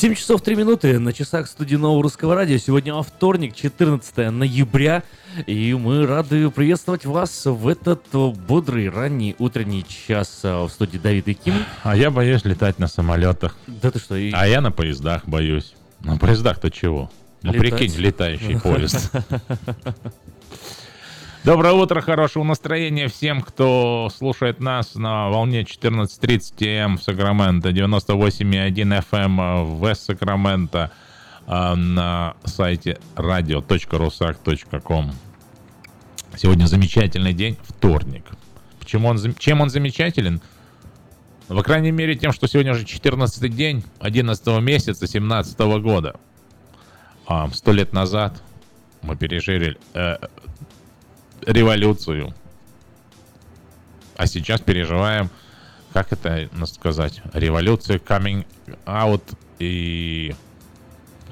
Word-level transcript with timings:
7 0.00 0.14
часов 0.14 0.40
3 0.40 0.56
минуты 0.56 0.98
на 0.98 1.12
часах 1.12 1.46
студии 1.46 1.76
Нового 1.76 2.02
Русского 2.04 2.34
Радио. 2.34 2.56
Сегодня 2.56 2.94
во 2.94 3.02
вторник, 3.02 3.54
14 3.54 4.30
ноября. 4.30 5.02
И 5.46 5.74
мы 5.74 6.06
рады 6.06 6.48
приветствовать 6.48 7.04
вас 7.04 7.44
в 7.44 7.68
этот 7.68 8.02
бодрый 8.10 8.88
ранний 8.88 9.36
утренний 9.38 9.84
час 9.86 10.40
в 10.42 10.70
студии 10.70 10.96
Давид 10.96 11.28
и 11.28 11.34
Ким. 11.34 11.52
А 11.82 11.94
я 11.94 12.10
боюсь 12.10 12.46
летать 12.46 12.78
на 12.78 12.88
самолетах. 12.88 13.58
Да 13.66 13.90
ты 13.90 13.98
что? 13.98 14.16
И... 14.16 14.32
А 14.32 14.48
я 14.48 14.62
на 14.62 14.72
поездах 14.72 15.26
боюсь. 15.26 15.74
На 16.00 16.16
поездах-то 16.16 16.70
чего? 16.70 17.10
Ну, 17.42 17.52
Летать. 17.52 17.78
прикинь, 17.78 17.94
летающий 18.00 18.58
поезд. 18.62 19.12
Доброе 21.42 21.72
утро, 21.72 22.02
хорошего 22.02 22.44
настроения 22.44 23.08
всем, 23.08 23.40
кто 23.40 24.10
слушает 24.14 24.60
нас 24.60 24.94
на 24.94 25.30
волне 25.30 25.62
14.30 25.62 26.66
М 26.66 26.98
в 26.98 27.02
Сакраменто, 27.02 27.70
98.1 27.70 29.04
FM 29.10 29.64
в 29.64 29.94
Сакраменто, 29.94 30.90
а, 31.46 31.74
на 31.76 32.34
сайте 32.44 32.98
radio.rusak.com. 33.16 35.12
Сегодня 36.36 36.66
замечательный 36.66 37.32
день, 37.32 37.56
вторник. 37.62 38.26
Почему 38.78 39.08
он, 39.08 39.18
чем 39.38 39.62
он 39.62 39.70
замечателен? 39.70 40.42
По 41.48 41.62
крайней 41.62 41.90
мере, 41.90 42.16
тем, 42.16 42.32
что 42.32 42.48
сегодня 42.48 42.72
уже 42.72 42.84
14 42.84 43.48
день 43.48 43.82
11 44.00 44.60
месяца 44.60 45.06
17 45.06 45.58
года. 45.80 46.16
Сто 47.54 47.72
лет 47.72 47.94
назад 47.94 48.42
мы 49.00 49.16
пережили 49.16 49.78
э, 49.94 50.18
революцию. 51.46 52.34
А 54.16 54.26
сейчас 54.26 54.60
переживаем, 54.60 55.30
как 55.92 56.12
это 56.12 56.48
сказать, 56.66 57.22
революцию, 57.32 58.00
coming 58.00 58.46
out 58.86 59.22
и 59.58 60.34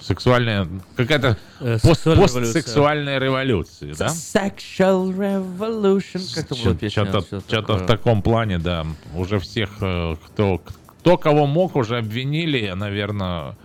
сексуальная 0.01 0.69
какая-то 0.97 1.37
э, 1.61 1.79
пост, 1.83 2.05
постсексуальная 2.05 3.19
революция, 3.19 3.95
да? 3.95 4.07
Sexual 4.07 5.15
revolution, 5.15 6.35
как-то 6.35 6.55
было 6.55 6.91
Что-то, 6.91 7.41
что-то 7.41 7.77
в 7.79 7.87
таком 7.87 8.23
плане, 8.23 8.59
да. 8.59 8.87
Уже 9.15 9.39
всех, 9.39 9.71
э, 9.81 10.17
кто, 10.27 10.63
кто 11.01 11.19
кого 11.19 11.47
мог, 11.47 11.77
уже 11.77 11.99
обвинили, 11.99 12.73
наверное, 12.75 13.57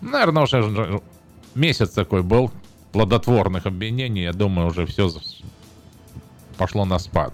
наверное, 0.00 0.42
уже 0.42 1.00
месяц 1.54 1.90
такой 1.90 2.22
был 2.22 2.50
плодотворных 2.92 3.66
обвинений. 3.66 4.22
Я 4.22 4.32
думаю, 4.32 4.68
уже 4.68 4.86
все 4.86 5.10
пошло 6.56 6.84
на 6.84 6.98
спад. 6.98 7.32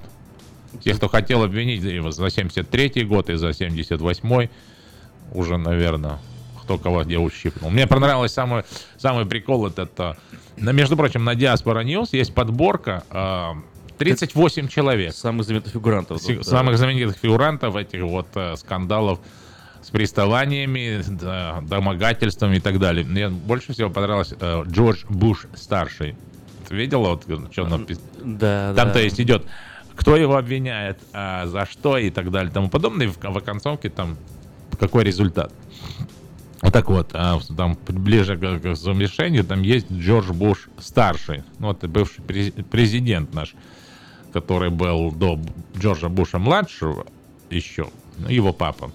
Те, 0.85 0.95
кто 0.95 1.09
хотел 1.09 1.43
обвинить 1.43 1.83
его 1.83 2.11
за 2.11 2.31
73 2.31 3.05
год 3.05 3.31
и 3.31 3.35
за 3.35 3.53
78 3.53 4.49
уже, 5.33 5.57
наверное, 5.57 6.19
кто 6.63 6.79
кого 6.79 7.05
где 7.05 7.19
ущипнул. 7.19 7.71
Мне 7.71 7.87
понравилось 7.87 8.33
самый, 8.33 8.65
самый 8.99 9.27
прикол, 9.27 9.67
это, 9.67 9.83
это 9.83 10.17
на, 10.57 10.71
между 10.73 10.97
прочим, 10.97 11.25
на 11.25 11.35
Diaspora 11.35 11.85
News 11.85 12.09
есть 12.13 12.35
подборка 12.35 13.05
э, 13.11 13.55
38 13.99 14.65
это 14.65 14.73
человек. 14.73 15.15
Самых 15.15 15.45
знаменитых 15.45 15.73
фигурантов. 15.73 16.23
С, 16.23 16.27
да. 16.27 16.43
Самых 16.43 16.79
знаменитых 16.79 17.17
фигурантов 17.17 17.77
этих 17.77 18.03
вот 18.03 18.29
э, 18.35 18.57
скандалов 18.57 19.21
с 19.83 19.91
приставаниями, 19.91 21.03
да, 21.09 21.61
домогательствами 21.63 22.57
и 22.57 22.61
так 22.61 22.79
далее. 22.79 23.05
Мне 23.05 23.29
больше 23.29 23.73
всего 23.73 23.91
понравилось 23.91 24.35
э, 24.39 24.65
Джордж 24.67 25.05
Буш 25.09 25.47
старший. 25.55 26.17
Ты 26.69 26.75
видела, 26.75 27.09
вот, 27.11 27.25
что 27.53 27.63
он 27.65 27.73
напис- 27.73 28.01
Да, 28.23 28.75
Там, 28.75 28.89
да. 28.89 28.93
то 28.93 28.99
есть, 29.01 29.21
идет, 29.21 29.47
кто 29.95 30.17
его 30.17 30.37
обвиняет, 30.37 30.99
а 31.13 31.47
за 31.47 31.67
что 31.67 31.97
и 31.99 32.11
так 32.11 32.31
далее, 32.31 32.53
тому 32.53 32.69
подобное. 32.69 33.07
И 33.07 33.11
в, 33.11 33.17
в 33.19 33.37
оконцовке 33.39 33.89
там 33.91 34.17
какой 34.79 35.05
результат. 35.05 35.53
Вот 36.61 36.73
так 36.73 36.89
вот, 36.91 37.11
а, 37.15 37.39
там 37.57 37.79
ближе 37.89 38.37
к, 38.37 38.41
к 38.61 38.75
завершению, 38.77 39.45
там 39.45 39.63
есть 39.63 39.91
Джордж 39.93 40.33
Буш 40.33 40.69
старший, 40.79 41.43
ну, 41.59 41.69
вот 41.69 41.85
бывший 41.85 42.21
през- 42.23 42.53
президент 42.71 43.33
наш, 43.33 43.55
который 44.33 44.71
был 44.71 45.11
до 45.13 45.39
Джорджа 45.79 46.09
Буша 46.09 46.39
младшего 46.39 47.07
еще, 47.51 47.89
ну, 48.19 48.29
его 48.29 48.53
папа. 48.53 48.91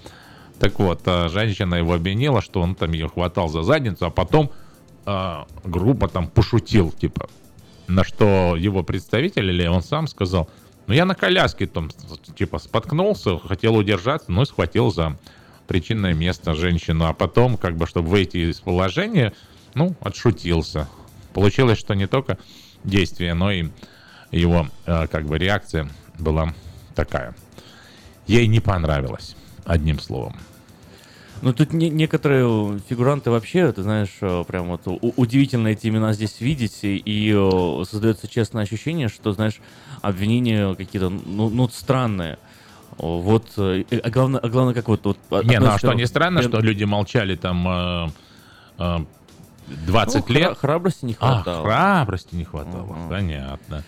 Так 0.60 0.78
вот, 0.80 1.02
а, 1.06 1.30
женщина 1.30 1.76
его 1.76 1.94
обвинила, 1.94 2.42
что 2.42 2.62
он 2.62 2.76
там 2.76 2.92
ее 2.92 3.08
хватал 3.08 3.48
за 3.50 3.64
задницу, 3.64 4.06
а 4.06 4.10
потом 4.10 4.52
а, 5.06 5.48
грубо 5.66 6.08
там 6.08 6.28
пошутил, 6.28 6.92
типа, 6.92 7.30
на 7.88 8.04
что 8.04 8.56
его 8.56 8.84
представитель 8.84 9.50
или 9.50 9.66
он 9.68 9.84
сам 9.84 10.08
сказал, 10.08 10.50
ну 10.88 10.94
я 10.94 11.06
на 11.06 11.16
коляске 11.16 11.68
там 11.68 11.90
типа 12.38 12.60
споткнулся, 12.60 13.38
хотел 13.40 13.76
удержаться, 13.76 14.32
но 14.32 14.46
схватил 14.46 14.92
за 14.92 15.18
причинное 15.68 16.14
место 16.14 16.54
женщину, 16.54 17.06
а 17.06 17.14
потом, 17.14 17.58
как 17.58 17.78
бы, 17.78 17.88
чтобы 17.88 18.10
выйти 18.10 18.38
из 18.38 18.60
положения, 18.60 19.34
ну, 19.74 19.96
отшутился. 20.02 20.90
Получилось, 21.34 21.80
что 21.80 21.94
не 21.94 22.08
только 22.08 22.38
действие, 22.84 23.34
но 23.34 23.52
и 23.52 23.70
его, 24.32 24.68
э, 24.86 25.08
как 25.08 25.26
бы, 25.26 25.38
реакция 25.38 25.90
была 26.20 26.54
такая. 26.96 27.36
Ей 28.28 28.48
не 28.48 28.60
понравилось, 28.60 29.36
одним 29.66 30.00
словом. 30.00 30.36
Ну, 31.44 31.52
тут 31.54 31.74
не- 31.74 31.90
некоторые 31.90 32.80
фигуранты 32.88 33.30
вообще, 33.30 33.70
ты 33.74 33.84
знаешь, 33.84 34.12
э, 34.22 34.46
прям 34.48 34.68
вот 34.70 34.82
удивительно 35.18 35.68
эти 35.68 35.88
имена 35.90 36.14
здесь 36.14 36.40
видеть, 36.40 36.80
и, 36.84 37.34
э, 37.36 37.84
создается 37.84 38.30
честное 38.30 38.64
ощущение, 38.64 39.10
что, 39.10 39.34
знаешь, 39.34 39.60
обвинения 40.02 40.74
какие-то, 40.74 41.10
ну, 41.10 41.50
ну, 41.50 41.68
странные. 41.68 42.40
Вот, 42.98 43.46
э, 43.58 43.84
а 44.04 44.10
главное, 44.10 44.40
а 44.40 44.48
главное, 44.48 44.74
как 44.74 44.88
вот... 44.88 45.04
вот 45.04 45.18
Не, 45.44 45.60
ну 45.60 45.68
а 45.68 45.78
что 45.78 45.92
не 45.94 46.06
странно, 46.08 46.40
Бен- 46.40 46.48
что 46.50 46.62
люди 46.62 46.86
молчали 46.86 47.36
там 47.36 47.68
э, 47.68 48.08
э, 48.80 48.98
20 49.88 50.30
ну, 50.30 50.36
лет? 50.36 50.52
хра- 50.52 50.56
храбрости 50.56 51.04
не 51.06 51.18
А, 51.20 51.36
хватало. 51.42 51.66
храбрости 51.66 52.36
не 52.36 52.46
хватало. 52.46 52.86
Мгм. 52.94 53.10
Понятно. 53.10 53.84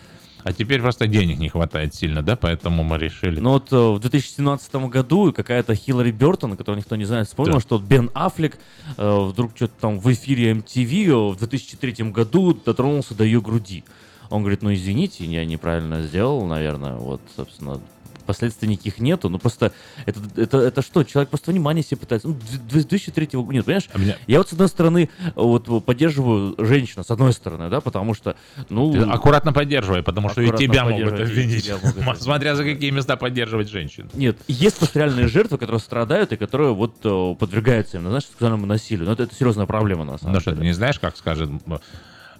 А 0.45 0.53
теперь 0.53 0.79
просто 0.79 1.07
денег 1.07 1.39
не 1.39 1.49
хватает 1.49 1.95
сильно, 1.95 2.21
да? 2.21 2.35
Поэтому 2.35 2.83
мы 2.83 2.99
решили. 2.99 3.39
Но 3.39 3.53
вот 3.53 3.73
э, 3.73 3.75
в 3.75 3.99
2017 3.99 4.75
году 4.75 5.33
какая-то 5.33 5.73
Хиллари 5.73 6.11
Бертон, 6.11 6.55
которую 6.55 6.77
никто 6.77 6.95
не 6.95 7.05
знает, 7.05 7.27
вспомнила, 7.27 7.57
Да. 7.57 7.61
что 7.61 7.79
Бен 7.79 8.11
Аффлек 8.13 8.59
э, 8.95 9.19
вдруг 9.25 9.53
что-то 9.55 9.73
там 9.81 9.99
в 9.99 10.13
эфире 10.13 10.51
MTV 10.51 11.31
в 11.33 11.37
2003 11.37 12.11
году 12.11 12.53
дотронулся 12.63 13.15
до 13.15 13.23
ее 13.23 13.41
груди. 13.41 13.83
Он 14.29 14.41
говорит, 14.43 14.61
ну 14.61 14.71
извините, 14.71 15.25
я 15.25 15.43
неправильно 15.45 16.03
сделал, 16.03 16.45
наверное, 16.45 16.93
вот, 16.93 17.21
собственно, 17.35 17.81
последствий 18.25 18.67
никаких 18.67 18.99
нету, 18.99 19.29
ну 19.29 19.39
просто 19.39 19.71
это, 20.05 20.19
это, 20.35 20.57
это 20.59 20.81
что, 20.81 21.03
человек 21.03 21.29
просто 21.29 21.51
внимание 21.51 21.83
себе 21.83 21.97
пытается, 21.97 22.27
ну, 22.27 22.33
д- 22.35 22.39
2003 22.69 23.27
года, 23.33 23.53
нет, 23.53 23.65
понимаешь, 23.65 23.89
А 23.93 23.97
меня- 23.97 24.17
я 24.27 24.37
вот 24.39 24.49
с 24.49 24.53
одной 24.53 24.67
стороны 24.67 25.09
вот 25.35 25.85
поддерживаю 25.85 26.55
женщину, 26.57 27.03
с 27.03 27.11
одной 27.11 27.33
стороны, 27.33 27.69
да, 27.69 27.81
потому 27.81 28.13
что, 28.13 28.35
ну... 28.69 28.91
Ты 28.91 28.99
аккуратно 29.01 29.53
поддерживай, 29.53 30.03
потому 30.03 30.29
что 30.29 30.41
и 30.41 30.49
тебя 30.57 30.85
могут 30.85 31.13
обвинить. 31.13 31.71
могут. 32.03 32.21
Смотря 32.21 32.55
за 32.55 32.63
какие 32.63 32.89
места 32.91 33.15
поддерживать 33.17 33.69
женщин. 33.69 34.09
Нет, 34.13 34.37
есть 34.47 34.77
просто 34.77 34.99
реальные 34.99 35.27
жертвы, 35.27 35.57
которые 35.57 35.79
страдают 35.79 36.31
и 36.33 36.37
которые 36.37 36.73
вот 36.73 36.95
э, 37.03 37.35
подвергаются 37.39 37.97
именно, 37.97 38.09
знаешь, 38.09 38.25
сексуальному 38.25 38.65
насилию. 38.65 39.05
Но 39.05 39.13
это, 39.13 39.23
это 39.23 39.35
серьезная 39.35 39.65
проблема, 39.65 40.03
на 40.05 40.17
самом 40.17 40.33
Ну 40.33 40.39
что, 40.39 40.51
ты 40.51 40.57
деле. 40.57 40.67
не 40.67 40.73
знаешь, 40.73 40.99
как 40.99 41.17
скажет 41.17 41.49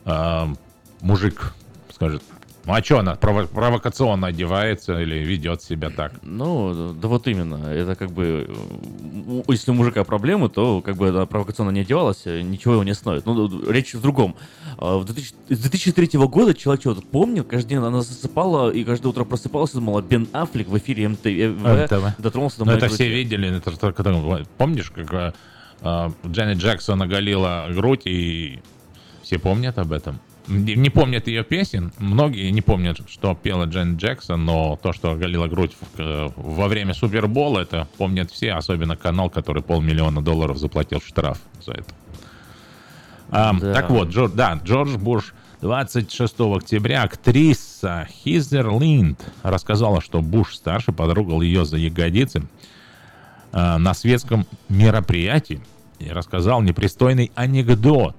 э, 0.05 0.47
мужик, 1.01 1.53
скажет, 1.93 2.23
ну 2.65 2.73
а 2.73 2.83
что 2.83 2.99
она 2.99 3.13
прово- 3.15 3.47
провокационно 3.47 4.27
одевается 4.27 4.99
или 4.99 5.15
ведет 5.23 5.61
себя 5.61 5.89
так? 5.89 6.13
Ну, 6.23 6.93
да 6.93 7.07
вот 7.07 7.27
именно. 7.27 7.65
Это 7.67 7.95
как 7.95 8.11
бы, 8.11 8.45
э, 8.47 9.41
если 9.49 9.71
у 9.71 9.73
мужика 9.75 10.03
проблемы, 10.03 10.49
то 10.49 10.81
как 10.81 10.95
бы 10.97 11.09
она 11.09 11.25
провокационно 11.25 11.69
не 11.71 11.81
одевалась, 11.81 12.21
э, 12.25 12.41
ничего 12.41 12.73
его 12.73 12.83
не 12.83 12.93
стоит. 12.95 13.25
Ну, 13.25 13.69
речь 13.71 13.93
в 13.93 14.01
другом. 14.01 14.35
А, 14.77 14.97
В 14.97 15.05
2000 15.05 15.33
с 15.49 15.59
2003 15.59 16.17
года 16.27 16.53
человек 16.53 16.81
что-то 16.81 17.01
помнил, 17.01 17.43
каждый 17.43 17.69
день 17.69 17.77
она 17.77 18.01
засыпала 18.01 18.69
и 18.71 18.83
каждое 18.83 19.09
утро 19.09 19.23
просыпалась 19.25 19.71
и 19.71 19.75
думала, 19.75 20.01
Бен 20.01 20.27
Аффлек 20.33 20.67
в 20.67 20.77
эфире 20.77 21.07
МТВ 21.09 21.25
МТВ. 21.27 22.17
дотронулся 22.19 22.57
до 22.59 22.65
Ну 22.65 22.71
моей 22.71 22.77
это 22.77 22.87
груди». 22.87 22.95
все 23.03 23.09
видели. 23.13 23.55
Это, 23.57 23.93
когда- 23.93 24.43
помнишь, 24.57 24.89
как 24.91 25.13
э, 25.13 25.33
э, 25.81 26.09
Дженнет 26.27 26.57
Джексон 26.57 27.01
оголила 27.01 27.67
грудь, 27.73 28.01
и 28.05 28.59
все 29.21 29.37
помнят 29.39 29.77
об 29.77 29.91
этом? 29.91 30.19
Не, 30.47 30.75
не 30.75 30.89
помнят 30.89 31.27
ее 31.27 31.43
песен. 31.43 31.91
Многие 31.97 32.51
не 32.51 32.61
помнят, 32.61 32.99
что 33.09 33.33
пела 33.35 33.65
Дженнет 33.65 33.97
Джексон, 33.99 34.45
но 34.45 34.79
то, 34.81 34.93
что 34.93 35.11
оголила 35.11 35.47
грудь 35.47 35.75
в- 35.79 35.99
э, 35.99 36.29
во 36.35 36.67
время 36.67 36.93
Супербола, 36.93 37.59
это 37.61 37.87
помнят 37.97 38.29
все, 38.31 38.53
особенно 38.53 38.95
канал, 38.95 39.29
который 39.29 39.63
полмиллиона 39.63 40.21
долларов 40.21 40.57
заплатил 40.57 41.01
штраф 41.01 41.39
за 41.65 41.71
это. 41.73 41.93
А, 43.31 43.53
Да. 43.53 43.73
Так 43.73 43.89
вот, 43.89 44.09
Джор- 44.09 44.33
да, 44.35 44.59
Джордж 44.63 44.95
Буш 44.97 45.33
26 45.61 46.55
октября 46.55 47.03
актриса 47.03 48.07
Хизер 48.23 48.69
Линд 48.79 49.19
рассказала, 49.41 49.99
что 49.99 50.21
Буш-старший 50.21 50.93
потрогал 50.93 51.41
ее 51.41 51.65
за 51.65 51.77
ягодицы 51.77 52.43
а, 53.51 53.77
на 53.79 53.93
светском 53.93 54.45
мероприятии 54.69 55.59
и 55.99 56.09
рассказал 56.09 56.61
непристойный 56.61 57.31
анекдот. 57.35 58.15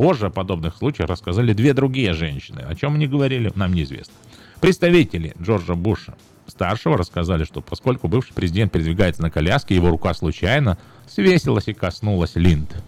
Позже 0.00 0.28
о 0.28 0.30
подобных 0.30 0.76
случаях 0.76 1.10
рассказали 1.10 1.52
две 1.52 1.74
другие 1.74 2.14
женщины. 2.14 2.60
О 2.60 2.74
чем 2.74 2.94
они 2.94 3.06
говорили, 3.06 3.52
нам 3.54 3.74
неизвестно. 3.74 4.14
Представители 4.62 5.34
Джорджа 5.38 5.74
Буша 5.74 6.14
старшего 6.46 6.96
рассказали, 6.96 7.44
что 7.44 7.60
поскольку 7.60 8.08
бывший 8.08 8.32
президент 8.32 8.72
передвигается 8.72 9.20
на 9.20 9.30
коляске, 9.30 9.74
его 9.74 9.90
рука 9.90 10.14
случайно 10.14 10.78
свесилась 11.06 11.68
и 11.68 11.74
коснулась 11.74 12.34
Линд. 12.34 12.82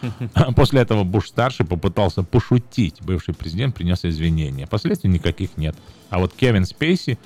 После 0.56 0.80
этого 0.80 1.04
Буш-старший 1.04 1.66
попытался 1.66 2.22
пошутить. 2.22 3.02
Бывший 3.02 3.34
президент 3.34 3.74
принес 3.74 4.02
извинения. 4.06 4.66
Последствий 4.66 5.10
никаких 5.10 5.58
нет. 5.58 5.76
А 6.08 6.20
вот 6.20 6.32
Кевин 6.32 6.64
Спейси, 6.64 7.18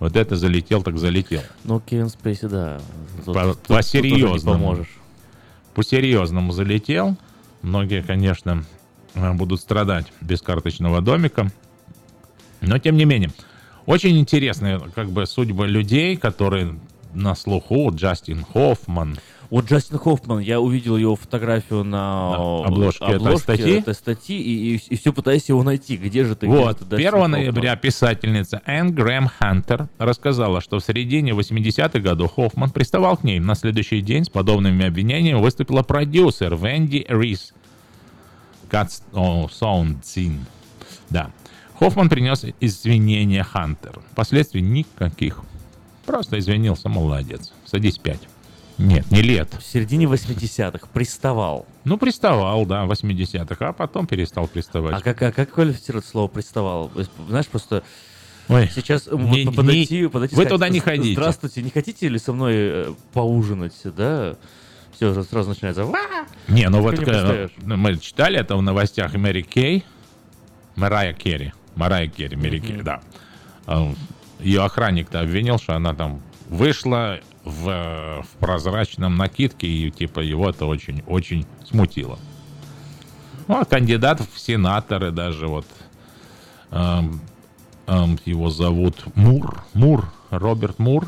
вот 0.00 0.16
это 0.16 0.34
залетел 0.34 0.82
так 0.82 0.98
залетел. 0.98 1.42
Ну, 1.62 1.78
Кевин 1.78 2.08
Спейси, 2.08 2.46
да. 2.46 2.80
По- 3.26 3.54
по-серьезному. 3.68 4.58
поможешь. 4.58 4.98
По-серьезному 5.72 6.50
залетел. 6.50 7.16
Многие, 7.62 8.02
конечно, 8.02 8.64
э, 9.14 9.32
будут 9.32 9.60
страдать 9.60 10.06
без 10.20 10.42
карточного 10.42 11.00
домика. 11.00 11.50
Но, 12.60 12.78
тем 12.78 12.96
не 12.96 13.04
менее, 13.04 13.30
очень 13.86 14.18
интересные 14.18 14.80
как 14.94 15.10
бы 15.10 15.26
судьбы 15.26 15.66
людей, 15.66 16.16
которые 16.16 16.78
на 17.14 17.34
слуху. 17.34 17.90
Джастин 17.94 18.44
Хоффман, 18.44 19.18
Вот 19.50 19.68
Джастин 19.68 19.98
Хоффман, 19.98 20.38
я 20.38 20.60
увидел 20.60 20.96
его 20.96 21.16
фотографию 21.16 21.82
на, 21.82 22.30
На 22.30 22.62
э, 22.62 22.66
обложке 22.66 23.04
этой 23.04 23.36
статьи? 23.36 23.78
этой 23.78 23.94
статьи 23.94 24.40
и, 24.40 24.76
и, 24.76 24.96
все 24.96 25.12
пытаюсь 25.12 25.48
его 25.48 25.64
найти. 25.64 25.96
Где 25.96 26.24
же 26.24 26.36
ты? 26.36 26.46
где 26.46 26.56
Вот, 26.56 26.78
же 26.78 26.84
ты, 26.84 26.94
1 26.94 27.04
Джастин 27.04 27.30
ноября 27.32 27.74
писательница 27.74 28.62
Энн 28.64 28.94
Грэм 28.94 29.26
Хантер 29.26 29.88
рассказала, 29.98 30.60
что 30.60 30.78
в 30.78 30.84
середине 30.84 31.32
80-х 31.32 31.98
годов 31.98 32.32
Хоффман 32.36 32.70
приставал 32.70 33.16
к 33.16 33.24
ней. 33.24 33.40
На 33.40 33.56
следующий 33.56 34.00
день 34.00 34.24
с 34.24 34.28
подобными 34.28 34.86
обвинениями 34.86 35.40
выступила 35.40 35.82
продюсер 35.82 36.54
Венди 36.54 37.04
Рис. 37.08 37.52
Кац... 38.68 39.00
О. 39.12 39.48
Да. 41.10 41.32
Хоффман 41.80 42.08
принес 42.08 42.44
извинения 42.60 43.42
Хантер. 43.42 43.98
Последствий 44.14 44.62
никаких. 44.62 45.40
Просто 46.06 46.38
извинился, 46.38 46.88
молодец. 46.88 47.52
Садись 47.64 47.98
пять. 47.98 48.20
Нет, 48.80 49.10
не 49.10 49.20
лет. 49.20 49.52
В 49.58 49.62
середине 49.62 50.06
80-х 50.06 50.86
приставал. 50.92 51.66
Ну, 51.84 51.98
приставал, 51.98 52.64
да, 52.64 52.86
в 52.86 52.90
80-х, 52.90 53.68
а 53.68 53.72
потом 53.74 54.06
перестал 54.06 54.48
приставать. 54.48 54.94
А 54.94 55.00
как, 55.02 55.20
а 55.20 55.32
как 55.32 55.50
квалифицировать 55.50 56.06
слово 56.06 56.28
приставал? 56.28 56.90
Знаешь, 57.28 57.46
просто 57.46 57.82
Ой, 58.48 58.68
сейчас 58.74 59.06
э, 59.06 59.16
Не- 59.16 59.50
подойти, 59.50 60.06
подойти 60.08 60.34
вы 60.34 60.42
сказать, 60.42 60.48
туда 60.48 60.68
не 60.70 60.80
«З- 60.80 60.82
ходите». 60.82 61.12
Здравствуйте, 61.12 61.62
не 61.62 61.70
хотите 61.70 62.08
ли 62.08 62.18
со 62.18 62.32
мной 62.32 62.54
э, 62.56 62.94
поужинать, 63.12 63.74
да? 63.84 64.36
Все, 64.96 65.22
сразу 65.22 65.50
начинается. 65.50 65.84
«Ва!» 65.84 65.98
Не, 66.48 66.68
ну 66.68 66.80
вот 66.80 66.98
не 66.98 67.04
э, 67.06 67.48
ну, 67.62 67.76
мы 67.76 67.96
читали 67.98 68.40
это 68.40 68.56
в 68.56 68.62
новостях 68.62 69.12
Мэри 69.14 69.42
Кей, 69.42 69.84
Марая 70.74 71.12
Керри, 71.12 71.52
Марая 71.76 72.08
Керри, 72.08 72.36
Мэри 72.36 72.58
Кей, 72.58 72.82
да. 72.82 73.02
А, 73.66 73.92
Ее 74.40 74.62
охранник-то 74.64 75.20
обвинил, 75.20 75.58
что 75.58 75.76
она 75.76 75.94
там 75.94 76.20
вышла 76.48 77.20
в, 77.44 78.22
в 78.22 78.38
прозрачном 78.38 79.16
накидке, 79.16 79.66
и 79.66 79.90
типа 79.90 80.20
его 80.20 80.48
это 80.48 80.66
очень-очень 80.66 81.46
смутило. 81.64 82.18
Ну, 83.48 83.60
а 83.60 83.64
кандидат 83.64 84.20
в 84.20 84.38
сенаторы 84.38 85.10
даже 85.10 85.48
вот 85.48 85.66
эм, 86.70 87.20
эм, 87.86 88.18
его 88.24 88.50
зовут 88.50 89.04
Мур, 89.16 89.64
Мур, 89.74 90.12
Роберт 90.30 90.78
Мур, 90.78 91.06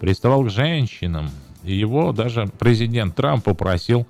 приставал 0.00 0.44
к 0.44 0.50
женщинам. 0.50 1.30
И 1.62 1.74
его 1.74 2.12
даже 2.12 2.50
президент 2.58 3.16
Трамп 3.16 3.44
попросил 3.44 4.06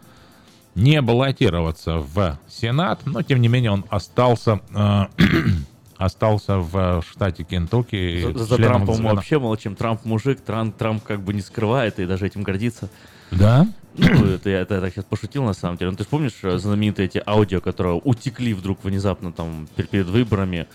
не 0.74 1.00
баллотироваться 1.00 1.98
в 1.98 2.38
Сенат, 2.48 3.06
но 3.06 3.22
тем 3.22 3.40
не 3.40 3.48
менее 3.48 3.70
он 3.70 3.84
остался, 3.90 4.60
э, 4.74 5.04
остался 5.96 6.58
в 6.58 7.02
штате 7.08 7.44
Кентукки. 7.44 8.32
За, 8.32 8.44
за 8.44 8.56
Трампом 8.56 9.02
мы 9.02 9.14
вообще 9.14 9.38
молчим. 9.38 9.76
Трамп 9.76 10.04
мужик, 10.04 10.40
Трамп, 10.40 10.76
Трамп 10.76 11.02
как 11.02 11.20
бы 11.20 11.34
не 11.34 11.40
скрывает 11.40 11.98
и 11.98 12.06
даже 12.06 12.26
этим 12.26 12.42
гордится. 12.42 12.88
Да? 13.30 13.66
Ну, 13.96 14.26
это 14.26 14.50
я, 14.50 14.60
это 14.60 14.74
я 14.74 14.80
так 14.80 14.92
сейчас 14.92 15.04
пошутил 15.04 15.44
на 15.44 15.54
самом 15.54 15.76
деле. 15.76 15.92
Ну, 15.92 15.96
ты 15.96 16.02
же 16.02 16.08
помнишь 16.08 16.38
э, 16.42 16.58
знаменитые 16.58 17.06
эти 17.06 17.22
аудио, 17.24 17.60
которые 17.60 18.00
утекли 18.02 18.52
вдруг 18.52 18.82
внезапно 18.82 19.32
там 19.32 19.68
перед, 19.76 19.88
перед 19.88 20.06
выборами, 20.06 20.66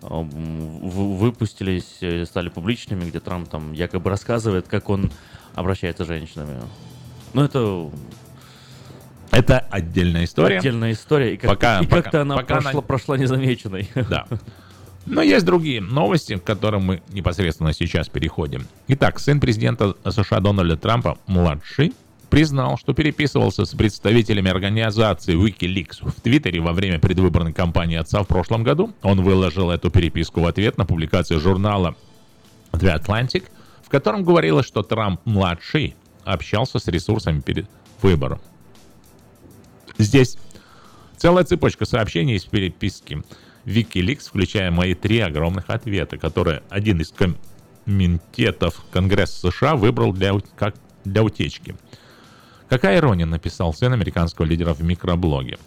э, 0.00 0.06
выпустились, 0.08 1.98
э, 2.00 2.24
стали 2.24 2.48
публичными, 2.48 3.04
где 3.04 3.20
Трамп 3.20 3.48
там 3.48 3.72
якобы 3.72 4.08
рассказывает, 4.08 4.66
как 4.66 4.88
он 4.88 5.10
обращается 5.54 6.04
с 6.04 6.08
женщинами. 6.08 6.58
Ну, 7.34 7.42
это 7.42 7.90
это 9.30 9.58
отдельная 9.58 10.24
история. 10.24 10.58
Отдельная 10.58 10.92
история. 10.92 11.34
И, 11.34 11.36
как, 11.36 11.50
пока, 11.50 11.80
и 11.80 11.86
пока, 11.86 12.02
как-то 12.02 12.22
она, 12.22 12.36
пока 12.36 12.54
прошла, 12.54 12.70
она 12.70 12.80
прошла 12.82 13.18
незамеченной. 13.18 13.88
Да. 14.08 14.26
Но 15.06 15.22
есть 15.22 15.46
другие 15.46 15.80
новости, 15.80 16.36
к 16.36 16.44
которым 16.44 16.82
мы 16.84 17.02
непосредственно 17.10 17.72
сейчас 17.72 18.08
переходим. 18.08 18.66
Итак, 18.88 19.18
сын 19.18 19.40
президента 19.40 19.94
США 20.06 20.40
Дональда 20.40 20.76
Трампа, 20.76 21.18
младший, 21.26 21.94
признал, 22.28 22.76
что 22.76 22.92
переписывался 22.92 23.64
с 23.64 23.70
представителями 23.70 24.50
организации 24.50 25.34
Wikileaks 25.34 26.06
в 26.06 26.20
Твиттере 26.20 26.60
во 26.60 26.72
время 26.72 26.98
предвыборной 26.98 27.54
кампании 27.54 27.96
отца 27.96 28.22
в 28.22 28.26
прошлом 28.26 28.64
году. 28.64 28.92
Он 29.02 29.22
выложил 29.22 29.70
эту 29.70 29.90
переписку 29.90 30.40
в 30.40 30.46
ответ 30.46 30.76
на 30.76 30.84
публикацию 30.84 31.40
журнала 31.40 31.96
The 32.72 32.94
Atlantic, 33.02 33.44
в 33.82 33.88
котором 33.88 34.24
говорилось, 34.24 34.66
что 34.66 34.82
Трамп-младший 34.82 35.94
общался 36.24 36.78
с 36.78 36.86
ресурсами 36.88 37.40
перед 37.40 37.66
выбором. 38.02 38.40
Здесь 39.98 40.38
целая 41.16 41.44
цепочка 41.44 41.84
сообщений 41.84 42.36
из 42.36 42.44
переписки 42.44 43.22
Wikileaks, 43.64 44.28
включая 44.28 44.70
мои 44.70 44.94
три 44.94 45.18
огромных 45.18 45.68
ответа, 45.68 46.16
которые 46.16 46.62
один 46.70 47.00
из 47.00 47.12
комитетов 47.12 48.82
Конгресса 48.92 49.50
США 49.50 49.74
выбрал 49.74 50.12
для, 50.12 50.32
как, 50.56 50.76
для 51.04 51.22
утечки. 51.22 51.76
Какая 52.68 52.98
ирония, 52.98 53.26
написал 53.26 53.74
сын 53.74 53.92
американского 53.92 54.46
лидера 54.46 54.72
в 54.72 54.82
микроблоге. 54.82 55.58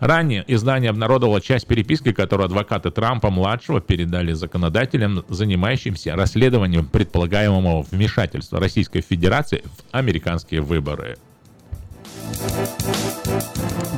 Ранее 0.00 0.44
издание 0.46 0.90
обнародовало 0.90 1.40
часть 1.40 1.66
переписки, 1.66 2.12
которую 2.12 2.46
адвокаты 2.46 2.90
Трампа-младшего 2.90 3.80
передали 3.80 4.32
законодателям, 4.32 5.24
занимающимся 5.28 6.14
расследованием 6.14 6.86
предполагаемого 6.86 7.82
вмешательства 7.90 8.60
Российской 8.60 9.00
Федерации 9.00 9.64
в 9.64 9.82
американские 9.90 10.60
выборы. 10.60 11.16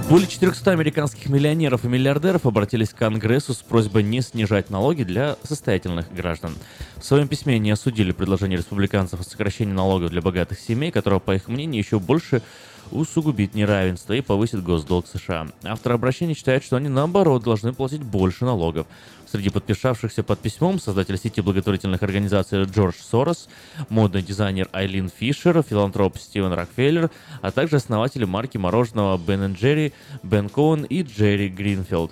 Более 0.09 0.27
400 0.27 0.73
американских 0.73 1.29
миллионеров 1.29 1.85
и 1.85 1.89
миллиардеров 1.89 2.45
обратились 2.45 2.89
к 2.89 2.97
Конгрессу 2.97 3.55
с 3.55 3.59
просьбой 3.59 4.03
не 4.03 4.21
снижать 4.23 4.69
налоги 4.69 5.05
для 5.05 5.37
состоятельных 5.45 6.13
граждан. 6.13 6.55
В 6.97 7.05
своем 7.05 7.29
письме 7.29 7.55
они 7.55 7.71
осудили 7.71 8.11
предложение 8.11 8.59
республиканцев 8.59 9.21
о 9.21 9.23
сокращении 9.23 9.73
налогов 9.73 10.11
для 10.11 10.21
богатых 10.21 10.59
семей, 10.59 10.91
которое, 10.91 11.21
по 11.21 11.37
их 11.37 11.47
мнению, 11.47 11.81
еще 11.81 12.01
больше 12.01 12.43
усугубит 12.91 13.55
неравенство 13.55 14.13
и 14.13 14.21
повысит 14.21 14.65
госдолг 14.65 15.07
США. 15.07 15.47
Авторы 15.63 15.95
обращения 15.95 16.35
считают, 16.35 16.65
что 16.65 16.77
они, 16.77 16.89
наоборот, 16.89 17.45
должны 17.45 17.73
платить 17.73 18.03
больше 18.03 18.45
налогов. 18.45 18.89
Среди 19.31 19.51
подписавшихся 19.51 20.25
под 20.25 20.41
письмом 20.41 20.81
создатель 20.81 21.17
сети 21.17 21.41
благотворительных 21.41 22.03
организаций 22.03 22.65
Джордж 22.65 22.97
Сорос, 23.01 23.49
модный 23.89 24.23
дизайнер 24.23 24.69
Айлин 24.73 25.09
Фишер, 25.09 25.63
филантроп 25.63 26.19
Стивен 26.19 26.53
Рокфеллер, 26.53 27.11
а 27.41 27.53
также 27.53 27.77
основатели 27.77 28.25
марки 28.25 28.59
мороженого 28.59 29.17
Бен 29.19 29.53
Джерри, 29.53 29.93
Бен 30.25 30.49
Коун 30.49 30.83
и 30.83 31.03
Джерри 31.03 31.49
Гринфилд. 31.49 32.11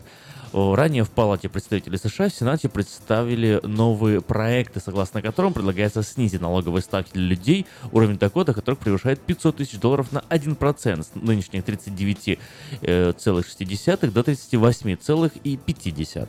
Ранее 0.53 1.05
в 1.05 1.11
Палате 1.11 1.49
представителей 1.49 1.99
США 1.99 2.29
в 2.29 2.33
Сенате 2.33 2.69
представили 2.69 3.61
новые 3.65 4.21
проекты, 4.21 4.81
согласно 4.81 5.21
которым 5.21 5.53
предлагается 5.53 6.05
снизить 6.05 6.41
налоговые 6.41 6.83
ставки 6.83 7.13
для 7.13 7.23
людей, 7.23 7.67
уровень 7.91 8.17
дохода 8.17 8.55
которых 8.55 8.79
превышает 8.79 9.21
500 9.21 9.57
тысяч 9.57 9.79
долларов 9.79 10.13
на 10.13 10.21
1% 10.31 11.03
с 11.03 11.11
нынешних 11.17 11.65
39,6 11.65 12.39
э, 12.81 13.13
до 13.13 14.21
38,5. 14.21 16.29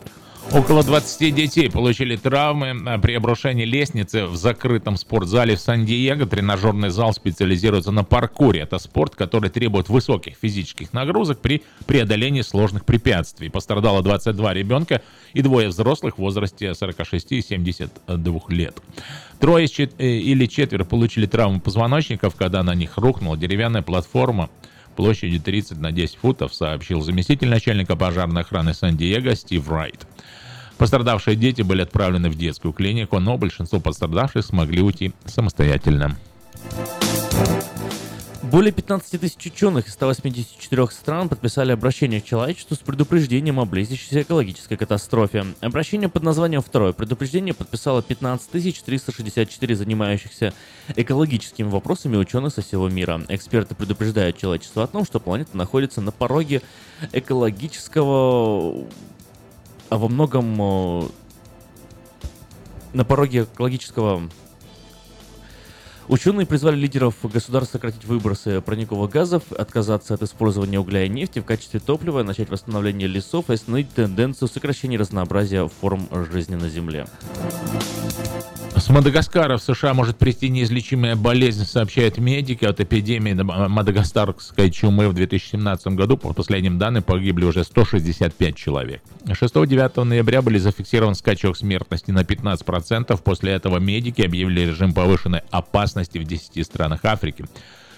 Около 0.52 0.84
20 0.84 1.36
детей 1.36 1.70
получили 1.70 2.16
травмы 2.16 2.76
а, 2.86 2.98
при 2.98 3.14
обрушении 3.14 3.66
лестницы 3.66 4.26
в 4.26 4.36
закрытом 4.36 4.98
спортзале 4.98 5.56
в 5.56 5.60
Сан-Диего. 5.60 6.26
Тренажерный 6.26 6.90
зал 6.90 7.14
специализируется 7.14 7.92
на 7.92 8.04
паркуре. 8.04 8.62
Это 8.62 8.80
спорт, 8.80 9.16
который 9.16 9.52
требует 9.52 9.90
высоких 9.90 10.36
физических 10.42 10.92
нагрузок 10.92 11.40
при 11.40 11.62
преодолении 11.86 12.42
сложных 12.42 12.84
препятствий. 12.86 13.50
Пострадало 13.50 14.02
22 14.02 14.54
ребенка 14.56 15.04
и 15.34 15.44
двое 15.44 15.70
взрослых 15.70 16.16
в 16.16 16.20
возрасте 16.20 16.74
46 16.74 17.32
и 17.34 17.42
72 17.44 18.42
лет. 18.50 18.76
Трое 19.40 19.68
э, 19.68 20.06
или 20.06 20.48
четверо 20.48 20.84
получили 20.84 21.28
травмы 21.28 21.60
позвоночников, 21.60 22.36
когда 22.36 22.64
на 22.64 22.74
них 22.74 22.98
рухнула 22.98 23.38
деревянная 23.38 23.84
платформа 23.84 24.50
площадью 25.00 25.40
30 25.40 25.80
на 25.80 25.94
10 25.94 26.18
футов, 26.18 26.54
сообщил 26.54 27.00
заместитель 27.00 27.48
начальника 27.48 27.96
пожарной 27.96 28.42
охраны 28.42 28.74
Сан-Диего 28.74 29.34
Стив 29.34 29.70
Райт. 29.70 30.06
Пострадавшие 30.80 31.36
дети 31.36 31.62
были 31.62 31.82
отправлены 31.82 32.30
в 32.30 32.38
детскую 32.38 32.72
клинику, 32.72 33.20
но 33.20 33.38
большинство 33.38 33.82
пострадавших 33.82 34.46
смогли 34.46 34.82
уйти 34.82 35.12
самостоятельно. 35.26 36.18
Более 38.44 38.72
15 38.72 39.20
тысяч 39.20 39.46
ученых 39.46 39.88
из 39.88 39.94
184 39.94 40.88
стран 40.88 41.28
подписали 41.28 41.74
обращение 41.74 42.22
к 42.22 42.26
человечеству 42.26 42.76
с 42.76 42.80
предупреждением 42.80 43.60
о 43.60 43.66
близящейся 43.66 44.22
экологической 44.22 44.78
катастрофе. 44.78 45.46
Обращение 45.60 46.08
под 46.08 46.24
названием 46.24 46.62
«Второе 46.62 46.94
предупреждение» 46.94 47.54
подписало 47.54 48.02
15 48.02 48.50
364 48.50 49.76
занимающихся 49.76 50.54
экологическими 50.96 51.68
вопросами 51.68 52.16
ученых 52.16 52.54
со 52.54 52.62
всего 52.62 52.88
мира. 52.88 53.22
Эксперты 53.28 53.76
предупреждают 53.76 54.38
человечество 54.38 54.84
о 54.84 54.88
том, 54.88 55.06
что 55.06 55.20
планета 55.20 55.58
находится 55.58 56.00
на 56.00 56.14
пороге 56.14 56.62
экологического... 57.12 58.88
а 59.90 59.98
во 59.98 60.08
многом 60.08 60.62
э, 60.62 61.08
на 62.94 63.06
пороге 63.06 63.44
экологического 63.44 64.30
Ученые 66.10 66.48
призвали 66.48 66.76
лидеров 66.76 67.14
государств 67.22 67.74
сократить 67.74 68.04
выбросы 68.06 68.62
парниковых 68.62 69.12
газов, 69.12 69.44
отказаться 69.52 70.16
от 70.16 70.24
использования 70.24 70.80
угля 70.80 71.04
и 71.06 71.10
нефти 71.10 71.38
в 71.38 71.46
качестве 71.46 71.80
топлива, 71.80 72.24
начать 72.24 72.50
восстановление 72.50 73.08
лесов 73.08 73.52
и 73.52 73.54
остановить 73.54 73.94
тенденцию 73.94 74.48
сокращения 74.48 74.98
разнообразия 74.98 75.68
форм 75.68 76.10
жизни 76.32 76.56
на 76.56 76.68
Земле. 76.68 77.06
С 78.80 78.88
Мадагаскара 78.88 79.58
в 79.58 79.62
США 79.62 79.94
может 79.94 80.18
прийти 80.18 80.48
неизлечимая 80.48 81.18
болезнь, 81.18 81.66
сообщают 81.66 82.18
медики. 82.18 82.64
От 82.64 82.80
эпидемии 82.80 83.34
мадагаскарской 83.34 84.72
чумы 84.72 85.10
в 85.10 85.14
2017 85.14 85.88
году, 85.88 86.16
по 86.16 86.34
последним 86.34 86.78
данным, 86.78 87.04
погибли 87.04 87.44
уже 87.44 87.66
165 87.66 88.56
человек. 88.56 89.02
6-9 89.26 90.04
ноября 90.06 90.42
были 90.42 90.58
зафиксирован 90.60 91.16
скачок 91.16 91.58
смертности 91.58 92.12
на 92.12 92.22
15%. 92.22 93.22
После 93.22 93.52
этого 93.52 93.80
медики 93.80 94.22
объявили 94.22 94.62
режим 94.62 94.94
повышенной 94.94 95.42
опасности 95.52 96.18
в 96.18 96.24
10 96.24 96.66
странах 96.66 97.02
Африки. 97.04 97.46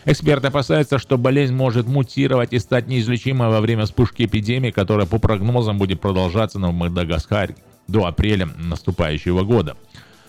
Эксперты 0.06 0.48
опасаются, 0.48 0.98
что 0.98 1.20
болезнь 1.20 1.54
может 1.54 1.86
мутировать 1.86 2.54
и 2.54 2.60
стать 2.60 2.88
неизлечимой 2.88 3.50
во 3.50 3.62
время 3.62 3.86
вспышки 3.86 4.24
эпидемии, 4.24 4.72
которая 4.72 5.06
по 5.06 5.20
прогнозам 5.20 5.78
будет 5.78 6.02
продолжаться 6.02 6.58
на 6.58 6.72
Мадагаскаре 6.72 7.56
до 7.88 8.06
апреля 8.08 8.48
наступающего 8.58 9.44
года. 9.44 9.78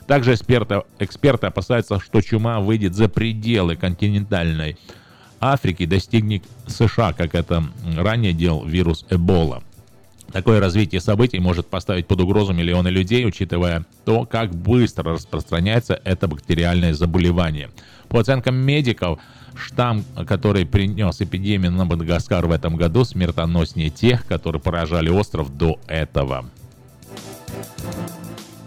Также 0.06 0.34
эксперты, 0.34 0.82
эксперты 0.98 1.46
опасаются, 1.46 2.00
что 2.00 2.20
чума 2.20 2.60
выйдет 2.60 2.94
за 2.94 3.08
пределы 3.08 3.76
континентальной 3.76 4.76
Африки, 5.40 5.86
достигнет 5.86 6.44
США, 6.66 7.12
как 7.12 7.34
это 7.34 7.64
ранее 7.96 8.32
делал 8.32 8.64
вирус 8.64 9.04
Эбола. 9.10 9.62
Такое 10.32 10.60
развитие 10.60 11.00
событий 11.00 11.40
может 11.40 11.66
поставить 11.66 12.06
под 12.06 12.20
угрозу 12.20 12.54
миллионы 12.54 12.88
людей, 12.88 13.26
учитывая 13.26 13.84
то, 14.04 14.24
как 14.24 14.54
быстро 14.54 15.12
распространяется 15.12 16.00
это 16.04 16.26
бактериальное 16.26 16.94
заболевание. 16.94 17.70
По 18.08 18.20
оценкам 18.20 18.56
медиков, 18.56 19.18
штамм, 19.54 20.04
который 20.26 20.64
принес 20.64 21.20
эпидемию 21.20 21.72
на 21.72 21.84
Мадагаскар 21.84 22.46
в 22.46 22.50
этом 22.50 22.76
году, 22.76 23.04
смертоноснее 23.04 23.90
тех, 23.90 24.26
которые 24.26 24.62
поражали 24.62 25.10
остров 25.10 25.54
до 25.54 25.78
этого. 25.86 26.46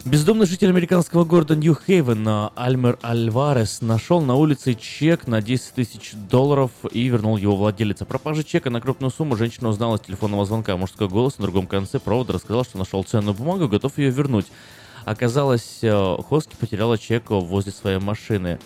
Бездомный 0.06 0.46
житель 0.46 0.70
американского 0.70 1.26
города 1.26 1.56
Нью-Хейвен 1.56 2.52
Альмер 2.56 3.00
Альварес 3.02 3.82
нашел 3.82 4.22
на 4.22 4.36
улице 4.36 4.76
чек 4.76 5.26
на 5.26 5.42
10 5.42 5.74
тысяч 5.74 6.12
долларов 6.30 6.70
и 6.92 7.08
вернул 7.08 7.38
его 7.38 7.56
владелец. 7.56 8.04
О 8.04 8.06
пропаже 8.06 8.44
чека 8.44 8.70
на 8.70 8.80
крупную 8.82 9.10
сумму 9.10 9.36
женщина 9.36 9.68
узнала 9.68 9.98
с 9.98 10.02
телефонного 10.02 10.46
звонка. 10.46 10.78
Мужской 10.78 11.10
голос 11.10 11.40
на 11.40 11.46
другом 11.46 11.66
конце 11.66 11.98
провода 11.98 12.34
рассказал, 12.34 12.64
что 12.64 12.78
нашел 12.78 13.04
ценную 13.04 13.34
бумагу 13.34 13.68
готов 13.68 13.98
ее 13.98 14.12
вернуть. 14.12 14.46
Оказалось, 15.06 15.80
э, 15.82 16.18
Хоски 16.30 16.56
потеряла 16.56 17.00
чек 17.00 17.32
возле 17.32 17.72
своей 17.72 17.98
машины. 17.98 18.60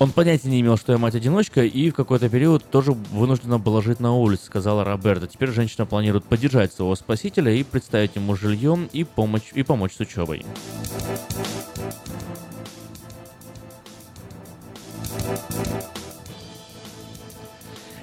Он 0.00 0.12
понятия 0.12 0.48
не 0.48 0.62
имел, 0.62 0.78
что 0.78 0.92
я 0.92 0.98
мать-одиночка, 0.98 1.62
и 1.62 1.90
в 1.90 1.94
какой-то 1.94 2.30
период 2.30 2.64
тоже 2.64 2.92
вынуждена 2.92 3.58
была 3.58 3.82
жить 3.82 4.00
на 4.00 4.14
улице, 4.16 4.46
сказала 4.46 4.82
Роберта. 4.82 5.26
Теперь 5.26 5.50
женщина 5.50 5.84
планирует 5.84 6.24
поддержать 6.24 6.72
своего 6.72 6.96
спасителя 6.96 7.52
и 7.52 7.62
представить 7.62 8.16
ему 8.16 8.34
жильем 8.34 8.88
и 8.94 9.04
помочь, 9.04 9.50
и 9.52 9.62
помочь 9.62 9.92
с 9.92 10.00
учебой. 10.00 10.46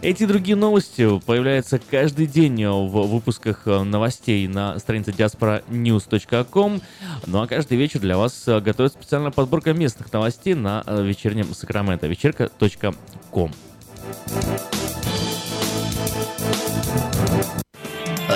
Эти 0.02 0.24
и 0.24 0.26
другие 0.26 0.56
новости 0.56 1.20
появляются 1.22 1.80
каждый 1.80 2.28
день 2.28 2.66
в 2.66 3.08
выпусках 3.08 3.66
новостей 3.66 4.48
на 4.48 4.78
странице 4.80 5.12
diasporanews.com. 5.12 6.82
Ну 7.26 7.42
а 7.42 7.48
каждый 7.48 7.78
вечер 7.78 8.00
для 8.00 8.18
вас 8.18 8.44
готовит 8.46 8.94
специальная 8.94 9.32
подборка 9.32 9.74
местных 9.74 10.14
новостей 10.14 10.54
на 10.54 10.84
вечернем 10.88 11.54
Сакраменто. 11.54 12.08
Вечерка.ком. 12.08 13.52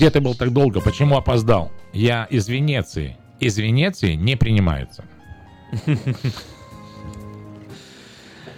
Где 0.00 0.10
ты 0.10 0.22
был 0.22 0.34
так 0.34 0.50
долго? 0.50 0.80
Почему 0.80 1.18
опоздал? 1.18 1.70
Я 1.92 2.24
из 2.24 2.48
Венеции. 2.48 3.18
Из 3.38 3.58
Венеции 3.58 4.14
не 4.14 4.34
принимаются. 4.34 5.04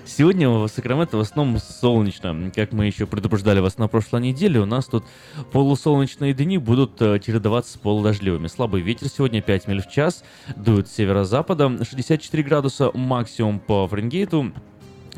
Сегодня 0.07 0.49
в 0.49 0.69
Сакраменто 0.69 1.17
в 1.17 1.21
основном 1.21 1.59
солнечно. 1.59 2.53
Как 2.55 2.71
мы 2.71 2.87
еще 2.87 3.09
предупреждали 3.09 3.59
вас 3.59 3.77
на 3.77 3.89
прошлой 3.89 4.21
неделе, 4.21 4.61
у 4.61 4.67
нас 4.67 4.87
тут 4.87 5.05
полусолнечные 5.51 6.33
дни 6.33 6.59
будут 6.59 7.03
э, 7.03 7.19
чередоваться 7.19 7.73
с 7.73 7.77
полудождливыми. 7.77 8.47
Слабый 8.47 8.81
ветер 8.81 9.09
сегодня 9.09 9.43
5 9.43 9.67
миль 9.67 9.83
в 9.83 9.91
час, 9.91 10.23
дует 10.55 10.87
с 10.87 10.93
северо-запада, 10.93 11.85
64 11.85 12.41
градуса 12.45 12.93
максимум 12.95 13.59
по 13.59 13.89
Фаренгейту, 13.89 14.53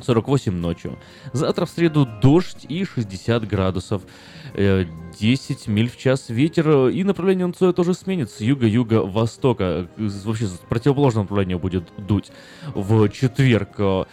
48 0.02 0.52
ночью. 0.54 0.98
Завтра 1.34 1.66
в 1.66 1.70
среду 1.70 2.08
дождь 2.22 2.64
и 2.66 2.86
60 2.86 3.46
градусов. 3.46 4.00
10 5.18 5.68
э, 5.68 5.70
миль 5.70 5.90
в 5.90 5.96
час 5.96 6.28
ветер, 6.28 6.88
и 6.88 7.04
направление 7.04 7.46
он 7.46 7.52
тоже 7.52 7.94
сменится 7.94 8.38
с 8.38 8.40
юга-юга-востока. 8.40 9.88
Вообще 9.96 10.46
с 10.46 10.60
противоположного 10.68 11.24
направления 11.24 11.58
будет 11.58 11.84
дуть. 11.96 12.30
В 12.74 13.08
четверг 13.08 13.70
э, 13.78 14.04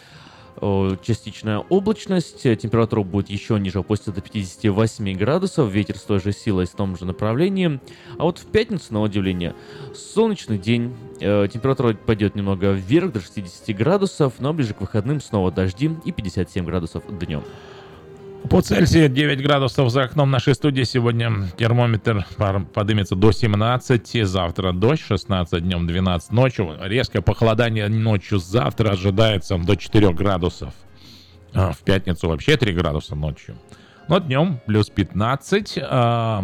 частичная 1.03 1.59
облачность, 1.59 2.43
температура 2.43 3.03
будет 3.03 3.29
еще 3.29 3.59
ниже, 3.59 3.79
опустится 3.79 4.11
до 4.11 4.21
58 4.21 5.17
градусов, 5.17 5.71
ветер 5.71 5.97
с 5.97 6.01
той 6.01 6.19
же 6.19 6.31
силой 6.31 6.65
в 6.65 6.71
том 6.71 6.97
же 6.97 7.05
направлении. 7.05 7.79
А 8.17 8.23
вот 8.23 8.39
в 8.39 8.45
пятницу, 8.45 8.93
на 8.93 9.01
удивление, 9.01 9.55
солнечный 9.95 10.57
день, 10.57 10.95
э, 11.19 11.47
температура 11.51 11.93
пойдет 11.93 12.35
немного 12.35 12.71
вверх 12.71 13.11
до 13.11 13.21
60 13.21 13.75
градусов, 13.75 14.33
но 14.39 14.53
ближе 14.53 14.73
к 14.73 14.81
выходным 14.81 15.21
снова 15.21 15.51
дожди 15.51 15.91
и 16.05 16.11
57 16.11 16.65
градусов 16.65 17.03
днем. 17.19 17.43
По 18.49 18.61
Цельсию 18.61 19.07
9 19.07 19.41
градусов 19.41 19.89
за 19.91 20.03
окном 20.03 20.29
нашей 20.29 20.55
студии. 20.55 20.83
Сегодня 20.83 21.47
термометр 21.57 22.25
поднимется 22.73 23.15
до 23.15 23.31
17. 23.31 24.27
Завтра 24.27 24.73
дождь, 24.73 25.01
16 25.01 25.63
днем, 25.63 25.87
12 25.87 26.31
ночью. 26.31 26.75
Резкое 26.81 27.21
похолодание 27.21 27.87
ночью 27.87 28.39
завтра 28.39 28.91
ожидается 28.91 29.57
до 29.57 29.77
4 29.77 30.13
градусов. 30.13 30.73
А 31.53 31.71
в 31.71 31.79
пятницу 31.79 32.27
вообще 32.27 32.57
3 32.57 32.73
градуса 32.73 33.15
ночью. 33.15 33.55
Но 34.07 34.19
днем 34.19 34.59
плюс 34.65 34.89
15. 34.89 35.79
А, 35.83 36.43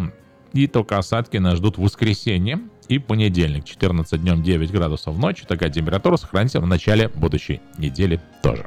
и 0.52 0.66
только 0.66 0.98
осадки 0.98 1.36
нас 1.36 1.56
ждут 1.56 1.76
в 1.76 1.82
воскресенье 1.82 2.60
и 2.88 2.98
понедельник. 2.98 3.64
14 3.64 4.20
днем, 4.20 4.42
9 4.42 4.70
градусов 4.70 5.18
ночью. 5.18 5.46
Такая 5.46 5.70
температура 5.70 6.16
сохранится 6.16 6.60
в 6.60 6.66
начале 6.66 7.08
будущей 7.08 7.60
недели 7.76 8.20
тоже. 8.42 8.66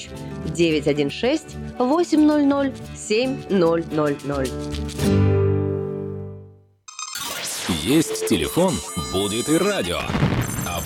916 0.55 1.55
800 1.79 2.73
7000. 2.95 4.51
Есть 7.83 8.27
телефон, 8.27 8.73
будет 9.11 9.49
и 9.49 9.57
радио. 9.57 9.99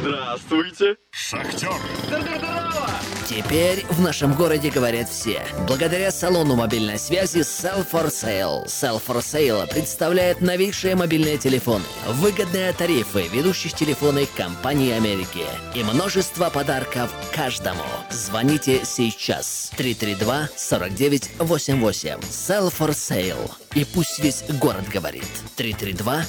Здравствуйте. 0.00 0.96
Шахтер. 1.10 1.74
Теперь 3.28 3.84
в 3.90 4.00
нашем 4.00 4.34
городе 4.34 4.70
говорят 4.70 5.10
все. 5.10 5.42
Благодаря 5.68 6.10
салону 6.10 6.56
мобильной 6.56 6.98
связи 6.98 7.40
Sell 7.40 7.86
for 7.86 8.06
Sale. 8.06 8.64
Sell 8.64 9.00
for 9.06 9.18
Sale 9.18 9.68
представляет 9.68 10.40
новейшие 10.40 10.96
мобильные 10.96 11.36
телефоны, 11.36 11.84
выгодные 12.06 12.72
тарифы 12.72 13.28
ведущих 13.28 13.74
телефонных 13.74 14.32
компаний 14.34 14.92
Америки 14.92 15.44
и 15.74 15.84
множество 15.84 16.48
подарков 16.48 17.12
каждому. 17.34 17.84
Звоните 18.10 18.86
сейчас 18.86 19.70
332 19.76 20.48
49 20.56 21.30
88. 21.38 22.20
Sell 22.20 22.72
for 22.72 22.90
Sale. 22.90 23.50
И 23.74 23.84
пусть 23.84 24.18
весь 24.18 24.44
город 24.48 24.88
говорит. 24.88 25.28
332 25.56 26.24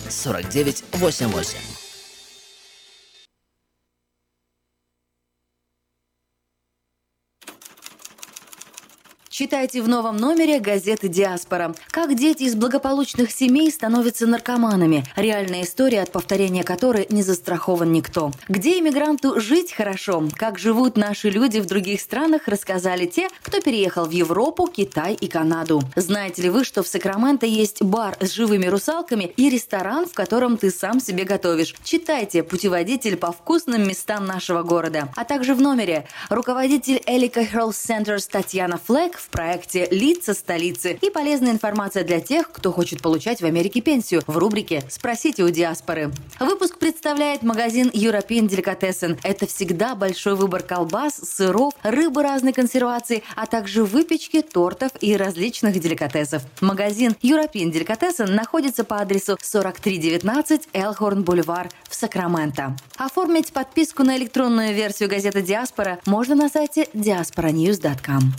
Читайте 9.32 9.82
в 9.82 9.88
новом 9.88 10.18
номере 10.18 10.60
газеты 10.60 11.08
«Диаспора». 11.08 11.74
Как 11.90 12.16
дети 12.16 12.44
из 12.44 12.54
благополучных 12.54 13.32
семей 13.32 13.72
становятся 13.72 14.28
наркоманами. 14.28 15.06
Реальная 15.16 15.64
история, 15.64 16.02
от 16.02 16.12
повторения 16.12 16.66
которой 16.66 17.08
не 17.10 17.24
застрахован 17.24 17.94
никто. 17.94 18.34
Где 18.50 18.80
иммигранту 18.80 19.40
жить 19.40 19.72
хорошо. 19.72 20.26
Как 20.36 20.60
живут 20.60 20.98
наши 20.98 21.30
люди 21.30 21.60
в 21.60 21.66
других 21.66 22.02
странах, 22.02 22.50
рассказали 22.50 23.06
те, 23.06 23.30
кто 23.42 23.62
переехал 23.62 24.06
в 24.06 24.12
Европу, 24.12 24.68
Китай 24.68 25.14
и 25.14 25.30
Канаду. 25.30 25.82
Знаете 25.96 26.42
ли 26.42 26.50
вы, 26.50 26.66
что 26.66 26.84
в 26.84 26.88
Сакраменто 26.90 27.46
есть 27.46 27.82
бар 27.82 28.18
с 28.20 28.32
живыми 28.34 28.66
русалками 28.66 29.32
и 29.38 29.50
ресторан, 29.50 30.08
в 30.08 30.14
котором 30.14 30.58
ты 30.58 30.72
сам 30.72 31.00
себе 31.00 31.24
готовишь? 31.24 31.74
Читайте 31.86 32.44
«Путеводитель 32.44 33.16
по 33.16 33.32
вкусным 33.32 33.88
местам 33.88 34.26
нашего 34.26 34.62
города». 34.62 35.08
А 35.16 35.24
также 35.24 35.56
в 35.56 35.62
номере 35.62 36.06
руководитель 36.30 37.02
Элика 37.06 37.40
Health 37.40 37.72
Centers 37.72 38.28
Татьяна 38.30 38.78
Флэк 38.78 39.21
в 39.22 39.30
проекте 39.30 39.88
«Лица 39.92 40.34
столицы» 40.34 40.98
и 41.00 41.10
полезная 41.10 41.52
информация 41.52 42.04
для 42.04 42.20
тех, 42.20 42.52
кто 42.52 42.72
хочет 42.72 43.02
получать 43.02 43.42
в 43.42 43.46
Америке 43.46 43.82
пенсию 43.82 44.24
в 44.26 44.38
рубрике 44.38 44.84
«Спросите 44.90 45.44
у 45.44 45.50
диаспоры». 45.50 46.12
Выпуск 46.40 46.78
представляет 46.78 47.44
магазин 47.44 47.90
European 47.90 48.48
Delicatessen. 48.50 49.20
Это 49.24 49.46
всегда 49.46 49.96
большой 49.96 50.36
выбор 50.36 50.64
колбас, 50.64 51.16
сыров, 51.16 51.74
рыбы 51.84 52.24
разной 52.24 52.54
консервации, 52.54 53.24
а 53.36 53.46
также 53.46 53.84
выпечки, 53.84 54.42
тортов 54.42 54.92
и 55.02 55.16
различных 55.16 55.80
деликатесов. 55.80 56.42
Магазин 56.60 57.16
European 57.22 57.72
Delicatessen 57.72 58.32
находится 58.32 58.84
по 58.84 59.00
адресу 59.00 59.38
4319 59.42 60.70
Элхорн 60.74 61.24
Бульвар 61.24 61.70
в 61.88 61.96
Сакраменто. 61.96 62.76
Оформить 62.98 63.54
подписку 63.54 64.04
на 64.04 64.18
электронную 64.18 64.74
версию 64.74 65.10
газеты 65.10 65.42
«Диаспора» 65.42 66.00
можно 66.06 66.36
на 66.36 66.50
сайте 66.50 66.88
diasporanews.com. 66.94 68.34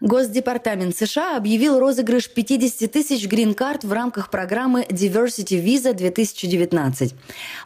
Госдепартамент 0.00 0.96
США 0.96 1.36
объявил 1.36 1.78
розыгрыш 1.78 2.28
50 2.28 2.90
тысяч 2.90 3.28
грин-карт 3.28 3.84
в 3.84 3.92
рамках 3.92 4.28
программы 4.28 4.82
Diversity 4.82 5.64
Visa 5.64 5.92
2019. 5.92 7.14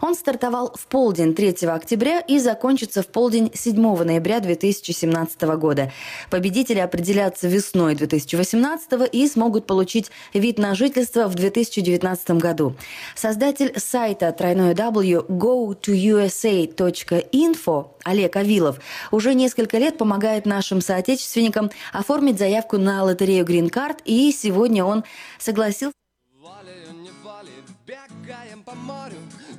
Он 0.03 0.15
стартовал 0.15 0.75
в 0.79 0.87
полдень 0.89 1.35
3 1.35 1.67
октября 1.69 2.21
и 2.21 2.39
закончится 2.39 3.03
в 3.03 3.07
полдень 3.07 3.51
7 3.55 4.05
ноября 4.05 4.41
2017 4.41 5.41
года. 5.57 5.91
Победители 6.29 6.81
определятся 6.81 7.49
весной 7.49 7.95
2018 7.95 9.09
и 9.11 9.27
смогут 9.27 9.67
получить 9.67 10.11
вид 10.35 10.59
на 10.59 10.75
жительство 10.75 11.29
в 11.29 11.35
2019 11.35 12.33
году. 12.33 12.77
Создатель 13.17 13.73
сайта 13.79 14.33
тройной 14.33 14.75
W 14.75 15.27
go2usa.info 15.29 17.87
Олег 18.05 18.37
Авилов 18.37 18.79
уже 19.11 19.35
несколько 19.35 19.79
лет 19.79 19.99
помогает 19.99 20.47
нашим 20.47 20.81
соотечественникам 20.81 21.73
оформить 21.93 22.28
заявку 22.37 22.77
на 22.77 23.03
лотерею 23.05 23.47
Green 23.47 23.71
Card, 23.71 24.03
и 24.05 24.33
сегодня 24.33 24.85
он 24.85 25.05
согласился 25.39 25.95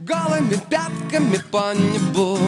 Голыми 0.10 0.60
пятками 0.72 1.38
по 1.52 1.72
небу. 1.76 2.40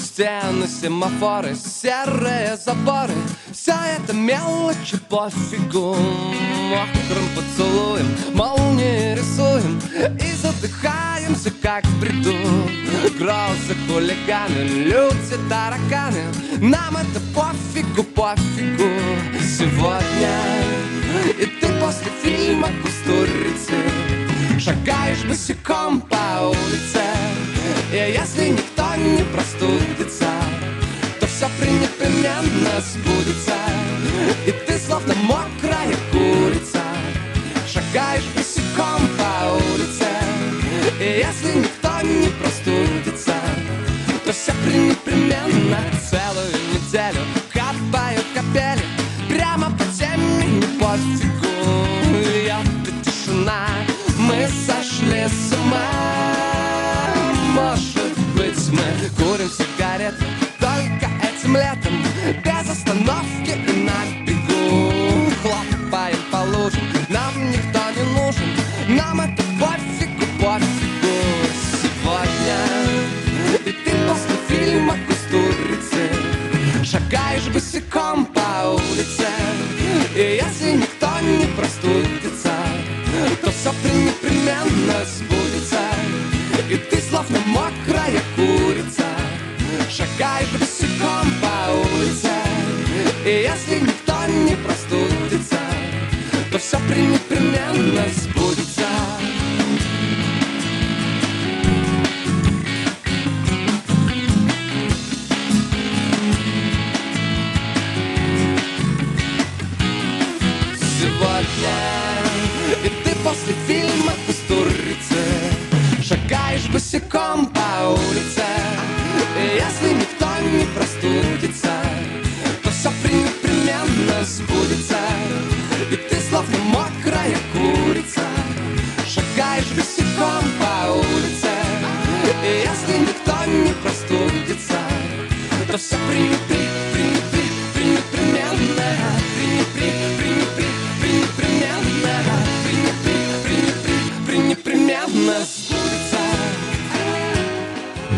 Стены, 0.00 0.66
семафоры, 0.66 1.54
серые 1.54 2.56
заборы. 2.56 3.12
Все 3.52 3.74
это 3.98 4.14
мелочи 4.14 4.96
пофигу. 5.10 5.94
Мокрым 5.94 7.28
поцелуем 7.36 8.06
молнии 8.32 9.14
рисуем. 9.14 9.78
И 10.18 10.32
задыхаемся, 10.36 11.50
как 11.60 11.84
в 11.84 12.00
бреду. 12.00 12.34
Грозы, 13.18 13.76
хулиганы, 13.86 14.62
люди, 14.62 15.36
тараканы. 15.50 16.24
Нам 16.60 16.96
это 16.96 17.20
пофигу, 17.34 18.04
пофигу. 18.04 18.88
Сегодня 19.38 20.32
и 21.38 21.44
ты 21.44 21.66
после 21.78 22.10
фильма 22.22 22.68
«Кустурицы» 22.82 24.11
Шагаешь 24.64 25.24
босиком 25.24 26.00
по 26.02 26.46
улице. 26.46 27.02
И 27.92 27.96
если 27.96 28.50
никто 28.50 28.94
не 28.94 29.24
простудится 29.24 30.30
То 31.18 31.26
все 31.26 31.46
непременно 31.46 32.80
сбудется. 32.80 33.56
И 34.46 34.52
ты 34.52 34.78
словно 34.78 35.14
мокрая 35.14 35.96
курица. 36.12 36.80
Шагаешь 37.66 38.22
босиком 38.36 39.00
по 39.18 39.54
улице. 39.54 40.06
И 41.00 41.24
если 41.26 41.58
никто 41.58 42.00
не 42.06 42.28
простудится 42.28 43.34
То 44.24 44.32
все 44.32 44.52
непременно 44.52 45.80
целую 46.08 46.52
неделю 46.72 47.24
Копают 47.52 48.24
капели 48.32 48.91
босиком 77.52 78.26
по 78.26 78.70
улице. 78.70 79.26
И 80.14 80.40
если 80.42 80.72
никто 80.72 81.08
не 81.20 81.46
простудится 81.56 82.52
то 83.42 83.50
все 83.50 83.70
непременно 83.92 85.04
сбудется. 85.04 85.78
И 86.70 86.76
ты 86.76 87.00
словно 87.00 87.38
мокрая 87.46 88.22
курица 88.36 89.04
Шагаешь 89.90 90.48
босиком 90.48 91.32
по 91.40 91.72
улице. 91.72 92.30
И 93.24 93.46
если 93.48 93.80
никто 93.80 94.26
не 94.26 94.56
простудится 94.56 95.58
То 96.50 96.58
все 96.58 96.78
непременно 96.78 98.04
сбудется 98.14 98.31
ты 113.44 113.52
после 113.54 113.54
фильма 113.66 113.81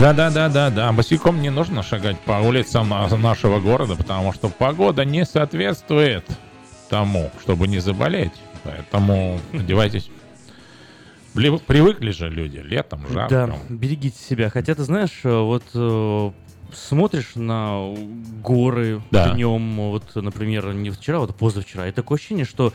Да-да-да-да-да. 0.04 0.92
Босиком 0.92 1.40
не 1.40 1.48
нужно 1.48 1.82
шагать 1.82 2.20
по 2.20 2.32
улицам 2.32 2.90
нашего 2.90 3.58
города, 3.58 3.96
потому 3.96 4.34
что 4.34 4.50
погода 4.50 5.02
не 5.06 5.24
соответствует 5.24 6.26
тому, 6.90 7.30
чтобы 7.40 7.66
не 7.68 7.78
заболеть. 7.78 8.34
Поэтому 8.64 9.40
одевайтесь 9.54 10.10
Привыкли 11.32 12.12
же 12.12 12.28
люди, 12.28 12.58
летом 12.58 13.08
жарко. 13.08 13.46
Да, 13.48 13.74
берегите 13.74 14.16
себя. 14.16 14.50
Хотя, 14.50 14.74
ты 14.76 14.84
знаешь, 14.84 15.20
э, 15.24 15.36
вот 15.36 15.64
э, 15.74 16.30
смотришь 16.72 17.32
на 17.34 17.92
горы 18.40 19.02
Да. 19.10 19.30
днем, 19.30 19.76
вот, 19.90 20.04
например, 20.14 20.72
не 20.74 20.90
вчера, 20.90 21.18
вот 21.18 21.34
позавчера, 21.34 21.88
и 21.88 21.92
такое 21.92 22.18
ощущение, 22.18 22.44
что 22.44 22.72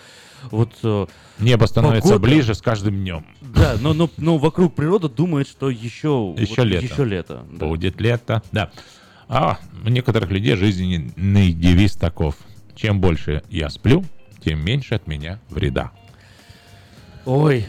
вот, 0.52 0.71
э, 0.84 1.06
Небо 1.39 1.65
становится 1.65 2.10
Погода. 2.10 2.19
ближе 2.28 2.54
с 2.56 2.62
каждым 2.62 2.95
днем. 2.95 3.25
да, 3.41 3.75
но, 3.82 3.93
но, 3.93 4.10
но 4.17 4.38
вокруг 4.38 4.75
природа 4.75 5.08
думает, 5.10 5.47
что 5.47 5.69
еще, 5.69 6.34
Еще 6.38 6.63
лето. 6.63 6.86
еще 6.86 7.06
лето. 7.06 7.43
да. 7.52 7.65
Будет 7.65 7.99
лето, 8.02 8.41
да. 8.52 8.71
А 9.28 9.58
у 9.86 9.89
некоторых 9.89 10.30
людей 10.32 10.56
жизненный 10.56 11.52
девиз 11.54 11.93
таков. 11.95 12.36
Чем 12.75 12.99
больше 13.02 13.43
я 13.49 13.69
сплю, 13.69 14.04
тем 14.43 14.63
меньше 14.63 14.95
от 14.95 15.06
меня 15.08 15.39
вреда. 15.49 15.91
Ой, 17.25 17.65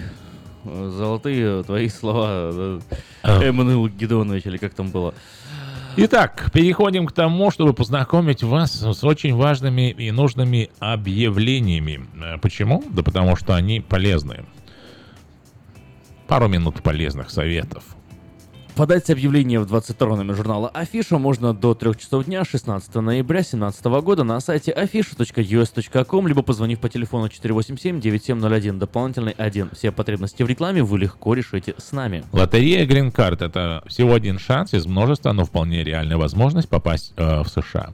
золотые 0.64 1.62
твои 1.64 1.88
слова, 1.88 2.28
э, 2.52 2.80
А. 3.22 3.42
Эммануил 3.42 3.88
Гедеонович, 3.88 4.46
или 4.46 4.56
как 4.56 4.72
там 4.74 4.90
было. 4.90 5.14
Итак, 5.96 6.50
переходим 6.52 7.06
к 7.06 7.12
тому, 7.12 7.50
чтобы 7.50 7.74
познакомить 7.74 8.42
вас 8.42 8.72
с 8.72 9.04
очень 9.04 9.34
важными 9.34 9.90
и 9.90 10.10
нужными 10.10 10.70
объявлениями. 10.78 12.06
Э, 12.22 12.38
Почему? 12.38 12.84
Да 12.90 13.02
потому 13.02 13.36
что 13.36 13.54
они 13.54 13.80
полезны. 13.80 14.44
Пару 16.28 16.48
минут 16.48 16.82
полезных 16.82 17.30
советов. 17.30 17.84
Подать 18.80 19.10
объявление 19.10 19.60
в 19.60 19.66
22 19.66 20.16
номер 20.16 20.34
журнала 20.34 20.70
Афиша 20.70 21.18
можно 21.18 21.52
до 21.52 21.74
3 21.74 21.98
часов 21.98 22.24
дня 22.24 22.46
16 22.46 22.94
ноября 22.94 23.40
2017 23.40 23.84
года 24.02 24.24
на 24.24 24.40
сайте 24.40 24.72
afisha.us.com, 24.72 26.26
либо 26.26 26.40
позвонив 26.40 26.80
по 26.80 26.88
телефону 26.88 27.26
487-9701, 27.26 28.78
дополнительный 28.78 29.32
1. 29.32 29.72
Все 29.74 29.92
потребности 29.92 30.42
в 30.42 30.48
рекламе 30.48 30.82
вы 30.82 30.98
легко 30.98 31.34
решите 31.34 31.74
с 31.76 31.92
нами. 31.92 32.24
Лотерея 32.32 32.86
Green 32.86 33.12
Card— 33.12 33.36
это 33.44 33.82
всего 33.86 34.14
один 34.14 34.38
шанс 34.38 34.72
из 34.72 34.86
множества, 34.86 35.32
но 35.32 35.44
вполне 35.44 35.84
реальная 35.84 36.16
возможность 36.16 36.70
попасть 36.70 37.12
э, 37.18 37.42
в 37.42 37.48
США. 37.48 37.92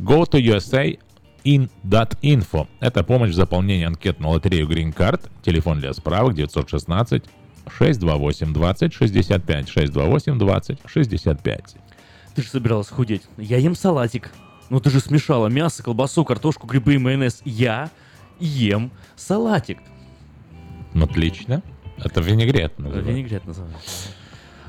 Go 0.00 0.22
to 0.22 0.40
USA 0.40 0.98
in.info. 1.44 2.68
Это 2.80 3.04
помощь 3.04 3.32
в 3.32 3.34
заполнении 3.34 3.84
анкет 3.84 4.18
на 4.18 4.30
лотерею 4.30 4.66
Green 4.66 4.96
Card. 4.96 5.28
Телефон 5.42 5.80
для 5.80 5.92
справок 5.92 6.32
916 6.32 7.22
628 7.68 8.52
20 8.52 8.92
65 8.92 9.68
628 9.68 10.38
20 10.38 10.78
65. 10.86 11.76
Ты 12.34 12.42
же 12.42 12.48
собиралась 12.48 12.88
худеть. 12.88 13.22
Я 13.36 13.58
ем 13.58 13.74
салатик. 13.74 14.30
Ну 14.70 14.80
ты 14.80 14.90
же 14.90 15.00
смешала 15.00 15.48
мясо, 15.48 15.82
колбасу, 15.82 16.24
картошку, 16.24 16.66
грибы 16.66 16.94
и 16.94 16.98
майонез. 16.98 17.42
Я 17.44 17.90
ем 18.40 18.90
салатик. 19.16 19.78
Ну, 20.94 21.04
Отлично. 21.04 21.62
Это 21.98 22.20
винегрет. 22.20 22.78
называется. 22.78 23.10
Винегрет 23.10 23.44
называется. 23.46 24.08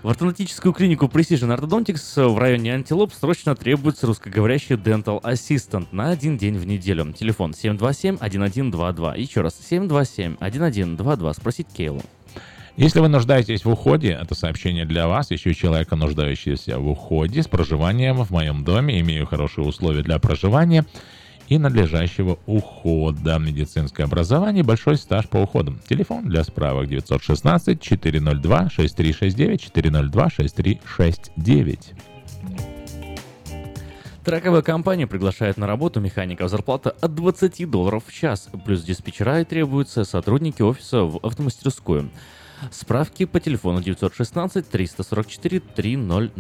В 0.03 0.10
ортодонтическую 0.10 0.73
клинику 0.73 1.06
Precision 1.06 1.58
Orthodontics 1.58 2.27
в 2.27 2.38
районе 2.38 2.73
Антилоп 2.73 3.13
срочно 3.13 3.56
требуется 3.56 4.06
русскоговорящий 4.06 4.75
Dental 4.75 5.21
Assistant 5.21 5.88
на 5.93 6.10
один 6.10 6.38
день 6.38 6.58
в 6.58 6.67
неделю. 6.67 7.13
Телефон 7.13 7.51
727-1122. 7.51 9.17
Еще 9.17 9.39
раз, 9.39 9.58
727-1122. 9.71 11.34
Спросить 11.34 11.67
Кейлу. 11.73 12.01
Если 12.75 12.99
вы 12.99 13.07
нуждаетесь 13.07 13.65
в 13.65 13.69
уходе, 13.69 14.17
это 14.19 14.33
сообщение 14.33 14.86
для 14.86 15.07
вас, 15.07 15.31
ищу 15.31 15.53
человека, 15.53 15.95
нуждающегося 15.95 16.79
в 16.79 16.89
уходе, 16.89 17.43
с 17.43 17.47
проживанием 17.47 18.23
в 18.23 18.31
моем 18.31 18.63
доме, 18.63 18.99
имею 19.01 19.27
хорошие 19.27 19.67
условия 19.67 20.01
для 20.01 20.17
проживания 20.17 20.83
и 21.49 21.59
надлежащего 21.59 22.39
ухода. 22.47 23.38
Медицинское 23.38 24.05
образование, 24.05 24.63
большой 24.63 24.97
стаж 24.97 25.29
по 25.29 25.38
уходам. 25.38 25.79
Телефон 25.88 26.27
для 26.27 26.43
справок 26.43 26.89
916-402-6369, 26.89 29.71
402-6369. 29.71 31.79
Траковая 34.23 34.63
компания 34.63 35.05
приглашает 35.05 35.57
на 35.57 35.67
работу 35.67 35.99
механиков 35.99 36.49
зарплата 36.49 36.95
от 37.01 37.13
20 37.13 37.69
долларов 37.69 38.05
в 38.07 38.13
час. 38.13 38.49
Плюс 38.65 38.81
диспетчера 38.81 39.41
и 39.41 39.45
требуются 39.45 40.05
сотрудники 40.05 40.63
офиса 40.63 41.03
в 41.03 41.19
автомастерскую. 41.21 42.09
Справки 42.71 43.25
по 43.25 43.39
телефону 43.39 43.81
916 43.81 44.69
344 44.69 45.59
3000 45.59 46.31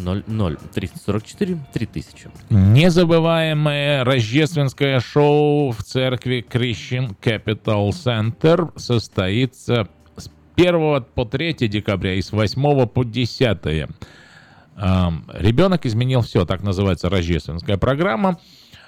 344 0.73 1.57
3000. 1.73 2.29
Незабываемое 2.49 4.03
рождественское 4.03 4.99
шоу 4.99 5.71
в 5.71 5.83
церкви 5.83 6.45
Christian 6.47 7.15
Capital 7.21 7.89
Center 7.89 8.71
состоится 8.77 9.87
с 10.15 10.29
1 10.55 11.05
по 11.13 11.25
3 11.25 11.67
декабря 11.67 12.13
и 12.13 12.21
с 12.21 12.31
8 12.31 12.85
по 12.87 13.03
10. 13.03 13.89
Ам, 14.75 15.25
Ребенок 15.33 15.85
изменил 15.85 16.21
все, 16.21 16.45
так 16.45 16.63
называется 16.63 17.09
рождественская 17.09 17.77
программа. 17.77 18.39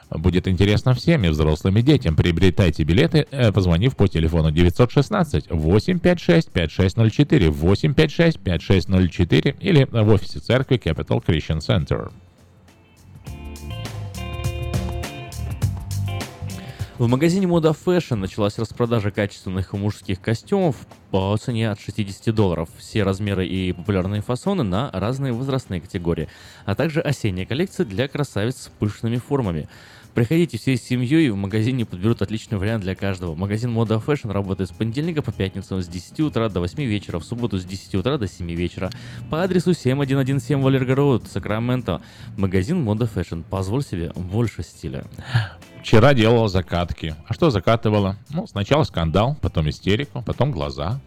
Будет 0.09 0.47
интересно 0.47 0.93
всем 0.93 1.23
и 1.23 1.29
взрослым 1.29 1.77
и 1.77 1.81
детям. 1.81 2.15
Приобретайте 2.15 2.83
билеты, 2.83 3.25
э, 3.31 3.51
позвонив 3.51 3.95
по 3.95 4.07
телефону 4.07 4.51
916 4.51 5.49
856 5.49 6.51
5604 6.51 7.49
856 7.49 8.39
5604 8.39 9.55
или 9.59 9.87
в 9.89 10.09
офисе 10.09 10.39
церкви 10.39 10.77
Capital 10.77 11.23
Christian 11.25 11.59
Center. 11.59 12.11
В 16.97 17.07
магазине 17.07 17.45
Moda 17.45 17.75
Fashion 17.75 18.15
началась 18.15 18.57
распродажа 18.57 19.11
качественных 19.11 19.73
мужских 19.73 20.21
костюмов 20.21 20.77
по 21.11 21.35
цене 21.35 21.69
от 21.69 21.77
60 21.81 22.33
долларов. 22.33 22.69
Все 22.77 23.03
размеры 23.03 23.45
и 23.45 23.73
популярные 23.73 24.21
фасоны 24.21 24.63
на 24.63 24.89
разные 24.93 25.33
возрастные 25.33 25.81
категории, 25.81 26.29
а 26.63 26.73
также 26.73 27.01
осенняя 27.01 27.45
коллекция 27.45 27.85
для 27.85 28.07
красавиц 28.07 28.55
с 28.55 28.71
пышными 28.79 29.17
формами. 29.17 29.67
Приходите 30.15 30.57
всей 30.57 30.77
семьей, 30.77 31.27
и 31.27 31.29
в 31.29 31.35
магазине 31.35 31.85
подберут 31.85 32.21
отличный 32.21 32.57
вариант 32.57 32.83
для 32.83 32.95
каждого. 32.95 33.35
Магазин 33.35 33.77
Moda 33.77 34.01
Fashion 34.01 34.31
работает 34.31 34.69
с 34.69 34.73
понедельника 34.73 35.21
по 35.21 35.33
пятницу 35.33 35.81
с 35.81 35.87
10 35.87 36.21
утра 36.21 36.47
до 36.47 36.61
8 36.61 36.81
вечера, 36.85 37.19
в 37.19 37.25
субботу 37.25 37.59
с 37.59 37.65
10 37.65 37.95
утра 37.95 38.17
до 38.17 38.25
7 38.25 38.49
вечера. 38.49 38.89
По 39.29 39.43
адресу 39.43 39.73
7117 39.73 40.51
Валерго 40.51 40.95
Роуд, 40.95 41.27
Сакраменто. 41.27 42.01
Магазин 42.37 42.81
Moda 42.87 43.09
Fashion. 43.13 43.43
Позволь 43.43 43.83
себе 43.83 44.13
больше 44.15 44.63
стиля. 44.63 45.03
Вчера 45.81 46.13
делала 46.13 46.47
закатки. 46.47 47.13
А 47.27 47.33
что 47.33 47.49
закатывала? 47.49 48.15
Ну, 48.29 48.47
сначала 48.47 48.83
скандал, 48.83 49.37
потом 49.41 49.69
истерику, 49.69 50.23
потом 50.25 50.51
глаза. 50.51 51.01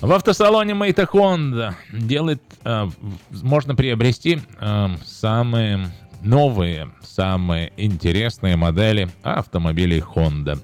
В 0.00 0.12
автосалоне 0.12 0.74
Мэйта 0.74 1.04
Honda 1.04 1.74
делает, 1.92 2.42
э, 2.64 2.88
можно 3.30 3.76
приобрести 3.76 4.40
э, 4.60 4.88
самые 5.06 5.92
новые, 6.24 6.90
самые 7.02 7.72
интересные 7.76 8.56
модели 8.56 9.08
автомобилей 9.22 10.00
Honda. 10.00 10.58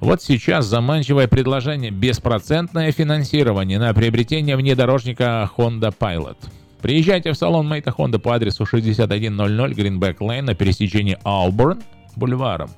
Вот 0.00 0.22
сейчас 0.22 0.66
заманчивое 0.66 1.28
предложение– 1.28 1.90
беспроцентное 1.92 2.92
финансирование 2.92 3.78
на 3.78 3.94
приобретение 3.94 4.56
внедорожника 4.56 5.50
Honda 5.56 5.94
Pilot. 5.96 6.36
Приезжайте 6.82 7.32
в 7.32 7.36
салон 7.36 7.66
Мэйта 7.66 7.94
Honda 7.96 8.18
по 8.18 8.34
адресу 8.34 8.66
6100 8.66 9.14
Greenback 9.14 10.18
Lane 10.18 10.42
на 10.42 10.54
пересечении 10.54 11.16
Ауборн 11.22 11.82
бульваром. 12.16 12.70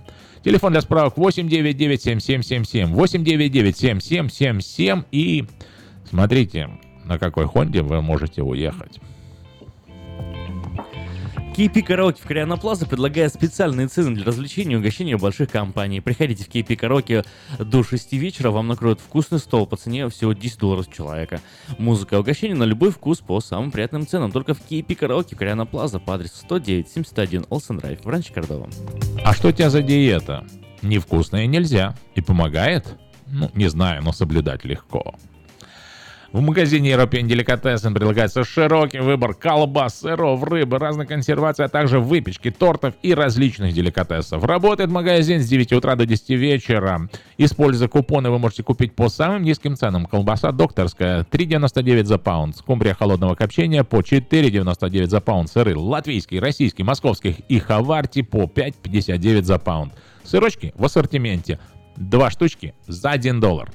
Телефон 0.45 0.73
для 0.73 0.81
справок 0.81 1.17
899-7777, 1.17 2.93
899-7777 2.93 5.05
и 5.11 5.45
смотрите, 6.09 6.71
на 7.05 7.19
какой 7.19 7.47
Хонде 7.47 7.83
вы 7.83 8.01
можете 8.01 8.43
уехать. 8.43 9.01
KP 11.57 11.81
Караоке 11.81 12.21
в 12.23 12.27
Кориана 12.27 12.59
предлагает 12.59 13.33
специальные 13.33 13.89
цены 13.89 14.15
для 14.15 14.27
развлечений 14.27 14.75
и 14.75 14.77
угощения 14.77 15.17
больших 15.17 15.51
компаний. 15.51 16.03
Приходите 16.03 16.45
в 16.45 16.49
KP 16.49 16.77
Караоке 16.77 17.25
до 17.59 17.83
6 17.83 18.13
вечера, 18.13 18.51
вам 18.51 18.69
накроют 18.69 19.01
вкусный 19.01 19.39
стол 19.39 19.67
по 19.67 19.79
цене 19.79 20.11
всего 20.11 20.35
10 20.35 20.59
долларов 20.59 20.93
человека. 20.95 21.41
Музыка 21.79 22.17
и 22.17 22.19
угощение 22.19 22.59
на 22.59 22.65
любой 22.65 22.91
вкус 22.91 23.21
по 23.21 23.41
самым 23.41 23.71
приятным 23.71 24.07
ценам. 24.07 24.33
Только 24.33 24.53
в 24.53 24.61
KP 24.71 24.95
Караоке 24.97 25.35
в 25.35 25.39
Кориана 25.39 25.65
Плаза 25.65 25.99
по 25.99 26.17
адресу 26.17 26.45
109-71 26.47 27.47
Олсен 27.49 27.79
Драйв 27.79 28.05
в 28.05 28.09
Ранче 28.09 28.35
Кордова. 28.35 28.69
А 29.25 29.33
что 29.33 29.49
у 29.49 29.53
тебя 29.53 29.71
за 29.71 29.81
диета? 29.81 30.47
Невкусное 30.83 31.47
нельзя. 31.47 31.97
И 32.15 32.21
помогает? 32.21 32.87
Ну, 33.29 33.51
не 33.55 33.69
знаю, 33.71 34.03
но 34.03 34.13
соблюдать 34.13 34.67
легко. 34.67 35.15
В 36.37 36.43
магазине 36.43 36.93
European 36.93 37.23
Delicatessen 37.23 37.95
предлагается 37.95 38.45
широкий 38.45 38.99
выбор 38.99 39.33
колбас, 39.33 40.01
сыров, 40.01 40.43
рыбы, 40.43 40.79
разной 40.79 41.07
консервации, 41.07 41.65
а 41.65 41.69
также 41.71 41.99
выпечки, 41.99 42.51
тортов 42.51 42.93
и 43.01 43.15
различных 43.15 43.73
деликатесов. 43.73 44.45
Работает 44.45 44.91
магазин 44.91 45.41
с 45.41 45.49
9 45.49 45.73
утра 45.73 45.97
до 45.97 46.05
10 46.05 46.29
вечера. 46.29 47.09
Используя 47.39 47.89
купоны, 47.89 48.29
вы 48.29 48.39
можете 48.39 48.63
купить 48.63 48.95
по 48.95 49.09
самым 49.09 49.45
низким 49.45 49.77
ценам. 49.77 50.05
Колбаса 50.05 50.53
докторская 50.53 51.23
3,99 51.23 52.05
за 52.05 52.19
паунд, 52.19 52.55
скумбрия 52.55 52.93
холодного 52.93 53.35
копчения 53.35 53.83
по 53.83 54.01
4,99 54.01 55.07
за 55.07 55.23
паунд, 55.23 55.51
сыры 55.51 55.75
латвийский, 55.75 56.39
российский, 56.39 56.83
московских 56.83 57.41
и 57.49 57.59
хаварти 57.59 58.21
по 58.21 58.43
5,59 58.43 59.43
за 59.43 59.59
паунд. 59.59 59.95
Сырочки 60.23 60.75
в 60.77 60.85
ассортименте. 60.85 61.59
Два 61.97 62.29
штучки 62.29 62.75
за 62.87 63.13
1 63.13 63.41
доллар. 63.41 63.71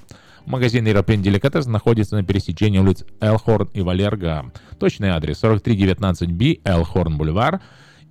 Магазин 0.45 0.87
European 0.87 1.21
Delicatessen 1.21 1.69
находится 1.69 2.15
на 2.15 2.23
пересечении 2.23 2.79
улиц 2.79 3.05
Элхорн 3.19 3.69
и 3.73 3.81
Валерга. 3.81 4.51
Точный 4.79 5.09
адрес 5.09 5.41
4319B 5.43 6.61
Элхорн 6.63 7.17
Бульвар. 7.17 7.61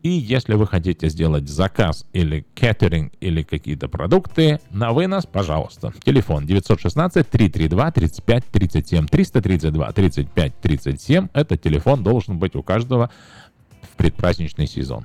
И 0.03 0.09
если 0.09 0.55
вы 0.55 0.67
хотите 0.67 1.11
сделать 1.11 1.49
заказ 1.49 2.07
или 2.15 2.47
кеттеринг 2.55 3.13
или 3.21 3.43
какие-то 3.43 3.89
продукты 3.89 4.59
на 4.71 4.93
вынос, 4.93 5.27
пожалуйста. 5.27 5.93
Телефон 6.03 6.47
916 6.47 7.29
332 7.29 7.91
35 7.91 8.45
37 8.47 9.07
332 9.07 9.93
35 9.93 10.61
37. 10.61 11.29
Этот 11.35 11.61
телефон 11.61 12.03
должен 12.03 12.39
быть 12.39 12.57
у 12.57 12.63
каждого 12.63 13.11
в 13.83 13.97
предпраздничный 13.97 14.67
сезон. 14.67 15.05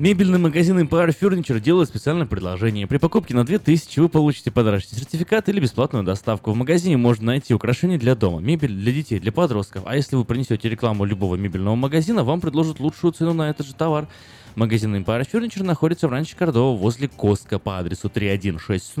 Мебельный 0.00 0.38
магазин 0.38 0.78
Empire 0.78 1.14
Furniture 1.14 1.60
делает 1.60 1.90
специальное 1.90 2.24
предложение. 2.24 2.86
При 2.86 2.96
покупке 2.96 3.34
на 3.34 3.44
2000 3.44 4.00
вы 4.00 4.08
получите 4.08 4.50
подарочный 4.50 4.96
сертификат 4.96 5.50
или 5.50 5.60
бесплатную 5.60 6.04
доставку. 6.04 6.52
В 6.52 6.56
магазине 6.56 6.96
можно 6.96 7.26
найти 7.26 7.52
украшения 7.52 7.98
для 7.98 8.14
дома, 8.14 8.40
мебель 8.40 8.72
для 8.72 8.92
детей, 8.92 9.20
для 9.20 9.30
подростков. 9.30 9.82
А 9.84 9.94
если 9.94 10.16
вы 10.16 10.24
принесете 10.24 10.70
рекламу 10.70 11.04
любого 11.04 11.36
мебельного 11.36 11.74
магазина, 11.74 12.24
вам 12.24 12.40
предложат 12.40 12.80
лучшую 12.80 13.12
цену 13.12 13.34
на 13.34 13.50
этот 13.50 13.66
же 13.66 13.74
товар. 13.74 14.08
Магазин 14.56 14.96
Empire 14.96 15.26
Furniture 15.30 15.62
находится 15.62 16.08
в 16.08 16.10
ранче 16.10 16.34
Кордова 16.36 16.76
возле 16.76 17.08
Коска 17.08 17.58
по 17.58 17.78
адресу 17.78 18.08
3160 18.08 18.96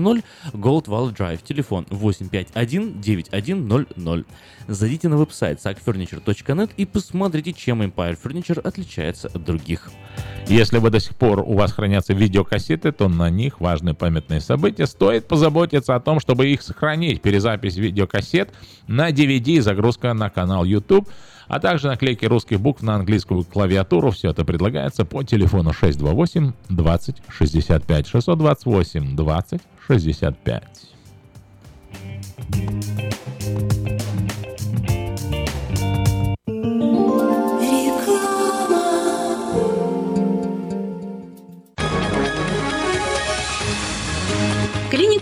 Gold 0.52 0.86
Valley 0.86 1.16
Drive. 1.16 1.40
Телефон 1.44 1.86
851-9100. 1.90 4.26
Зайдите 4.68 5.08
на 5.08 5.16
веб-сайт 5.16 5.58
sackfurniture.net 5.58 6.70
и 6.76 6.86
посмотрите, 6.86 7.52
чем 7.52 7.82
Empire 7.82 8.16
Furniture 8.22 8.60
отличается 8.60 9.26
от 9.28 9.44
других. 9.44 9.90
Если 10.46 10.78
вы 10.78 10.90
до 10.90 11.00
сих 11.00 11.16
пор 11.16 11.40
у 11.40 11.54
вас 11.54 11.72
хранятся 11.72 12.12
видеокассеты, 12.12 12.92
то 12.92 13.08
на 13.08 13.30
них 13.30 13.60
важные 13.60 13.94
памятные 13.94 14.40
события. 14.40 14.86
Стоит 14.86 15.26
позаботиться 15.28 15.94
о 15.94 16.00
том, 16.00 16.18
чтобы 16.20 16.48
их 16.48 16.62
сохранить. 16.62 17.22
Перезапись 17.22 17.76
видеокассет 17.76 18.50
на 18.86 19.10
DVD 19.10 19.60
загрузка 19.60 20.14
на 20.14 20.30
канал 20.30 20.64
YouTube 20.64 21.08
а 21.50 21.58
также 21.58 21.88
наклейки 21.88 22.24
русских 22.26 22.60
букв 22.60 22.80
на 22.82 22.94
английскую 22.94 23.42
клавиатуру. 23.44 24.12
Все 24.12 24.30
это 24.30 24.44
предлагается 24.44 25.04
по 25.04 25.24
телефону 25.24 25.72
628 25.72 26.52
20 26.68 27.16
65 27.28 28.06
628 28.06 29.16
20 29.16 29.60
65. 29.88 30.90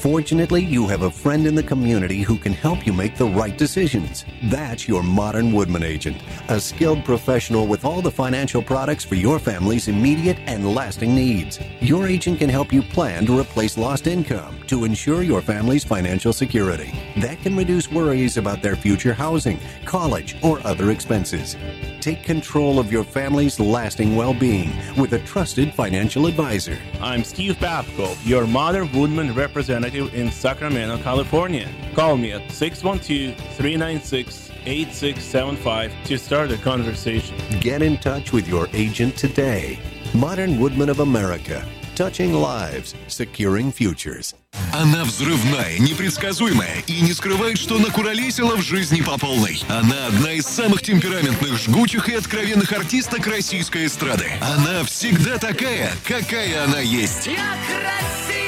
Fortunately, 0.00 0.64
you 0.64 0.86
have 0.86 1.02
a 1.02 1.10
friend 1.10 1.44
in 1.44 1.56
the 1.56 1.62
community 1.62 2.22
who 2.22 2.36
can 2.38 2.52
help 2.52 2.86
you 2.86 2.92
make 2.92 3.16
the 3.16 3.26
right 3.26 3.58
decisions. 3.58 4.24
That's 4.44 4.86
your 4.86 5.02
modern 5.02 5.52
Woodman 5.52 5.82
agent, 5.82 6.22
a 6.48 6.60
skilled 6.60 7.04
professional 7.04 7.66
with 7.66 7.84
all 7.84 8.00
the 8.00 8.10
financial 8.10 8.62
products 8.62 9.04
for 9.04 9.16
your 9.16 9.40
family's 9.40 9.88
immediate 9.88 10.38
and 10.46 10.72
lasting 10.72 11.16
needs. 11.16 11.58
Your 11.80 12.06
agent 12.06 12.38
can 12.38 12.48
help 12.48 12.72
you 12.72 12.80
plan 12.80 13.26
to 13.26 13.40
replace 13.40 13.76
lost 13.76 14.06
income 14.06 14.60
to 14.68 14.84
ensure 14.84 15.22
your 15.22 15.42
family's 15.42 15.82
financial 15.82 16.32
security. 16.32 16.94
That 17.16 17.40
can 17.42 17.56
reduce 17.56 17.90
worries 17.90 18.36
about 18.36 18.62
their 18.62 18.76
future 18.76 19.14
housing, 19.14 19.58
college, 19.84 20.36
or 20.44 20.64
other 20.64 20.92
expenses. 20.92 21.56
Take 22.00 22.22
control 22.22 22.78
of 22.78 22.92
your 22.92 23.02
family's 23.02 23.58
lasting 23.58 24.14
well 24.14 24.32
being 24.32 24.70
with 24.96 25.14
a 25.14 25.18
trusted 25.20 25.74
financial 25.74 26.26
advisor. 26.26 26.78
I'm 27.00 27.24
Steve 27.24 27.56
Babko, 27.56 28.16
your 28.24 28.46
modern 28.46 28.92
Woodman 28.92 29.34
representative 29.34 29.87
in 29.94 30.30
Sacramento, 30.30 30.98
California. 30.98 31.68
Call 31.94 32.16
me 32.16 32.32
at 32.32 32.50
612 32.50 33.34
396 33.56 34.50
8675 34.66 35.92
to 36.04 36.18
start 36.18 36.50
a 36.50 36.58
conversation. 36.58 37.36
Get 37.60 37.82
in 37.82 37.96
touch 37.98 38.32
with 38.32 38.46
your 38.48 38.68
agent 38.72 39.16
today. 39.16 39.78
Modern 40.14 40.58
Woodman 40.58 40.88
of 40.88 41.00
America. 41.00 41.66
Touching 41.94 42.32
lives, 42.32 42.94
securing 43.08 43.72
futures. 43.72 44.34
Она 44.72 45.04
взрывная, 45.04 45.78
непредсказуемая 45.78 46.82
и 46.86 47.00
не 47.00 47.12
скрывает, 47.12 47.58
что 47.58 47.78
накуролесила 47.78 48.56
в 48.56 48.62
жизни 48.62 49.00
по 49.00 49.18
полной. 49.18 49.60
Она 49.68 50.06
одна 50.06 50.32
из 50.32 50.46
самых 50.46 50.82
темпераментных, 50.82 51.58
жгучих 51.58 52.08
и 52.08 52.14
откровенных 52.14 52.72
артисток 52.72 53.26
российской 53.26 53.86
эстрады. 53.86 54.26
Она 54.40 54.84
всегда 54.84 55.38
такая, 55.38 55.90
какая 56.04 56.64
она 56.64 56.80
есть. 56.80 57.26
Я 57.26 57.56
красивая! 57.66 58.47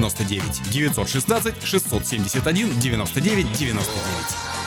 99 0.00 0.62
916 0.72 1.52
671 1.60 2.18
99 2.80 3.06
99. 3.06 4.65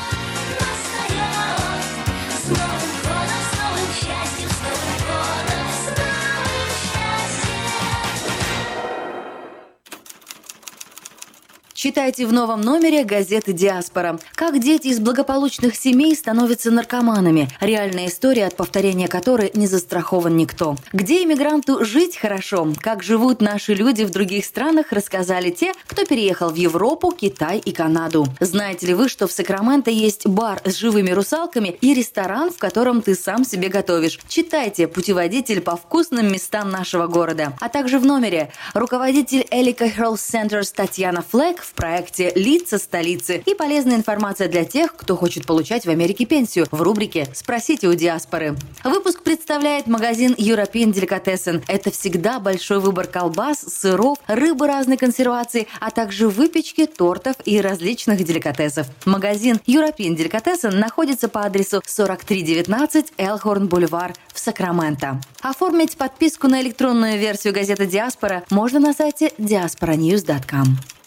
Читайте 11.81 12.27
в 12.27 12.33
новом 12.33 12.59
номере 12.59 13.05
газеты 13.05 13.53
«Диаспора». 13.53 14.19
Как 14.35 14.59
дети 14.59 14.87
из 14.87 14.99
благополучных 14.99 15.77
семей 15.77 16.13
становятся 16.13 16.71
наркоманами. 16.71 17.47
Реальная 17.61 18.07
история, 18.07 18.47
от 18.47 18.57
повторения 18.57 19.07
которой 19.07 19.49
не 19.53 19.65
застрахован 19.65 20.35
никто. 20.35 20.75
Где 20.91 21.23
иммигранту 21.23 21.85
жить 21.85 22.17
хорошо? 22.17 22.73
Как 22.81 23.01
живут 23.01 23.39
наши 23.39 23.75
люди 23.75 24.03
в 24.03 24.09
других 24.09 24.43
странах, 24.43 24.91
рассказали 24.91 25.51
те, 25.51 25.71
кто 25.87 26.03
переехал 26.03 26.49
в 26.49 26.55
Европу, 26.55 27.13
Китай 27.13 27.59
и 27.59 27.71
Канаду. 27.71 28.27
Знаете 28.41 28.87
ли 28.87 28.93
вы, 28.93 29.07
что 29.07 29.29
в 29.29 29.31
Сакраменто 29.31 29.89
есть 29.89 30.27
бар 30.27 30.61
с 30.65 30.75
живыми 30.75 31.11
русалками 31.11 31.77
и 31.79 31.93
ресторан, 31.93 32.51
в 32.51 32.57
котором 32.57 33.01
ты 33.01 33.15
сам 33.15 33.45
себе 33.45 33.69
готовишь? 33.69 34.19
Читайте 34.27 34.89
«Путеводитель 34.89 35.61
по 35.61 35.77
вкусным 35.77 36.29
местам 36.29 36.71
нашего 36.71 37.07
города». 37.07 37.53
А 37.61 37.69
также 37.69 37.99
в 37.99 38.05
номере 38.05 38.51
руководитель 38.73 39.47
Элика 39.49 39.85
Health 39.85 40.17
Centers 40.17 40.73
Татьяна 40.75 41.23
Флэк 41.31 41.68
в 41.69 41.73
проекте 41.73 42.31
«Лица 42.35 42.77
столицы» 42.79 43.43
и 43.45 43.53
полезная 43.53 43.95
информация 43.95 44.47
для 44.47 44.65
тех, 44.65 44.95
кто 44.95 45.15
хочет 45.15 45.45
получать 45.45 45.85
в 45.85 45.89
Америке 45.89 46.25
пенсию 46.25 46.65
в 46.71 46.81
рубрике 46.81 47.27
«Спросите 47.33 47.87
у 47.87 47.93
диаспоры». 47.93 48.55
Выпуск 48.83 49.21
представляет 49.21 49.87
магазин 49.87 50.33
European 50.33 50.91
Delicatessen. 50.91 51.63
Это 51.67 51.91
всегда 51.91 52.39
большой 52.39 52.79
выбор 52.79 53.07
колбас, 53.07 53.59
сыров, 53.59 54.17
рыбы 54.27 54.67
разной 54.67 54.97
консервации, 54.97 55.67
а 55.79 55.91
также 55.91 56.27
выпечки, 56.27 56.85
тортов 56.87 57.35
и 57.45 57.61
различных 57.61 58.23
деликатесов. 58.23 58.87
Магазин 59.05 59.59
European 59.67 60.17
Delicatessen 60.17 60.75
находится 60.75 61.29
по 61.29 61.43
адресу 61.43 61.81
4319 61.85 63.13
Элхорн 63.17 63.67
Бульвар 63.67 64.13
в 64.33 64.39
Сакраменто. 64.39 65.21
Оформить 65.41 65.97
подписку 65.97 66.47
на 66.47 66.61
электронную 66.61 67.19
версию 67.19 67.53
газеты 67.53 67.85
«Диаспора» 67.85 68.43
можно 68.49 68.79
на 68.79 68.93
сайте 68.93 69.31
diasporanews.com. 69.37 70.98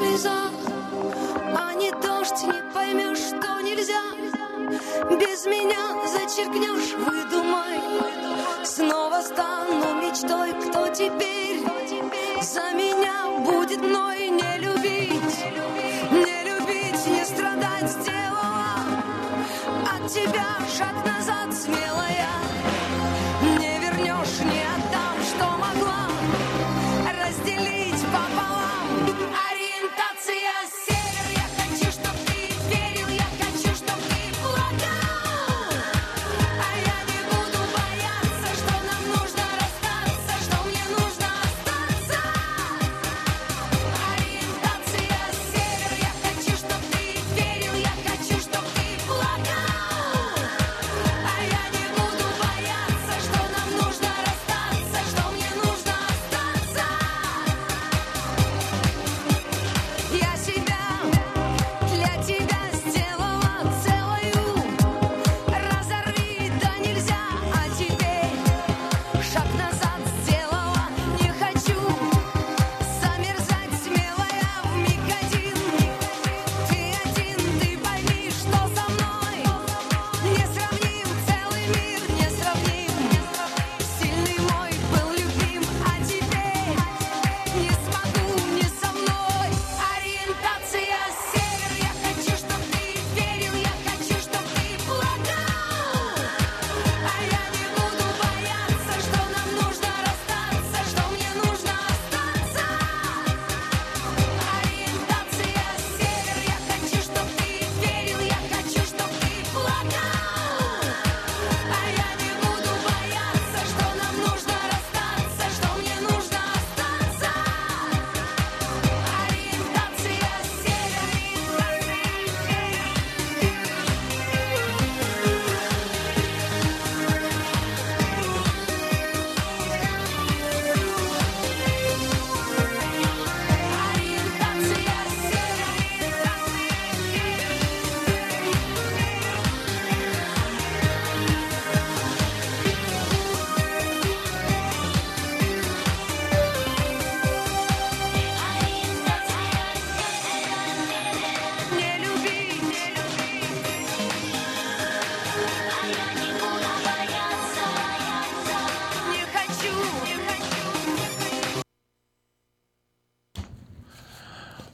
Что 0.00 0.08
слеза, 0.08 0.50
а 1.58 1.74
не 1.74 1.90
дождь, 1.90 2.42
не 2.44 2.72
поймешь, 2.72 3.18
что 3.18 3.60
нельзя. 3.60 4.00
Без 5.10 5.44
меня 5.44 5.94
зачеркнешь, 6.08 6.94
выдумай. 6.94 7.80
Снова 8.64 9.20
стану 9.20 10.00
мечтой, 10.00 10.52
кто 10.52 10.88
теперь 10.88 11.60
за 12.40 12.72
меня 12.72 13.26
будет 13.44 13.82
мной 13.82 14.30
не 14.30 14.58
любить. 14.58 15.38
Не 16.12 16.44
любить, 16.48 17.06
не 17.06 17.24
страдать 17.26 17.90
сделала 17.90 18.76
от 19.84 20.10
тебя 20.10 20.46
шаг 20.78 20.94
назад 21.04 21.52
смелая. 21.52 22.49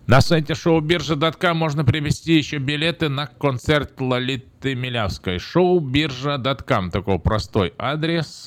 На 0.07 0.21
сайте 0.21 0.55
шоу-биржа.ком 0.55 1.57
можно 1.57 1.85
приобрести 1.85 2.35
еще 2.35 2.59
билеты 2.59 3.09
на 3.09 3.27
концерт 3.27 4.01
Лолиты 4.01 4.77
Милявской. 4.77 5.41
Шоу-биржа.ком, 5.41 6.93
такой 6.93 7.19
простой 7.19 7.75
адрес. 7.77 8.47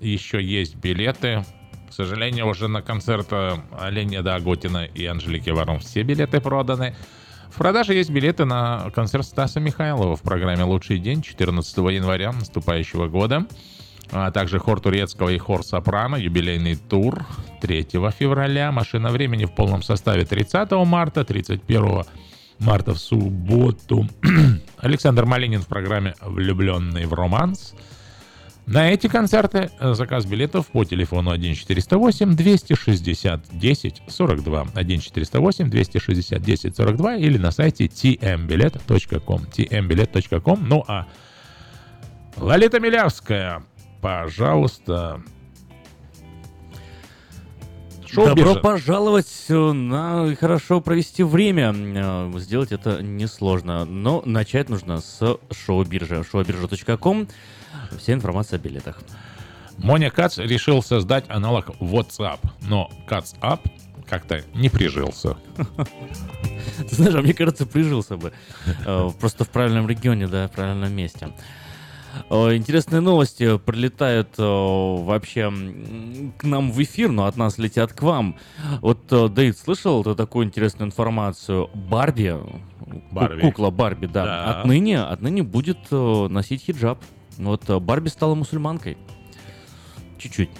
Еще 0.00 0.42
есть 0.42 0.76
билеты. 0.76 1.44
К 1.90 1.92
сожалению, 1.92 2.46
уже 2.48 2.68
на 2.68 2.80
концерт 2.80 3.26
э, 3.30 3.56
Леонида 3.90 4.36
Агутина 4.36 4.86
и 4.86 5.04
Анжелики 5.04 5.50
Варум 5.50 5.80
все 5.80 6.02
билеты 6.02 6.40
проданы. 6.40 6.96
В 7.50 7.58
продаже 7.58 7.92
есть 7.92 8.10
билеты 8.10 8.46
на 8.46 8.90
концерт 8.94 9.26
Стаса 9.26 9.60
Михайлова 9.60 10.16
в 10.16 10.22
программе 10.22 10.64
«Лучший 10.64 10.98
день» 10.98 11.20
14 11.20 11.76
января 11.76 12.32
наступающего 12.32 13.08
года. 13.08 13.46
А 14.12 14.30
также 14.32 14.58
хор 14.58 14.80
турецкого 14.80 15.28
и 15.28 15.38
хор 15.38 15.62
сопрано, 15.64 16.16
юбилейный 16.16 16.74
тур 16.74 17.24
3 17.60 17.88
февраля, 18.18 18.72
машина 18.72 19.10
времени 19.10 19.44
в 19.44 19.54
полном 19.54 19.82
составе 19.82 20.24
30 20.24 20.70
марта, 20.84 21.24
31 21.24 22.04
марта 22.58 22.94
в 22.94 22.98
субботу. 22.98 24.08
Александр 24.78 25.26
Малинин 25.26 25.60
в 25.60 25.68
программе 25.68 26.14
«Влюбленный 26.20 27.06
в 27.06 27.14
романс». 27.14 27.74
На 28.66 28.90
эти 28.92 29.08
концерты 29.08 29.70
э, 29.80 29.94
заказ 29.94 30.26
билетов 30.26 30.68
по 30.68 30.84
телефону 30.84 31.30
1408 31.30 32.36
260 32.36 33.58
10 33.58 34.02
42 34.06 34.60
1408 34.60 35.70
260 35.70 36.42
10 36.42 36.76
42 36.76 37.16
или 37.16 37.38
на 37.38 37.50
сайте 37.50 37.86
tmbilet.com 37.86 39.46
tmbilet.com 39.46 40.68
Ну 40.68 40.84
а 40.86 41.06
Лолита 42.36 42.78
Милявская, 42.78 43.64
пожалуйста. 44.00 45.22
Добро 48.14 48.56
пожаловать 48.56 49.44
э, 49.48 49.54
на 49.72 50.34
хорошо 50.34 50.80
провести 50.80 51.22
время. 51.22 51.72
Э, 51.74 52.32
Сделать 52.38 52.72
это 52.72 53.02
несложно, 53.02 53.84
но 53.84 54.22
начать 54.24 54.68
нужно 54.68 55.00
с 55.00 55.38
шоу-биржи. 55.52 56.24
Шоу-биржа.ком 56.28 57.28
Вся 57.96 58.12
информация 58.12 58.58
о 58.58 58.62
билетах. 58.62 59.00
Моня 59.78 60.10
Кац 60.10 60.38
решил 60.38 60.82
создать 60.82 61.24
аналог 61.28 61.68
WhatsApp, 61.80 62.40
но 62.62 62.90
WhatsApp 63.08 63.60
как-то 64.08 64.42
не 64.54 64.68
прижился. 64.68 65.36
Ты 66.88 66.96
знаешь, 66.96 67.14
а 67.14 67.22
мне 67.22 67.32
кажется, 67.32 67.64
прижился 67.64 68.16
бы. 68.16 68.32
Э, 68.86 69.10
Просто 69.20 69.44
в 69.44 69.50
правильном 69.50 69.88
регионе, 69.88 70.26
да, 70.26 70.48
в 70.48 70.50
правильном 70.52 70.92
месте. 70.92 71.28
Э, 72.30 72.54
Интересные 72.54 73.00
новости 73.00 73.58
прилетают 73.58 74.28
э, 74.38 74.42
вообще 74.42 75.52
к 76.38 76.44
нам 76.44 76.70
в 76.70 76.82
эфир, 76.82 77.10
но 77.10 77.26
от 77.26 77.36
нас 77.36 77.58
летят 77.58 77.92
к 77.92 78.02
вам. 78.02 78.36
Вот, 78.80 79.00
э, 79.10 79.28
Дэйд, 79.28 79.58
слышал 79.58 80.02
ты 80.04 80.14
такую 80.14 80.46
интересную 80.46 80.88
информацию? 80.88 81.70
Барби, 81.74 82.36
Барби. 83.10 83.40
кукла 83.40 83.70
Барби, 83.70 84.06
да, 84.06 84.24
Да. 84.24 84.60
Отныне, 84.60 85.00
отныне 85.00 85.42
будет 85.42 85.90
носить 85.90 86.62
хиджаб. 86.62 86.98
Вот 87.38 87.68
Барби 87.68 88.08
стала 88.08 88.34
мусульманкой. 88.34 88.98
Чуть-чуть. 90.18 90.50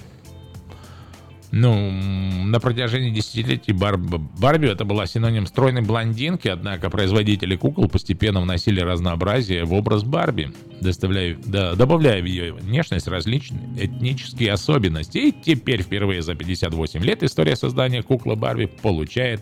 Ну, 1.53 1.91
на 1.91 2.61
протяжении 2.61 3.11
десятилетий 3.11 3.73
Бар- 3.73 3.99
Барби 3.99 4.69
это 4.69 4.85
была 4.85 5.07
синоним 5.07 5.47
стройной 5.47 5.83
блондинки, 5.83 6.47
однако 6.47 6.91
производители 6.91 7.57
кукол 7.57 7.89
постепенно 7.89 8.41
вносили 8.41 8.81
разнообразие 8.81 9.65
в 9.65 9.73
образ 9.73 10.05
Барби, 10.05 10.53
доставляя, 10.81 11.37
да, 11.45 11.75
добавляя 11.75 12.23
в 12.23 12.25
ее 12.25 12.53
внешность 12.53 13.09
различные 13.09 13.87
этнические 13.87 14.53
особенности. 14.53 15.19
И 15.19 15.33
теперь 15.33 15.83
впервые 15.83 16.23
за 16.23 16.35
58 16.37 17.03
лет 17.03 17.23
история 17.25 17.57
создания 17.57 18.03
куклы 18.03 18.37
Барби 18.37 18.67
получает 18.67 19.41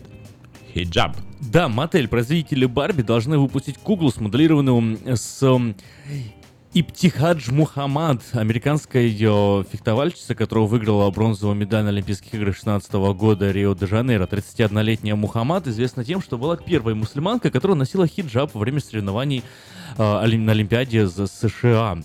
хиджаб. 0.73 1.15
Да, 1.39 1.67
мотель 1.69 2.07
производители 2.07 2.65
Барби 2.65 3.03
должны 3.03 3.37
выпустить 3.37 3.77
куклу, 3.77 4.11
смоделированную 4.11 4.97
с 5.15 5.73
Иптихадж 6.71 7.49
Мухаммад, 7.49 8.21
американская 8.33 9.01
ее 9.01 9.65
фехтовальщица, 9.71 10.35
которая 10.35 10.67
выиграла 10.67 11.09
бронзовую 11.09 11.55
медаль 11.55 11.83
на 11.83 11.89
Олимпийских 11.89 12.35
играх 12.35 12.55
16 12.55 12.93
года 13.17 13.49
Рио-де-Жанейро. 13.49 14.27
31-летняя 14.27 15.15
Мухаммад 15.15 15.65
известна 15.65 16.05
тем, 16.05 16.21
что 16.21 16.37
была 16.37 16.57
первой 16.57 16.93
мусульманкой, 16.93 17.49
которая 17.49 17.75
носила 17.75 18.05
хиджаб 18.05 18.53
во 18.53 18.59
время 18.59 18.81
соревнований 18.81 19.43
э, 19.97 20.03
на 20.37 20.51
Олимпиаде 20.51 21.07
за 21.07 21.25
США. 21.25 21.97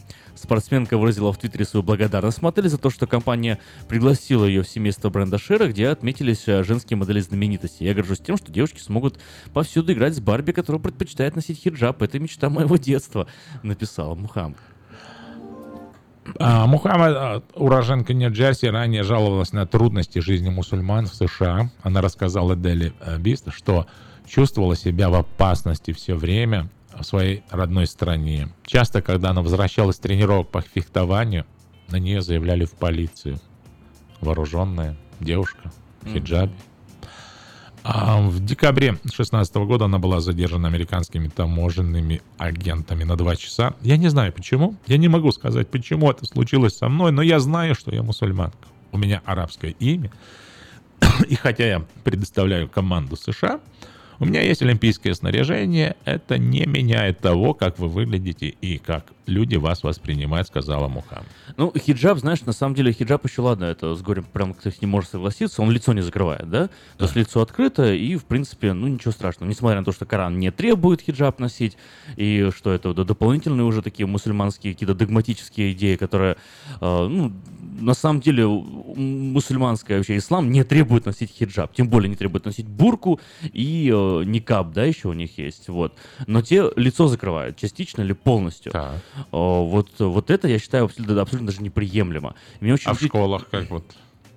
Спортсменка 0.45 0.99
выразила 0.99 1.33
в 1.33 1.39
Твиттере 1.39 1.65
свою 1.65 1.83
благодарность 1.83 2.43
модели 2.43 2.69
за 2.69 2.77
то, 2.77 2.91
что 2.91 3.07
компания 3.07 3.59
пригласила 3.89 4.45
ее 4.45 4.63
в 4.63 4.69
семейство 4.69 5.09
бренда 5.09 5.39
Шера, 5.39 5.69
где 5.69 5.89
отметились 5.89 6.47
э, 6.47 6.63
женские 6.63 6.99
модели 6.99 7.21
знаменитости. 7.21 7.83
Я 7.83 7.95
горжусь 7.95 8.19
тем, 8.19 8.37
что 8.37 8.53
девушки 8.53 8.79
смогут 8.79 9.19
повсюду 9.55 9.95
играть 9.95 10.15
с 10.15 10.21
Барби, 10.21 10.53
которая 10.53 10.83
предпочитает 10.83 11.35
носить 11.35 11.61
хиджаб. 11.61 12.03
Это 12.03 12.19
мечта 12.19 12.51
моего 12.51 12.77
детства, 12.77 13.27
написала 13.63 14.15
Мухам. 14.15 14.55
А, 16.39 16.67
Мухаммад, 16.67 17.17
а, 17.17 17.43
уроженка 17.55 18.13
Нью-Джерси, 18.13 18.67
ранее 18.67 19.03
жаловалась 19.03 19.53
на 19.53 19.67
трудности 19.67 20.19
жизни 20.19 20.51
мусульман 20.51 21.07
в 21.07 21.15
США. 21.15 21.71
Она 21.83 22.03
рассказала 22.03 22.55
Дели 22.55 22.93
Бист, 23.19 23.51
что 23.51 23.87
чувствовала 24.27 24.77
себя 24.77 25.09
в 25.09 25.15
опасности 25.15 25.93
все 25.93 26.15
время 26.15 26.69
в 26.99 27.05
своей 27.05 27.43
родной 27.51 27.87
стране. 27.87 28.49
Часто, 28.65 29.03
когда 29.03 29.31
она 29.31 29.43
возвращалась 29.43 29.97
с 29.97 30.01
тренировок 30.01 30.51
по 30.51 30.61
фехтованию, 30.61 31.47
на 31.89 31.97
нее 31.97 32.23
заявляли 32.23 32.65
в 32.65 32.73
полицию. 32.73 33.39
Вооруженная 34.21 34.97
девушка 35.21 35.71
в 36.03 36.13
хиджабе. 36.13 36.55
А 37.87 38.19
в 38.19 38.43
декабре 38.43 38.93
2016 38.93 39.55
года 39.57 39.85
она 39.85 39.99
была 39.99 40.21
задержана 40.21 40.69
американскими 40.69 41.29
таможенными 41.29 42.23
агентами 42.39 43.05
на 43.05 43.15
два 43.15 43.37
часа. 43.37 43.75
Я 43.83 43.99
не 43.99 44.09
знаю 44.09 44.33
почему. 44.33 44.77
Я 44.87 44.97
не 44.97 45.09
могу 45.09 45.31
сказать, 45.33 45.69
почему 45.69 46.11
это 46.11 46.25
случилось 46.25 46.79
со 46.79 46.89
мной, 46.89 47.13
но 47.13 47.21
я 47.21 47.41
знаю, 47.41 47.75
что 47.75 47.95
я 47.95 48.03
мусульманка. 48.03 48.57
У 48.91 48.97
меня 48.97 49.21
арабское 49.27 49.73
имя. 49.73 50.11
И 51.29 51.35
хотя 51.35 51.67
я 51.67 51.85
предоставляю 52.05 52.71
команду 52.71 53.17
США, 53.17 53.61
у 54.19 54.25
меня 54.25 54.43
есть 54.43 54.63
олимпийское 54.63 55.15
снаряжение. 55.15 55.97
Это 56.05 56.39
не 56.39 56.67
меняет 56.67 57.21
того, 57.21 57.55
как 57.55 57.79
вы 57.79 57.89
выглядите 57.89 58.49
и 58.49 58.79
как 58.79 59.07
люди 59.27 59.57
вас 59.57 59.83
воспринимают, 59.83 60.49
сказала 60.49 60.89
Мухаммад. 60.89 61.27
Ну, 61.57 61.73
хиджаб, 61.77 62.19
знаешь, 62.19 62.43
на 62.43 62.53
самом 62.53 62.75
деле 62.75 62.93
хиджаб 62.93 63.25
еще 63.25 63.43
ладно, 63.43 63.65
это 63.65 63.95
с 63.95 64.03
горем 64.03 64.25
прям 64.25 64.55
кто 64.55 64.71
не 64.81 64.87
может 64.87 65.11
согласиться, 65.11 65.63
он 65.63 65.71
лицо 65.71 65.93
не 65.93 66.03
закрывает, 66.03 66.49
да? 66.51 66.69
То 66.99 67.05
есть 67.05 67.17
лицо 67.17 67.41
открыто, 67.41 67.93
и, 67.93 68.17
в 68.17 68.25
принципе, 68.25 68.73
ну, 68.73 68.87
ничего 68.87 69.13
страшного. 69.13 69.49
Несмотря 69.49 69.79
на 69.79 69.85
то, 69.85 69.93
что 69.93 70.05
Коран 70.05 70.39
не 70.39 70.51
требует 70.51 71.01
хиджаб 71.01 71.39
носить, 71.39 71.77
и 72.17 72.51
что 72.55 72.73
это 72.73 72.93
да, 72.93 73.05
дополнительные 73.05 73.65
уже 73.65 73.83
такие 73.83 74.07
мусульманские 74.07 74.75
какие-то 74.75 74.95
догматические 74.95 75.73
идеи, 75.73 75.97
которые, 75.97 76.37
э, 76.81 77.07
ну, 77.09 77.33
на 77.81 77.95
самом 77.95 78.21
деле, 78.21 78.47
мусульманская 78.47 79.99
вообще 79.99 80.17
ислам 80.17 80.51
не 80.51 80.65
требует 80.65 81.07
носить 81.07 81.31
хиджаб, 81.31 81.75
тем 81.75 81.89
более 81.89 82.09
не 82.09 82.17
требует 82.17 82.45
носить 82.45 82.67
бурку 82.67 83.21
и 83.43 83.91
э, 83.93 84.25
никаб, 84.25 84.73
да, 84.73 84.85
еще 84.85 85.09
у 85.09 85.13
них 85.13 85.39
есть, 85.39 85.69
вот. 85.69 85.95
Но 86.27 86.43
те 86.43 86.71
лицо 86.77 87.09
закрывают, 87.09 87.57
частично 87.57 88.03
или 88.03 88.13
полностью. 88.13 88.73
Э, 88.75 88.99
вот, 89.33 89.91
вот 89.99 90.31
это, 90.31 90.49
я 90.49 90.59
считаю, 90.59 90.85
абсолютно, 90.85 91.21
абсолютно 91.21 91.49
даже 91.49 91.63
неприемлемо. 91.63 92.35
Мне 92.61 92.75
очень 92.75 92.91
А 92.91 92.95
в 92.95 93.01
школах 93.01 93.49
как 93.51 93.71
вот? 93.71 93.85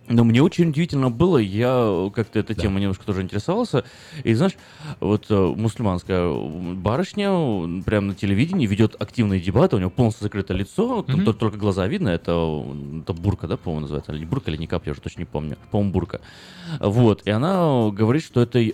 Но 0.07 0.23
мне 0.23 0.41
очень 0.41 0.69
удивительно 0.69 1.09
было, 1.09 1.37
я 1.37 2.09
как-то 2.13 2.39
эта 2.39 2.53
тема 2.53 2.79
немножко 2.79 3.05
тоже 3.05 3.21
интересовался. 3.21 3.83
И 4.23 4.33
знаешь, 4.33 4.53
вот 4.99 5.25
э, 5.29 5.35
мусульманская 5.35 6.31
барышня 6.75 7.27
м, 7.29 7.83
прямо 7.83 8.07
на 8.07 8.15
телевидении 8.15 8.65
ведет 8.67 8.95
активные 8.99 9.39
дебаты, 9.39 9.75
у 9.75 9.79
нее 9.79 9.89
полностью 9.89 10.23
закрыто 10.23 10.53
лицо, 10.53 11.01
там 11.03 11.21
Мгм. 11.21 11.33
только, 11.33 11.57
глаза 11.57 11.87
видно, 11.87 12.09
это, 12.09 12.63
это 13.01 13.13
бурка, 13.13 13.47
да, 13.47 13.57
по-моему, 13.57 13.81
называется, 13.81 14.13
или 14.13 14.25
бурка, 14.25 14.51
или 14.51 14.57
никап, 14.57 14.85
я 14.85 14.91
уже 14.93 15.01
точно 15.01 15.19
не 15.21 15.25
помню, 15.25 15.57
по-моему, 15.71 15.91
бурка. 15.91 16.21
Вот, 16.79 17.21
и 17.25 17.29
она 17.29 17.89
говорит, 17.91 18.23
что 18.23 18.41
это, 18.41 18.59
э, 18.59 18.71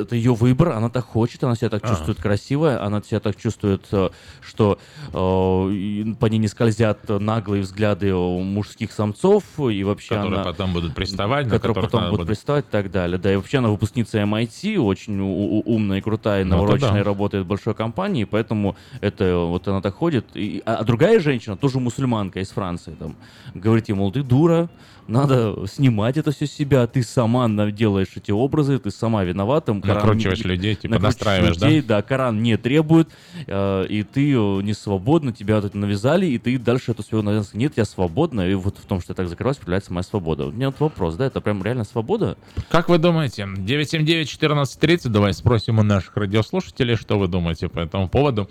это 0.00 0.14
ее 0.16 0.34
выбор, 0.34 0.70
она 0.70 0.90
так 0.90 1.04
хочет, 1.04 1.42
она 1.44 1.54
себя 1.56 1.70
так 1.70 1.84
А. 1.84 1.88
чувствует 1.88 2.18
красивая, 2.20 2.84
она 2.84 3.02
себя 3.02 3.20
так 3.20 3.36
чувствует, 3.36 3.86
э, 3.92 4.10
что 4.40 4.78
э, 5.08 5.12
по 5.12 6.26
ней 6.26 6.38
не 6.38 6.48
скользят 6.48 7.08
наглые 7.08 7.62
взгляды 7.62 8.08
э, 8.08 8.14
мужских 8.14 8.92
самцов, 8.92 9.44
и 9.58 9.84
вообще 9.84 10.14
Которые 10.16 10.40
она... 10.40 10.51
потом 10.52 10.72
будут 10.72 10.94
приставать, 10.94 11.46
на 11.46 11.52
которые 11.52 11.74
которых 11.74 11.90
потом 11.90 12.04
будут 12.10 12.20
будет- 12.20 12.28
приставать 12.28 12.64
и 12.66 12.70
так 12.70 12.90
далее. 12.90 13.18
Да, 13.18 13.32
и 13.32 13.36
вообще 13.36 13.58
она 13.58 13.68
выпускница 13.68 14.18
MIT, 14.18 14.76
очень 14.78 15.18
умная 15.20 15.98
и 15.98 16.00
крутая, 16.00 16.42
и 16.42 16.44
Ну, 16.44 16.50
навороченная, 16.56 16.92
да. 17.02 17.04
работает 17.04 17.44
в 17.44 17.48
большой 17.48 17.74
компании, 17.74 18.24
поэтому 18.24 18.76
это 19.00 19.36
вот 19.36 19.66
она 19.68 19.80
так 19.80 19.94
ходит. 19.94 20.26
И, 20.34 20.62
а, 20.64 20.76
а 20.76 20.84
другая 20.84 21.18
женщина, 21.20 21.56
тоже 21.56 21.80
мусульманка 21.80 22.40
из 22.40 22.50
Франции, 22.50 22.94
там, 22.98 23.16
говорит 23.54 23.88
ей, 23.88 23.94
мол, 23.94 24.12
ты 24.12 24.22
дура, 24.22 24.68
надо 25.08 25.66
снимать 25.66 26.16
это 26.16 26.30
все 26.32 26.46
с 26.46 26.52
себя, 26.52 26.86
ты 26.86 27.02
сама 27.02 27.48
делаешь 27.70 28.08
эти 28.16 28.30
образы, 28.30 28.78
ты 28.78 28.90
сама 28.90 29.24
виновата. 29.24 29.72
Коран 29.72 29.82
не- 29.82 29.94
Накручиваешь 29.94 30.44
людей, 30.44 30.74
типа, 30.74 30.94
накручиваешь 30.94 31.14
настраиваешь, 31.14 31.56
да? 31.56 31.66
людей, 31.66 31.82
да? 31.82 32.02
Коран 32.02 32.42
не 32.42 32.56
требует, 32.56 33.08
э, 33.46 33.86
и 33.88 34.02
ты 34.02 34.32
э, 34.32 34.62
не 34.62 34.74
свободна, 34.74 35.32
тебя 35.32 35.56
вот 35.56 35.64
это 35.64 35.76
навязали, 35.78 36.26
и 36.26 36.38
ты 36.38 36.58
дальше 36.58 36.92
эту 36.92 37.02
свою 37.02 37.22
навязку, 37.22 37.56
нет, 37.56 37.74
я 37.76 37.84
свободна, 37.84 38.48
и 38.48 38.54
вот 38.54 38.78
в 38.78 38.86
том, 38.86 39.00
что 39.00 39.12
я 39.12 39.14
так 39.14 39.28
закрываюсь, 39.28 39.56
проявляется 39.56 39.92
моя 39.92 40.02
свобода. 40.04 40.46
У 40.46 40.52
меня 40.52 40.70
вот 40.70 40.80
вопрос, 40.80 41.16
да, 41.16 41.26
это 41.26 41.40
прям 41.40 41.62
реально 41.62 41.84
свобода? 41.84 42.36
Как 42.70 42.88
вы 42.88 42.98
думаете, 42.98 43.42
979-1430, 43.42 45.08
давай 45.08 45.34
спросим 45.34 45.78
у 45.78 45.82
наших 45.82 46.16
радиослушателей, 46.16 46.96
что 46.96 47.18
вы 47.18 47.28
думаете 47.28 47.68
по 47.68 47.80
этому 47.80 48.08
поводу. 48.08 48.48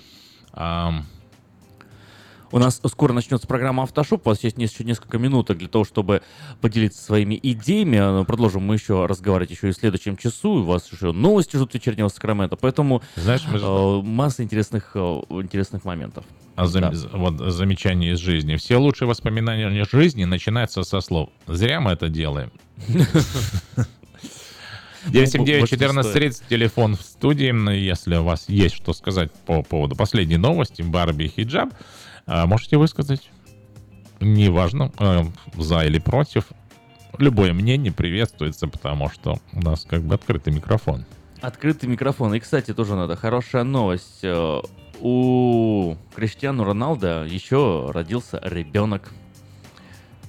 Ам, 0.54 1.06
У 2.52 2.60
нас 2.60 2.82
скоро 2.86 3.14
начнется 3.14 3.48
программа 3.48 3.84
«Автошоп». 3.84 4.28
У 4.28 4.30
вас 4.30 4.44
есть 4.44 4.58
еще 4.58 4.84
несколько 4.84 5.18
минуток 5.18 5.58
для 5.58 5.70
того, 5.70 5.86
чтобы 5.86 6.22
поделиться 6.60 7.02
своими 7.02 7.40
идеями. 7.42 8.22
Э, 8.22 8.26
Продолжим 8.26 8.64
мы 8.64 8.76
еще 8.76 9.06
разговаривать 9.06 9.52
еще 9.52 9.70
и 9.70 9.72
в 9.72 9.76
следующем 9.76 10.18
часу. 10.18 10.50
У 10.56 10.64
вас 10.64 10.92
еще 10.92 11.14
новости 11.14 11.56
ждут 11.56 11.74
вечернего 11.74 12.10
Сакрамента. 12.10 12.58
Поэтому 12.58 13.02
Знаешь, 13.16 13.44
мы 13.50 13.58
э, 13.60 14.02
масса 14.02 14.44
интересных, 14.44 14.92
э, 14.96 15.00
интересных 15.30 15.86
моментов. 15.86 16.26
а 16.56 16.66
зам- 16.68 16.92
Да. 16.94 17.18
вот 17.18 17.54
замечание 17.54 18.14
из 18.14 18.20
жизни. 18.20 18.58
Все 18.58 18.76
лучшие 18.78 19.08
воспоминания 19.08 19.86
жизни 19.90 20.26
начинаются 20.26 20.84
со 20.84 21.00
слов. 21.00 21.30
Зря 21.48 21.80
мы 21.80 21.92
это 21.92 22.10
делаем. 22.10 22.52
979-1430, 25.08 26.44
телефон 26.50 26.96
в 26.96 27.02
студии. 27.02 27.52
Если 27.76 28.16
у 28.16 28.24
вас 28.24 28.48
есть 28.48 28.76
что 28.76 28.94
сказать 28.94 29.32
по 29.46 29.64
поводу 29.64 29.96
последней 29.96 30.38
новости, 30.38 30.82
Барби 30.84 31.24
и 31.24 31.28
хиджаб, 31.28 31.70
а, 31.74 31.76
можете 32.46 32.78
высказать. 32.78 33.30
Неважно, 34.20 34.92
э, 35.00 35.24
за 35.56 35.82
или 35.86 36.00
против. 36.00 36.46
Любое 37.18 37.54
мнение 37.54 37.92
приветствуется, 37.92 38.68
потому 38.68 39.10
что 39.10 39.38
у 39.54 39.62
нас 39.62 39.86
как 39.90 40.02
бы 40.04 40.16
открытый 40.16 40.54
микрофон. 40.54 41.06
Открытый 41.42 41.90
микрофон. 41.90 42.34
И, 42.36 42.40
кстати, 42.40 42.74
тоже 42.74 42.96
надо. 42.96 43.16
Хорошая 43.16 43.64
новость. 43.64 44.20
Э, 44.24 44.60
У 45.04 45.96
Криштиану 46.16 46.64
Роналда 46.64 47.26
еще 47.28 47.90
родился 47.92 48.40
ребенок. 48.44 49.12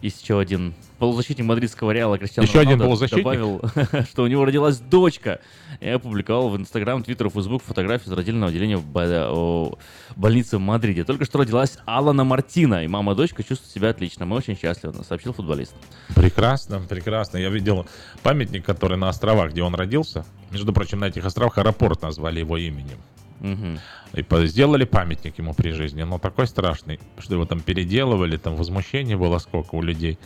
еще 0.00 0.40
один 0.40 0.74
полузащитник 1.02 1.46
мадридского 1.46 1.90
Реала 1.90 2.16
Кристиан 2.16 2.46
Еще 2.46 2.60
один 2.60 2.74
Роналдо 2.74 2.84
полузащитник? 2.84 3.24
добавил, 3.24 3.60
что 4.08 4.22
у 4.22 4.28
него 4.28 4.44
родилась 4.44 4.78
дочка. 4.78 5.40
И 5.80 5.88
опубликовал 5.88 6.48
в 6.48 6.56
Инстаграм, 6.56 7.02
Твиттер, 7.02 7.28
Фейсбук 7.28 7.60
фотографию 7.64 8.14
из 8.14 8.16
родильного 8.16 8.50
отделения 8.50 8.76
в 8.76 9.78
больнице 10.14 10.58
в 10.58 10.60
Мадриде. 10.60 11.02
Только 11.02 11.24
что 11.24 11.38
родилась 11.38 11.76
Алана 11.86 12.22
Мартина, 12.22 12.84
и 12.84 12.86
мама 12.86 13.14
и 13.14 13.16
дочка 13.16 13.42
чувствуют 13.42 13.72
себя 13.72 13.88
отлично. 13.88 14.26
Мы 14.26 14.36
очень 14.36 14.56
счастливы, 14.56 15.02
сообщил 15.02 15.32
футболист. 15.32 15.74
Прекрасно, 16.14 16.78
прекрасно. 16.88 17.38
Я 17.38 17.48
видел 17.48 17.84
памятник, 18.22 18.64
который 18.64 18.96
на 18.96 19.08
островах, 19.08 19.50
где 19.50 19.64
он 19.64 19.74
родился. 19.74 20.24
Между 20.52 20.72
прочим, 20.72 21.00
на 21.00 21.06
этих 21.06 21.24
островах 21.24 21.58
аэропорт 21.58 22.00
назвали 22.02 22.38
его 22.38 22.56
именем. 22.56 22.98
Мгм. 23.40 23.80
И 24.14 24.46
сделали 24.46 24.84
памятник 24.84 25.36
ему 25.38 25.52
при 25.52 25.72
жизни, 25.72 26.04
но 26.04 26.20
такой 26.20 26.46
страшный, 26.46 27.00
что 27.18 27.34
его 27.34 27.44
там 27.44 27.58
переделывали, 27.58 28.36
там 28.36 28.54
возмущение 28.54 29.16
было 29.16 29.38
сколько 29.38 29.74
у 29.74 29.82
людей. 29.82 30.16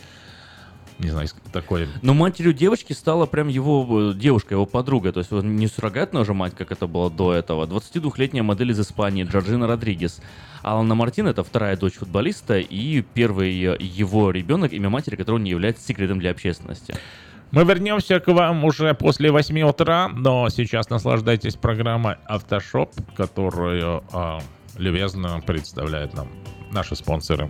Не 0.99 1.09
знаю, 1.11 1.27
такое... 1.51 1.87
Но 2.01 2.13
матерью 2.13 2.53
девочки 2.53 2.93
стала 2.93 3.27
прям 3.27 3.49
его 3.49 4.11
э, 4.11 4.13
девушка, 4.15 4.55
его 4.55 4.65
подруга. 4.65 5.11
То 5.11 5.19
есть 5.19 5.29
вот 5.29 5.43
не 5.43 5.67
суррогатная 5.67 6.23
уже 6.23 6.33
мать, 6.33 6.55
как 6.57 6.71
это 6.71 6.87
было 6.87 7.11
до 7.11 7.33
этого. 7.33 7.67
22-летняя 7.67 8.41
модель 8.41 8.71
из 8.71 8.79
Испании 8.79 9.23
Джорджина 9.23 9.67
Родригес. 9.67 10.21
Алана 10.63 10.95
Мартин— 10.95 11.27
это 11.29 11.43
вторая 11.43 11.77
дочь 11.77 11.95
футболиста 11.95 12.57
и 12.57 13.01
первый 13.01 13.51
э, 13.63 13.77
его 13.79 14.31
ребенок, 14.31 14.73
имя 14.73 14.89
матери 14.89 15.15
которого 15.15 15.39
не 15.39 15.51
является 15.51 15.85
секретом 15.85 16.19
для 16.19 16.31
общественности. 16.31 16.95
Мы 17.51 17.63
вернемся 17.63 18.19
к 18.19 18.27
вам 18.27 18.65
уже 18.65 18.93
после 18.93 19.31
8 19.31 19.61
утра, 19.61 20.09
но 20.09 20.49
сейчас 20.49 20.89
наслаждайтесь 20.89 21.55
программой 21.55 22.17
«Автошоп», 22.25 22.91
которую 23.15 24.03
а, 24.11 24.41
любезно 24.77 25.41
представляют 25.45 26.13
нам 26.13 26.27
наши 26.71 26.95
спонсоры. 26.97 27.49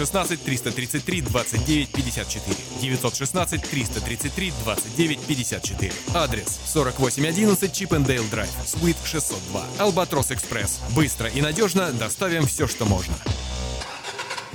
916 0.00 0.44
333 0.44 1.20
29 1.20 1.88
54. 1.90 2.56
916 2.80 3.62
333 3.70 4.52
29 4.64 5.20
54. 5.20 5.92
Адрес 6.14 6.60
4811 6.72 7.72
Чипендейл 7.72 8.24
Драйв, 8.30 8.50
Суит 8.64 8.96
602. 9.04 9.64
Албатрос 9.78 10.30
Экспресс. 10.30 10.80
Быстро 10.94 11.28
и 11.28 11.42
надежно 11.42 11.92
доставим 11.92 12.46
все, 12.46 12.66
что 12.66 12.86
можно. 12.86 13.14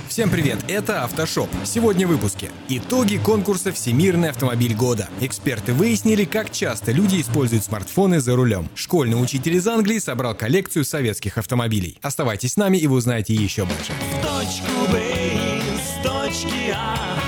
Всем 0.08 0.30
привет, 0.30 0.58
это 0.68 1.02
Автошоп. 1.02 1.48
Сегодня 1.64 2.06
в 2.06 2.10
выпуске. 2.10 2.50
Итоги 2.68 3.16
конкурса 3.16 3.72
«Всемирный 3.72 4.30
автомобиль 4.30 4.74
года». 4.74 5.08
Эксперты 5.20 5.72
выяснили, 5.72 6.24
как 6.24 6.50
часто 6.50 6.92
люди 6.92 7.20
используют 7.20 7.64
смартфоны 7.64 8.20
за 8.20 8.36
рулем. 8.36 8.68
Школьный 8.76 9.20
учитель 9.20 9.56
из 9.56 9.66
Англии 9.66 9.98
собрал 9.98 10.34
коллекцию 10.34 10.84
советских 10.84 11.38
автомобилей. 11.38 11.98
Оставайтесь 12.02 12.52
с 12.52 12.56
нами 12.56 12.78
и 12.78 12.86
вы 12.86 12.96
узнаете 12.96 13.34
еще 13.34 13.64
больше. 13.64 13.92
точку 14.22 14.92
Б 14.92 15.02
с 15.76 16.02
точки 16.04 16.72
А, 16.72 17.18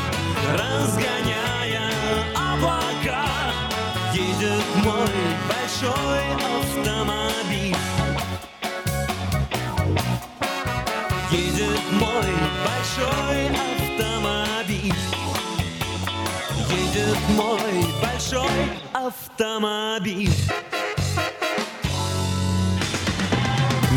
мой 17.36 17.84
большой 18.02 18.50
автомобиль. 18.92 20.30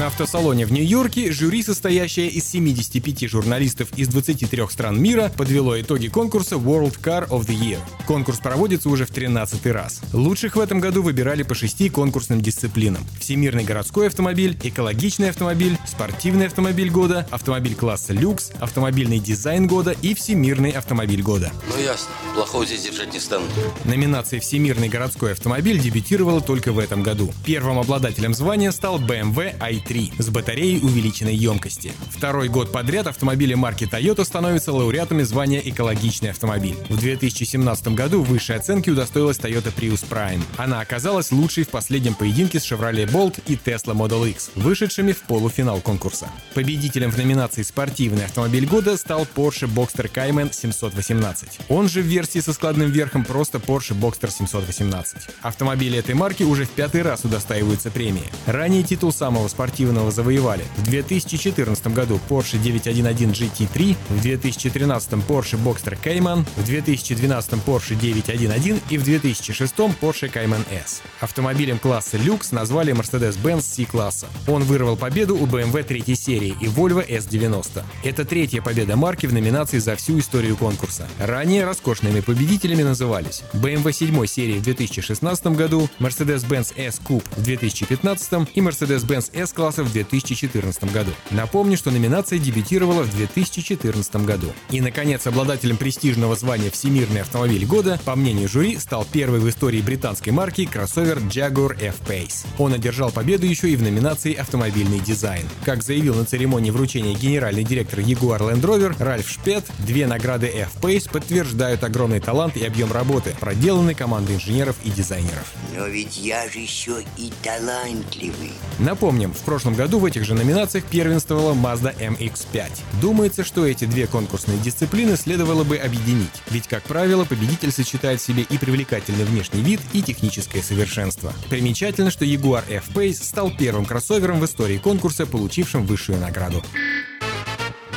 На 0.02 0.08
автосалоне 0.08 0.66
в 0.66 0.72
Нью-Йорке 0.72 1.32
жюри, 1.32 1.62
состоящее 1.62 2.28
из 2.28 2.50
75 2.50 3.30
журналистов 3.30 3.90
из 3.98 4.08
23 4.08 4.64
стран 4.72 5.00
мира, 5.00 5.32
подвело 5.38 5.80
итоги 5.80 6.08
конкурса 6.08 6.56
World 6.56 7.00
Car 7.00 7.30
of 7.30 7.46
the 7.46 7.54
Year. 7.56 7.78
Конкурс 8.08 8.40
проводится 8.40 8.90
уже 8.90 9.06
в 9.06 9.12
13 9.12 9.64
раз. 9.68 10.02
Лучших 10.12 10.56
в 10.56 10.60
этом 10.60 10.80
году 10.80 11.04
выбирали 11.04 11.44
по 11.44 11.54
шести 11.54 11.88
конкурсным 11.88 12.42
дисциплинам. 12.42 13.06
Всемирный 13.20 13.64
городской 13.64 14.08
автомобиль, 14.08 14.58
экологичный 14.64 15.30
автомобиль, 15.30 15.78
спортивный 15.86 16.48
автомобиль 16.48 16.90
года, 16.90 17.28
автомобиль 17.30 17.76
класса 17.76 18.14
люкс, 18.14 18.50
автомобильный 18.60 19.20
дизайн 19.20 19.68
года 19.68 19.96
и 20.02 20.16
всемирный 20.16 20.72
автомобиль 20.72 21.22
года. 21.22 21.52
Ну 21.70 21.80
ясно, 21.80 22.10
плохого 22.34 22.66
здесь 22.66 22.82
держать 22.82 23.14
не 23.14 23.20
стану. 23.20 23.46
Номинация 23.86 24.40
«Всемирный 24.40 24.90
городской 24.90 25.34
автомобиль» 25.34 25.80
дебютировала 25.80 26.42
только 26.42 26.72
в 26.72 26.80
этом 26.80 27.04
году. 27.04 27.32
Первым 27.46 27.78
обладателем 27.78 28.34
звания 28.34 28.72
стал 28.72 29.00
BMW 29.00 29.56
i3 29.60 29.91
с 30.18 30.30
батареей 30.30 30.80
увеличенной 30.80 31.36
емкости. 31.36 31.92
Второй 32.10 32.48
год 32.48 32.72
подряд 32.72 33.08
автомобили 33.08 33.54
марки 33.54 33.84
Toyota 33.84 34.24
становятся 34.24 34.72
лауреатами 34.72 35.24
звания 35.24 35.62
«Экологичный 35.64 36.32
автомобиль». 36.32 36.78
В 36.88 36.98
2017 36.98 37.90
году 37.90 38.24
высшей 38.24 38.56
оценки 38.56 38.90
удостоилась 38.90 39.38
Toyota 39.38 39.74
Prius 39.76 40.06
Prime. 40.10 40.42
Она 40.58 40.80
оказалась 40.80 41.32
лучшей 41.32 41.66
в 41.66 41.70
последнем 41.70 42.14
поединке 42.14 42.60
с 42.60 42.72
Chevrolet 42.72 43.06
Bolt 43.12 43.42
и 43.48 43.56
Tesla 43.56 43.94
Model 43.94 44.30
X, 44.30 44.52
вышедшими 44.56 45.12
в 45.12 45.24
полуфинал 45.24 45.82
конкурса. 45.82 46.30
Победителем 46.54 47.12
в 47.12 47.18
номинации 47.18 47.64
«Спортивный 47.64 48.26
автомобиль 48.26 48.66
года» 48.66 48.96
стал 48.96 49.28
Porsche 49.36 49.68
Boxster 49.68 50.10
Cayman 50.10 50.54
718. 50.54 51.60
Он 51.68 51.90
же 51.90 52.02
в 52.02 52.06
версии 52.06 52.40
со 52.40 52.54
складным 52.54 52.92
верхом 52.92 53.26
просто 53.26 53.58
Porsche 53.58 54.00
Boxster 54.00 54.32
718. 54.32 55.18
Автомобили 55.42 55.98
этой 55.98 56.16
марки 56.16 56.44
уже 56.44 56.66
в 56.66 56.70
пятый 56.70 57.02
раз 57.02 57.26
удостаиваются 57.26 57.92
премии. 57.92 58.32
Ранее 58.46 58.84
титул 58.84 59.12
самого 59.12 59.48
спортивного 59.48 59.81
завоевали 60.12 60.64
в 60.78 60.84
2014 60.84 61.88
году 61.88 62.20
Porsche 62.30 62.58
911 62.58 63.22
GT3, 63.22 63.96
в 64.10 64.22
2013 64.22 65.12
Porsche 65.28 65.58
Boxster 65.58 65.98
Cayman, 66.02 66.46
в 66.56 66.64
2012 66.66 67.54
Porsche 67.66 67.96
911 67.96 68.82
и 68.90 68.98
в 68.98 69.04
2006 69.04 69.74
Porsche 70.00 70.32
Cayman 70.32 70.64
S. 70.72 71.02
Автомобилем 71.20 71.80
класса 71.80 72.18
люкс 72.18 72.52
назвали 72.52 72.94
Mercedes-Benz 72.94 73.62
C-класса. 73.62 74.28
Он 74.48 74.64
вырвал 74.64 74.96
победу 74.96 75.36
у 75.36 75.46
BMW 75.46 75.84
третьей 75.84 76.16
серии 76.16 76.56
и 76.60 76.66
Volvo 76.66 77.08
S90. 77.08 77.84
Это 78.04 78.26
третья 78.26 78.62
победа 78.62 78.96
марки 78.96 79.26
в 79.26 79.34
номинации 79.34 79.80
за 79.80 79.96
всю 79.96 80.20
историю 80.20 80.58
конкурса. 80.58 81.08
Ранее 81.20 81.66
роскошными 81.66 82.22
победителями 82.22 82.84
назывались 82.84 83.44
BMW 83.54 83.92
7 83.94 84.26
серии 84.26 84.60
в 84.60 84.64
2016 84.64 85.48
году, 85.48 85.90
Mercedes-Benz 86.00 86.74
S-Coupe 86.76 87.26
в 87.36 87.44
2015 87.44 88.50
и 88.54 88.62
Mercedes-Benz 88.62 89.32
S-класса 89.62 89.84
в 89.84 89.94
2014 89.94 90.92
году. 90.92 91.12
Напомню, 91.30 91.78
что 91.78 91.92
номинация 91.92 92.40
дебютировала 92.40 93.04
в 93.04 93.16
2014 93.16 94.16
году. 94.26 94.52
И, 94.72 94.82
наконец, 94.82 95.28
обладателем 95.28 95.78
престижного 95.78 96.36
звания 96.36 96.72
«Всемирный 96.72 97.22
автомобиль 97.22 97.66
года», 97.66 98.00
по 98.04 98.16
мнению 98.16 98.50
жюри, 98.50 98.78
стал 98.80 99.06
первый 99.12 99.40
в 99.40 99.48
истории 99.48 99.82
британской 99.82 100.34
марки 100.34 100.66
кроссовер 100.66 101.20
Jaguar 101.20 101.80
F-Pace. 101.80 102.48
Он 102.58 102.74
одержал 102.74 103.12
победу 103.12 103.46
еще 103.46 103.70
и 103.70 103.76
в 103.76 103.84
номинации 103.84 104.34
«Автомобильный 104.34 105.00
дизайн». 105.00 105.48
Как 105.64 105.84
заявил 105.84 106.16
на 106.16 106.26
церемонии 106.26 106.72
вручения 106.72 107.14
генеральный 107.14 107.64
директор 107.64 108.00
Jaguar 108.00 108.40
Land 108.40 108.62
Rover 108.62 108.96
Ральф 108.98 109.30
Шпет, 109.30 109.66
две 109.80 110.08
награды 110.08 110.48
F-Pace 110.48 111.12
подтверждают 111.12 111.84
огромный 111.84 112.20
талант 112.20 112.58
и 112.58 112.66
объем 112.66 112.92
работы, 112.92 113.36
проделанный 113.40 113.94
командой 113.94 114.38
инженеров 114.38 114.78
и 114.84 114.90
дизайнеров. 114.90 115.54
Но 115.78 115.86
ведь 115.86 116.18
я 116.18 116.50
же 116.50 116.60
еще 116.60 117.04
и 117.18 117.32
талантливый. 117.44 118.54
Напомним, 118.80 119.34
в 119.34 119.51
прошлом 119.52 119.74
году 119.74 120.00
в 120.00 120.06
этих 120.06 120.24
же 120.24 120.34
номинациях 120.34 120.86
первенствовала 120.86 121.54
Mazda 121.54 121.94
MX-5. 122.00 122.70
Думается, 123.02 123.44
что 123.44 123.68
эти 123.68 123.84
две 123.84 124.08
конкурсные 124.08 124.58
дисциплины 124.60 125.18
следовало 125.18 125.66
бы 125.66 125.76
объединить, 125.76 126.42
ведь, 126.50 126.70
как 126.70 126.84
правило, 126.84 127.26
победитель 127.26 127.74
сочетает 127.74 128.22
в 128.22 128.24
себе 128.24 128.44
и 128.44 128.58
привлекательный 128.58 129.26
внешний 129.26 129.62
вид, 129.62 129.82
и 129.92 130.02
техническое 130.02 130.62
совершенство. 130.62 131.34
Примечательно, 131.50 132.12
что 132.12 132.24
Jaguar 132.24 132.64
F-Pace 132.70 133.22
стал 133.22 133.52
первым 133.52 133.84
кроссовером 133.84 134.40
в 134.40 134.46
истории 134.46 134.78
конкурса, 134.78 135.26
получившим 135.26 135.86
высшую 135.86 136.18
награду. 136.20 136.64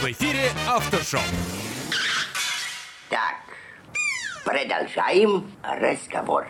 В 0.03 0.05
эфире 0.07 0.51
Автошоп. 0.67 1.21
Так, 3.11 3.37
продолжаем 4.45 5.45
разговор. 5.63 6.49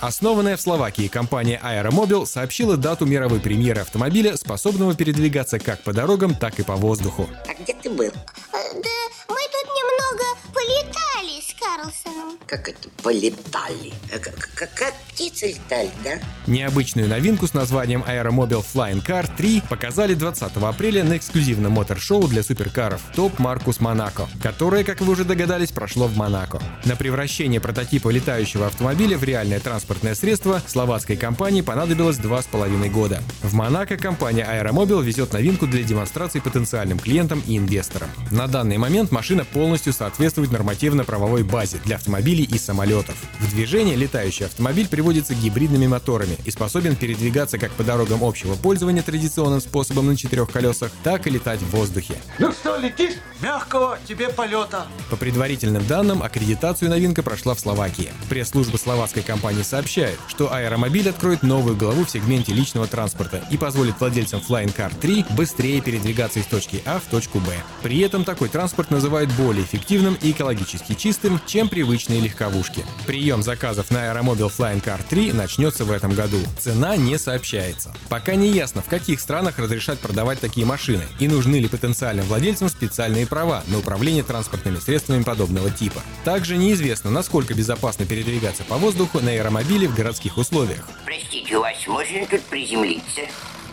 Основанная 0.00 0.56
в 0.56 0.62
Словакии 0.62 1.08
компания 1.08 1.60
Aeromobil 1.62 2.24
сообщила 2.24 2.78
дату 2.78 3.04
мировой 3.04 3.38
премьеры 3.38 3.82
автомобиля, 3.82 4.36
способного 4.38 4.94
передвигаться 4.94 5.58
как 5.58 5.82
по 5.82 5.92
дорогам, 5.92 6.34
так 6.34 6.58
и 6.58 6.62
по 6.62 6.76
воздуху. 6.76 7.28
А 7.46 7.62
где 7.62 7.74
ты 7.74 7.90
был? 7.90 8.10
Да 8.10 8.90
мы 9.28 9.36
тут 9.52 9.68
немного 9.76 10.24
полетали 10.54 11.40
с 11.42 11.54
Карлсоном. 11.60 12.38
Как 12.46 12.68
это 12.70 12.88
полетали? 13.02 13.92
А 14.12 14.18
Как, 14.18 14.34
как, 14.54 14.74
как 14.74 14.94
птицы 15.10 15.48
летали, 15.48 15.90
да? 16.02 16.18
Необычную 16.46 17.06
новинку 17.06 17.46
с 17.46 17.52
названием 17.52 18.02
Aeromobil 18.02 18.64
Flying 18.64 19.04
Car 19.04 19.28
3 19.36 19.64
показали 19.68 20.14
20 20.14 20.56
апреля 20.56 21.04
на 21.04 21.18
эксклюзивном 21.18 21.72
мотор-шоу 21.72 22.26
для 22.26 22.42
суперкаров 22.42 23.02
Топ 23.14 23.38
Маркус 23.38 23.80
Монако, 23.80 24.28
которое, 24.42 24.82
как 24.82 25.02
вы 25.02 25.12
уже 25.12 25.24
догадались, 25.24 25.72
прошло 25.72 26.06
в 26.06 26.16
Монако. 26.16 26.60
На 26.86 26.96
превращение 26.96 27.60
прототипа 27.60 28.08
летающего 28.08 28.66
автомобиля 28.66 29.18
в 29.18 29.24
реальное 29.24 29.60
транспортное 29.60 29.89
средство 30.14 30.62
словацкой 30.66 31.16
компании 31.16 31.62
понадобилось 31.62 32.18
два 32.18 32.42
с 32.42 32.46
половиной 32.46 32.88
года. 32.88 33.22
В 33.42 33.54
Монако 33.54 33.96
компания 33.96 34.46
Aeromobil 34.46 35.02
везет 35.02 35.32
новинку 35.32 35.66
для 35.66 35.82
демонстрации 35.82 36.40
потенциальным 36.40 36.98
клиентам 36.98 37.42
и 37.46 37.56
инвесторам. 37.56 38.10
На 38.30 38.46
данный 38.46 38.78
момент 38.78 39.10
машина 39.10 39.44
полностью 39.44 39.92
соответствует 39.92 40.52
нормативно-правовой 40.52 41.42
базе 41.42 41.78
для 41.84 41.96
автомобилей 41.96 42.44
и 42.44 42.58
самолетов. 42.58 43.14
В 43.40 43.50
движение 43.50 43.96
летающий 43.96 44.46
автомобиль 44.46 44.88
приводится 44.88 45.34
гибридными 45.34 45.86
моторами 45.86 46.36
и 46.44 46.50
способен 46.50 46.96
передвигаться 46.96 47.58
как 47.58 47.70
по 47.72 47.84
дорогам 47.84 48.22
общего 48.22 48.54
пользования 48.54 49.02
традиционным 49.02 49.60
способом 49.60 50.06
на 50.06 50.16
четырех 50.16 50.50
колесах, 50.50 50.90
так 51.02 51.26
и 51.26 51.30
летать 51.30 51.60
в 51.60 51.70
воздухе. 51.70 52.14
Ну 52.38 52.52
что, 52.52 52.76
летишь? 52.76 53.14
Мягкого 53.40 53.98
тебе 54.06 54.28
полета. 54.28 54.86
По 55.08 55.16
предварительным 55.16 55.86
данным, 55.86 56.22
аккредитацию 56.22 56.90
новинка 56.90 57.22
прошла 57.22 57.54
в 57.54 57.60
Словакии. 57.60 58.12
Пресс-служба 58.28 58.76
словацкой 58.76 59.22
компании 59.22 59.62
сообщает, 59.80 60.18
что 60.28 60.52
аэромобиль 60.52 61.08
откроет 61.08 61.42
новую 61.42 61.74
главу 61.74 62.04
в 62.04 62.10
сегменте 62.10 62.52
личного 62.52 62.86
транспорта 62.86 63.42
и 63.50 63.56
позволит 63.56 63.98
владельцам 63.98 64.42
Flying 64.46 64.74
Car 64.76 64.92
3 65.00 65.24
быстрее 65.30 65.80
передвигаться 65.80 66.38
из 66.38 66.44
точки 66.44 66.82
А 66.84 67.00
в 67.00 67.10
точку 67.10 67.38
Б. 67.38 67.46
При 67.82 68.00
этом 68.00 68.24
такой 68.24 68.50
транспорт 68.50 68.90
называют 68.90 69.32
более 69.32 69.64
эффективным 69.64 70.18
и 70.20 70.32
экологически 70.32 70.92
чистым, 70.92 71.40
чем 71.46 71.70
привычные 71.70 72.20
легковушки. 72.20 72.84
Прием 73.06 73.42
заказов 73.42 73.90
на 73.90 74.10
аэромобиль 74.10 74.44
Flying 74.44 74.84
Car 74.84 75.00
3 75.08 75.32
начнется 75.32 75.86
в 75.86 75.90
этом 75.90 76.12
году. 76.12 76.38
Цена 76.58 76.96
не 76.96 77.18
сообщается. 77.18 77.94
Пока 78.10 78.34
не 78.34 78.50
ясно, 78.50 78.82
в 78.82 78.86
каких 78.86 79.18
странах 79.18 79.58
разрешат 79.58 79.98
продавать 79.98 80.40
такие 80.40 80.66
машины 80.66 81.04
и 81.18 81.26
нужны 81.26 81.56
ли 81.56 81.68
потенциальным 81.68 82.26
владельцам 82.26 82.68
специальные 82.68 83.26
права 83.26 83.64
на 83.68 83.78
управление 83.78 84.24
транспортными 84.24 84.76
средствами 84.76 85.22
подобного 85.22 85.70
типа. 85.70 86.02
Также 86.24 86.58
неизвестно, 86.58 87.10
насколько 87.10 87.54
безопасно 87.54 88.04
передвигаться 88.04 88.62
по 88.64 88.76
воздуху 88.76 89.20
на 89.20 89.30
аэромобиле 89.30 89.69
в 89.86 89.94
городских 89.94 90.36
условиях. 90.36 90.88
Простите, 91.04 91.56
у 91.56 91.60
вас 91.60 91.74
можно 91.86 92.26
тут 92.26 92.40
приземлиться? 92.42 93.22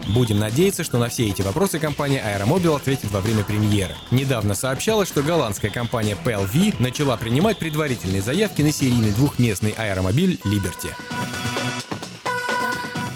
Будем 0.07 0.39
надеяться, 0.39 0.83
что 0.83 0.97
на 0.97 1.09
все 1.09 1.27
эти 1.27 1.41
вопросы 1.41 1.79
компания 1.79 2.23
Aeromobil 2.23 2.75
ответит 2.75 3.11
во 3.11 3.19
время 3.19 3.43
премьеры. 3.43 3.95
Недавно 4.11 4.55
сообщалось, 4.55 5.09
что 5.09 5.23
голландская 5.23 5.71
компания 5.71 6.17
PLV 6.23 6.75
начала 6.79 7.17
принимать 7.17 7.57
предварительные 7.57 8.21
заявки 8.21 8.61
на 8.61 8.71
серийный 8.71 9.11
двухместный 9.11 9.71
аэромобиль 9.71 10.39
Liberty. 10.45 10.93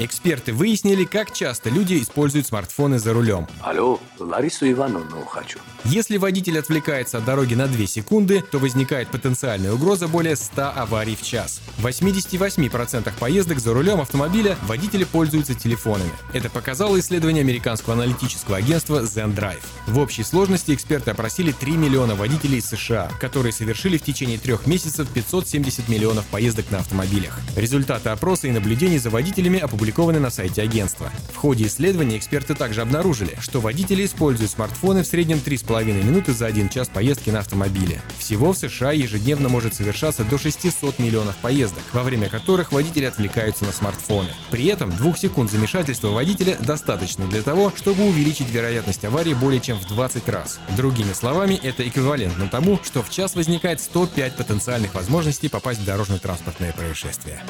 Эксперты 0.03 0.51
выяснили, 0.51 1.03
как 1.03 1.31
часто 1.31 1.69
люди 1.69 2.01
используют 2.01 2.47
смартфоны 2.47 2.97
за 2.97 3.13
рулем. 3.13 3.47
Алло, 3.61 3.99
Ларису 4.17 4.67
Ивановну 4.71 5.23
хочу. 5.25 5.59
Если 5.85 6.17
водитель 6.17 6.57
отвлекается 6.57 7.19
от 7.19 7.25
дороги 7.25 7.53
на 7.53 7.67
2 7.67 7.85
секунды, 7.85 8.41
то 8.41 8.57
возникает 8.57 9.09
потенциальная 9.09 9.73
угроза 9.73 10.07
более 10.07 10.35
100 10.35 10.73
аварий 10.75 11.15
в 11.15 11.21
час. 11.21 11.61
В 11.77 11.85
88% 11.85 13.13
поездок 13.19 13.59
за 13.59 13.75
рулем 13.75 14.01
автомобиля 14.01 14.57
водители 14.63 15.03
пользуются 15.03 15.53
телефонами. 15.53 16.11
Это 16.33 16.49
показало 16.49 16.99
исследование 16.99 17.41
американского 17.41 17.93
аналитического 17.93 18.57
агентства 18.57 19.03
ZenDrive. 19.03 19.61
В 19.85 19.99
общей 19.99 20.23
сложности 20.23 20.73
эксперты 20.73 21.11
опросили 21.11 21.51
3 21.51 21.73
миллиона 21.73 22.15
водителей 22.15 22.57
из 22.57 22.65
США, 22.65 23.11
которые 23.19 23.53
совершили 23.53 23.99
в 23.99 24.03
течение 24.03 24.39
трех 24.39 24.65
месяцев 24.65 25.07
570 25.13 25.89
миллионов 25.89 26.25
поездок 26.25 26.71
на 26.71 26.79
автомобилях. 26.79 27.39
Результаты 27.55 28.09
опроса 28.09 28.47
и 28.47 28.51
наблюдений 28.51 28.97
за 28.97 29.11
водителями 29.11 29.59
опубликованы 29.59 29.90
на 29.91 30.29
сайте 30.29 30.61
агентства. 30.61 31.11
В 31.33 31.35
ходе 31.35 31.67
исследования 31.67 32.17
эксперты 32.17 32.55
также 32.55 32.81
обнаружили, 32.81 33.37
что 33.39 33.59
водители 33.59 34.05
используют 34.05 34.51
смартфоны 34.51 35.03
в 35.03 35.07
среднем 35.07 35.37
3,5 35.37 36.03
минуты 36.03 36.33
за 36.33 36.45
один 36.45 36.69
час 36.69 36.89
поездки 36.89 37.29
на 37.29 37.39
автомобиле. 37.39 38.01
Всего 38.17 38.53
в 38.53 38.57
США 38.57 38.91
ежедневно 38.91 39.49
может 39.49 39.75
совершаться 39.75 40.23
до 40.23 40.37
600 40.37 40.99
миллионов 40.99 41.35
поездок, 41.37 41.83
во 41.93 42.03
время 42.03 42.29
которых 42.29 42.71
водители 42.71 43.05
отвлекаются 43.05 43.65
на 43.65 43.71
смартфоны. 43.71 44.29
При 44.49 44.65
этом 44.65 44.91
двух 44.91 45.17
секунд 45.17 45.51
замешательства 45.51 46.09
водителя 46.09 46.57
достаточно 46.59 47.27
для 47.27 47.41
того, 47.41 47.71
чтобы 47.75 48.07
увеличить 48.07 48.49
вероятность 48.49 49.05
аварии 49.05 49.33
более 49.33 49.61
чем 49.61 49.77
в 49.77 49.87
20 49.87 50.29
раз. 50.29 50.59
Другими 50.77 51.13
словами, 51.13 51.59
это 51.61 51.87
эквивалентно 51.87 52.47
тому, 52.47 52.79
что 52.83 53.03
в 53.03 53.09
час 53.09 53.35
возникает 53.35 53.81
105 53.81 54.35
потенциальных 54.35 54.93
возможностей 54.95 55.49
попасть 55.49 55.81
в 55.81 55.85
дорожно-транспортное 55.85 56.73
происшествие. 56.73 57.41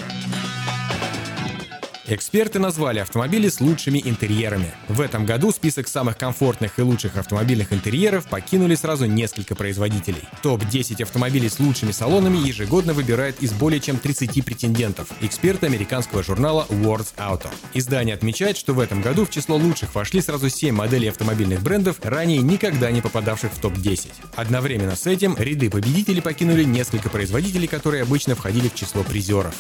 Эксперты 2.13 2.59
назвали 2.59 2.99
автомобили 2.99 3.47
с 3.47 3.61
лучшими 3.61 4.01
интерьерами. 4.03 4.73
В 4.89 4.99
этом 4.99 5.25
году 5.25 5.53
список 5.53 5.87
самых 5.87 6.17
комфортных 6.17 6.77
и 6.77 6.81
лучших 6.81 7.15
автомобильных 7.15 7.71
интерьеров 7.71 8.25
покинули 8.25 8.75
сразу 8.75 9.05
несколько 9.05 9.55
производителей. 9.55 10.23
Топ-10 10.43 11.01
автомобилей 11.03 11.47
с 11.47 11.57
лучшими 11.61 11.93
салонами 11.93 12.45
ежегодно 12.45 12.91
выбирает 12.91 13.41
из 13.41 13.53
более 13.53 13.79
чем 13.79 13.97
30 13.97 14.43
претендентов, 14.43 15.07
эксперты 15.21 15.67
американского 15.67 16.21
журнала 16.21 16.65
Words 16.67 17.15
Auto. 17.15 17.47
Издание 17.73 18.15
отмечает, 18.15 18.57
что 18.57 18.73
в 18.73 18.81
этом 18.81 19.01
году 19.01 19.25
в 19.25 19.29
число 19.29 19.55
лучших 19.55 19.95
вошли 19.95 20.19
сразу 20.19 20.49
7 20.49 20.75
моделей 20.75 21.07
автомобильных 21.07 21.63
брендов, 21.63 21.95
ранее 22.03 22.39
никогда 22.39 22.91
не 22.91 22.99
попадавших 22.99 23.53
в 23.53 23.61
топ-10. 23.61 24.09
Одновременно 24.35 24.97
с 24.97 25.07
этим 25.07 25.37
ряды 25.37 25.69
победителей 25.69 26.19
покинули 26.19 26.65
несколько 26.65 27.09
производителей, 27.09 27.69
которые 27.69 28.03
обычно 28.03 28.35
входили 28.35 28.67
в 28.67 28.75
число 28.75 29.01
призеров. 29.03 29.55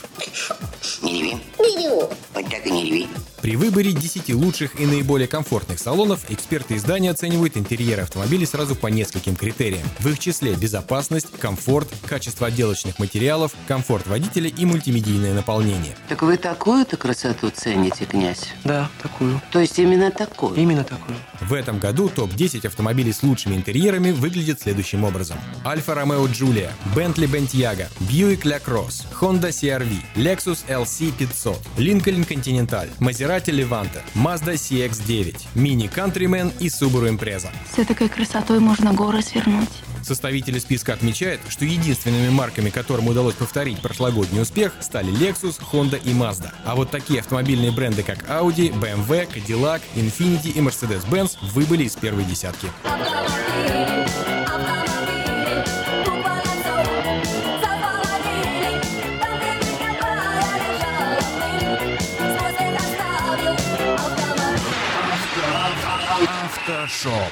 Так 2.49 2.65
и 2.65 2.71
не 2.71 2.85
реви. 2.85 3.07
При 3.41 3.55
выборе 3.55 3.91
10 3.91 4.35
лучших 4.35 4.79
и 4.79 4.85
наиболее 4.85 5.27
комфортных 5.27 5.79
салонов 5.79 6.29
эксперты 6.29 6.75
издания 6.75 7.09
оценивают 7.09 7.57
интерьеры 7.57 8.03
автомобилей 8.03 8.45
сразу 8.45 8.75
по 8.75 8.85
нескольким 8.87 9.35
критериям. 9.35 9.87
В 9.97 10.07
их 10.09 10.19
числе 10.19 10.53
безопасность, 10.53 11.31
комфорт, 11.39 11.89
качество 12.05 12.47
отделочных 12.47 12.99
материалов, 12.99 13.53
комфорт 13.67 14.05
водителя 14.05 14.47
и 14.47 14.65
мультимедийное 14.65 15.33
наполнение. 15.33 15.95
Так 16.07 16.21
вы 16.21 16.37
такую-то 16.37 16.97
красоту 16.97 17.49
цените, 17.49 18.05
князь? 18.05 18.49
Да, 18.63 18.91
такую. 19.01 19.41
То 19.51 19.59
есть 19.59 19.79
именно 19.79 20.11
такую? 20.11 20.55
Именно 20.55 20.83
такую. 20.83 21.17
В 21.41 21.53
этом 21.53 21.79
году 21.79 22.09
топ-10 22.09 22.67
автомобилей 22.67 23.11
с 23.11 23.23
лучшими 23.23 23.55
интерьерами 23.55 24.11
выглядит 24.11 24.61
следующим 24.61 25.03
образом. 25.03 25.39
Альфа 25.65 25.95
Ромео 25.95 26.27
Giulia, 26.27 26.71
Bentley 26.95 27.27
Bentayga, 27.27 27.87
Buick 28.01 28.43
LaCrosse, 28.43 29.05
Honda 29.19 29.49
CR-V, 29.49 30.21
Lexus 30.21 30.59
LC 30.67 31.11
500, 31.17 31.57
Lincoln 31.77 32.20
Continental, 32.25 32.87
Maserati 32.99 33.51
Levante, 33.51 34.01
Mazda 34.15 34.53
CX-9, 34.53 35.35
Mini 35.55 35.89
Countryman 35.93 36.53
и 36.59 36.67
Subaru 36.67 37.07
Impreza. 37.07 37.49
С 37.75 37.85
такой 37.85 38.09
красотой 38.09 38.59
можно 38.59 38.93
горы 38.93 39.21
свернуть. 39.21 39.69
Составители 40.03 40.59
списка 40.59 40.93
отмечают, 40.93 41.41
что 41.47 41.63
единственными 41.63 42.29
марками, 42.29 42.69
которым 42.69 43.07
удалось 43.07 43.35
повторить 43.35 43.81
прошлогодний 43.81 44.41
успех, 44.41 44.73
стали 44.79 45.13
Lexus, 45.13 45.59
Honda 45.71 46.01
и 46.03 46.11
Mazda. 46.13 46.51
А 46.65 46.75
вот 46.75 46.89
такие 46.89 47.19
автомобильные 47.19 47.71
бренды, 47.71 48.03
как 48.03 48.23
Audi, 48.29 48.71
BMW, 48.73 49.27
Cadillac, 49.31 49.81
Infiniti 49.95 50.49
и 50.49 50.59
Mercedes-Benz 50.59 51.37
выбыли 51.53 51.83
из 51.83 51.95
первой 51.95 52.23
десятки. 52.23 52.67
Автошоп. 66.91 67.31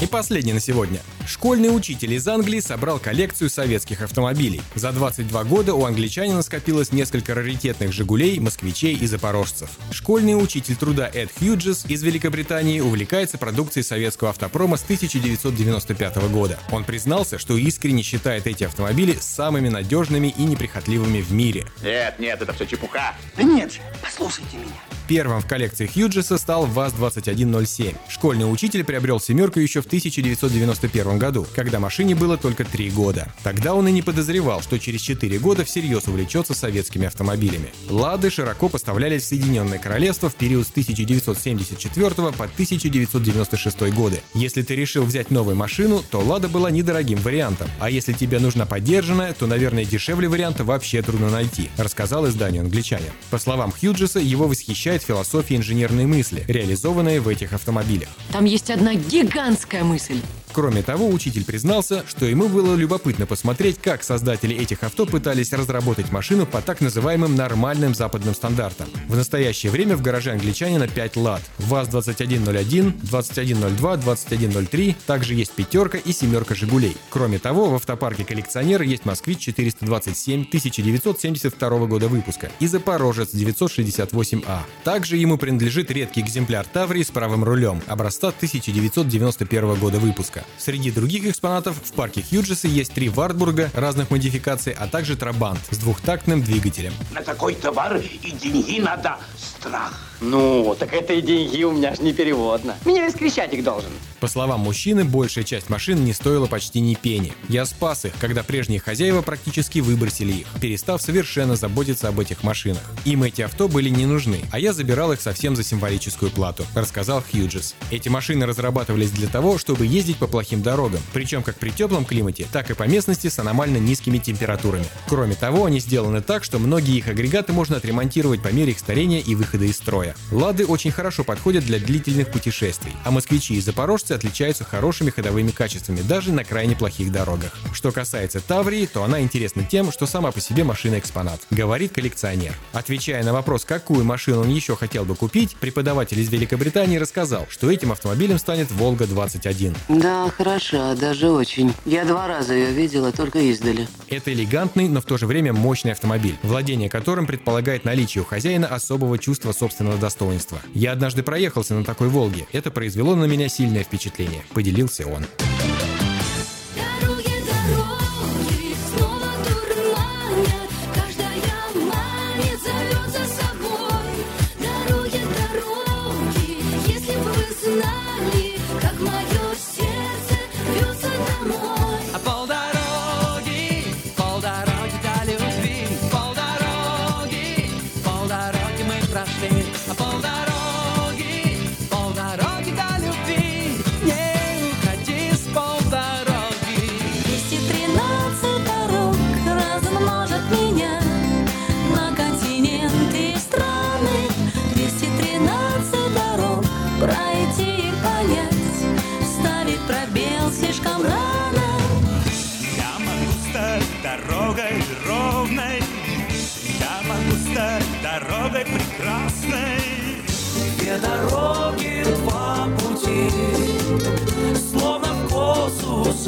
И 0.00 0.06
последний 0.06 0.54
на 0.54 0.60
сегодня. 0.60 1.00
Школьный 1.28 1.68
учитель 1.68 2.14
из 2.14 2.26
Англии 2.26 2.58
собрал 2.58 2.98
коллекцию 2.98 3.50
советских 3.50 4.00
автомобилей. 4.00 4.62
За 4.74 4.92
22 4.92 5.44
года 5.44 5.74
у 5.74 5.84
англичанина 5.84 6.40
скопилось 6.40 6.90
несколько 6.90 7.34
раритетных 7.34 7.92
«Жигулей», 7.92 8.40
«Москвичей» 8.40 8.96
и 8.96 9.06
«Запорожцев». 9.06 9.68
Школьный 9.90 10.42
учитель 10.42 10.74
труда 10.74 11.10
Эд 11.12 11.30
Хьюджес 11.38 11.84
из 11.86 12.02
Великобритании 12.02 12.80
увлекается 12.80 13.36
продукцией 13.36 13.84
советского 13.84 14.30
автопрома 14.30 14.78
с 14.78 14.84
1995 14.84 16.16
года. 16.30 16.58
Он 16.72 16.82
признался, 16.84 17.38
что 17.38 17.58
искренне 17.58 18.02
считает 18.02 18.46
эти 18.46 18.64
автомобили 18.64 19.14
самыми 19.20 19.68
надежными 19.68 20.28
и 20.28 20.44
неприхотливыми 20.44 21.20
в 21.20 21.30
мире. 21.30 21.66
Нет, 21.82 22.18
нет, 22.18 22.40
это 22.40 22.54
все 22.54 22.64
чепуха. 22.64 23.14
Да 23.36 23.42
нет 23.42 23.70
же, 23.70 23.80
послушайте 24.02 24.56
меня. 24.56 24.80
Первым 25.08 25.40
в 25.40 25.46
коллекции 25.46 25.86
Хьюджеса 25.86 26.36
стал 26.36 26.66
ВАЗ-2107. 26.66 27.96
Школьный 28.08 28.50
учитель 28.50 28.84
приобрел 28.84 29.18
«семерку» 29.18 29.58
еще 29.58 29.80
в 29.80 29.86
1991 29.86 31.17
году, 31.18 31.46
когда 31.54 31.80
машине 31.80 32.14
было 32.14 32.36
только 32.36 32.64
три 32.64 32.90
года. 32.90 33.32
Тогда 33.42 33.74
он 33.74 33.88
и 33.88 33.92
не 33.92 34.02
подозревал, 34.02 34.62
что 34.62 34.78
через 34.78 35.00
4 35.00 35.38
года 35.38 35.64
всерьез 35.64 36.08
увлечется 36.08 36.54
советскими 36.54 37.06
автомобилями. 37.06 37.72
«Лады» 37.88 38.30
широко 38.30 38.68
поставлялись 38.68 39.22
в 39.22 39.26
Соединенное 39.26 39.78
Королевство 39.78 40.28
в 40.30 40.34
период 40.34 40.66
с 40.66 40.70
1974 40.70 42.10
по 42.10 42.44
1996 42.44 43.80
годы. 43.94 44.20
Если 44.34 44.62
ты 44.62 44.74
решил 44.74 45.04
взять 45.04 45.30
новую 45.30 45.56
машину, 45.56 46.02
то 46.10 46.20
«Лада» 46.20 46.48
была 46.48 46.70
недорогим 46.70 47.18
вариантом. 47.18 47.68
А 47.80 47.90
если 47.90 48.12
тебе 48.12 48.38
нужна 48.38 48.66
поддержанная, 48.66 49.32
то, 49.32 49.46
наверное, 49.46 49.84
дешевле 49.84 50.28
варианта 50.28 50.64
вообще 50.64 51.02
трудно 51.02 51.30
найти, 51.30 51.70
рассказал 51.76 52.26
изданию 52.28 52.62
англичанин. 52.62 53.10
По 53.30 53.38
словам 53.38 53.72
Хьюджеса, 53.72 54.20
его 54.20 54.46
восхищает 54.46 55.02
философия 55.02 55.56
инженерной 55.56 56.06
мысли, 56.06 56.44
реализованная 56.46 57.20
в 57.20 57.28
этих 57.28 57.52
автомобилях. 57.52 58.08
Там 58.32 58.44
есть 58.44 58.70
одна 58.70 58.94
гигантская 58.94 59.84
мысль. 59.84 60.20
Кроме 60.58 60.82
того, 60.82 61.08
учитель 61.08 61.44
признался, 61.44 62.04
что 62.08 62.26
ему 62.26 62.48
было 62.48 62.74
любопытно 62.74 63.26
посмотреть, 63.26 63.78
как 63.80 64.02
создатели 64.02 64.56
этих 64.56 64.82
авто 64.82 65.06
пытались 65.06 65.52
разработать 65.52 66.10
машину 66.10 66.46
по 66.46 66.60
так 66.60 66.80
называемым 66.80 67.36
нормальным 67.36 67.94
западным 67.94 68.34
стандартам. 68.34 68.88
В 69.06 69.14
настоящее 69.14 69.70
время 69.70 69.96
в 69.96 70.02
гараже 70.02 70.32
англичанина 70.32 70.88
5 70.88 71.16
лад. 71.16 71.42
ВАЗ-2101, 71.58 72.98
2102, 73.02 73.96
2103, 73.98 74.96
также 75.06 75.34
есть 75.34 75.52
пятерка 75.52 75.96
и 75.96 76.12
семерка 76.12 76.56
«Жигулей». 76.56 76.96
Кроме 77.08 77.38
того, 77.38 77.70
в 77.70 77.76
автопарке 77.76 78.24
коллекционера 78.24 78.84
есть 78.84 79.04
«Москвич-427» 79.04 80.48
1972 80.48 81.86
года 81.86 82.08
выпуска 82.08 82.50
и 82.58 82.66
«Запорожец» 82.66 83.32
968А. 83.32 84.62
Также 84.82 85.18
ему 85.18 85.38
принадлежит 85.38 85.92
редкий 85.92 86.22
экземпляр 86.22 86.66
«Таврии» 86.66 87.04
с 87.04 87.12
правым 87.12 87.44
рулем, 87.44 87.80
образца 87.86 88.30
1991 88.30 89.74
года 89.76 90.00
выпуска. 90.00 90.44
Среди 90.56 90.90
других 90.90 91.26
экспонатов 91.26 91.76
в 91.76 91.92
парке 91.92 92.22
Хьюджеса 92.22 92.68
есть 92.68 92.92
три 92.92 93.08
Вартбурга 93.08 93.70
разных 93.74 94.10
модификаций, 94.10 94.72
а 94.72 94.86
также 94.86 95.16
Трабант 95.16 95.60
с 95.70 95.78
двухтактным 95.78 96.42
двигателем. 96.42 96.92
На 97.12 97.22
такой 97.22 97.54
товар 97.54 97.96
и 97.96 98.30
деньги 98.30 98.80
надо 98.80 99.18
страх. 99.36 100.07
Ну, 100.20 100.76
так 100.78 100.92
это 100.92 101.12
и 101.12 101.20
деньги 101.20 101.62
у 101.62 101.72
меня 101.72 101.94
ж 101.94 102.00
не 102.00 102.12
переводно. 102.12 102.76
Меня 102.84 103.04
весь 103.04 103.14
Крещатик 103.14 103.62
должен. 103.62 103.90
По 104.20 104.26
словам 104.26 104.60
мужчины, 104.60 105.04
большая 105.04 105.44
часть 105.44 105.70
машин 105.70 106.04
не 106.04 106.12
стоила 106.12 106.46
почти 106.46 106.80
ни 106.80 106.94
пени. 106.94 107.32
Я 107.48 107.64
спас 107.66 108.04
их, 108.04 108.12
когда 108.20 108.42
прежние 108.42 108.80
хозяева 108.80 109.22
практически 109.22 109.78
выбросили 109.78 110.32
их, 110.32 110.46
перестав 110.60 111.00
совершенно 111.00 111.54
заботиться 111.54 112.08
об 112.08 112.18
этих 112.18 112.42
машинах. 112.42 112.82
Им 113.04 113.22
эти 113.22 113.42
авто 113.42 113.68
были 113.68 113.88
не 113.88 114.06
нужны, 114.06 114.40
а 114.50 114.58
я 114.58 114.72
забирал 114.72 115.12
их 115.12 115.20
совсем 115.20 115.54
за 115.54 115.62
символическую 115.62 116.32
плату, 116.32 116.66
рассказал 116.74 117.22
Хьюджес. 117.22 117.76
Эти 117.90 118.08
машины 118.08 118.44
разрабатывались 118.44 119.12
для 119.12 119.28
того, 119.28 119.56
чтобы 119.56 119.86
ездить 119.86 120.16
по 120.16 120.26
плохим 120.26 120.62
дорогам, 120.62 121.00
причем 121.12 121.44
как 121.44 121.56
при 121.56 121.70
теплом 121.70 122.04
климате, 122.04 122.46
так 122.50 122.70
и 122.70 122.74
по 122.74 122.84
местности 122.84 123.28
с 123.28 123.38
аномально 123.38 123.76
низкими 123.76 124.18
температурами. 124.18 124.86
Кроме 125.08 125.34
того, 125.34 125.66
они 125.66 125.78
сделаны 125.78 126.22
так, 126.22 126.42
что 126.42 126.58
многие 126.58 126.96
их 126.96 127.06
агрегаты 127.06 127.52
можно 127.52 127.76
отремонтировать 127.76 128.42
по 128.42 128.48
мере 128.48 128.72
их 128.72 128.80
старения 128.80 129.20
и 129.20 129.34
выхода 129.36 129.64
из 129.64 129.76
строя. 129.76 130.07
Лады 130.30 130.66
очень 130.66 130.90
хорошо 130.90 131.24
подходят 131.24 131.64
для 131.64 131.78
длительных 131.78 132.30
путешествий, 132.30 132.92
а 133.04 133.10
москвичи 133.10 133.54
и 133.54 133.60
запорожцы 133.60 134.12
отличаются 134.12 134.64
хорошими 134.64 135.10
ходовыми 135.10 135.50
качествами 135.50 136.00
даже 136.00 136.32
на 136.32 136.44
крайне 136.44 136.76
плохих 136.76 137.12
дорогах. 137.12 137.52
Что 137.72 137.92
касается 137.92 138.40
Таврии, 138.40 138.86
то 138.86 139.04
она 139.04 139.20
интересна 139.20 139.64
тем, 139.64 139.92
что 139.92 140.06
сама 140.06 140.32
по 140.32 140.40
себе 140.40 140.64
машина 140.64 140.98
экспонат, 140.98 141.40
говорит 141.50 141.92
коллекционер. 141.92 142.54
Отвечая 142.72 143.22
на 143.24 143.32
вопрос, 143.32 143.64
какую 143.64 144.04
машину 144.04 144.40
он 144.40 144.48
еще 144.48 144.76
хотел 144.76 145.04
бы 145.04 145.14
купить, 145.14 145.56
преподаватель 145.56 146.18
из 146.20 146.28
Великобритании 146.30 146.98
рассказал, 146.98 147.46
что 147.50 147.70
этим 147.70 147.92
автомобилем 147.92 148.38
станет 148.38 148.70
Волга-21. 148.70 149.76
Да, 149.88 150.30
хороша, 150.30 150.94
даже 150.94 151.30
очень. 151.30 151.72
Я 151.84 152.04
два 152.04 152.26
раза 152.26 152.54
ее 152.54 152.72
видела, 152.72 153.12
только 153.12 153.38
издали. 153.40 153.88
Это 154.08 154.32
элегантный, 154.32 154.88
но 154.88 155.00
в 155.00 155.04
то 155.04 155.18
же 155.18 155.26
время 155.26 155.52
мощный 155.52 155.92
автомобиль, 155.92 156.38
владение 156.42 156.88
которым 156.88 157.26
предполагает 157.26 157.84
наличие 157.84 158.22
у 158.22 158.24
хозяина 158.24 158.66
особого 158.66 159.18
чувства 159.18 159.52
собственного 159.52 159.97
достоинства. 159.98 160.58
Я 160.74 160.92
однажды 160.92 161.22
проехался 161.22 161.74
на 161.74 161.84
такой 161.84 162.08
«Волге». 162.08 162.46
Это 162.52 162.70
произвело 162.70 163.14
на 163.14 163.24
меня 163.24 163.48
сильное 163.48 163.84
впечатление, 163.84 164.42
поделился 164.52 165.06
он. 165.06 165.24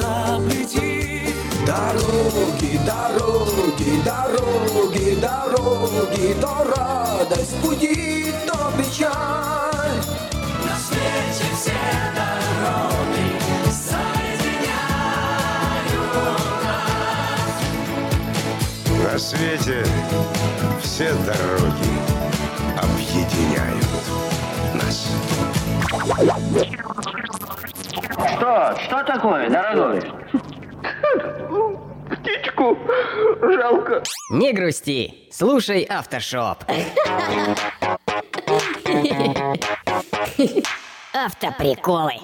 Заплети. 0.00 1.34
Дороги, 1.66 2.80
дороги, 2.86 4.02
дороги, 4.04 5.14
дороги, 5.20 6.34
то 6.40 6.64
радость 6.74 7.56
пути, 7.62 8.34
то 8.46 8.72
печаль. 8.76 10.00
На 10.64 10.76
свете 10.76 11.46
все 11.54 11.80
дороги 12.16 13.26
соединяют 13.70 15.10
нас. 16.64 17.54
На 19.04 19.18
свете 19.18 19.80
все 20.82 21.08
дороги 21.26 21.92
объединяют 22.82 23.86
нас. 24.74 24.98
Что? 28.28 28.76
Что 28.84 29.02
такое, 29.04 29.48
дорогой? 29.48 30.00
Птичку 32.10 32.76
жалко. 33.40 34.02
Не 34.32 34.52
грусти. 34.52 35.28
Слушай 35.32 35.82
Автошоп. 35.82 36.64
Автоприколы. 41.14 42.14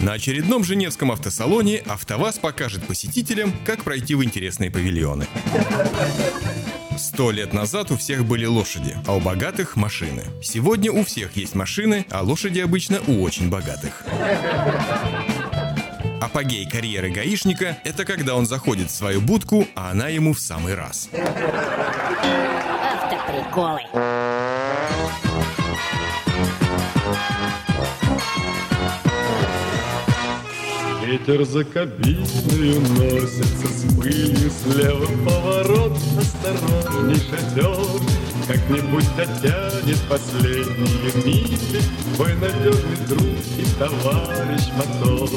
На 0.00 0.14
очередном 0.14 0.64
Женевском 0.64 1.12
автосалоне 1.12 1.78
АвтоВАЗ 1.86 2.38
покажет 2.38 2.84
посетителям, 2.86 3.52
как 3.64 3.84
пройти 3.84 4.16
в 4.16 4.24
интересные 4.24 4.70
павильоны. 4.70 5.26
Сто 6.96 7.30
лет 7.30 7.52
назад 7.52 7.90
у 7.90 7.96
всех 7.96 8.24
были 8.24 8.46
лошади, 8.46 8.96
а 9.06 9.16
у 9.16 9.20
богатых– 9.20 9.76
машины. 9.76 10.24
Сегодня 10.42 10.92
у 10.92 11.04
всех 11.04 11.36
есть 11.36 11.54
машины, 11.54 12.06
а 12.10 12.22
лошади 12.22 12.60
обычно 12.60 13.00
у 13.06 13.22
очень 13.22 13.50
богатых. 13.50 14.04
Апогей 16.20 16.68
карьеры 16.68 17.10
гаишника– 17.10 17.78
это 17.84 18.04
когда 18.04 18.36
он 18.36 18.46
заходит 18.46 18.90
в 18.90 18.94
свою 18.94 19.20
будку, 19.20 19.66
а 19.74 19.90
она 19.90 20.08
ему 20.08 20.32
в 20.32 20.40
самый 20.40 20.74
раз. 20.74 21.08
Автоприколы. 23.02 23.80
Ветер 31.12 31.44
за 31.44 31.62
кабиной 31.62 32.78
уносится 32.78 33.66
с 33.66 33.94
пылью 33.94 34.50
Слева 34.50 35.06
поворот, 35.26 35.98
осторожней 36.18 37.20
шатер 37.28 37.76
Как-нибудь 38.48 39.04
дотянет 39.14 40.00
последние 40.08 41.26
мили 41.26 41.82
Твой 42.16 42.32
надежный 42.36 42.96
друг 43.10 43.26
и 43.58 43.78
товарищ 43.78 44.70
мотор 44.74 45.28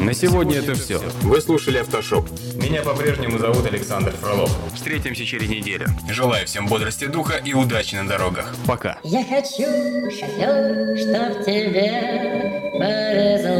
На 0.00 0.12
сегодня 0.14 0.56
это 0.58 0.74
все. 0.74 0.98
Вы 1.22 1.40
слушали 1.40 1.78
«Автошоп». 1.78 2.28
Меня 2.56 2.82
по-прежнему 2.82 3.38
зовут 3.38 3.64
Александр 3.66 4.10
Фролов. 4.20 4.50
Встретимся 4.74 5.24
через 5.24 5.48
неделю. 5.48 5.86
Желаю 6.10 6.48
всем 6.48 6.66
бодрости 6.66 7.06
духа 7.06 7.36
и 7.36 7.54
удачи 7.54 7.94
на 7.94 8.08
дорогах. 8.08 8.52
Пока. 8.66 8.98
Я 9.04 9.22
хочу, 9.22 10.10
шофер, 10.10 10.98
чтоб 10.98 11.44
тебе 11.44 12.60
повезло. 12.72 13.59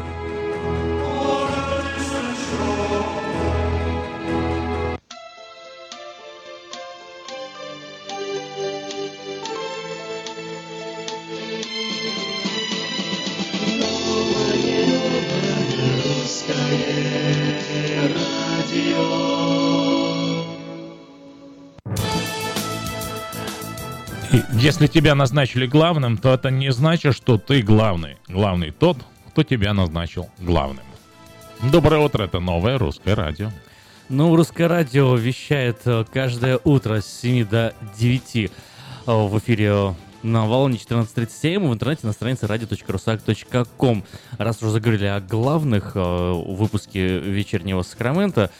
Если 24.71 24.87
тебя 24.87 25.15
назначили 25.15 25.67
главным, 25.67 26.17
то 26.17 26.33
это 26.33 26.49
не 26.49 26.71
значит, 26.71 27.13
что 27.13 27.37
ты 27.37 27.61
главный. 27.61 28.15
Главный 28.29 28.71
тот, 28.71 28.95
кто 29.27 29.43
тебя 29.43 29.73
назначил 29.73 30.29
главным. 30.39 30.85
Доброе 31.73 31.99
утро, 31.99 32.23
это 32.23 32.39
новое 32.39 32.77
русское 32.77 33.13
радио. 33.13 33.51
Ну, 34.07 34.33
русское 34.33 34.67
радио 34.67 35.13
вещает 35.15 35.81
э, 35.83 36.05
каждое 36.13 36.57
утро 36.63 37.01
с 37.01 37.05
7 37.19 37.49
до 37.49 37.73
9 37.99 38.35
э, 38.35 38.49
в 39.05 39.37
эфире 39.39 39.93
на 40.23 40.45
волне 40.45 40.77
14.37 40.77 41.67
в 41.67 41.73
интернете 41.73 42.07
на 42.07 42.13
странице 42.13 42.45
radio.rusak.com. 42.45 44.05
Раз 44.37 44.63
уже 44.63 44.71
заговорили 44.71 45.07
о 45.07 45.19
главных 45.19 45.91
э, 45.95 45.99
выпуске 46.45 47.19
вечернего 47.19 47.81
Сакрамента, 47.81 48.51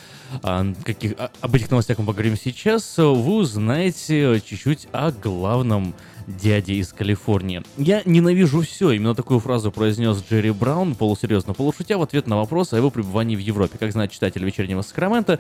а, 0.44 0.66
каких, 0.84 1.14
а- 1.18 1.32
об 1.42 1.56
этих 1.56 1.70
новостях 1.72 1.98
мы 2.00 2.06
поговорим 2.06 2.38
сейчас, 2.38 2.98
вы 2.98 3.14
узнаете 3.34 4.42
чуть-чуть 4.46 4.88
о 4.92 5.12
главном 5.12 5.94
дяде 6.28 6.74
из 6.74 6.94
Калифорнии. 6.94 7.64
Я 7.78 8.02
ненавижу 8.06 8.62
все. 8.62 8.92
Именно 8.92 9.16
такую 9.16 9.40
фразу 9.40 9.72
произнес 9.72 10.24
Джерри 10.30 10.52
Браун, 10.52 10.96
полусерьезно, 10.96 11.54
полушутя, 11.54 11.98
в 11.98 12.02
ответ 12.02 12.28
на 12.28 12.38
вопрос 12.38 12.74
о 12.74 12.78
его 12.78 12.90
пребывании 12.90 13.36
в 13.36 13.40
Европе. 13.40 13.78
Как 13.78 13.92
знает 13.92 14.12
читатель 14.12 14.44
вечернего 14.44 14.82
Сакрамента, 14.82 15.40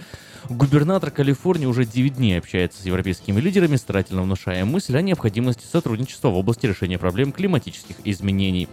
губернатор 0.49 1.11
Калифорнии 1.11 1.65
уже 1.65 1.85
9 1.85 2.15
дней 2.15 2.37
общается 2.37 2.81
с 2.81 2.85
европейскими 2.85 3.39
лидерами, 3.39 3.75
старательно 3.75 4.23
внушая 4.23 4.65
мысль 4.65 4.97
о 4.97 5.01
необходимости 5.01 5.65
сотрудничества 5.65 6.29
в 6.29 6.35
области 6.35 6.65
решения 6.65 6.97
проблем 6.97 7.31
климатических 7.31 7.95
изменений. 8.03 8.67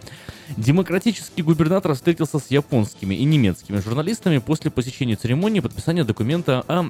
Демократический 0.57 1.41
губернатор 1.41 1.93
встретился 1.93 2.39
с 2.39 2.47
японскими 2.49 3.15
и 3.15 3.23
немецкими 3.23 3.77
журналистами 3.79 4.39
после 4.39 4.71
посещения 4.71 5.15
церемонии 5.15 5.59
подписания 5.59 6.03
документа 6.03 6.63
о 6.67 6.89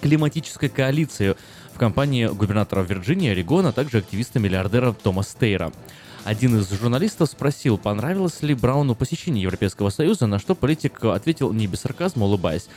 климатической 0.00 0.68
коалиции 0.68 1.36
в 1.76 1.78
компании 1.78 2.26
губернатора 2.26 2.80
Вирджинии, 2.80 3.32
Орегона, 3.32 3.68
а 3.68 3.72
также 3.72 3.98
активиста-миллиардера 3.98 4.94
Тома 4.94 5.22
Стейра. 5.22 5.72
Один 6.24 6.58
из 6.58 6.70
журналистов 6.70 7.28
спросил, 7.28 7.76
понравилось 7.76 8.40
ли 8.40 8.54
Брауну 8.54 8.94
посещение 8.94 9.42
Европейского 9.42 9.90
Союза, 9.90 10.26
на 10.26 10.38
что 10.38 10.54
политик 10.54 11.04
ответил 11.04 11.52
не 11.52 11.66
без 11.66 11.80
сарказма, 11.80 12.24
улыбаясь. 12.24 12.68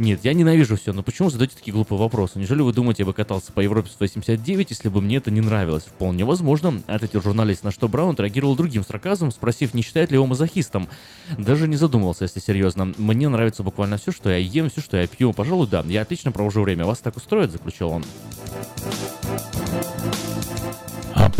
Нет, 0.00 0.20
я 0.22 0.32
ненавижу 0.32 0.78
все, 0.78 0.94
но 0.94 1.02
почему 1.02 1.28
задаете 1.28 1.56
такие 1.56 1.74
глупые 1.74 1.98
вопросы? 1.98 2.38
Неужели 2.38 2.62
вы 2.62 2.72
думаете, 2.72 3.02
я 3.02 3.06
бы 3.06 3.12
катался 3.12 3.52
по 3.52 3.60
Европе 3.60 3.90
с 3.90 4.00
89, 4.00 4.70
если 4.70 4.88
бы 4.88 5.02
мне 5.02 5.18
это 5.18 5.30
не 5.30 5.42
нравилось? 5.42 5.82
Вполне 5.82 6.24
возможно, 6.24 6.80
ответил 6.86 7.20
журналист, 7.20 7.64
на 7.64 7.70
что 7.70 7.86
Браун 7.86 8.16
реагировал 8.16 8.56
другим 8.56 8.82
сарказмом, 8.82 9.30
спросив, 9.30 9.74
не 9.74 9.82
считает 9.82 10.10
ли 10.10 10.14
его 10.14 10.24
мазохистом. 10.24 10.88
Даже 11.36 11.68
не 11.68 11.76
задумывался, 11.76 12.24
если 12.24 12.40
серьезно. 12.40 12.94
Мне 12.96 13.28
нравится 13.28 13.62
буквально 13.62 13.98
все, 13.98 14.10
что 14.10 14.30
я 14.30 14.38
ем, 14.38 14.70
все, 14.70 14.80
что 14.80 14.96
я 14.96 15.06
пью. 15.06 15.34
Пожалуй, 15.34 15.66
да, 15.66 15.84
я 15.86 16.00
отлично 16.00 16.32
провожу 16.32 16.62
время. 16.62 16.86
Вас 16.86 17.00
так 17.00 17.18
устроит, 17.18 17.52
заключил 17.52 17.90
он. 17.90 18.02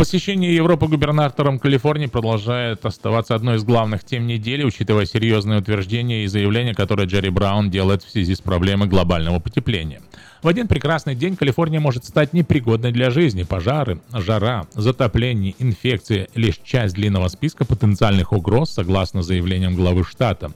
Посещение 0.01 0.57
Европы 0.57 0.87
губернатором 0.87 1.59
Калифорнии 1.59 2.07
продолжает 2.07 2.87
оставаться 2.87 3.35
одной 3.35 3.57
из 3.57 3.65
главных 3.65 4.03
тем 4.03 4.27
недели, 4.27 4.65
учитывая 4.65 5.05
серьезные 5.05 5.59
утверждения 5.59 6.25
и 6.25 6.27
заявления, 6.27 6.73
которые 6.73 7.07
Джерри 7.07 7.29
Браун 7.29 7.69
делает 7.69 8.03
в 8.03 8.11
связи 8.11 8.35
с 8.35 8.41
проблемой 8.41 8.89
глобального 8.89 9.41
потепления. 9.41 10.01
В 10.43 10.49
один 10.49 10.69
прекрасный 10.69 11.15
день 11.15 11.37
Калифорния 11.37 11.81
может 11.81 12.07
стать 12.07 12.33
непригодной 12.33 12.93
для 12.93 13.11
жизни. 13.11 13.43
Пожары, 13.43 14.01
жара, 14.11 14.67
затопление, 14.73 15.55
инфекции– 15.59 16.31
лишь 16.35 16.57
часть 16.65 16.95
длинного 16.95 17.29
списка 17.29 17.67
потенциальных 17.67 18.33
угроз, 18.33 18.71
согласно 18.71 19.21
заявлениям 19.21 19.75
главы 19.75 20.05
штата. 20.05 20.51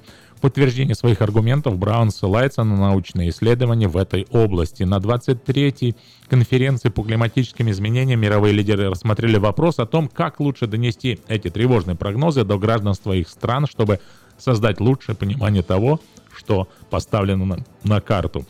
Подтверждение 0.44 0.94
своих 0.94 1.22
аргументов 1.22 1.78
Браун 1.78 2.10
ссылается 2.10 2.64
на 2.64 2.76
научные 2.76 3.30
исследования 3.30 3.88
в 3.88 3.96
этой 3.96 4.26
области. 4.30 4.82
На 4.82 4.98
23-й 4.98 5.96
конференции 6.28 6.90
по 6.90 7.02
климатическим 7.02 7.70
изменениям 7.70 8.20
мировые 8.20 8.52
лидеры 8.52 8.90
рассмотрели 8.90 9.38
вопрос 9.38 9.78
о 9.78 9.86
том, 9.86 10.06
как 10.06 10.40
лучше 10.40 10.66
донести 10.66 11.18
эти 11.28 11.48
тревожные 11.48 11.96
прогнозы 11.96 12.44
до 12.44 12.58
граждан 12.58 12.92
своих 12.92 13.30
стран, 13.30 13.66
чтобы 13.66 14.00
создать 14.36 14.80
лучшее 14.80 15.16
понимание 15.16 15.62
того, 15.62 15.98
что 16.36 16.68
поставлено 16.90 17.46
на, 17.46 17.64
на 17.82 18.02
карту. 18.02 18.44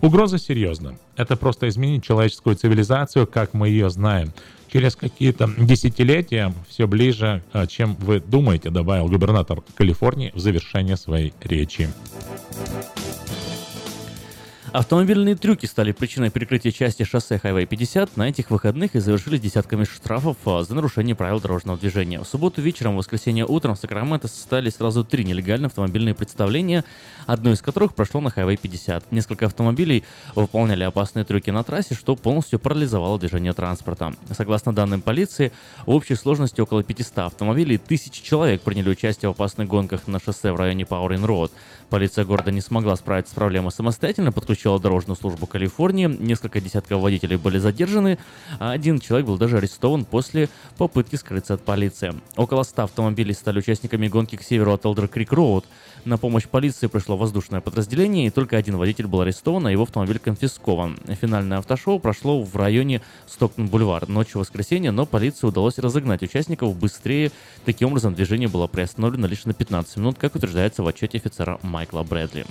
Угроза 0.00 0.38
серьезна. 0.38 0.98
Это 1.16 1.36
просто 1.36 1.68
изменить 1.68 2.04
человеческую 2.04 2.54
цивилизацию, 2.54 3.26
как 3.26 3.54
мы 3.54 3.70
ее 3.70 3.90
знаем. 3.90 4.32
Через 4.72 4.94
какие-то 4.94 5.50
десятилетия 5.58 6.54
все 6.68 6.86
ближе, 6.86 7.42
а, 7.52 7.66
чем 7.66 7.96
вы 7.96 8.20
думаете, 8.20 8.70
добавил 8.70 9.08
губернатор 9.08 9.62
Калифорнии 9.74 10.30
в 10.34 10.38
завершение 10.38 10.96
своей 10.96 11.34
речи. 11.42 11.88
Автомобильные 14.72 15.34
трюки 15.34 15.66
стали 15.66 15.90
причиной 15.90 16.30
перекрытия 16.30 16.70
части 16.70 17.02
шоссе 17.02 17.40
Highway 17.42 17.66
50 17.66 18.16
на 18.16 18.28
этих 18.28 18.50
выходных 18.52 18.94
и 18.94 19.00
завершились 19.00 19.40
десятками 19.40 19.82
штрафов 19.82 20.36
а, 20.44 20.62
за 20.62 20.76
нарушение 20.76 21.16
правил 21.16 21.40
дорожного 21.40 21.76
движения. 21.76 22.20
В 22.20 22.24
субботу 22.24 22.62
вечером, 22.62 22.94
в 22.94 22.98
воскресенье 22.98 23.44
утром 23.44 23.74
в 23.74 23.80
Сакраменто 23.80 24.28
состоялись 24.28 24.76
сразу 24.76 25.02
три 25.02 25.24
нелегальные 25.24 25.66
автомобильные 25.66 26.14
представления, 26.14 26.84
одно 27.26 27.50
из 27.50 27.60
которых 27.60 27.96
прошло 27.96 28.20
на 28.20 28.28
Highway 28.28 28.56
50. 28.62 29.10
Несколько 29.10 29.46
автомобилей 29.46 30.04
выполняли 30.36 30.84
опасные 30.84 31.24
трюки 31.24 31.50
на 31.50 31.64
трассе, 31.64 31.96
что 31.96 32.14
полностью 32.14 32.60
парализовало 32.60 33.18
движение 33.18 33.52
транспорта. 33.52 34.14
Согласно 34.36 34.72
данным 34.72 35.02
полиции, 35.02 35.50
в 35.84 35.90
общей 35.90 36.14
сложности 36.14 36.60
около 36.60 36.84
500 36.84 37.18
автомобилей 37.18 37.74
и 37.74 37.78
тысячи 37.78 38.22
человек 38.22 38.62
приняли 38.62 38.90
участие 38.90 39.30
в 39.30 39.32
опасных 39.32 39.66
гонках 39.66 40.06
на 40.06 40.20
шоссе 40.20 40.52
в 40.52 40.56
районе 40.56 40.86
Паурин 40.86 41.24
Роуд. 41.24 41.50
Полиция 41.90 42.24
города 42.24 42.52
не 42.52 42.60
смогла 42.60 42.94
справиться 42.94 43.32
с 43.32 43.34
проблемой 43.34 43.72
самостоятельно, 43.72 44.30
подключила 44.30 44.78
дорожную 44.78 45.16
службу 45.16 45.48
Калифорнии, 45.48 46.06
несколько 46.06 46.60
десятков 46.60 47.02
водителей 47.02 47.36
были 47.36 47.58
задержаны, 47.58 48.16
а 48.60 48.70
один 48.70 49.00
человек 49.00 49.26
был 49.26 49.36
даже 49.36 49.56
арестован 49.56 50.04
после 50.04 50.48
попытки 50.78 51.16
скрыться 51.16 51.54
от 51.54 51.62
полиции. 51.62 52.14
Около 52.36 52.62
100 52.62 52.84
автомобилей 52.84 53.34
стали 53.34 53.58
участниками 53.58 54.06
гонки 54.06 54.36
к 54.36 54.42
северу 54.42 54.72
от 54.72 54.84
Элдер 54.84 55.08
Крик 55.08 55.32
Роуд. 55.32 55.64
На 56.04 56.16
помощь 56.16 56.46
полиции 56.46 56.86
пришло 56.86 57.16
воздушное 57.16 57.60
подразделение, 57.60 58.26
и 58.26 58.30
только 58.30 58.56
один 58.56 58.76
водитель 58.76 59.06
был 59.06 59.20
арестован, 59.20 59.66
а 59.66 59.72
его 59.72 59.82
автомобиль 59.82 60.18
конфискован. 60.18 60.98
Финальное 61.20 61.58
автошоу 61.58 61.98
прошло 61.98 62.42
в 62.42 62.56
районе 62.56 63.02
Стоктон-Бульвар 63.28 64.08
ночью 64.08 64.38
в 64.38 64.40
воскресенье, 64.40 64.90
но 64.90 65.04
полиции 65.04 65.46
удалось 65.46 65.78
разогнать 65.78 66.22
участников 66.22 66.76
быстрее. 66.76 67.30
Таким 67.64 67.88
образом, 67.88 68.14
движение 68.14 68.48
было 68.48 68.66
приостановлено 68.66 69.26
лишь 69.26 69.44
на 69.44 69.52
15 69.52 69.98
минут, 69.98 70.16
как 70.18 70.34
утверждается 70.34 70.82
в 70.82 70.88
отчете 70.88 71.18
офицера 71.18 71.58
Майкла 71.62 72.02
Брэдли. 72.02 72.46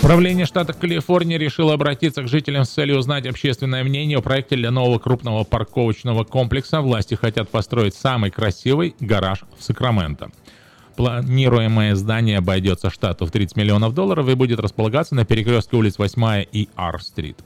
Правление 0.00 0.46
штата 0.46 0.72
Калифорния 0.72 1.38
решило 1.38 1.74
обратиться 1.74 2.22
к 2.22 2.28
жителям 2.28 2.64
с 2.64 2.70
целью 2.70 2.98
узнать 2.98 3.26
общественное 3.26 3.84
мнение 3.84 4.18
о 4.18 4.20
проекте 4.22 4.56
для 4.56 4.72
нового 4.72 4.98
крупного 4.98 5.44
парковочного 5.44 6.24
комплекса. 6.24 6.80
Власти 6.80 7.14
хотят 7.14 7.50
построить 7.50 7.94
самый 7.94 8.30
красивый 8.32 8.96
гараж 8.98 9.44
в 9.56 9.62
Сакраменто. 9.62 10.32
Планируемое 11.02 11.96
здание 11.96 12.38
обойдется 12.38 12.88
штату 12.88 13.26
в 13.26 13.32
30 13.32 13.56
миллионов 13.56 13.92
долларов 13.92 14.28
и 14.28 14.36
будет 14.36 14.60
располагаться 14.60 15.16
на 15.16 15.24
перекрестке 15.24 15.76
улиц 15.76 15.98
8 15.98 16.44
и 16.52 16.68
Ар-стрит. 16.76 17.38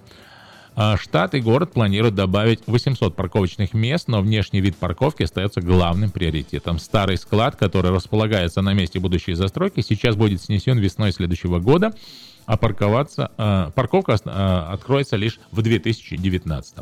А 0.75 0.99
Штат 0.99 1.35
и 1.35 1.41
город 1.41 1.73
планируют 1.73 2.15
добавить 2.15 2.61
800 2.67 3.17
парковочных 3.17 3.73
мест, 3.73 4.09
но 4.09 4.21
внешний 4.21 4.61
вид 4.61 4.77
парковки 4.77 5.23
остается 5.23 5.63
главным 5.63 6.11
приоритетом. 6.11 6.79
Старый 6.79 7.17
склад, 7.17 7.57
который 7.57 7.93
располагается 7.93 8.61
на 8.61 8.75
месте 8.75 9.01
будущей 9.01 9.33
застройки, 9.33 9.81
сейчас 9.81 10.17
будет 10.17 10.43
снесен 10.43 10.77
весной 10.79 11.13
следующего 11.13 11.59
года, 11.59 11.95
а 12.47 12.57
парковаться, 12.57 13.33
э, 13.37 13.71
парковка 13.75 14.13
э, 14.13 14.31
откроется 14.73 15.17
лишь 15.17 15.41
в 15.51 15.63
2019. 15.63 16.77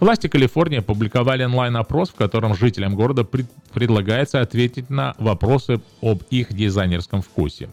Власти 0.00 0.26
Калифорнии 0.26 0.80
опубликовали 0.80 1.44
онлайн-опрос, 1.44 2.10
в 2.10 2.14
котором 2.14 2.54
жителям 2.54 2.96
города 2.96 3.24
пред- 3.24 3.50
предлагается 3.72 4.40
ответить 4.40 4.90
на 4.90 5.14
вопросы 5.18 5.80
об 6.02 6.22
их 6.30 6.52
дизайнерском 6.52 7.22
вкусе. 7.22 7.70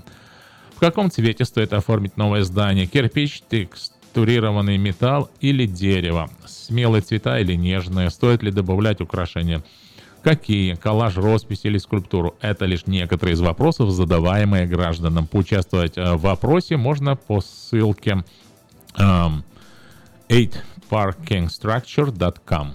В 0.76 0.80
каком 0.80 1.10
цвете 1.12 1.46
стоит 1.46 1.74
оформить 1.74 2.16
новое 2.16 2.44
здание? 2.44 2.86
Кирпич, 2.86 3.42
текстурированный 3.50 4.78
металл 4.78 5.30
или 5.40 5.66
дерево? 5.66 6.30
Смелые 6.46 7.02
цвета 7.02 7.40
или 7.40 7.54
нежные? 7.54 8.10
Стоит 8.12 8.44
ли 8.44 8.52
добавлять 8.52 9.02
украшения? 9.02 9.64
Какие? 10.24 10.76
Коллаж, 10.76 11.18
роспись 11.18 11.62
или 11.64 11.80
скульптуру? 11.80 12.36
Это 12.42 12.66
лишь 12.66 12.86
некоторые 12.86 13.34
из 13.34 13.42
вопросов, 13.42 13.90
задаваемые 13.90 14.68
гражданам. 14.68 15.26
Поучаствовать 15.26 15.98
э, 15.98 16.14
в 16.14 16.22
вопросе 16.22 16.78
можно 16.78 17.16
по 17.16 17.42
ссылке 17.42 18.24
эм, 18.98 19.44
8parkingstructure.com. 20.30 22.74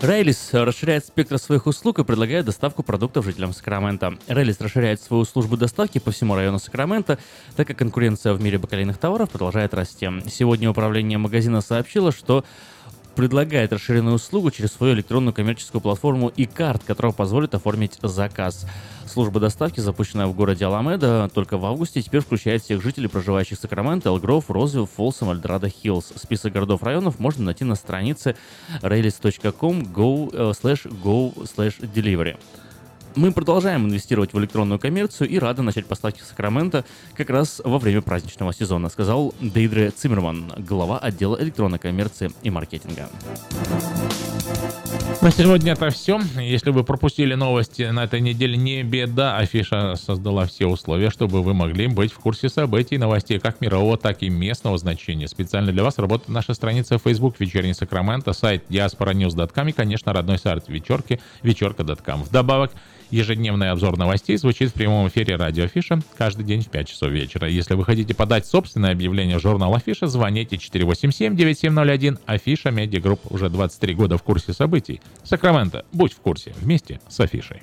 Рейлис 0.00 0.54
расширяет 0.54 1.04
спектр 1.04 1.36
своих 1.36 1.66
услуг 1.66 1.98
и 1.98 2.04
предлагает 2.04 2.46
доставку 2.46 2.82
продуктов 2.82 3.26
жителям 3.26 3.52
Сакрамента. 3.52 4.16
Рейлис 4.28 4.58
расширяет 4.58 5.02
свою 5.02 5.26
службу 5.26 5.58
доставки 5.58 5.98
по 5.98 6.10
всему 6.10 6.36
району 6.36 6.58
Сакрамента, 6.58 7.18
так 7.54 7.66
как 7.66 7.76
конкуренция 7.76 8.32
в 8.32 8.40
мире 8.40 8.56
бакалейных 8.56 8.96
товаров 8.96 9.28
продолжает 9.28 9.74
расти. 9.74 10.08
Сегодня 10.26 10.70
управление 10.70 11.18
магазина 11.18 11.60
сообщило, 11.60 12.12
что 12.12 12.46
предлагает 13.14 13.72
расширенную 13.72 14.16
услугу 14.16 14.50
через 14.50 14.72
свою 14.72 14.94
электронную 14.94 15.34
коммерческую 15.34 15.80
платформу 15.80 16.32
e-card, 16.36 16.82
которая 16.86 17.12
позволит 17.12 17.54
оформить 17.54 17.98
заказ. 18.02 18.66
Служба 19.06 19.40
доставки, 19.40 19.80
запущенная 19.80 20.26
в 20.26 20.34
городе 20.34 20.64
Аламеда 20.64 21.28
только 21.34 21.58
в 21.58 21.66
августе, 21.66 22.00
теперь 22.00 22.20
включает 22.20 22.62
всех 22.62 22.80
жителей, 22.80 23.08
проживающих 23.08 23.58
в 23.58 23.60
Сакраменто, 23.60 24.08
Элк-Гроув, 24.08 24.48
Розвилл, 24.50 24.86
Фолсом, 24.86 25.30
Эльдорадо-Хиллз. 25.30 26.12
Список 26.14 26.52
городов-районов 26.52 27.18
можно 27.18 27.44
найти 27.44 27.64
на 27.64 27.74
странице 27.74 28.36
raleys.com 28.82 29.82
go, 29.92 30.30
slash 30.52 30.86
go 31.02 31.34
slash 31.44 31.80
delivery. 31.80 32.36
Мы 33.16 33.32
продолжаем 33.32 33.86
инвестировать 33.86 34.32
в 34.32 34.38
электронную 34.38 34.78
коммерцию 34.78 35.28
и 35.28 35.38
рады 35.38 35.62
начать 35.62 35.86
поставки 35.86 36.20
в 36.20 36.24
Сакраменто 36.24 36.84
как 37.14 37.28
раз 37.30 37.60
во 37.64 37.78
время 37.78 38.02
праздничного 38.02 38.54
сезона, 38.54 38.88
сказал 38.88 39.34
Дейдре 39.40 39.90
Циммерман, 39.90 40.52
глава 40.58 40.98
отдела 40.98 41.36
электронной 41.40 41.78
коммерции 41.78 42.30
и 42.42 42.50
маркетинга. 42.50 43.08
На 45.22 45.30
сегодня 45.30 45.72
это 45.72 45.90
все. 45.90 46.18
Если 46.38 46.70
вы 46.70 46.82
пропустили 46.82 47.34
новости 47.34 47.82
на 47.82 48.04
этой 48.04 48.20
неделе, 48.20 48.56
не 48.56 48.82
беда. 48.82 49.36
Афиша 49.36 49.96
создала 49.96 50.46
все 50.46 50.66
условия, 50.66 51.10
чтобы 51.10 51.42
вы 51.42 51.52
могли 51.52 51.88
быть 51.88 52.10
в 52.10 52.18
курсе 52.18 52.48
событий 52.48 52.94
и 52.94 52.98
новостей 52.98 53.38
как 53.38 53.60
мирового, 53.60 53.98
так 53.98 54.22
и 54.22 54.30
местного 54.30 54.78
значения. 54.78 55.28
Специально 55.28 55.72
для 55.72 55.82
вас 55.82 55.98
работает 55.98 56.30
наша 56.30 56.54
страница 56.54 56.98
в 56.98 57.02
Facebook 57.02 57.38
«Вечерний 57.38 57.74
Сакраменто», 57.74 58.32
сайт 58.32 58.64
diasporanews.com 58.70 59.68
и, 59.68 59.72
конечно, 59.72 60.12
родной 60.14 60.38
сайт 60.38 60.68
вечерки 60.68 61.20
вечерка.com. 61.42 62.22
Вдобавок, 62.22 62.72
Ежедневный 63.10 63.70
обзор 63.70 63.98
новостей 63.98 64.36
звучит 64.36 64.70
в 64.70 64.74
прямом 64.74 65.08
эфире 65.08 65.34
радио 65.34 65.64
Афиша 65.64 66.00
каждый 66.16 66.44
день 66.44 66.62
в 66.62 66.68
5 66.68 66.88
часов 66.88 67.10
вечера. 67.10 67.48
Если 67.48 67.74
вы 67.74 67.84
хотите 67.84 68.14
подать 68.14 68.46
собственное 68.46 68.92
объявление 68.92 69.38
в 69.38 69.42
журнал 69.42 69.74
Афиша, 69.74 70.06
звоните 70.06 70.56
487-9701. 70.56 72.18
Афиша 72.26 72.70
Медиагрупп 72.70 73.32
уже 73.32 73.48
23 73.48 73.94
года 73.94 74.16
в 74.16 74.22
курсе 74.22 74.52
событий. 74.52 75.00
Сакраменто, 75.24 75.84
будь 75.92 76.12
в 76.12 76.18
курсе, 76.18 76.54
вместе 76.60 77.00
с 77.08 77.18
Афишей. 77.18 77.62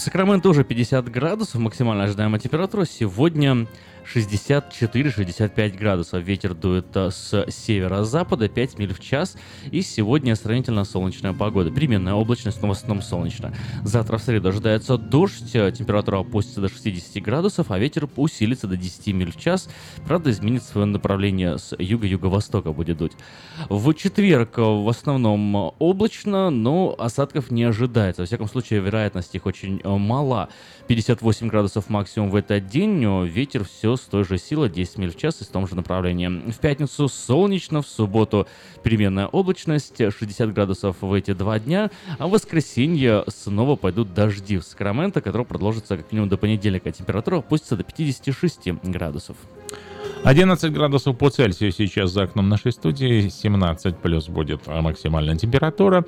Сакраменто 0.00 0.48
уже 0.48 0.64
50 0.64 1.10
градусов, 1.10 1.60
максимально 1.60 2.04
ожидаемая 2.04 2.40
температура. 2.40 2.86
Сегодня 2.86 3.66
64-65 4.14 5.76
градусов. 5.76 6.22
Ветер 6.22 6.54
дует 6.54 6.86
а, 6.96 7.10
с 7.10 7.46
северо-запада 7.48 8.48
5 8.48 8.78
миль 8.78 8.92
в 8.92 9.00
час. 9.00 9.36
И 9.70 9.82
сегодня 9.82 10.34
сравнительно 10.34 10.84
солнечная 10.84 11.32
погода. 11.32 11.70
Переменная 11.70 12.14
облачность, 12.14 12.60
но 12.60 12.68
в 12.68 12.70
основном 12.72 13.02
солнечно. 13.02 13.54
Завтра 13.84 14.18
в 14.18 14.22
среду 14.22 14.48
ожидается 14.48 14.98
дождь. 14.98 15.54
а, 15.54 15.70
Температура 15.70 16.20
опустится 16.20 16.60
до 16.60 16.68
60 16.68 17.22
градусов, 17.22 17.70
а 17.70 17.78
ветер 17.78 18.08
усилится 18.16 18.66
до 18.66 18.76
10 18.76 19.12
миль 19.12 19.30
в 19.30 19.38
час. 19.38 19.68
Правда, 20.06 20.30
изменит 20.30 20.64
свое 20.64 20.86
направление 20.86 21.58
с 21.58 21.76
юга-юго-востока 21.78 22.72
будет 22.72 22.98
дуть. 22.98 23.12
В 23.68 23.94
четверг 23.94 24.58
в 24.58 24.88
основном 24.88 25.74
облачно, 25.78 26.50
но 26.50 26.96
осадков 26.98 27.50
не 27.50 27.64
ожидается. 27.64 28.22
Во 28.22 28.26
всяком 28.26 28.48
случае, 28.48 28.80
вероятность 28.80 29.34
их 29.34 29.46
очень 29.46 29.80
мала. 29.84 30.48
58 30.90 31.46
градусов 31.46 31.88
максимум 31.88 32.30
в 32.30 32.34
этот 32.34 32.66
день. 32.66 33.00
но 33.00 33.22
Ветер 33.22 33.64
все 33.64 33.94
с 33.94 34.00
той 34.00 34.24
же 34.24 34.38
силой, 34.38 34.68
10 34.68 34.98
миль 34.98 35.12
в 35.12 35.16
час 35.16 35.40
и 35.40 35.44
в 35.44 35.46
том 35.46 35.68
же 35.68 35.76
направлении. 35.76 36.26
В 36.50 36.58
пятницу 36.58 37.06
солнечно, 37.06 37.80
в 37.80 37.86
субботу 37.86 38.48
переменная 38.82 39.28
облачность, 39.28 39.98
60 39.98 40.52
градусов 40.52 40.96
в 41.00 41.12
эти 41.12 41.32
два 41.32 41.60
дня, 41.60 41.92
а 42.18 42.26
в 42.26 42.30
воскресенье 42.32 43.22
снова 43.28 43.76
пойдут 43.76 44.14
дожди 44.14 44.58
в 44.58 44.64
Сакраменто, 44.64 45.20
которые 45.20 45.46
продолжатся 45.46 45.96
как 45.96 46.10
минимум 46.10 46.28
до 46.28 46.36
понедельника. 46.36 46.90
Температура 46.90 47.38
опустится 47.38 47.76
до 47.76 47.84
56 47.84 48.72
градусов. 48.82 49.36
11 50.24 50.72
градусов 50.72 51.16
по 51.16 51.30
Цельсию 51.30 51.70
сейчас 51.70 52.10
за 52.10 52.24
окном 52.24 52.48
нашей 52.48 52.72
студии, 52.72 53.28
17 53.28 53.96
плюс 53.96 54.28
будет 54.28 54.66
максимальная 54.66 55.36
температура. 55.36 56.04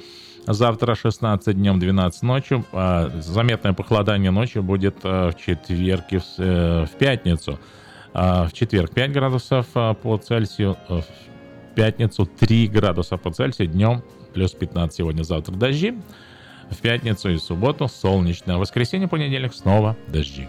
Завтра 0.47 0.95
16 0.95 1.57
днем, 1.57 1.79
12 1.79 2.23
ночью. 2.23 2.65
Заметное 2.73 3.73
похолодание 3.75 4.33
ночью 4.33 4.63
будет 4.63 4.97
а, 5.05 5.31
в 5.31 5.37
четверг 5.37 6.05
и 6.11 6.19
в, 6.19 6.25
э, 6.39 6.87
пятницу. 6.99 7.61
А, 8.13 8.47
В 8.47 8.53
четверг 8.53 8.93
5 8.93 9.13
градусов 9.13 9.67
а, 9.75 9.95
по 9.95 10.17
Цельсию, 10.19 10.77
а, 10.89 11.01
в 11.01 11.75
пятницу 11.75 12.27
3 12.27 12.67
градуса 12.67 13.17
по 13.17 13.33
Цельсию, 13.33 13.69
днем 13.69 14.03
плюс 14.35 14.53
15 14.53 14.97
сегодня, 14.97 15.23
завтра 15.23 15.55
дожди. 15.55 15.95
В 16.71 16.77
пятницу 16.79 17.31
и 17.31 17.37
субботу 17.39 17.87
солнечно, 17.87 18.57
в 18.57 18.61
воскресенье, 18.61 19.07
понедельник 19.07 19.55
снова 19.55 19.97
дожди. 20.09 20.49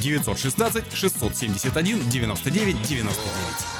916 0.00 0.92
671 0.92 2.08
99 2.08 2.82
99. 2.82 3.78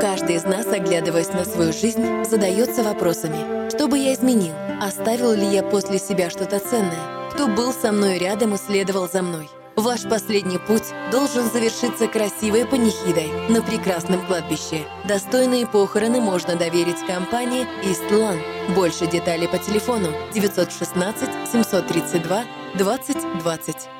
Каждый 0.00 0.36
из 0.36 0.44
нас, 0.44 0.66
оглядываясь 0.66 1.32
на 1.32 1.44
свою 1.44 1.72
жизнь, 1.72 2.24
задается 2.24 2.82
вопросами. 2.82 3.68
Что 3.68 3.88
бы 3.88 3.98
я 3.98 4.14
изменил? 4.14 4.54
Оставил 4.80 5.32
ли 5.32 5.46
я 5.46 5.62
после 5.62 5.98
себя 5.98 6.30
что-то 6.30 6.58
ценное? 6.58 7.30
Кто 7.32 7.46
был 7.48 7.72
со 7.72 7.92
мной 7.92 8.18
рядом 8.18 8.54
и 8.54 8.58
следовал 8.58 9.08
за 9.08 9.22
мной? 9.22 9.48
Ваш 9.80 10.02
последний 10.02 10.58
путь 10.58 10.92
должен 11.10 11.50
завершиться 11.50 12.06
красивой 12.06 12.66
панихидой 12.66 13.32
на 13.48 13.62
прекрасном 13.62 14.26
кладбище. 14.26 14.84
Достойные 15.04 15.66
похороны 15.66 16.20
можно 16.20 16.54
доверить 16.54 17.06
компании 17.06 17.66
Eastland. 17.82 18.42
Больше 18.74 19.06
деталей 19.06 19.48
по 19.48 19.56
телефону 19.56 20.08
916 20.34 21.30
732 21.50 22.44
2020. 22.74 23.99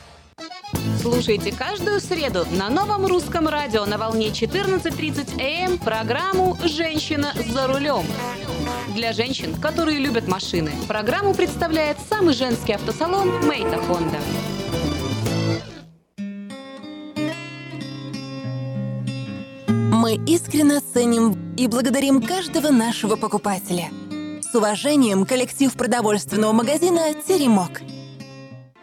Слушайте 1.01 1.51
каждую 1.51 1.99
среду 1.99 2.45
на 2.51 2.69
новом 2.69 3.05
русском 3.05 3.47
радио 3.47 3.85
на 3.85 3.97
волне 3.97 4.27
14.30 4.27 5.39
м 5.39 5.71
эм 5.73 5.77
программу 5.77 6.57
«Женщина 6.63 7.33
за 7.35 7.67
рулем». 7.67 8.05
Для 8.95 9.13
женщин, 9.13 9.55
которые 9.55 9.99
любят 9.99 10.27
машины, 10.27 10.71
программу 10.87 11.33
представляет 11.33 11.97
самый 12.09 12.33
женский 12.33 12.73
автосалон 12.73 13.47
«Мейта 13.47 13.77
Хонда». 13.77 14.17
Мы 19.67 20.15
искренне 20.25 20.79
ценим 20.79 21.55
и 21.55 21.67
благодарим 21.67 22.21
каждого 22.21 22.69
нашего 22.69 23.15
покупателя. 23.15 23.89
С 24.41 24.53
уважением, 24.55 25.25
коллектив 25.25 25.71
продовольственного 25.73 26.51
магазина 26.51 27.13
«Теремок». 27.13 27.81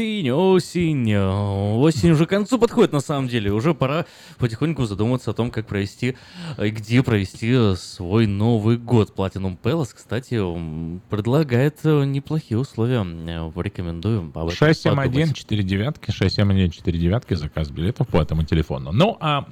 Осень, 0.00 0.30
осень, 0.30 1.14
осень 1.14 2.10
уже 2.12 2.24
к 2.24 2.30
концу 2.30 2.58
подходит 2.58 2.90
на 2.92 3.00
самом 3.00 3.28
деле. 3.28 3.52
Уже 3.52 3.74
пора 3.74 4.06
потихоньку 4.38 4.86
задуматься 4.86 5.32
о 5.32 5.34
том, 5.34 5.50
как 5.50 5.66
провести 5.66 6.16
э, 6.56 6.68
и 6.68 6.70
где 6.70 7.02
провести 7.02 7.52
э, 7.52 7.74
свой 7.76 8.26
Новый 8.26 8.78
год. 8.78 9.12
Platinum 9.14 9.58
Palace, 9.62 9.90
кстати, 9.94 10.40
предлагает 11.10 11.80
э, 11.84 12.04
неплохие 12.04 12.58
условия. 12.58 13.04
Э, 13.04 13.50
Рекомендую 13.54 14.20
об 14.20 14.48
этом 14.48 14.50
671 14.52 15.12
подумать. 15.12 15.36
4 15.36 15.62
девятки, 15.64 16.10
671 16.10 16.70
4 16.70 16.98
девятки, 16.98 17.34
заказ 17.34 17.68
билетов 17.68 18.08
по 18.08 18.22
этому 18.22 18.44
телефону. 18.44 18.92
Ну, 18.92 19.18
а 19.20 19.46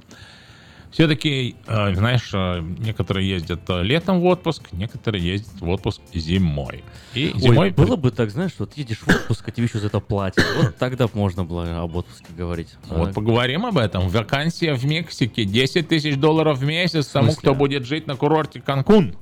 все-таки, 0.90 1.56
э, 1.66 1.94
знаешь, 1.94 2.30
э, 2.32 2.60
некоторые 2.78 3.28
ездят 3.28 3.60
э, 3.68 3.82
летом 3.82 4.20
в 4.20 4.24
отпуск, 4.26 4.62
некоторые 4.72 5.24
ездят 5.24 5.60
в 5.60 5.68
отпуск 5.68 6.00
зимой. 6.14 6.82
И 7.14 7.32
Ой, 7.34 7.40
зимой 7.40 7.70
было 7.70 7.96
бы 7.96 8.10
так, 8.10 8.30
знаешь, 8.30 8.52
вот 8.58 8.76
едешь 8.76 8.98
в 8.98 9.08
отпуск, 9.08 9.46
а 9.46 9.50
тебе 9.50 9.66
еще 9.66 9.78
за 9.78 9.88
это 9.88 10.00
платят. 10.00 10.44
Вот 10.56 10.76
тогда 10.76 11.06
можно 11.12 11.44
было 11.44 11.82
об 11.82 11.96
отпуске 11.96 12.26
говорить. 12.36 12.68
Вот 12.88 13.10
А, 13.10 13.12
поговорим 13.12 13.66
об 13.66 13.76
этом. 13.78 14.08
Вакансия 14.08 14.74
в 14.74 14.84
Мексике 14.84 15.44
10 15.44 15.88
тысяч 15.88 16.16
долларов 16.16 16.58
в 16.58 16.64
месяц 16.64 17.06
тому, 17.08 17.32
кто 17.32 17.54
будет 17.54 17.84
жить 17.84 18.06
на 18.06 18.16
курорте 18.16 18.60
Канкун. 18.60 19.14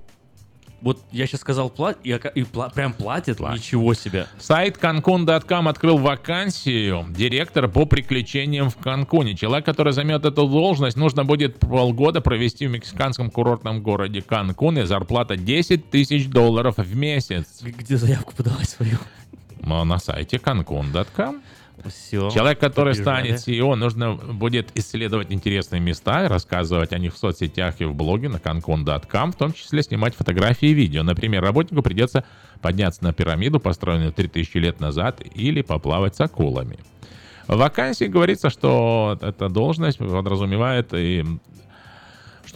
Вот 0.82 1.00
я 1.10 1.26
сейчас 1.26 1.40
сказал 1.40 1.70
плат, 1.70 1.98
и, 2.04 2.10
и 2.10 2.42
пла- 2.42 2.72
прям 2.72 2.92
платят, 2.92 3.40
ничего 3.40 3.94
себе. 3.94 4.26
Сайт 4.38 4.76
cancun.com 4.76 5.68
открыл 5.68 5.96
вакансию 5.98 7.06
директора 7.10 7.66
по 7.68 7.86
приключениям 7.86 8.68
в 8.70 8.76
Канкуне. 8.76 9.34
Человек, 9.34 9.64
который 9.64 9.92
займет 9.92 10.24
эту 10.24 10.46
должность, 10.46 10.96
нужно 10.96 11.24
будет 11.24 11.58
полгода 11.58 12.20
провести 12.20 12.66
в 12.66 12.70
мексиканском 12.70 13.30
курортном 13.30 13.82
городе 13.82 14.20
Канкун, 14.22 14.78
и 14.78 14.84
зарплата 14.84 15.36
10 15.36 15.90
тысяч 15.90 16.28
долларов 16.28 16.76
в 16.76 16.94
месяц. 16.96 17.46
Где 17.62 17.96
заявку 17.96 18.34
подавать 18.36 18.68
свою? 18.68 18.98
Ну, 19.60 19.82
На 19.84 19.98
сайте 19.98 20.36
cancun.com. 20.36 21.40
Все. 21.88 22.30
Человек, 22.30 22.58
который 22.58 22.94
побежали. 22.94 23.36
станет 23.36 23.48
CEO, 23.48 23.74
нужно 23.74 24.14
будет 24.14 24.70
исследовать 24.74 25.32
интересные 25.32 25.80
места, 25.80 26.28
рассказывать 26.28 26.92
о 26.92 26.98
них 26.98 27.14
в 27.14 27.18
соцсетях 27.18 27.80
и 27.80 27.84
в 27.84 27.94
блоге 27.94 28.28
на 28.28 28.36
cancun.com, 28.36 29.32
в 29.32 29.36
том 29.36 29.52
числе 29.52 29.82
снимать 29.82 30.14
фотографии 30.14 30.68
и 30.68 30.74
видео. 30.74 31.02
Например, 31.02 31.42
работнику 31.42 31.82
придется 31.82 32.24
подняться 32.60 33.04
на 33.04 33.12
пирамиду, 33.12 33.60
построенную 33.60 34.12
3000 34.12 34.56
лет 34.58 34.80
назад, 34.80 35.20
или 35.34 35.62
поплавать 35.62 36.16
с 36.16 36.20
акулами. 36.20 36.78
В 37.46 37.56
вакансии 37.56 38.06
говорится, 38.06 38.50
что 38.50 39.18
эта 39.20 39.48
должность 39.48 39.98
подразумевает 39.98 40.92
и 40.92 41.24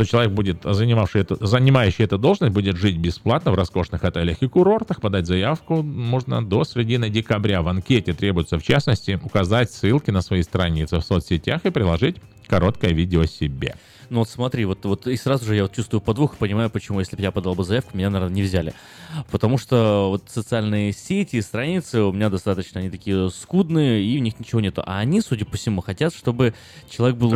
что 0.01 0.07
человек 0.07 0.33
будет, 0.33 0.63
занимавший 0.65 1.21
это, 1.21 1.37
занимающий 1.47 2.05
эту 2.05 2.17
должность, 2.17 2.55
будет 2.55 2.77
жить 2.77 2.97
бесплатно 2.97 3.53
в 3.53 3.55
роскошных 3.55 4.03
отелях 4.03 4.39
и 4.41 4.49
курортах. 4.49 5.03
Подать 5.03 5.27
заявку 5.27 5.83
можно 5.83 6.43
до 6.43 6.65
середины 6.65 7.11
декабря. 7.11 7.61
В 7.61 7.69
анкете 7.69 8.15
требуется, 8.15 8.59
в 8.59 8.63
частности, 8.63 9.21
указать 9.23 9.71
ссылки 9.71 10.11
на 10.11 10.23
свои 10.23 10.43
страницы 10.43 11.01
в 11.01 11.03
соцсетях 11.03 11.67
и 11.67 11.71
приложить 11.71 12.17
короткое 12.47 12.93
видео 12.93 13.27
себе. 13.27 13.77
Ну 14.11 14.19
вот 14.19 14.29
смотри, 14.29 14.65
вот, 14.65 14.85
вот 14.85 15.07
и 15.07 15.17
сразу 15.17 15.45
же 15.45 15.55
я 15.55 15.63
вот 15.63 15.73
чувствую 15.73 16.01
подвох 16.01 16.35
и 16.35 16.37
понимаю, 16.37 16.69
почему, 16.69 16.99
если 16.99 17.15
бы 17.15 17.23
я 17.23 17.31
подал 17.31 17.55
бы 17.55 17.63
заявку, 17.63 17.97
меня, 17.97 18.11
наверное, 18.11 18.35
не 18.35 18.43
взяли. 18.43 18.75
Потому 19.31 19.57
что 19.57 20.09
вот 20.11 20.25
социальные 20.27 20.93
сети 20.93 21.37
и 21.37 21.41
страницы 21.41 22.03
у 22.03 22.13
меня 22.13 22.29
достаточно, 22.29 22.81
они 22.81 22.91
такие 22.91 23.31
скудные, 23.31 24.03
и 24.03 24.19
у 24.19 24.21
них 24.21 24.41
ничего 24.41 24.61
нету. 24.61 24.83
А 24.85 24.99
они, 24.99 25.21
судя 25.21 25.45
по 25.45 25.57
всему, 25.57 25.81
хотят, 25.81 26.13
чтобы 26.13 26.55
человек 26.89 27.19
был 27.19 27.31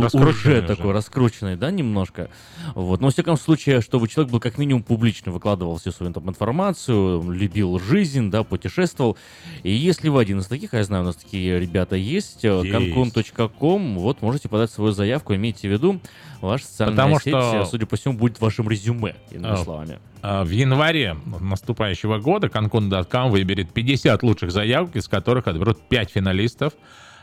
уже. 0.60 0.62
такой 0.66 0.92
раскрученный, 0.92 1.54
да, 1.54 1.70
немножко. 1.70 2.28
Вот. 2.74 3.00
Но, 3.00 3.06
во 3.06 3.12
всяком 3.12 3.36
случае, 3.36 3.80
чтобы 3.80 4.08
человек 4.08 4.32
был 4.32 4.40
как 4.40 4.58
минимум 4.58 4.82
публично, 4.82 5.30
выкладывал 5.30 5.76
всю 5.78 5.92
свою 5.92 6.12
там 6.12 6.28
информацию, 6.28 7.22
любил 7.30 7.78
жизнь, 7.78 8.32
да, 8.32 8.42
путешествовал. 8.42 9.16
И 9.62 9.72
если 9.72 10.08
вы 10.08 10.20
один 10.20 10.40
из 10.40 10.46
таких, 10.46 10.74
а 10.74 10.78
я 10.78 10.84
знаю, 10.84 11.04
у 11.04 11.06
нас 11.06 11.14
такие 11.16 11.60
ребята 11.60 11.94
есть, 11.94 12.44
э, 12.44 12.62
Есть. 12.64 12.74
cancun.com, 12.74 13.96
вот, 13.96 14.22
можете 14.22 14.48
подать 14.48 14.72
свою 14.72 14.90
заявку, 14.90 15.36
имейте 15.36 15.68
в 15.68 15.72
виду, 15.72 16.00
ваша 16.44 16.64
социальная 16.66 16.94
Потому 16.96 17.14
сеть, 17.20 17.34
что- 17.34 17.62
э, 17.62 17.66
судя 17.66 17.86
по 17.86 17.96
всему, 17.96 18.14
будет 18.14 18.40
вашим 18.40 18.68
резюме, 18.68 19.14
иными 19.30 19.52
А, 19.52 19.56
словами. 19.56 19.98
а, 20.22 20.44
В 20.44 20.50
январе 20.50 21.16
наступающего 21.40 22.18
года 22.18 22.46
Cancun.com 22.48 23.30
выберет 23.30 23.72
50 23.72 24.22
лучших 24.22 24.50
заявок, 24.52 24.96
из 24.96 25.08
которых 25.08 25.46
отберут 25.48 25.80
5 25.88 26.10
финалистов. 26.10 26.72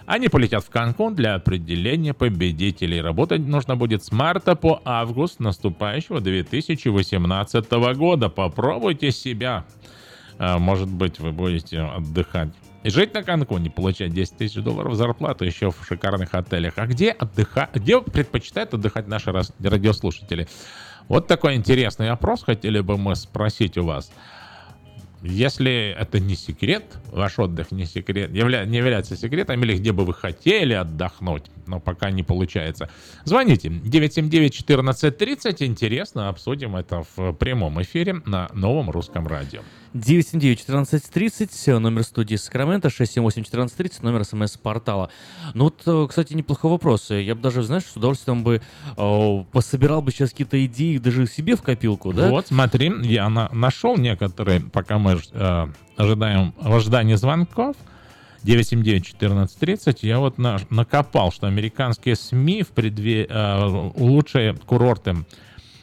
Они 0.07 0.30
полетят 0.30 0.64
в 0.64 0.69
Канкун 0.72 1.14
для 1.15 1.35
определения 1.35 2.14
победителей. 2.15 3.02
Работать 3.02 3.41
нужно 3.41 3.76
будет 3.76 4.03
с 4.03 4.11
марта 4.11 4.56
по 4.56 4.81
август 4.84 5.39
наступающего 5.39 6.19
2018 6.22 7.93
года. 7.93 8.30
Попробуйте 8.30 9.11
себя. 9.11 9.64
Может 10.39 10.88
быть, 10.89 11.19
вы 11.19 11.31
будете 11.31 11.80
отдыхать. 11.81 12.49
И 12.84 12.90
жить 12.90 13.14
на 13.14 13.24
Канкуне, 13.24 13.70
получать 13.70 14.12
10 14.12 14.38
тысяч 14.38 14.56
долларов 14.56 14.95
зарплату 14.95 15.45
еще 15.45 15.70
в 15.70 15.86
шикарных 15.86 16.34
отелях. 16.34 16.74
А 16.78 16.88
где 16.88 17.12
отдыхать? 17.12 17.76
Где 17.76 18.02
предпочитают 18.02 18.74
отдыхать 18.74 19.08
наши 19.08 19.32
радиослушатели? 19.32 20.48
Вот 21.08 21.28
такой 21.28 21.56
интересный 21.56 22.10
опрос 22.10 22.44
хотели 22.44 22.80
бы 22.80 22.98
мы 22.98 23.16
спросить 23.16 23.78
у 23.78 23.86
вас. 23.86 24.12
Если 25.22 25.95
это 25.99 26.20
не 26.20 26.36
секрет, 26.36 26.84
ваш 27.12 27.38
отдых 27.38 27.72
не 27.72 27.86
секрет, 27.86 28.32
явля- 28.32 28.66
не 28.66 28.78
является 28.78 29.16
секретом, 29.16 29.62
или 29.64 29.78
где 29.78 29.91
бы 29.91 30.03
вы 30.03 30.16
хотели 30.16 30.74
отдохнуть, 30.74 31.44
но 31.68 31.80
пока 31.80 32.12
не 32.12 32.24
получается, 32.24 32.90
звоните 33.26 33.70
979-1430, 33.70 35.66
интересно, 35.66 36.30
обсудим 36.30 36.76
это 36.76 37.04
в 37.16 37.34
прямом 37.34 37.82
эфире 37.82 38.22
на 38.26 38.50
новом 38.54 38.90
русском 38.90 39.28
радио. 39.28 39.62
979-1430, 39.94 41.78
номер 41.80 42.04
студии 42.04 42.36
Сакраменто, 42.36 42.88
678-1430, 42.88 43.92
номер 44.04 44.24
смс-портала. 44.24 45.10
Ну 45.54 45.66
вот, 45.66 45.82
э, 45.86 46.08
кстати, 46.08 46.34
неплохой 46.34 46.72
вопрос. 46.72 47.10
Я 47.10 47.36
бы 47.36 47.42
даже, 47.42 47.64
знаешь, 47.64 47.84
с 47.86 47.96
удовольствием 47.98 48.44
бы 48.44 48.62
э, 48.98 49.44
пособирал 49.52 50.02
бы 50.02 50.12
сейчас 50.12 50.32
какие-то 50.32 50.64
идеи 50.66 50.98
даже 50.98 51.28
себе 51.28 51.56
в 51.56 51.62
копилку, 51.62 52.14
да? 52.14 52.30
Вот, 52.30 52.48
смотри, 52.48 52.92
я 53.04 53.30
на- 53.30 53.50
нашел 53.52 53.98
некоторые, 53.98 54.62
пока 54.62 54.98
мы 54.98 55.20
э, 55.32 55.68
ожидаем 55.98 56.54
в 56.60 56.74
ожидании 56.74 57.16
звонков, 57.16 57.76
979-1430, 58.43 59.99
я 60.01 60.19
вот 60.19 60.38
на- 60.38 60.59
накопал, 60.69 61.31
что 61.31 61.47
американские 61.47 62.15
СМИ 62.15 62.63
в 62.63 62.69
предве... 62.69 63.26
э, 63.30 63.91
лучшие 63.95 64.53
курорты 64.53 65.15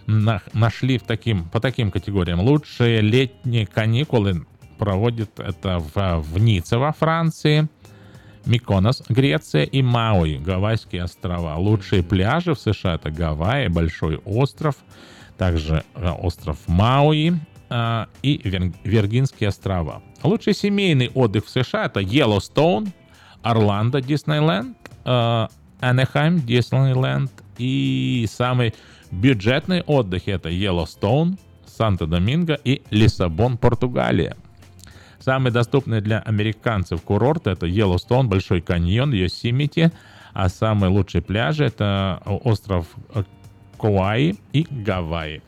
на- 0.07 0.43
нашли 0.53 0.99
в 0.99 1.03
таким, 1.03 1.45
по 1.45 1.61
таким 1.61 1.91
категориям. 1.91 2.41
Лучшие 2.41 3.01
летние 3.01 3.67
каникулы 3.67 4.47
проводят 4.79 5.39
это 5.41 5.79
в, 5.79 6.23
в 6.23 6.39
Ницце 6.41 6.79
во 6.79 6.93
Франции, 6.93 7.69
Миконос, 8.47 9.03
Греция 9.09 9.65
и 9.65 9.83
Мауи, 9.83 10.37
Гавайские 10.39 11.03
острова. 11.05 11.57
Лучшие 11.57 12.03
пляжи 12.03 12.55
в 12.55 12.59
США 12.61 12.95
это 12.95 13.11
Гавайи, 13.11 13.69
Большой 13.69 14.17
остров, 14.25 14.77
также 15.37 15.85
э, 15.95 16.09
остров 16.11 16.57
Мауи 16.67 17.35
э, 17.71 18.07
и 18.23 18.41
Вер- 18.45 18.75
Виргинские 18.85 19.49
острова. 19.49 20.03
Лучший 20.23 20.55
семейный 20.55 21.11
отдых 21.15 21.47
в 21.47 21.51
США 21.51 21.87
это 21.87 22.01
Йеллоустоун, 22.01 22.93
Орландо, 23.43 24.01
Диснейленд, 24.01 24.77
э, 25.05 25.47
Анахайм, 25.81 26.41
Диснейленд 26.41 27.31
и 27.59 28.27
самый 28.31 28.75
бюджетный 29.11 29.83
отдых 29.83 30.29
это 30.29 30.49
Йеллоустоун, 30.49 31.39
Санто-Доминго 31.67 32.59
и 32.65 32.83
Лиссабон, 32.91 33.57
Португалия. 33.57 34.37
Самые 35.21 35.53
доступные 35.53 36.01
для 36.01 36.21
американцев 36.21 37.03
курорты 37.03 37.51
это 37.51 37.67
Йеллоустон, 37.67 38.29
Большой 38.29 38.61
каньон, 38.61 39.13
Йосемити, 39.13 39.93
а 40.33 40.49
самые 40.49 40.91
лучшие 40.91 41.23
пляжи 41.23 41.65
это 41.65 42.23
остров 42.25 42.87
э, 43.15 43.25
Kauai 43.79 44.37
и 44.53 44.67
Гавайи. 44.71 45.43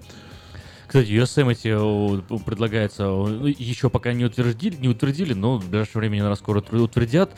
Кстати, 0.91 1.07
Yosemite 1.11 2.21
э, 2.29 2.39
предлагается, 2.45 3.05
э, 3.05 3.55
еще 3.57 3.91
пока 3.91 4.13
не 4.13 4.25
утвердили, 4.25 4.75
не 4.75 4.89
утвердили, 4.89 5.35
но 5.35 5.57
в 5.57 5.71
ближайшее 5.71 6.01
время, 6.01 6.17
наверное, 6.17 6.35
скоро 6.35 6.61
утвер- 6.61 6.81
утвердят. 6.83 7.31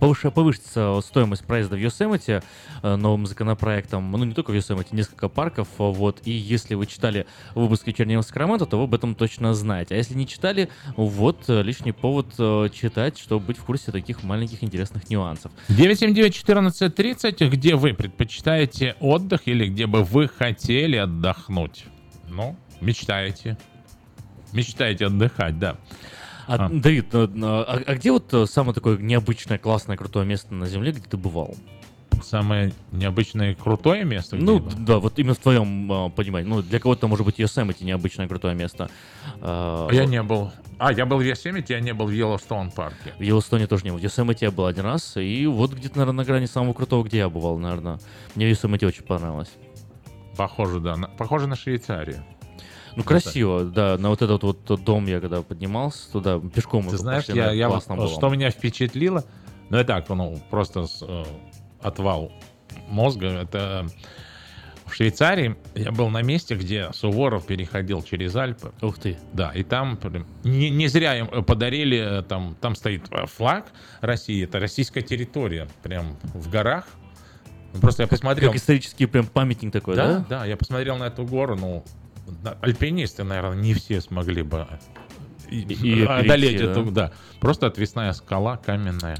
Повыш- 0.00 0.30
повысится 0.30 1.00
стоимость 1.02 1.46
проезда 1.46 1.76
в 1.76 1.78
Yosemite 1.78 2.42
э, 2.82 2.96
новым 2.96 3.26
законопроектом. 3.26 4.12
Ну, 4.12 4.22
не 4.24 4.34
только 4.34 4.50
в 4.50 4.54
Yosemite, 4.54 4.88
несколько 4.92 5.30
парков. 5.30 5.68
Вот. 5.78 6.20
И 6.26 6.30
если 6.30 6.74
вы 6.74 6.84
читали 6.84 7.26
выпуск 7.54 7.86
«Вечернего 7.86 8.20
Сакрамента», 8.20 8.66
то 8.66 8.76
вы 8.76 8.84
об 8.84 8.94
этом 8.94 9.14
точно 9.14 9.54
знаете. 9.54 9.94
А 9.94 9.96
если 9.96 10.12
не 10.12 10.26
читали, 10.26 10.68
вот 10.94 11.48
лишний 11.48 11.92
повод 11.92 12.34
читать, 12.74 13.16
чтобы 13.18 13.46
быть 13.46 13.56
в 13.56 13.64
курсе 13.64 13.92
таких 13.92 14.22
маленьких 14.22 14.62
интересных 14.62 15.08
нюансов. 15.08 15.52
979-1430, 15.70 17.48
где 17.48 17.76
вы 17.76 17.94
предпочитаете 17.94 18.94
отдых 19.00 19.40
или 19.46 19.68
где 19.68 19.86
бы 19.86 20.04
вы 20.04 20.28
хотели 20.28 20.96
отдохнуть? 20.96 21.86
Ну, 22.28 22.56
мечтаете. 22.80 23.56
Мечтаете 24.52 25.06
отдыхать, 25.06 25.58
да. 25.58 25.76
А, 26.46 26.68
Давид, 26.68 27.06
э, 27.14 27.28
а, 27.42 27.82
а 27.86 27.94
где 27.94 28.10
вот 28.10 28.32
э, 28.34 28.46
самое 28.46 28.74
такое 28.74 28.96
необычное, 28.98 29.58
классное, 29.58 29.96
крутое 29.96 30.26
место 30.26 30.52
на 30.52 30.66
Земле, 30.66 30.90
где 30.90 31.02
ты 31.08 31.16
бывал? 31.16 31.54
Самое 32.24 32.72
необычное 32.90 33.54
крутое 33.54 34.04
место? 34.04 34.34
Ну, 34.36 34.58
да, 34.58 34.98
вот 34.98 35.18
именно 35.18 35.34
в 35.34 35.38
твоем 35.38 35.90
э, 35.90 36.10
понимании. 36.10 36.48
Ну, 36.48 36.60
для 36.62 36.80
кого-то 36.80 37.06
может 37.06 37.24
быть 37.24 37.38
Yosemite 37.38 37.84
необычное 37.84 38.26
крутое 38.26 38.56
место. 38.56 38.90
Э, 39.40 39.88
Я 39.92 40.04
не 40.06 40.20
был 40.24 40.50
А, 40.78 40.92
я 40.92 41.06
был 41.06 41.18
в 41.18 41.22
Йосемите, 41.22 41.74
я 41.74 41.80
не 41.80 41.94
был 41.94 42.06
в 42.06 42.10
Йеллоустоун 42.10 42.72
парке. 42.72 43.14
В 43.18 43.22
Йеллоустоне 43.22 43.68
тоже 43.68 43.84
не 43.84 43.90
был. 43.92 43.98
В 43.98 44.02
Йосемите 44.02 44.46
я 44.46 44.50
был 44.50 44.66
один 44.66 44.84
раз, 44.84 45.16
и 45.16 45.46
вот 45.46 45.72
где-то, 45.72 45.98
наверное, 45.98 46.16
на 46.18 46.24
грани 46.24 46.46
самого 46.46 46.72
крутого, 46.74 47.04
где 47.04 47.18
я 47.18 47.28
бывал, 47.28 47.58
наверное. 47.58 48.00
Мне 48.34 48.48
Йосемите 48.50 48.86
очень 48.88 49.04
понравилось. 49.04 49.50
Похоже, 50.36 50.80
да. 50.80 50.96
на- 50.96 51.08
похоже 51.08 51.46
на 51.46 51.54
Швейцарию. 51.54 52.24
Ну, 52.96 53.02
красиво, 53.02 53.64
да. 53.64 53.96
На 53.98 54.08
вот 54.08 54.22
этот 54.22 54.42
вот 54.42 54.84
дом 54.84 55.06
я 55.06 55.20
когда 55.20 55.42
поднимался 55.42 56.10
туда, 56.10 56.40
пешком 56.40 56.88
Ты 56.88 56.96
знаешь, 56.96 57.26
пошли, 57.26 57.40
я, 57.40 57.52
я 57.52 57.68
вот- 57.68 57.86
было. 57.86 58.08
что 58.08 58.28
меня 58.28 58.50
впечатлило, 58.50 59.24
ну 59.68 59.80
и 59.80 59.84
так, 59.84 60.08
ну, 60.08 60.40
просто 60.50 60.86
э, 61.02 61.24
отвал 61.80 62.32
мозга, 62.88 63.26
это 63.26 63.86
в 64.90 64.94
Швейцарии 64.94 65.56
я 65.74 65.92
был 65.92 66.08
на 66.08 66.22
месте, 66.22 66.56
где 66.56 66.90
Суворов 66.92 67.46
переходил 67.46 68.02
через 68.02 68.34
Альпы. 68.34 68.72
Ух 68.82 68.98
ты. 68.98 69.16
Да, 69.32 69.52
и 69.52 69.62
там 69.62 69.98
не, 70.42 70.68
не 70.70 70.88
зря 70.88 71.16
им 71.16 71.44
подарили, 71.44 72.18
э, 72.18 72.22
там, 72.22 72.56
там 72.60 72.74
стоит 72.74 73.04
э, 73.12 73.26
флаг 73.26 73.66
России, 74.00 74.44
это 74.44 74.58
российская 74.58 75.02
территория, 75.02 75.68
прям 75.82 76.16
в 76.34 76.50
горах. 76.50 76.86
Просто 77.80 78.02
я 78.02 78.08
посмотрел. 78.08 78.50
Как 78.50 78.58
исторический 78.58 79.06
прям 79.06 79.26
памятник 79.26 79.72
такой, 79.72 79.94
да? 79.94 80.18
Да, 80.18 80.26
да, 80.28 80.44
я 80.44 80.56
посмотрел 80.56 80.96
на 80.96 81.04
эту 81.04 81.24
гору, 81.24 81.54
ну, 81.54 81.84
альпинисты, 82.60 83.24
наверное, 83.24 83.56
не 83.56 83.74
все 83.74 84.00
смогли 84.00 84.42
бы 84.42 84.66
и- 85.48 85.60
И 85.60 86.04
одолеть 86.06 86.56
перейти, 86.58 86.64
эту, 86.64 86.84
да? 86.84 86.90
да. 87.08 87.12
Просто 87.40 87.66
отвесная 87.66 88.12
скала 88.12 88.56
каменная. 88.56 89.18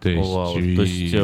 То 0.00 0.08
есть, 0.08 0.28
Вау, 0.30 0.58
и- 0.58 0.76
То 0.76 0.82
есть 0.82 1.14
э, 1.14 1.16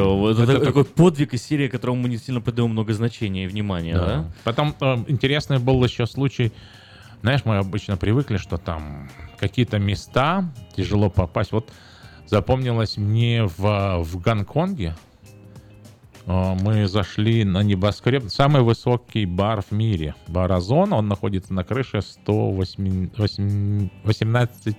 это, 0.43 0.43
это 0.51 0.65
такой 0.65 0.85
подвиг 0.85 1.33
из 1.33 1.43
серии, 1.43 1.67
которому 1.67 2.01
мы 2.03 2.09
не 2.09 2.17
сильно 2.17 2.39
придаем 2.41 2.69
много 2.69 2.93
значения 2.93 3.43
и 3.43 3.47
внимания, 3.47 3.93
да? 3.93 4.05
Да. 4.05 4.31
Потом 4.45 4.75
э, 4.79 5.03
интересный 5.07 5.59
был 5.59 5.83
еще 5.83 6.05
случай. 6.05 6.53
Знаешь, 7.21 7.41
мы 7.43 7.57
обычно 7.57 7.97
привыкли, 7.97 8.37
что 8.37 8.57
там 8.57 9.09
какие-то 9.37 9.79
места 9.79 10.49
тяжело 10.77 11.09
попасть. 11.09 11.51
Вот 11.51 11.69
запомнилось 12.27 12.95
мне 12.95 13.43
в, 13.43 13.97
в 14.03 14.21
Гонконге. 14.21 14.95
Э, 16.29 16.55
Мы 16.61 16.87
зашли 16.87 17.43
на 17.43 17.63
небоскреб, 17.63 18.29
самый 18.29 18.61
высокий 18.61 19.25
бар 19.25 19.61
в 19.61 19.71
мире, 19.71 20.13
бар 20.27 20.51
Озон, 20.51 20.93
он 20.93 21.07
находится 21.07 21.53
на 21.53 21.63
крыше 21.63 22.01
118 22.01 24.77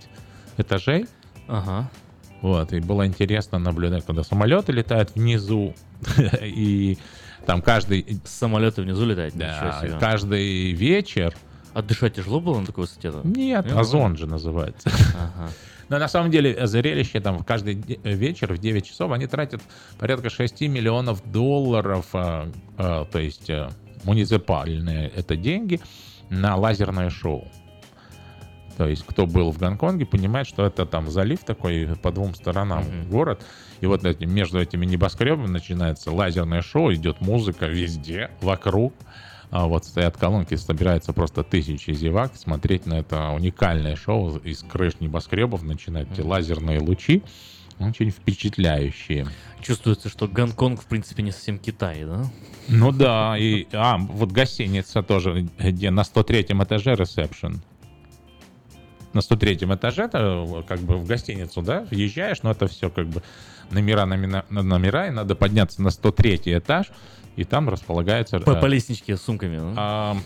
этажей. 0.56 1.06
Ага. 1.48 1.90
Вот, 2.42 2.72
и 2.72 2.80
было 2.80 3.06
интересно 3.06 3.58
наблюдать, 3.58 4.06
когда 4.06 4.22
самолеты 4.22 4.72
летают 4.72 5.14
внизу, 5.14 5.74
и 6.42 6.96
там 7.46 7.62
каждый... 7.62 8.20
Самолеты 8.24 8.82
внизу 8.82 9.04
летают, 9.04 9.36
Да, 9.36 9.98
каждый 10.00 10.72
вечер... 10.72 11.34
А 11.72 11.82
дышать 11.82 12.14
тяжело 12.14 12.40
было 12.40 12.58
на 12.58 12.66
такой 12.66 12.82
высоте? 12.84 13.12
Нет, 13.22 13.70
озон 13.72 14.16
же 14.16 14.26
называется. 14.26 14.90
Ага. 15.14 15.50
Но 15.90 15.98
на 15.98 16.08
самом 16.08 16.30
деле 16.30 16.52
э, 16.54 16.66
зрелище 16.66 17.20
там 17.20 17.42
каждый 17.44 17.74
де- 17.74 17.98
вечер 18.04 18.52
в 18.54 18.58
9 18.58 18.86
часов 18.86 19.12
они 19.12 19.26
тратят 19.26 19.60
порядка 19.98 20.30
6 20.30 20.62
миллионов 20.62 21.22
долларов, 21.30 22.06
а, 22.14 22.48
то 22.78 23.18
есть 23.18 23.50
э, 23.50 23.68
муниципальные 24.04 25.08
это 25.14 25.36
деньги, 25.36 25.80
на 26.30 26.56
лазерное 26.56 27.10
шоу. 27.10 27.48
То 28.76 28.88
есть, 28.88 29.04
кто 29.04 29.26
был 29.26 29.50
в 29.50 29.58
Гонконге, 29.58 30.06
понимает, 30.06 30.46
что 30.46 30.64
это 30.64 30.86
там 30.86 31.10
залив 31.10 31.40
такой 31.40 31.88
по 32.00 32.10
двум 32.12 32.34
сторонам 32.34 32.84
город. 33.10 33.44
И 33.80 33.86
вот 33.86 34.04
эти- 34.04 34.24
между 34.24 34.58
этими 34.60 34.86
небоскребами 34.86 35.48
начинается 35.48 36.10
лазерное 36.12 36.62
шоу, 36.62 36.92
идет 36.94 37.20
музыка 37.20 37.66
везде, 37.66 38.30
вокруг. 38.40 38.94
А 39.50 39.66
вот 39.66 39.84
стоят 39.84 40.16
колонки, 40.16 40.54
собирается 40.54 41.12
просто 41.12 41.42
тысячи 41.42 41.90
зевак 41.92 42.36
смотреть 42.36 42.86
на 42.86 43.00
это 43.00 43.30
уникальное 43.30 43.96
шоу 43.96 44.36
из 44.38 44.62
крыш 44.62 44.94
небоскребов, 45.00 45.62
начинают 45.62 46.10
эти 46.12 46.20
лазерные 46.20 46.78
лучи. 46.78 47.22
Очень 47.80 48.10
впечатляющие. 48.10 49.26
Чувствуется, 49.62 50.10
что 50.10 50.28
Гонконг, 50.28 50.82
в 50.82 50.86
принципе, 50.86 51.22
не 51.22 51.32
совсем 51.32 51.58
Китай, 51.58 52.04
да? 52.04 52.26
Ну 52.68 52.92
да, 52.92 53.36
и 53.38 53.66
а, 53.72 53.96
вот 53.96 54.32
гостиница 54.32 55.02
тоже, 55.02 55.48
где 55.58 55.90
на 55.90 56.04
103 56.04 56.42
этаже 56.42 56.94
ресепшн. 56.94 57.62
На 59.14 59.22
103 59.22 59.54
этаже, 59.54 60.02
это 60.02 60.64
как 60.68 60.80
бы 60.80 60.98
в 60.98 61.06
гостиницу, 61.06 61.62
да, 61.62 61.86
въезжаешь, 61.90 62.42
но 62.42 62.50
это 62.50 62.68
все 62.68 62.90
как 62.90 63.08
бы 63.08 63.22
номера, 63.70 64.04
номера, 64.04 64.44
номера, 64.50 65.08
и 65.08 65.10
надо 65.10 65.34
подняться 65.34 65.82
на 65.82 65.90
103 65.90 66.42
этаж, 66.44 66.92
и 67.36 67.44
там 67.44 67.68
располагается... 67.68 68.40
По, 68.40 68.52
э, 68.52 68.60
по 68.60 68.66
лестничке 68.66 69.16
с 69.16 69.22
сумками. 69.22 69.56
да? 69.56 69.74
а, 69.76 70.16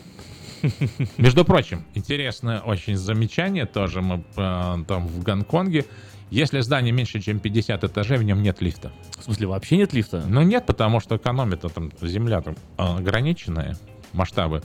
Между 1.19 1.45
прочим, 1.45 1.85
интересное 1.95 2.61
очень 2.61 2.97
замечание 2.97 3.67
тоже 3.67 4.01
мы 4.01 4.25
э, 4.37 4.77
там 4.87 5.07
в 5.07 5.23
Гонконге. 5.23 5.85
Если 6.31 6.61
здание 6.61 6.93
меньше, 6.93 7.21
чем 7.21 7.39
50 7.39 7.85
этажей, 7.85 8.19
в 8.19 8.23
нем 8.23 8.43
нет 8.43 8.61
лифта. 8.61 8.93
В 9.19 9.25
смысле, 9.25 9.47
вообще 9.49 9.77
нет 9.77 9.93
лифта? 9.93 10.25
Ну 10.27 10.43
нет, 10.43 10.67
потому 10.67 11.01
что 11.01 11.17
экономит 11.17 11.61
там 11.61 11.93
земля 12.01 12.41
там 12.41 12.57
а, 12.77 12.97
ограниченная, 12.99 13.77
масштабы. 14.13 14.63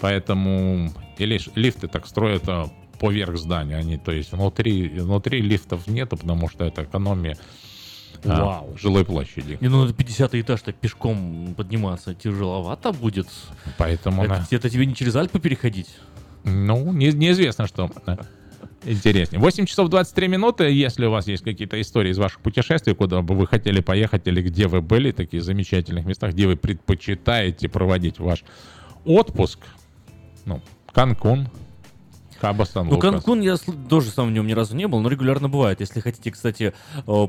Поэтому 0.00 0.90
и 1.18 1.26
лишь 1.26 1.48
лифты 1.54 1.88
так 1.88 2.06
строят 2.06 2.44
а, 2.48 2.70
поверх 2.98 3.36
здания. 3.36 3.76
Они, 3.76 3.98
то 3.98 4.12
есть 4.12 4.32
внутри, 4.32 4.88
внутри 4.88 5.42
лифтов 5.42 5.86
нету, 5.86 6.16
потому 6.16 6.48
что 6.48 6.64
это 6.64 6.84
экономия 6.84 7.36
а, 8.24 8.44
Вау. 8.44 8.76
жилой 8.76 9.04
площади. 9.04 9.58
Не, 9.60 9.68
ну 9.68 9.84
на 9.84 9.92
50 9.92 10.34
этаж 10.34 10.62
так 10.62 10.76
пешком 10.76 11.54
подниматься 11.56 12.14
тяжеловато 12.14 12.92
будет. 12.92 13.26
Поэтому 13.78 14.22
это, 14.24 14.34
на- 14.34 14.46
это 14.50 14.70
тебе 14.70 14.86
не 14.86 14.94
через 14.94 15.16
Альпы 15.16 15.40
переходить? 15.40 15.88
Ну, 16.44 16.92
не- 16.92 17.12
неизвестно, 17.12 17.66
что 17.66 17.90
интереснее. 18.84 19.40
8 19.40 19.66
часов 19.66 19.88
23 19.88 20.28
минуты. 20.28 20.64
Если 20.70 21.06
у 21.06 21.10
вас 21.10 21.26
есть 21.28 21.44
какие-то 21.44 21.80
истории 21.80 22.10
из 22.10 22.18
ваших 22.18 22.40
путешествий, 22.40 22.94
куда 22.94 23.22
бы 23.22 23.34
вы 23.34 23.46
хотели 23.46 23.80
поехать, 23.80 24.26
или 24.26 24.42
где 24.42 24.66
вы 24.66 24.80
были, 24.82 25.12
такие 25.12 25.42
замечательных 25.42 26.04
местах, 26.04 26.32
где 26.32 26.46
вы 26.46 26.56
предпочитаете 26.56 27.68
проводить 27.68 28.18
ваш 28.18 28.44
отпуск, 29.04 29.58
ну, 30.44 30.60
Канкун, 30.92 31.48
Кабо 32.42 32.64
сан 32.64 32.88
Ну, 32.88 32.98
Канкун 32.98 33.40
я 33.40 33.56
тоже 33.88 34.10
сам 34.10 34.26
в 34.26 34.32
нем 34.32 34.48
ни 34.48 34.52
разу 34.52 34.74
не 34.74 34.88
был, 34.88 34.98
но 34.98 35.08
регулярно 35.08 35.48
бывает. 35.48 35.78
Если 35.78 36.00
хотите, 36.00 36.32
кстати, 36.32 36.74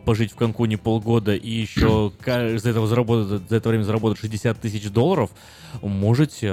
пожить 0.06 0.32
в 0.32 0.36
Канкуне 0.36 0.80
полгода 0.80 1.36
и 1.36 1.52
еще 1.52 2.12
за, 2.26 2.70
этого 2.70 2.88
заработать, 2.88 3.48
за 3.48 3.56
это 3.58 3.70
время 3.70 3.84
заработать 3.84 4.18
60 4.18 4.60
тысяч 4.60 4.90
долларов, 4.90 5.30
можете 5.84 6.52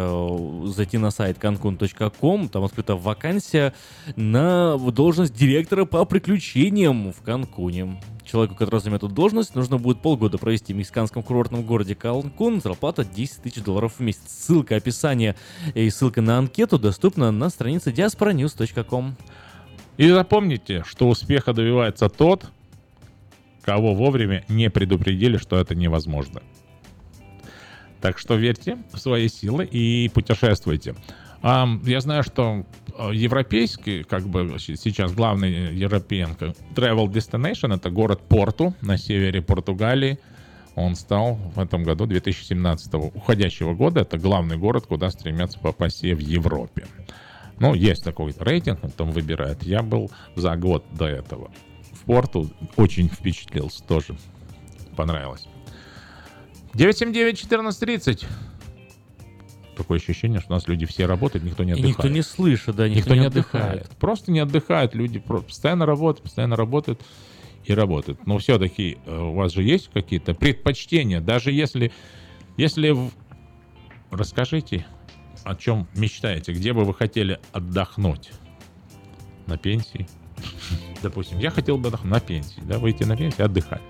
зайти 0.66 0.98
на 0.98 1.10
сайт 1.10 1.38
cancun.com, 1.38 2.50
там 2.50 2.64
открыта 2.64 2.96
вакансия 2.96 3.72
на 4.14 4.76
должность 4.76 5.34
директора 5.34 5.86
по 5.86 6.04
приключениям 6.04 7.14
в 7.14 7.22
Канкуне. 7.22 7.98
Человеку, 8.30 8.54
который 8.54 8.78
займет 8.78 9.02
эту 9.02 9.08
должность, 9.08 9.56
нужно 9.56 9.78
будет 9.78 10.02
полгода 10.02 10.38
провести 10.38 10.72
в 10.72 10.76
мексиканском 10.76 11.24
курортном 11.24 11.64
городе 11.64 11.96
Канкун, 11.96 12.60
зарплата 12.60 13.04
10 13.04 13.42
тысяч 13.42 13.60
долларов 13.60 13.94
в 13.98 14.00
месяц. 14.00 14.22
Ссылка, 14.28 14.76
описание 14.76 15.34
и 15.74 15.90
ссылка 15.90 16.22
на 16.22 16.38
анкету 16.38 16.78
доступна 16.78 17.32
на 17.32 17.50
странице 17.50 17.90
diasporanews.com. 17.90 19.16
И 19.96 20.08
запомните, 20.08 20.84
что 20.86 21.08
успеха 21.08 21.52
добивается 21.52 22.08
тот, 22.08 22.46
кого 23.62 23.94
вовремя 23.94 24.44
не 24.46 24.70
предупредили, 24.70 25.36
что 25.36 25.56
это 25.56 25.74
невозможно. 25.74 26.40
Так 28.00 28.16
что 28.16 28.36
верьте 28.36 28.78
в 28.92 28.98
свои 28.98 29.28
силы 29.28 29.64
и 29.64 30.08
путешествуйте. 30.08 30.94
Ам, 31.42 31.80
я 31.86 32.00
знаю, 32.00 32.22
что 32.22 32.66
э, 32.98 33.10
европейский, 33.14 34.02
как 34.02 34.24
бы 34.28 34.56
сейчас 34.58 35.12
главный 35.12 35.72
European 35.72 36.54
travel 36.74 37.06
destination, 37.06 37.74
это 37.74 37.90
город 37.90 38.20
Порту 38.28 38.74
на 38.82 38.98
севере 38.98 39.40
Португалии. 39.40 40.18
Он 40.74 40.94
стал 40.94 41.34
в 41.54 41.58
этом 41.58 41.82
году, 41.82 42.06
2017 42.06 42.94
уходящего 42.94 43.74
года, 43.74 44.00
это 44.00 44.18
главный 44.18 44.56
город, 44.56 44.86
куда 44.86 45.10
стремятся 45.10 45.58
попасть 45.58 45.96
все 45.96 46.14
в 46.14 46.20
Европе. 46.20 46.86
Ну, 47.58 47.74
есть 47.74 48.04
такой 48.04 48.34
рейтинг, 48.38 48.82
он 48.84 48.90
там 48.90 49.10
выбирает. 49.10 49.62
Я 49.62 49.82
был 49.82 50.10
за 50.36 50.56
год 50.56 50.84
до 50.92 51.06
этого 51.06 51.50
в 51.92 52.04
Порту, 52.04 52.50
очень 52.76 53.08
впечатлился 53.08 53.82
тоже. 53.82 54.16
Понравилось. 54.96 55.46
979-1430. 56.74 58.26
Такое 59.80 59.98
ощущение, 59.98 60.40
что 60.40 60.50
у 60.50 60.52
нас 60.56 60.68
люди 60.68 60.84
все 60.84 61.06
работают, 61.06 61.42
никто 61.42 61.64
не 61.64 61.70
И 61.70 61.72
отдыхает. 61.72 61.96
никто 61.96 62.08
не 62.08 62.20
слышит, 62.20 62.76
да, 62.76 62.86
никто, 62.86 63.14
не 63.14 63.24
отдыхает. 63.24 63.88
Просто 63.98 64.30
не 64.30 64.40
отдыхают. 64.40 64.94
Люди 64.94 65.20
постоянно 65.20 65.86
работают, 65.86 66.24
постоянно 66.24 66.54
работают 66.54 67.00
и 67.64 67.72
работают. 67.72 68.26
Но 68.26 68.36
все-таки 68.36 68.98
э, 69.06 69.18
у 69.18 69.32
вас 69.32 69.54
же 69.54 69.62
есть 69.62 69.88
какие-то 69.90 70.34
предпочтения, 70.34 71.22
даже 71.22 71.50
если, 71.50 71.92
если 72.58 72.90
в- 72.90 73.10
расскажите, 74.10 74.84
о 75.44 75.54
чем 75.54 75.88
мечтаете, 75.94 76.52
где 76.52 76.74
бы 76.74 76.84
вы 76.84 76.92
хотели 76.92 77.40
отдохнуть 77.52 78.32
на 79.46 79.56
пенсии. 79.56 80.06
Допустим, 81.02 81.38
я 81.38 81.48
хотел 81.50 81.78
бы 81.78 81.88
отдохнуть 81.88 82.12
на 82.12 82.20
пенсии, 82.20 82.60
да, 82.66 82.78
выйти 82.78 83.04
на 83.04 83.16
пенсию, 83.16 83.46
отдыхать. 83.46 83.80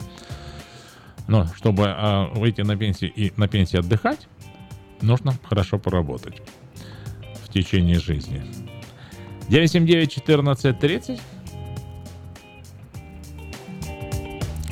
Но 1.26 1.48
чтобы 1.56 1.86
а, 1.88 2.26
выйти 2.32 2.60
на 2.60 2.76
пенсию 2.76 3.12
и 3.12 3.32
на 3.36 3.48
пенсии 3.48 3.76
отдыхать, 3.76 4.28
нужно 5.02 5.35
хорошо 5.44 5.78
поработать 5.78 6.43
в 7.44 7.48
течение 7.52 7.98
жизни. 7.98 8.43
979-1430. 9.48 11.20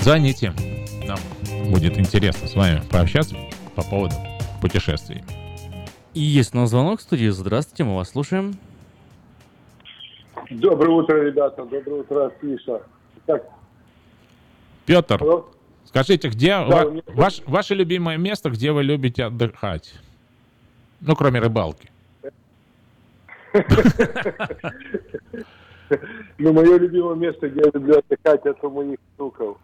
Звоните. 0.01 0.53
Нам 1.07 1.19
будет 1.71 1.99
интересно 1.99 2.47
с 2.47 2.55
вами 2.55 2.83
пообщаться 2.91 3.37
по 3.75 3.83
поводу 3.83 4.15
путешествий. 4.61 5.23
И 6.15 6.21
есть 6.21 6.55
у 6.55 6.59
нас 6.59 6.71
звонок 6.71 7.01
в 7.01 7.03
студии. 7.03 7.29
Здравствуйте, 7.29 7.85
мы 7.85 7.97
вас 7.97 8.11
слушаем. 8.11 8.57
Доброе 10.51 10.91
утро, 10.91 11.23
ребята. 11.25 11.65
Доброе 11.65 12.01
утро, 12.01 12.27
Афиша. 12.27 12.81
Так. 13.27 13.43
Петр, 14.87 15.23
Алло? 15.23 15.51
скажите, 15.85 16.29
где 16.29 16.49
да, 16.49 16.65
ва- 16.65 17.03
ваш, 17.09 17.43
ваше 17.47 17.75
любимое 17.75 18.17
место, 18.17 18.49
где 18.49 18.73
вы 18.73 18.83
любите 18.83 19.25
отдыхать? 19.25 19.93
Ну, 21.01 21.15
кроме 21.17 21.41
рыбалки. 21.41 21.89
ну, 26.39 26.53
мое 26.53 26.79
любимое 26.79 27.15
место, 27.17 27.49
где 27.49 27.61
я 27.65 27.71
люблю 27.73 27.99
отдыхать, 27.99 28.41
это 28.45 28.67
у 28.67 28.71
моих 28.71 28.99
внуков. 29.17 29.57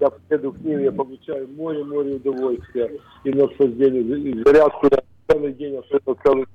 Я 0.00 0.10
приеду 0.10 0.52
к 0.52 0.58
ним, 0.60 0.80
я 0.80 0.90
получаю 0.90 1.48
море-море 1.56 2.14
удовольствия 2.16 2.90
и 3.24 3.30
наслаждение. 3.30 4.42
Зарядку 4.44 4.88
я 4.90 4.98
целый 5.28 5.52
день, 5.52 5.76
особенно 5.76 6.16
целый 6.24 6.46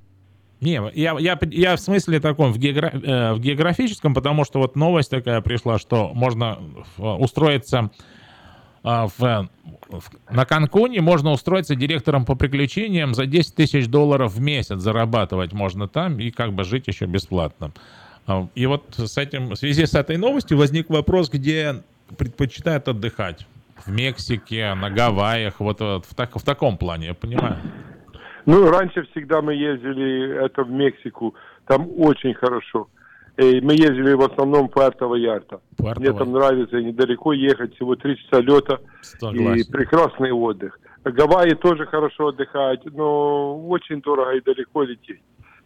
Не, 0.59 0.81
я, 0.93 1.15
я, 1.19 1.39
я 1.41 1.75
в 1.75 1.79
смысле 1.79 2.19
таком, 2.19 2.51
в, 2.51 2.57
геогра- 2.57 2.91
э, 3.01 3.33
в 3.33 3.39
географическом, 3.39 4.13
потому 4.13 4.43
что 4.43 4.59
вот 4.59 4.75
новость 4.75 5.11
такая 5.11 5.39
пришла, 5.41 5.79
что 5.79 6.11
можно 6.13 6.57
в- 6.97 7.15
устроиться 7.21 7.89
в, 8.87 9.19
в- 9.89 10.33
на 10.33 10.45
Канкуне, 10.45 11.01
можно 11.01 11.31
устроиться 11.31 11.75
директором 11.75 12.25
по 12.25 12.35
приключениям 12.35 13.13
за 13.13 13.25
10 13.25 13.55
тысяч 13.55 13.87
долларов 13.87 14.33
в 14.33 14.39
месяц, 14.41 14.79
зарабатывать 14.79 15.51
можно 15.53 15.87
там 15.87 16.19
и 16.19 16.31
как 16.31 16.53
бы 16.53 16.63
жить 16.63 16.87
еще 16.87 17.05
бесплатно. 17.05 17.71
А, 18.27 18.47
И 18.55 18.65
вот 18.65 18.83
с 18.97 19.17
этим, 19.17 19.49
в 19.49 19.55
связи 19.55 19.85
с 19.85 19.93
этой 19.95 20.17
новостью 20.17 20.57
возник 20.57 20.89
вопрос, 20.89 21.29
где 21.29 21.83
предпочитают 22.17 22.87
отдыхать. 22.87 23.45
В 23.85 23.89
Мексике, 23.91 24.73
на 24.73 24.89
Гавайях, 24.89 25.59
вот, 25.59 25.81
вот 25.81 26.05
в, 26.05 26.15
так- 26.15 26.35
в 26.35 26.43
таком 26.43 26.77
плане, 26.77 27.07
я 27.07 27.13
понимаю. 27.13 27.57
Ну, 28.45 28.69
раньше 28.71 29.03
всегда 29.11 29.41
мы 29.41 29.53
ездили 29.53 30.45
это 30.45 30.63
в 30.63 30.69
Мексику. 30.71 31.35
Там 31.67 31.87
очень 31.97 32.33
хорошо. 32.33 32.87
И 33.37 33.61
мы 33.61 33.73
ездили 33.73 34.13
в 34.13 34.21
основном 34.21 34.67
в 34.67 34.71
Пуэрто-Вальярта. 34.73 35.59
Мне 35.77 36.11
там 36.11 36.31
нравится 36.31 36.81
недалеко 36.81 37.33
ехать, 37.33 37.75
всего 37.75 37.95
три 37.95 38.17
часа 38.17 38.41
лета. 38.41 38.79
И 39.01 39.05
Согласен. 39.19 39.71
прекрасный 39.71 40.31
отдых. 40.31 40.79
Гавайи 41.03 41.53
тоже 41.53 41.85
хорошо 41.85 42.29
отдыхать, 42.29 42.83
но 42.85 43.55
очень 43.67 44.01
дорого 44.01 44.31
и 44.35 44.41
далеко 44.41 44.83
лететь. 44.83 45.21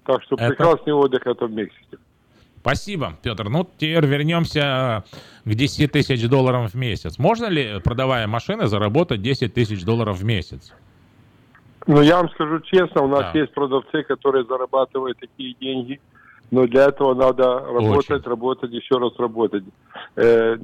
Так 0.05 0.21
что 0.23 0.35
Это- 0.35 0.49
прекрасный 0.49 0.93
отдых 0.93 1.25
это 1.25 1.45
в 1.47 1.51
Мексике. 1.51 1.97
Спасибо, 2.59 3.13
Петр. 3.23 3.49
Ну, 3.49 3.67
теперь 3.77 4.05
вернемся 4.05 5.03
к 5.45 5.49
10 5.49 5.91
тысяч 5.91 6.27
долларов 6.27 6.71
в 6.73 6.75
месяц. 6.75 7.17
Можно 7.17 7.45
ли, 7.47 7.79
продавая 7.83 8.27
машины, 8.27 8.67
заработать 8.67 9.21
10 9.21 9.53
тысяч 9.53 9.83
долларов 9.83 10.17
в 10.19 10.25
месяц? 10.25 10.73
Ну, 11.87 12.01
я 12.01 12.17
вам 12.17 12.29
скажу 12.31 12.59
честно, 12.59 13.01
у 13.01 13.07
нас 13.07 13.31
Да. 13.33 13.39
есть 13.39 13.53
продавцы, 13.53 14.03
которые 14.03 14.45
зарабатывают 14.45 15.17
такие 15.19 15.55
деньги, 15.59 15.99
но 16.51 16.67
для 16.67 16.85
этого 16.85 17.13
надо 17.15 17.59
работать, 17.59 18.27
работать, 18.27 18.71
еще 18.71 18.97
раз 18.97 19.13
работать. 19.17 19.63
Э, 20.17 20.57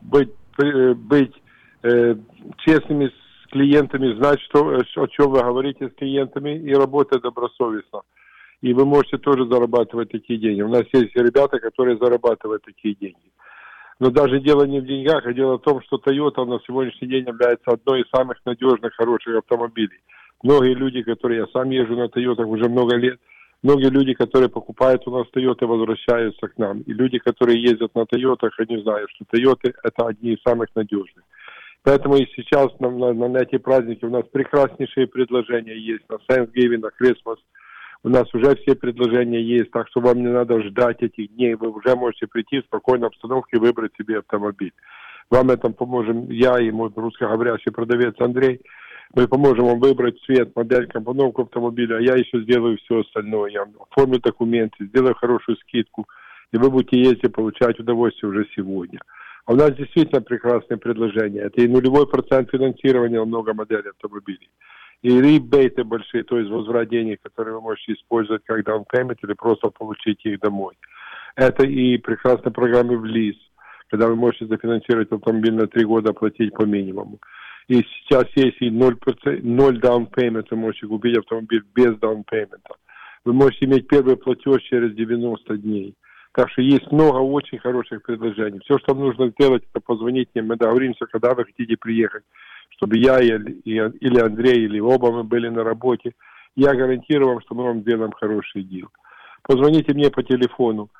быть 0.00 0.30
э, 0.62 0.94
быть 0.94 1.34
э, 1.82 2.14
честными 2.58 3.08
с 3.08 3.50
клиентами, 3.50 4.14
знать, 4.14 4.40
что, 4.42 4.72
э, 4.72 4.82
о 4.96 5.06
чем 5.08 5.30
вы 5.30 5.40
говорите 5.40 5.88
с 5.88 5.94
клиентами 5.94 6.56
и 6.58 6.72
работать 6.72 7.22
добросовестно. 7.22 8.02
И 8.60 8.72
вы 8.72 8.84
можете 8.86 9.18
тоже 9.18 9.46
зарабатывать 9.46 10.12
такие 10.12 10.38
деньги. 10.38 10.62
У 10.62 10.68
нас 10.68 10.84
есть 10.92 11.16
ребята, 11.16 11.58
которые 11.58 11.98
зарабатывают 11.98 12.62
такие 12.64 12.94
деньги. 12.94 13.32
Но 13.98 14.10
даже 14.10 14.40
дело 14.40 14.64
не 14.64 14.80
в 14.80 14.86
деньгах, 14.86 15.26
а 15.26 15.32
дело 15.32 15.58
в 15.58 15.62
том, 15.62 15.82
что 15.82 15.96
Toyota 15.96 16.44
на 16.44 16.60
сегодняшний 16.66 17.08
день 17.08 17.26
является 17.26 17.72
одной 17.72 18.02
из 18.02 18.10
самых 18.10 18.38
надежных, 18.44 18.94
хороших 18.94 19.38
автомобилей. 19.38 19.98
Многие 20.42 20.74
люди, 20.74 21.02
которые, 21.02 21.40
я 21.40 21.46
сам 21.48 21.70
езжу 21.70 21.96
на 21.96 22.06
Toyota 22.06 22.44
уже 22.44 22.68
много 22.68 22.96
лет, 22.96 23.18
многие 23.62 23.90
люди, 23.90 24.14
которые 24.14 24.48
покупают 24.48 25.06
у 25.06 25.10
нас 25.10 25.26
Toyota, 25.34 25.66
возвращаются 25.66 26.48
к 26.48 26.58
нам. 26.58 26.80
И 26.82 26.92
люди, 26.92 27.18
которые 27.18 27.62
ездят 27.62 27.94
на 27.94 28.02
Toyota, 28.02 28.50
они 28.58 28.82
знают, 28.82 29.10
что 29.10 29.24
Toyota 29.32 29.72
это 29.82 30.06
одни 30.06 30.34
из 30.34 30.42
самых 30.42 30.68
надежных. 30.74 31.24
Поэтому 31.84 32.16
и 32.16 32.26
сейчас 32.36 32.68
на, 32.78 32.90
на, 32.90 33.12
на 33.12 33.38
эти 33.38 33.58
праздники 33.58 34.04
у 34.04 34.10
нас 34.10 34.24
прекраснейшие 34.32 35.08
предложения 35.08 35.76
есть 35.76 36.04
на 36.08 36.14
Thanksgiving, 36.28 36.78
на 36.78 36.90
Christmas. 37.00 37.38
У 38.04 38.08
нас 38.08 38.32
уже 38.34 38.56
все 38.56 38.74
предложения 38.74 39.40
есть, 39.40 39.70
так 39.70 39.88
что 39.88 40.00
вам 40.00 40.18
не 40.18 40.28
надо 40.28 40.60
ждать 40.62 41.02
этих 41.02 41.34
дней. 41.34 41.54
Вы 41.54 41.70
уже 41.70 41.96
можете 41.96 42.26
прийти 42.26 42.60
в 42.60 42.64
спокойной 42.64 43.08
обстановке 43.08 43.56
и 43.56 43.60
выбрать 43.60 43.92
себе 43.96 44.18
автомобиль. 44.18 44.72
Вам 45.30 45.50
этом 45.50 45.72
поможем 45.72 46.30
я 46.30 46.58
и 46.60 46.70
мой 46.70 46.92
русскоговорящий 46.94 47.72
продавец 47.72 48.14
Андрей. 48.18 48.60
Мы 49.14 49.28
поможем 49.28 49.66
вам 49.66 49.78
выбрать 49.78 50.18
цвет, 50.24 50.56
модель, 50.56 50.86
компоновку 50.86 51.42
автомобиля, 51.42 51.96
а 51.96 52.00
я 52.00 52.14
еще 52.14 52.40
сделаю 52.42 52.78
все 52.78 53.00
остальное. 53.00 53.50
Я 53.50 53.66
оформлю 53.90 54.18
документы, 54.18 54.86
сделаю 54.86 55.14
хорошую 55.14 55.58
скидку, 55.58 56.06
и 56.50 56.56
вы 56.56 56.70
будете 56.70 56.98
ездить 56.98 57.32
получать 57.32 57.78
удовольствие 57.78 58.30
уже 58.30 58.46
сегодня. 58.56 59.00
А 59.44 59.52
у 59.52 59.56
нас 59.56 59.74
действительно 59.74 60.22
прекрасные 60.22 60.78
предложения. 60.78 61.40
Это 61.40 61.60
и 61.60 61.68
нулевой 61.68 62.08
процент 62.08 62.50
финансирования 62.50 63.18
на 63.18 63.26
много 63.26 63.52
моделей 63.52 63.90
автомобилей. 63.90 64.48
И 65.02 65.10
ребейты 65.10 65.84
большие, 65.84 66.22
то 66.22 66.38
есть 66.38 66.50
возврат 66.50 66.88
денег, 66.88 67.20
которые 67.22 67.56
вы 67.56 67.60
можете 67.60 67.92
использовать 67.92 68.44
как 68.44 68.60
payment 68.60 69.16
или 69.22 69.34
просто 69.34 69.68
получить 69.68 70.24
их 70.24 70.40
домой. 70.40 70.74
Это 71.34 71.66
и 71.66 71.98
прекрасные 71.98 72.52
программы 72.52 72.96
в 72.96 73.04
лиз, 73.04 73.36
когда 73.90 74.06
вы 74.06 74.16
можете 74.16 74.46
зафинансировать 74.46 75.12
автомобиль 75.12 75.54
на 75.54 75.66
три 75.66 75.84
года, 75.84 76.10
оплатить 76.10 76.54
по 76.54 76.62
минимуму. 76.62 77.18
И 77.68 77.82
сейчас 77.82 78.24
есть 78.34 78.60
и 78.60 78.70
0%, 78.70 79.40
0 79.42 79.78
down 79.78 80.08
вы 80.50 80.56
можете 80.56 80.86
купить 80.86 81.18
автомобиль 81.18 81.64
без 81.74 81.94
payment. 81.94 82.66
Вы 83.24 83.32
можете 83.32 83.66
иметь 83.66 83.86
первый 83.86 84.16
платеж 84.16 84.62
через 84.62 84.94
90 84.94 85.56
дней. 85.58 85.94
Так 86.32 86.50
что 86.50 86.62
есть 86.62 86.90
много 86.90 87.18
очень 87.18 87.58
хороших 87.58 88.02
предложений. 88.02 88.60
Все, 88.64 88.78
что 88.78 88.94
нужно 88.94 89.28
сделать, 89.28 89.62
это 89.70 89.80
позвонить 89.80 90.28
мне, 90.34 90.42
мы 90.42 90.56
договоримся, 90.56 91.06
когда 91.06 91.34
вы 91.34 91.44
хотите 91.44 91.76
приехать, 91.76 92.24
чтобы 92.70 92.98
я 92.98 93.20
или, 93.20 94.18
Андрей, 94.18 94.64
или 94.64 94.80
оба 94.80 95.12
мы 95.12 95.24
были 95.24 95.48
на 95.48 95.62
работе. 95.62 96.12
Я 96.56 96.74
гарантирую 96.74 97.28
вам, 97.28 97.40
что 97.42 97.54
мы 97.54 97.64
вам 97.64 97.82
сделаем 97.82 98.12
хороший 98.12 98.62
дел. 98.62 98.88
Позвоните 99.42 99.94
мне 99.94 100.10
по 100.10 100.22
телефону 100.22 100.90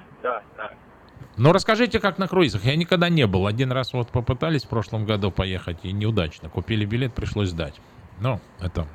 Ну, 1.37 1.53
расскажите, 1.53 1.99
как 1.99 2.19
на 2.19 2.29
круизах. 2.29 2.65
Я 2.65 2.77
никогда 2.77 3.09
не 3.09 3.27
был. 3.27 3.47
Один 3.47 3.73
раз 3.73 3.93
вот 3.93 4.11
попытались 4.11 4.65
в 4.65 4.69
прошлом 4.69 5.05
году 5.05 5.33
поехать, 5.33 5.79
и 5.83 5.93
неудачно. 5.93 6.49
Купили 6.49 6.85
билет, 6.85 7.13
пришлось 7.13 7.49
сдать. 7.49 7.81
Ну, 8.21 8.41
это... 8.61 8.87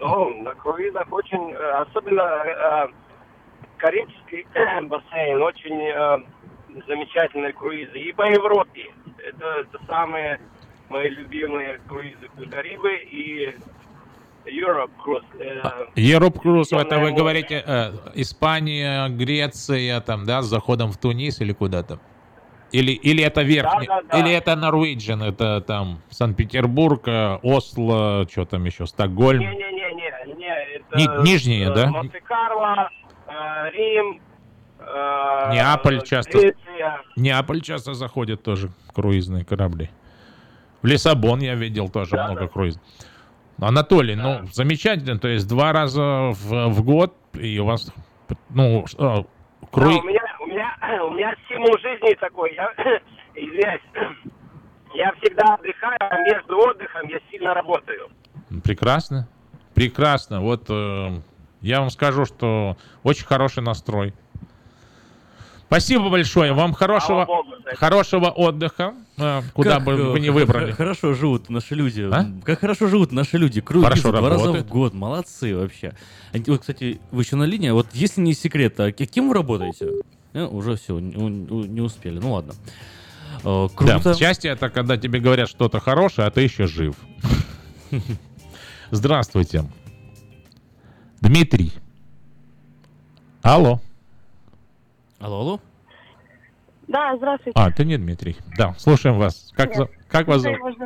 Ну, 0.00 0.42
на 0.42 0.54
круизах 0.54 1.12
очень, 1.12 1.52
э, 1.52 1.70
особенно 1.82 2.22
э, 2.22 2.86
Карибский 3.76 4.46
бассейн, 4.88 5.40
очень 5.42 5.80
э, 5.80 6.18
замечательные 6.88 7.52
круизы. 7.52 7.98
И 7.98 8.12
по 8.12 8.22
Европе. 8.22 8.90
Это, 9.18 9.46
это 9.60 9.78
самые 9.86 10.40
мои 10.88 11.08
любимые 11.10 11.78
круизы 11.86 12.28
Карибы 12.50 12.96
и 12.96 13.54
Europe 14.46 14.90
Cruise. 15.04 15.24
Э, 15.38 15.86
Европ 15.94 16.40
Круз, 16.40 16.72
это 16.72 16.82
вы 16.82 16.88
Черное 16.88 17.12
говорите 17.12 17.62
э, 17.66 17.92
Испания, 18.14 19.08
Греция, 19.08 20.00
там, 20.00 20.24
да, 20.24 20.42
с 20.42 20.46
заходом 20.46 20.90
в 20.92 20.96
Тунис 20.98 21.40
или 21.40 21.52
куда-то? 21.52 21.98
Или, 22.72 22.92
или 22.92 23.22
это 23.22 23.42
верхний, 23.42 23.86
Да, 23.86 24.00
да, 24.02 24.08
да. 24.12 24.18
или 24.18 24.32
это 24.32 24.56
Норвегиан, 24.56 25.22
это 25.22 25.60
там 25.60 26.00
Санкт-Петербург, 26.10 27.02
э, 27.06 27.36
Осло, 27.42 28.26
что 28.30 28.44
там 28.46 28.64
еще, 28.64 28.86
Стокгольм? 28.86 29.40
Не-не-не, 29.40 30.34
не, 30.34 30.76
это 30.76 30.98
Ни- 30.98 31.28
нижние, 31.28 31.68
э, 31.70 31.74
да? 31.74 31.86
Монте-Карло, 31.88 32.88
э, 33.26 33.70
Рим, 33.72 34.20
э, 34.78 35.52
Неаполь 35.52 36.02
часто, 36.02 36.38
Греция. 36.38 37.00
Неаполь 37.16 37.60
часто 37.60 37.92
заходят 37.94 38.42
тоже 38.42 38.70
круизные 38.94 39.44
корабли. 39.44 39.90
В 40.80 40.86
Лиссабон 40.86 41.40
я 41.40 41.54
видел 41.54 41.88
тоже 41.88 42.16
много 42.16 42.48
круизов. 42.48 42.82
Анатолий, 43.60 44.14
ну, 44.14 44.46
замечательно, 44.52 45.18
то 45.18 45.28
есть 45.28 45.48
два 45.48 45.72
раза 45.72 46.30
в, 46.32 46.68
в 46.68 46.84
год, 46.84 47.14
и 47.34 47.58
у 47.58 47.66
вас, 47.66 47.92
ну, 48.50 48.84
что, 48.86 49.26
круиз... 49.70 49.96
Да, 49.96 50.02
у 50.02 50.06
меня, 50.06 50.22
у 50.40 50.46
меня, 50.46 50.76
у 51.06 51.10
меня 51.10 51.34
стимул 51.44 51.76
жизни 51.78 52.14
такой. 52.14 52.54
Я, 52.54 52.72
извиняюсь, 53.34 53.82
я 54.94 55.12
всегда 55.20 55.54
отдыхаю, 55.54 55.98
а 56.00 56.18
между 56.20 56.58
отдыхом 56.58 57.08
я 57.08 57.18
сильно 57.30 57.54
работаю. 57.54 58.08
Прекрасно. 58.64 59.28
Прекрасно. 59.74 60.40
Вот 60.40 60.66
э, 60.68 61.10
я 61.60 61.80
вам 61.80 61.90
скажу, 61.90 62.24
что 62.24 62.76
очень 63.02 63.24
хороший 63.24 63.62
настрой. 63.62 64.12
Спасибо 65.72 66.10
большое. 66.10 66.52
Вам 66.52 66.74
хорошего, 66.74 67.26
хорошего 67.76 68.26
отдыха, 68.26 68.92
э, 69.16 69.40
куда 69.54 69.76
Как, 69.76 69.84
бы 69.84 69.92
э, 69.92 70.10
вы 70.10 70.20
не 70.20 70.26
х- 70.28 70.32
выбрали. 70.34 70.72
Хорошо 70.72 71.14
живут 71.14 71.48
наши 71.48 71.74
люди. 71.74 72.02
А? 72.12 72.26
Как 72.44 72.60
хорошо 72.60 72.88
живут 72.88 73.10
наши 73.10 73.38
люди. 73.38 73.62
Круизы 73.62 73.88
Хорошо 73.88 74.12
два 74.12 74.28
раза 74.28 74.52
в 74.52 74.66
год. 74.68 74.92
Молодцы 74.92 75.56
вообще. 75.56 75.94
А, 76.34 76.36
Вот, 76.46 76.60
кстати, 76.60 77.00
вы 77.10 77.22
еще 77.22 77.36
на 77.36 77.44
линии. 77.44 77.70
Вот 77.70 77.86
если 77.94 78.20
не 78.20 78.34
секрет, 78.34 78.78
а 78.80 78.92
кем 78.92 79.28
вы 79.28 79.34
работаете? 79.34 79.88
Э, 80.34 80.44
уже 80.44 80.76
все, 80.76 80.98
не 80.98 81.80
успели. 81.80 82.18
Ну 82.18 82.32
ладно. 82.34 82.52
Э, 83.42 83.68
Да, 83.80 83.98
Круто. 83.98 84.14
счастье 84.14 84.50
это 84.50 84.68
когда 84.68 84.98
тебе 84.98 85.20
говорят 85.20 85.48
что-то 85.48 85.80
хорошее, 85.80 86.28
а 86.28 86.30
ты 86.30 86.42
еще 86.42 86.66
жив. 86.66 86.96
Здравствуйте. 88.90 89.64
Дмитрий. 91.22 91.72
Алло. 93.40 93.80
Алло, 95.22 95.40
алло. 95.40 95.60
Да, 96.88 97.16
здравствуйте. 97.16 97.58
А, 97.58 97.70
ты 97.70 97.84
не 97.84 97.96
Дмитрий. 97.96 98.36
Да, 98.58 98.74
слушаем 98.76 99.18
вас. 99.18 99.52
Как, 99.56 99.74
за- 99.74 99.88
как 100.08 100.26
вас 100.26 100.44
это 100.44 100.56
зовут? 100.56 100.76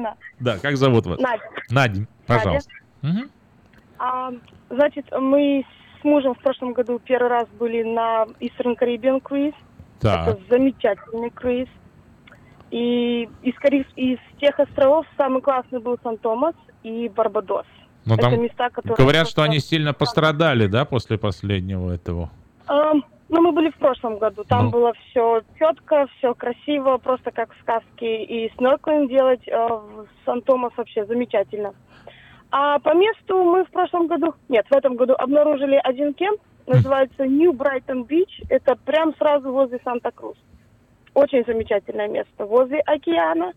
Да, 0.41 0.59
как 0.59 0.77
зовут 0.77 1.07
вас? 1.07 1.19
Надя. 1.19 1.43
Надя, 1.71 2.07
пожалуйста. 2.27 2.71
Мгм. 3.03 3.31
А, 3.99 4.31
значит, 4.69 5.07
мы 5.19 5.65
с 6.01 6.05
мужем 6.05 6.35
в 6.35 6.39
прошлом 6.39 6.75
году 6.75 7.01
первый 7.03 7.29
раз 7.31 7.49
были 7.59 7.83
на 7.83 8.25
Eastern 8.41 8.77
Caribbean 8.79 9.23
Cruise. 9.23 9.55
Так. 10.01 10.29
Это 10.29 10.41
замечательный 10.51 11.31
круиз. 11.31 11.69
И 12.71 13.29
из, 13.43 13.55
Кариб... 13.55 13.87
из 13.97 14.19
тех 14.39 14.59
островов 14.61 15.07
самый 15.17 15.41
классный 15.41 15.81
был 15.81 15.99
Сан-Томас 16.03 16.55
и 16.83 17.09
Барбадос. 17.09 17.65
Ну, 18.05 18.15
Это 18.15 18.23
там 18.25 18.43
места, 18.43 18.69
которые... 18.69 18.97
говорят, 18.97 19.27
что 19.29 19.37
просто- 19.37 19.51
они 19.51 19.61
сильно 19.61 19.95
пострадали, 19.95 20.67
да, 20.67 20.85
после 20.85 21.17
последнего 21.17 21.91
этого. 21.91 22.31
Ам, 22.67 23.03
ну, 23.29 23.43
мы 23.43 23.53
были 23.53 23.71
в 23.71 23.77
прошлом 23.77 24.19
году. 24.19 24.45
Там 24.45 24.67
Ну. 24.67 24.71
было 24.71 24.93
все 24.95 25.43
четко, 25.59 26.07
все 26.19 26.35
красиво, 26.35 26.99
просто 26.99 27.31
как 27.31 27.53
в 27.53 27.61
сказке. 27.61 28.25
И 28.25 28.53
снорклинг 28.57 29.11
делать 29.11 29.47
э, 29.49 29.57
в 29.57 30.07
Сан-Томас 30.25 30.73
вообще 30.77 31.05
замечательно. 31.07 31.75
А 32.51 32.79
по 32.79 32.95
месту 32.95 33.43
мы 33.43 33.65
в 33.65 33.71
прошлом 33.71 34.07
году, 34.07 34.35
нет, 34.49 34.67
в 34.71 34.75
этом 34.75 34.95
году 34.97 35.15
обнаружили 35.19 35.81
один 35.83 36.15
кемп, 36.15 36.41
называется 36.67 37.27
New 37.27 37.53
Brighton 37.53 38.07
Beach. 38.07 38.45
Это 38.49 38.77
прям 38.77 39.15
сразу 39.17 39.51
возле 39.51 39.81
Санта-Крус. 39.85 40.37
Очень 41.15 41.45
замечательное 41.45 42.09
место. 42.09 42.45
Возле 42.47 42.81
океана. 42.81 43.53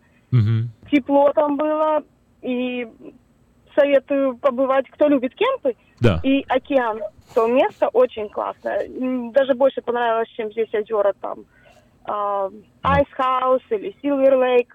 Тепло 0.92 1.32
там 1.34 1.58
было. 1.58 2.04
И 2.42 2.88
советую 3.76 4.38
побывать, 4.38 4.86
кто 4.90 5.08
любит 5.08 5.34
кемпы 5.36 5.76
Да. 6.00 6.20
и 6.24 6.44
океан. 6.48 7.00
То 7.34 7.48
место 7.48 7.88
очень 7.90 8.30
классное. 8.30 8.88
Даже 9.32 9.54
больше 9.54 9.82
понравилось, 9.82 10.30
чем 10.36 10.52
здесь 10.52 10.70
озера 10.74 11.14
там. 11.22 11.40
а, 12.06 12.50
House 12.84 13.62
или 13.70 13.96
Silver 14.02 14.34
Lake. 14.34 14.70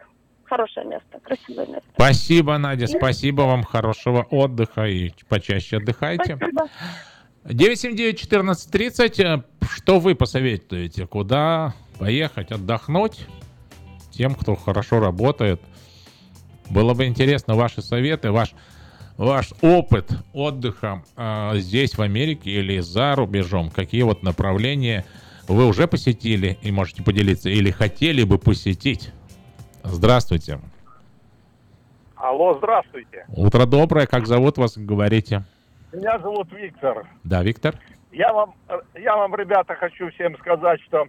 Хорошее 0.44 0.86
место, 0.86 1.18
красивое 1.22 1.66
место. 1.66 1.82
Спасибо, 1.94 2.58
Надя, 2.58 2.86
спасибо 2.86 3.42
вам, 3.42 3.62
хорошего 3.64 4.26
отдыха 4.30 4.84
и 4.84 5.10
почаще 5.28 5.78
отдыхайте. 5.78 6.36
Спасибо. 6.36 6.68
979-1430, 7.44 9.22
э, 9.24 9.42
что 9.68 9.98
вы 9.98 10.14
посоветуете? 10.14 11.06
Куда 11.06 11.74
поехать, 11.98 12.50
отдохнуть 12.52 13.26
тем, 14.10 14.34
кто 14.34 14.54
хорошо 14.54 15.00
работает? 15.00 15.60
Было 16.70 16.94
бы 16.94 17.06
интересно 17.06 17.54
ваши 17.54 17.82
советы, 17.82 18.30
ваш, 18.30 18.54
ваш 19.16 19.52
опыт 19.62 20.10
отдыха 20.32 21.02
э, 21.16 21.52
здесь, 21.54 21.96
в 21.96 22.02
Америке 22.02 22.50
или 22.50 22.78
за 22.80 23.14
рубежом. 23.14 23.70
Какие 23.70 24.02
вот 24.02 24.22
направления 24.22 25.04
вы 25.48 25.66
уже 25.66 25.86
посетили 25.86 26.58
и 26.62 26.72
можете 26.72 27.02
поделиться, 27.02 27.48
или 27.50 27.70
хотели 27.70 28.24
бы 28.24 28.38
посетить? 28.38 29.12
Здравствуйте. 29.82 30.58
Алло, 32.16 32.54
здравствуйте. 32.54 33.26
Утро 33.28 33.66
доброе, 33.66 34.06
как 34.06 34.26
зовут 34.26 34.56
вас, 34.56 34.78
говорите? 34.78 35.44
Меня 35.92 36.18
зовут 36.18 36.50
Виктор. 36.52 37.06
Да, 37.22 37.42
Виктор? 37.42 37.74
Я 38.12 38.32
вам, 38.32 38.54
я 38.94 39.16
вам, 39.16 39.34
ребята, 39.34 39.74
хочу 39.74 40.10
всем 40.10 40.36
сказать, 40.38 40.80
что 40.82 41.06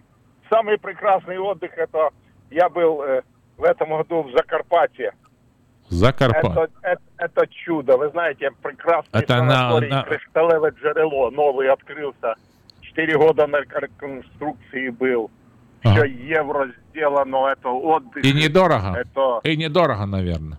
самый 0.50 0.78
прекрасный 0.78 1.38
отдых 1.38 1.72
это 1.76 2.10
я 2.50 2.68
был 2.68 3.02
э, 3.02 3.22
в 3.56 3.64
этом 3.64 3.90
году 3.90 4.22
в 4.22 4.32
Закарпатье. 4.32 5.12
Закарпатье. 5.88 6.50
Это, 6.64 6.70
это, 6.82 7.02
это 7.18 7.46
чудо. 7.46 7.96
Вы 7.96 8.08
знаете, 8.10 8.50
прекрасный 8.62 9.20
Это 9.20 9.42
на- 9.42 9.50
санаторий 9.50 9.90
на- 9.90 10.02
Кришталеве 10.02 10.74
Джерело. 10.80 11.30
Новый 11.30 11.68
открылся. 11.70 12.34
Четыре 12.80 13.16
года 13.16 13.46
на 13.46 13.58
реконструкции 13.60 14.88
был. 14.90 15.30
Ага. 15.84 15.94
Все 15.94 16.04
евро 16.06 16.68
сделано. 16.90 17.46
Это 17.48 17.68
отдых. 17.68 18.24
И 18.24 18.32
недорого. 18.32 18.96
Это... 18.98 19.40
И 19.44 19.56
недорого, 19.56 20.06
наверное. 20.06 20.58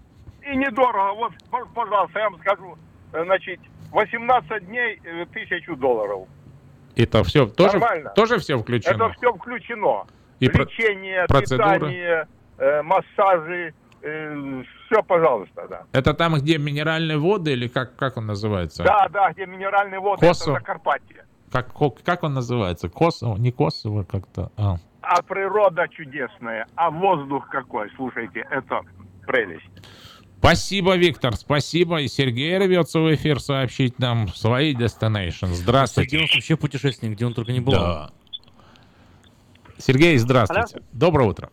И 0.50 0.56
недорого. 0.56 1.14
Вот, 1.16 1.34
пожалуйста, 1.74 2.20
я 2.20 2.30
вам 2.30 2.40
скажу. 2.40 2.78
Э, 3.14 3.24
Значит, 3.26 3.60
18 3.92 4.66
дней 4.68 5.00
э, 5.04 5.26
тысячу 5.34 5.76
долларов. 5.76 6.28
Это 6.96 7.24
все 7.24 7.46
тоже, 7.48 7.78
Нормально. 7.80 8.12
тоже 8.16 8.38
все 8.40 8.58
включено. 8.58 8.94
Это 8.96 9.10
все 9.18 9.34
включено. 9.34 10.06
И 10.40 10.50
про- 10.50 10.64
Лечение, 10.64 11.26
процедуры? 11.28 11.74
питание, 11.80 12.28
э, 12.58 12.82
массажи, 12.84 13.74
все, 14.00 15.04
пожалуйста, 15.04 15.68
да. 15.70 15.84
Это 15.92 16.14
там, 16.14 16.36
где 16.36 16.58
минеральные 16.58 17.18
воды 17.18 17.54
или 17.54 17.68
как, 17.68 17.96
как 17.96 18.18
он 18.18 18.28
называется? 18.28 18.84
Да, 18.84 19.08
да, 19.10 19.32
где 19.32 19.46
минеральные 19.46 20.00
воды, 20.00 20.26
Косо. 20.26 20.52
это 20.52 20.60
Закарпатье. 20.60 21.26
Как, 21.52 21.74
как 22.04 22.24
он 22.24 22.34
называется? 22.34 22.90
Косово? 22.90 23.38
Не 23.38 23.52
Косово 23.52 24.04
как-то. 24.04 24.52
А. 24.58 24.78
А 25.02 25.22
природа 25.22 25.88
чудесная, 25.88 26.68
а 26.76 26.92
воздух 26.92 27.48
какой, 27.50 27.90
слушайте, 27.96 28.46
это 28.50 28.82
прелесть. 29.26 29.70
Спасибо, 30.40 30.96
Виктор, 30.96 31.36
спасибо. 31.36 32.02
И 32.02 32.08
Сергей 32.08 32.58
рвется 32.58 33.00
в 33.00 33.14
эфир 33.14 33.40
сообщить 33.40 34.00
нам 34.00 34.28
свои 34.28 34.76
destination. 34.76 35.48
Здравствуйте. 35.48 36.10
Сергей 36.10 36.26
нас 36.28 36.36
вообще 36.36 36.56
путешественник, 36.58 37.16
где 37.16 37.26
он 37.26 37.34
только 37.34 37.52
не 37.52 37.60
был. 37.60 37.72
Да. 37.74 38.12
Сергей, 39.78 40.18
здравствуйте. 40.18 40.82
Доброе 40.92 41.30
утро. 41.30 41.50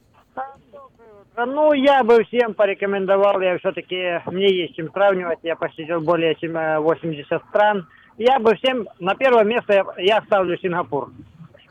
Ну, 1.37 1.73
я 1.73 2.05
бы 2.05 2.23
всем 2.25 2.55
порекомендовал, 2.55 3.41
я 3.41 3.59
все-таки, 3.59 4.21
мне 4.27 4.53
есть 4.53 4.77
чем 4.77 4.91
сравнивать, 4.93 5.41
я 5.43 5.57
посетил 5.57 6.01
более 6.01 6.37
чем 6.37 6.57
э, 6.57 6.79
80 6.79 7.43
стран. 7.49 7.89
Я 8.19 8.39
бы 8.39 8.55
всем, 8.55 8.87
на 9.01 9.17
первое 9.17 9.43
место 9.43 9.73
я, 9.73 9.85
я 9.99 10.23
ставлю 10.23 10.57
Сингапур. 10.59 11.11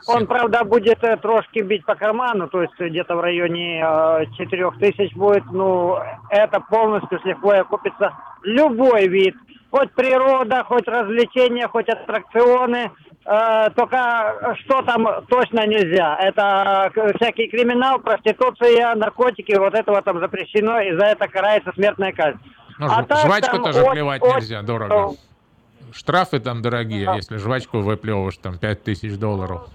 Он, 0.06 0.26
правда, 0.26 0.64
будет 0.64 1.02
э, 1.02 1.16
трошки 1.16 1.60
бить 1.60 1.86
по 1.86 1.94
карману, 1.94 2.46
то 2.48 2.60
есть 2.60 2.74
где-то 2.78 3.16
в 3.16 3.20
районе 3.20 3.80
э, 3.82 4.26
4 4.36 4.70
тысяч 4.72 5.14
будет, 5.14 5.44
ну, 5.50 5.96
это 6.28 6.60
полностью 6.60 7.18
с 7.20 7.24
легко 7.24 7.52
окупится 7.52 8.12
любой 8.42 9.08
вид. 9.08 9.34
Хоть 9.70 9.92
природа, 9.92 10.62
хоть 10.64 10.86
развлечения, 10.86 11.66
хоть 11.68 11.88
аттракционы, 11.88 12.90
Э, 13.26 13.70
только 13.74 14.56
что 14.60 14.82
там 14.82 15.06
точно 15.28 15.66
нельзя. 15.66 16.16
Это 16.20 16.92
э, 16.94 17.12
всякий 17.18 17.48
криминал, 17.48 17.98
проституция, 17.98 18.94
наркотики, 18.94 19.52
вот 19.56 19.74
этого 19.74 20.02
там 20.02 20.20
запрещено, 20.20 20.78
и 20.80 20.94
за 20.94 21.06
это 21.06 21.26
карается 21.28 21.72
смертная 21.74 22.12
казнь. 22.12 22.38
Ну, 22.78 22.86
А 22.90 23.02
так 23.04 23.24
жвачку 23.24 23.56
там 23.56 23.64
тоже 23.64 23.80
от- 23.80 23.92
плевать 23.92 24.22
от- 24.22 24.34
нельзя, 24.36 24.62
дорого. 24.62 25.14
Штрафы 25.92 26.40
там 26.40 26.60
дорогие, 26.60 27.08
если 27.16 27.36
жвачку 27.36 27.78
выплевываешь, 27.80 28.36
там 28.36 28.58
5000 28.58 29.16
долларов. 29.16 29.68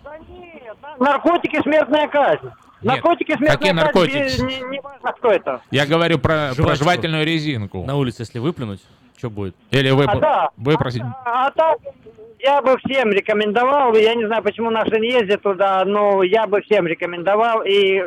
Наркотики, 0.99 1.61
смертная 1.63 2.07
казнь. 2.07 2.51
Наркотики, 2.81 3.31
смертная 3.35 3.57
какие 3.57 3.71
наркотики? 3.71 4.41
не, 4.41 4.69
не 4.69 4.79
важно, 4.79 5.11
кто 5.13 5.29
это. 5.31 5.61
Я 5.71 5.85
говорю 5.85 6.17
про, 6.19 6.51
про 6.55 6.63
Жвачку. 6.63 6.83
жевательную 6.83 7.25
резинку. 7.25 7.83
На 7.85 7.95
улице, 7.95 8.21
если 8.23 8.39
выплюнуть, 8.39 8.81
что 9.17 9.29
будет? 9.29 9.55
Или 9.71 9.89
вы, 9.91 10.05
А, 10.05 10.15
да. 10.17 10.49
выпросить. 10.55 11.01
А 11.25 11.51
так, 11.51 11.77
я 12.39 12.61
бы 12.61 12.77
всем 12.85 13.09
рекомендовал, 13.11 13.93
я 13.95 14.15
не 14.15 14.25
знаю, 14.25 14.41
почему 14.43 14.69
наши 14.69 14.97
не 14.97 15.11
ездят 15.11 15.41
туда, 15.41 15.83
но 15.83 16.23
я 16.23 16.47
бы 16.47 16.61
всем 16.61 16.87
рекомендовал. 16.87 17.63
И 17.65 18.01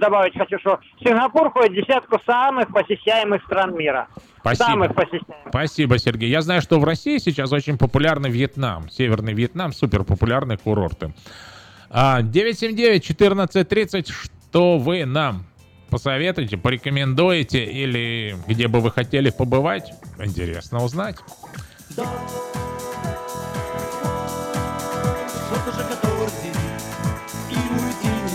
добавить 0.00 0.38
хочу, 0.38 0.58
что 0.58 0.80
Сингапур 1.02 1.50
входит 1.50 1.72
в 1.72 1.74
десятку 1.86 2.18
самых 2.24 2.68
посещаемых 2.72 3.44
стран 3.44 3.76
мира. 3.76 4.08
Спасибо. 4.40 4.64
Самых 4.64 4.94
посещаемых. 4.94 5.48
Спасибо, 5.50 5.98
Сергей. 5.98 6.30
Я 6.30 6.40
знаю, 6.40 6.62
что 6.62 6.80
в 6.80 6.84
России 6.84 7.18
сейчас 7.18 7.52
очень 7.52 7.76
популярный 7.76 8.30
Вьетнам. 8.30 8.88
Северный 8.88 9.34
Вьетнам, 9.34 9.72
супер 9.74 10.04
популярные 10.04 10.56
курорты. 10.56 11.12
А, 11.96 12.22
979-1430, 12.22 14.10
что 14.10 14.78
вы 14.78 15.04
нам 15.04 15.46
посоветуете, 15.90 16.56
порекомендуете 16.56 17.64
или 17.64 18.36
где 18.48 18.66
бы 18.66 18.80
вы 18.80 18.90
хотели 18.90 19.30
побывать? 19.30 19.92
Интересно 20.18 20.82
узнать. 20.82 21.18
Что-то 21.90 22.10
же 25.70 25.84
который 25.84 26.30
день 26.42 26.52
И 27.50 27.54
уйти 27.54 28.08
не 28.08 28.30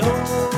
день 0.00 0.51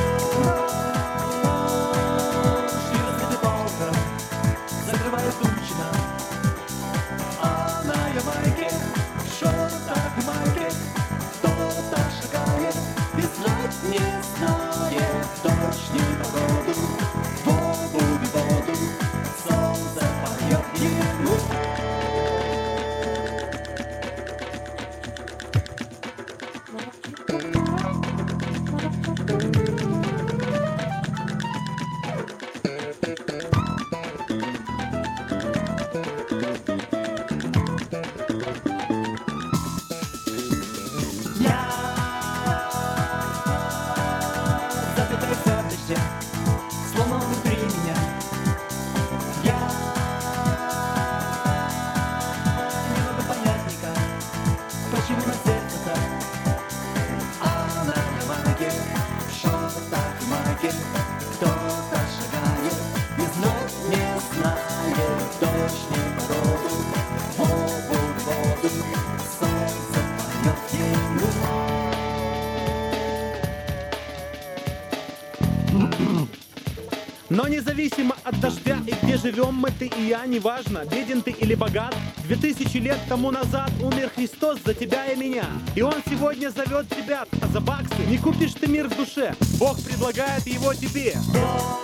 независимо 77.74 78.14
от 78.24 78.40
дождя 78.40 78.78
и 78.86 78.94
где 79.04 79.16
живем 79.16 79.54
мы, 79.54 79.70
ты 79.70 79.86
и 79.86 80.06
я, 80.06 80.24
неважно, 80.26 80.84
беден 80.84 81.22
ты 81.22 81.32
или 81.32 81.54
богат, 81.54 81.94
две 82.24 82.36
тысячи 82.36 82.76
лет 82.78 82.98
тому 83.08 83.30
назад 83.30 83.70
умер 83.82 84.10
Христос 84.14 84.58
за 84.64 84.74
тебя 84.74 85.06
и 85.06 85.16
меня. 85.16 85.46
И 85.74 85.82
Он 85.82 85.94
сегодня 86.08 86.50
зовет 86.50 86.88
тебя, 86.88 87.24
а 87.42 87.46
за 87.48 87.60
баксы 87.60 88.02
не 88.08 88.18
купишь 88.18 88.54
ты 88.54 88.68
мир 88.68 88.88
в 88.88 88.96
душе. 88.96 89.34
Бог 89.58 89.80
предлагает 89.82 90.46
его 90.46 90.72
тебе. 90.74 91.14
Вот 91.32 91.83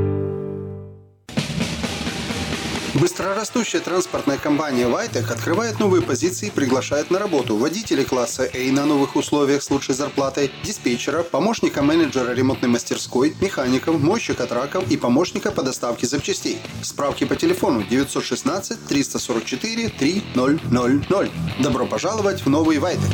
Быстрорастущая 2.93 3.79
транспортная 3.79 4.37
компания 4.37 4.85
«Вайтек» 4.85 5.31
открывает 5.31 5.79
новые 5.79 6.01
позиции 6.01 6.47
и 6.47 6.51
приглашает 6.51 7.09
на 7.09 7.19
работу 7.19 7.55
водителей 7.55 8.03
класса 8.03 8.49
A 8.53 8.71
на 8.73 8.85
новых 8.85 9.15
условиях 9.15 9.63
с 9.63 9.69
лучшей 9.71 9.95
зарплатой, 9.95 10.51
диспетчера, 10.63 11.23
помощника 11.23 11.83
менеджера 11.83 12.33
ремонтной 12.33 12.69
мастерской, 12.69 13.33
механиков, 13.39 13.97
мойщика 14.01 14.45
траков 14.45 14.91
и 14.91 14.97
помощника 14.97 15.51
по 15.51 15.63
доставке 15.63 16.05
запчастей. 16.05 16.59
Справки 16.83 17.23
по 17.23 17.37
телефону 17.37 17.81
916 17.81 18.85
344 18.85 19.89
3000. 19.89 21.31
Добро 21.61 21.85
пожаловать 21.85 22.45
в 22.45 22.49
новый 22.49 22.77
«Вайтек». 22.79 23.09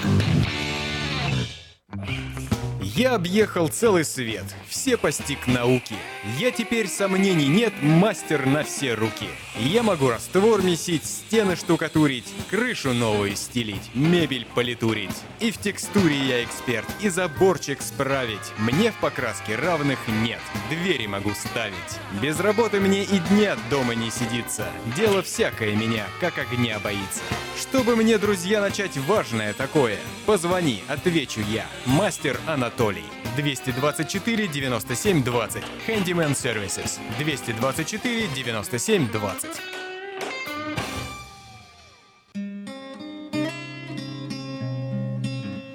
Я 2.81 3.13
объехал 3.13 3.67
целый 3.67 4.03
свет, 4.03 4.45
все 4.67 4.97
постиг 4.97 5.45
науки. 5.45 5.93
Я 6.39 6.49
теперь 6.49 6.87
сомнений 6.87 7.47
нет, 7.47 7.73
мастер 7.83 8.47
на 8.47 8.63
все 8.63 8.95
руки. 8.95 9.29
Я 9.59 9.81
могу 9.81 10.09
раствор 10.09 10.61
месить, 10.61 11.03
стены 11.03 11.55
штукатурить, 11.55 12.31
крышу 12.47 12.93
новую 12.93 13.35
стелить, 13.35 13.89
мебель 13.95 14.45
политурить. 14.53 15.23
И 15.39 15.49
в 15.49 15.57
текстуре 15.57 16.15
я 16.15 16.43
эксперт, 16.43 16.87
и 17.01 17.09
заборчик 17.09 17.81
справить. 17.81 18.37
Мне 18.59 18.91
в 18.91 18.95
покраске 18.97 19.55
равных 19.55 19.97
нет, 20.07 20.39
двери 20.69 21.07
могу 21.07 21.31
ставить. 21.31 21.75
Без 22.21 22.39
работы 22.39 22.79
мне 22.79 23.03
и 23.03 23.17
дня 23.17 23.57
дома 23.71 23.95
не 23.95 24.11
сидится. 24.11 24.67
Дело 24.95 25.23
всякое 25.23 25.75
меня, 25.75 26.05
как 26.21 26.37
огня 26.37 26.77
боится. 26.77 27.23
Чтобы 27.59 27.95
мне, 27.95 28.19
друзья, 28.19 28.61
начать 28.61 28.95
важное 28.97 29.53
такое, 29.53 29.97
позвони, 30.27 30.83
отвечу 30.87 31.41
я. 31.49 31.65
Мастер 31.87 32.39
Анатолий. 32.45 33.05
224 33.35 34.47
97 34.47 35.23
20. 35.23 35.63
Handyman 35.87 36.31
Services. 36.31 36.99
224 37.19 38.27
97 38.35 39.11
20. 39.11 39.46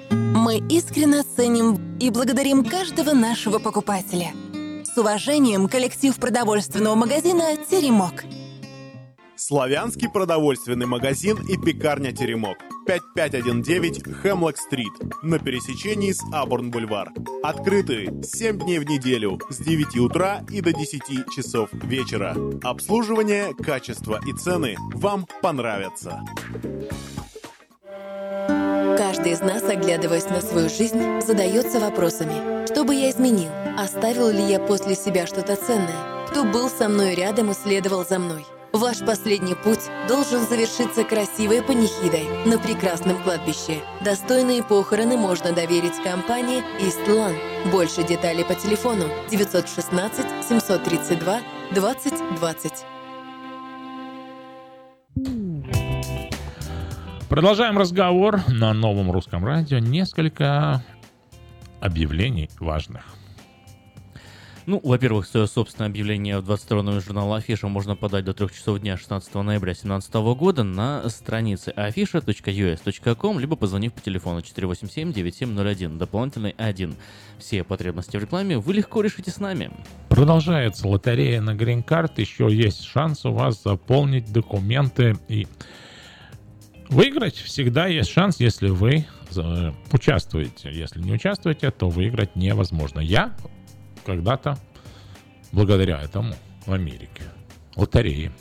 Мы 0.09 0.57
искренне 0.69 1.23
ценим 1.23 1.97
и 1.99 2.09
благодарим 2.09 2.65
каждого 2.65 3.13
нашего 3.13 3.59
покупателя. 3.59 4.33
С 4.83 4.97
уважением, 4.97 5.67
коллектив 5.67 6.15
продовольственного 6.15 6.95
магазина 6.95 7.55
«Теремок». 7.55 8.25
Славянский 9.35 10.09
продовольственный 10.09 10.85
магазин 10.85 11.37
и 11.47 11.57
пекарня 11.57 12.11
«Теремок». 12.11 12.57
5519 12.85 14.13
Хемлок-стрит 14.21 14.91
на 15.21 15.39
пересечении 15.39 16.11
с 16.11 16.21
Абурн-бульвар. 16.31 17.09
Открыты 17.41 18.13
7 18.23 18.59
дней 18.59 18.79
в 18.79 18.85
неделю 18.85 19.39
с 19.49 19.57
9 19.57 19.97
утра 19.97 20.41
и 20.49 20.61
до 20.61 20.73
10 20.73 21.01
часов 21.35 21.69
вечера. 21.73 22.35
Обслуживание, 22.63 23.53
качество 23.53 24.19
и 24.25 24.33
цены 24.33 24.75
вам 24.93 25.27
понравятся. 25.41 26.21
Каждый 28.97 29.31
из 29.31 29.41
нас, 29.41 29.63
оглядываясь 29.63 30.29
на 30.29 30.41
свою 30.41 30.69
жизнь, 30.69 31.21
задается 31.21 31.79
вопросами. 31.79 32.65
Что 32.65 32.83
бы 32.83 32.95
я 32.95 33.09
изменил? 33.09 33.49
Оставил 33.77 34.29
ли 34.29 34.43
я 34.43 34.59
после 34.59 34.95
себя 34.95 35.25
что-то 35.25 35.55
ценное? 35.55 36.27
Кто 36.29 36.43
был 36.43 36.69
со 36.69 36.89
мной 36.89 37.15
рядом 37.15 37.51
и 37.51 37.53
следовал 37.53 38.05
за 38.05 38.19
мной? 38.19 38.45
Ваш 38.73 39.01
последний 39.05 39.53
путь 39.53 39.91
должен 40.07 40.39
завершиться 40.47 41.03
красивой 41.03 41.61
панихидой 41.61 42.25
на 42.47 42.57
прекрасном 42.57 43.21
кладбище. 43.21 43.83
Достойные 44.03 44.63
похороны 44.63 45.15
можно 45.15 45.51
доверить 45.53 46.01
компании 46.03 46.63
«Истлан». 46.79 47.35
Больше 47.71 48.01
деталей 48.03 48.43
по 48.43 48.55
телефону 48.55 49.03
916 49.29 50.25
732 50.49 51.41
20 51.75 52.13
20. 52.39 52.71
Продолжаем 57.29 57.77
разговор 57.77 58.41
на 58.47 58.73
новом 58.73 59.11
русском 59.11 59.45
радио. 59.45 59.77
Несколько 59.77 60.83
объявлений 61.79 62.49
важных. 62.59 63.05
Ну, 64.65 64.79
во-первых, 64.81 65.27
свое 65.27 65.45
собственное 65.45 65.89
объявление 65.89 66.39
в 66.39 66.45
22 66.45 66.83
номер 66.83 67.01
журнала 67.01 67.35
Афиша 67.35 67.67
можно 67.67 67.97
подать 67.97 68.23
до 68.23 68.33
3 68.33 68.47
часов 68.47 68.79
дня 68.79 68.95
16 68.95 69.33
ноября 69.35 69.73
2017 69.73 70.13
года 70.37 70.63
на 70.63 71.09
странице 71.09 71.73
afisha.us.com, 71.75 73.39
либо 73.39 73.57
позвонив 73.57 73.91
по 73.91 73.99
телефону 73.99 74.39
487-9701, 74.39 75.97
дополнительный 75.97 76.55
1. 76.57 76.95
Все 77.39 77.65
потребности 77.65 78.15
в 78.15 78.21
рекламе 78.21 78.57
вы 78.57 78.73
легко 78.75 79.01
решите 79.01 79.31
с 79.31 79.39
нами. 79.39 79.69
Продолжается 80.07 80.87
лотерея 80.87 81.41
на 81.41 81.55
Green 81.55 81.83
Card. 81.83 82.13
Еще 82.15 82.47
есть 82.49 82.85
шанс 82.85 83.25
у 83.25 83.33
вас 83.33 83.61
заполнить 83.61 84.31
документы 84.31 85.17
и 85.27 85.45
выиграть. 86.87 87.35
Всегда 87.35 87.87
есть 87.87 88.09
шанс, 88.09 88.39
если 88.39 88.69
вы 88.69 89.05
участвуете. 89.91 90.71
Если 90.71 91.01
не 91.01 91.11
участвуете, 91.11 91.69
то 91.71 91.89
выиграть 91.89 92.37
невозможно. 92.37 93.01
Я 93.01 93.35
когда-то, 94.05 94.57
благодаря 95.51 96.01
этому, 96.01 96.33
в 96.65 96.73
Америке. 96.73 97.23
Лотереи. 97.75 98.31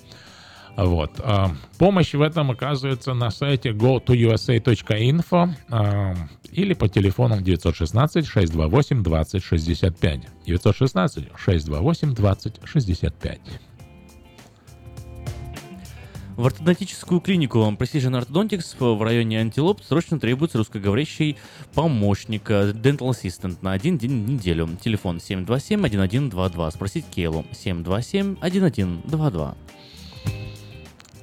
Вот. 0.77 1.13
А, 1.19 1.51
помощь 1.79 2.15
в 2.15 2.23
этом 2.23 2.51
оказывается 2.51 3.13
на 3.15 3.31
сайте 3.31 3.71
go2usa.info 3.71 5.51
а, 5.69 6.15
или 6.51 6.75
по 6.75 6.89
телефонам 6.89 7.43
916 7.43 8.27
628 8.27 9.05
В 16.37 16.47
ортодонтическую 16.47 17.21
клинику 17.21 17.59
Precision 17.59 18.19
Orthodontics 18.19 18.97
в 18.97 19.03
районе 19.03 19.41
Антилоп 19.41 19.83
срочно 19.83 20.19
требуется 20.19 20.57
русскоговорящий 20.57 21.37
помощник, 21.75 22.51
Dental 22.51 23.11
Assistant 23.11 23.59
на 23.61 23.73
один 23.73 23.99
день 23.99 24.25
в 24.25 24.31
неделю. 24.31 24.71
Телефон 24.83 25.19
727-1122. 25.19 26.71
Спросить 26.71 27.05
Кейлу 27.11 27.45
727-1122. 27.53 29.55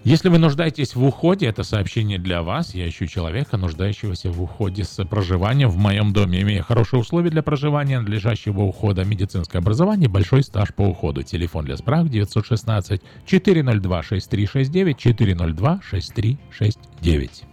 Если 0.06 0.30
вы 0.30 0.38
нуждаетесь 0.38 0.96
в 0.96 1.04
уходе, 1.04 1.48
это 1.48 1.64
сообщение 1.64 2.18
для 2.18 2.42
вас. 2.42 2.74
Я 2.74 2.88
ищу 2.88 3.06
человека, 3.06 3.58
нуждающегося 3.58 4.32
в 4.32 4.42
уходе 4.42 4.86
с 4.86 5.04
проживанием 5.04 5.70
в 5.70 5.78
моем 5.78 6.14
доме, 6.14 6.42
имея 6.42 6.64
хорошие 6.64 7.02
условия 7.02 7.30
для 7.30 7.44
проживания, 7.44 8.00
надлежащего 8.00 8.62
ухода, 8.62 9.04
медицинское 9.04 9.58
образование, 9.58 10.08
большой 10.08 10.44
стаж 10.44 10.74
по 10.74 10.84
уходу. 10.84 11.24
Телефон 11.24 11.66
для 11.66 11.76
справок 11.76 12.10
916 12.10 13.02
402 13.26 14.04
6369 14.04 14.98
402 14.98 15.80
6369. 15.84 17.49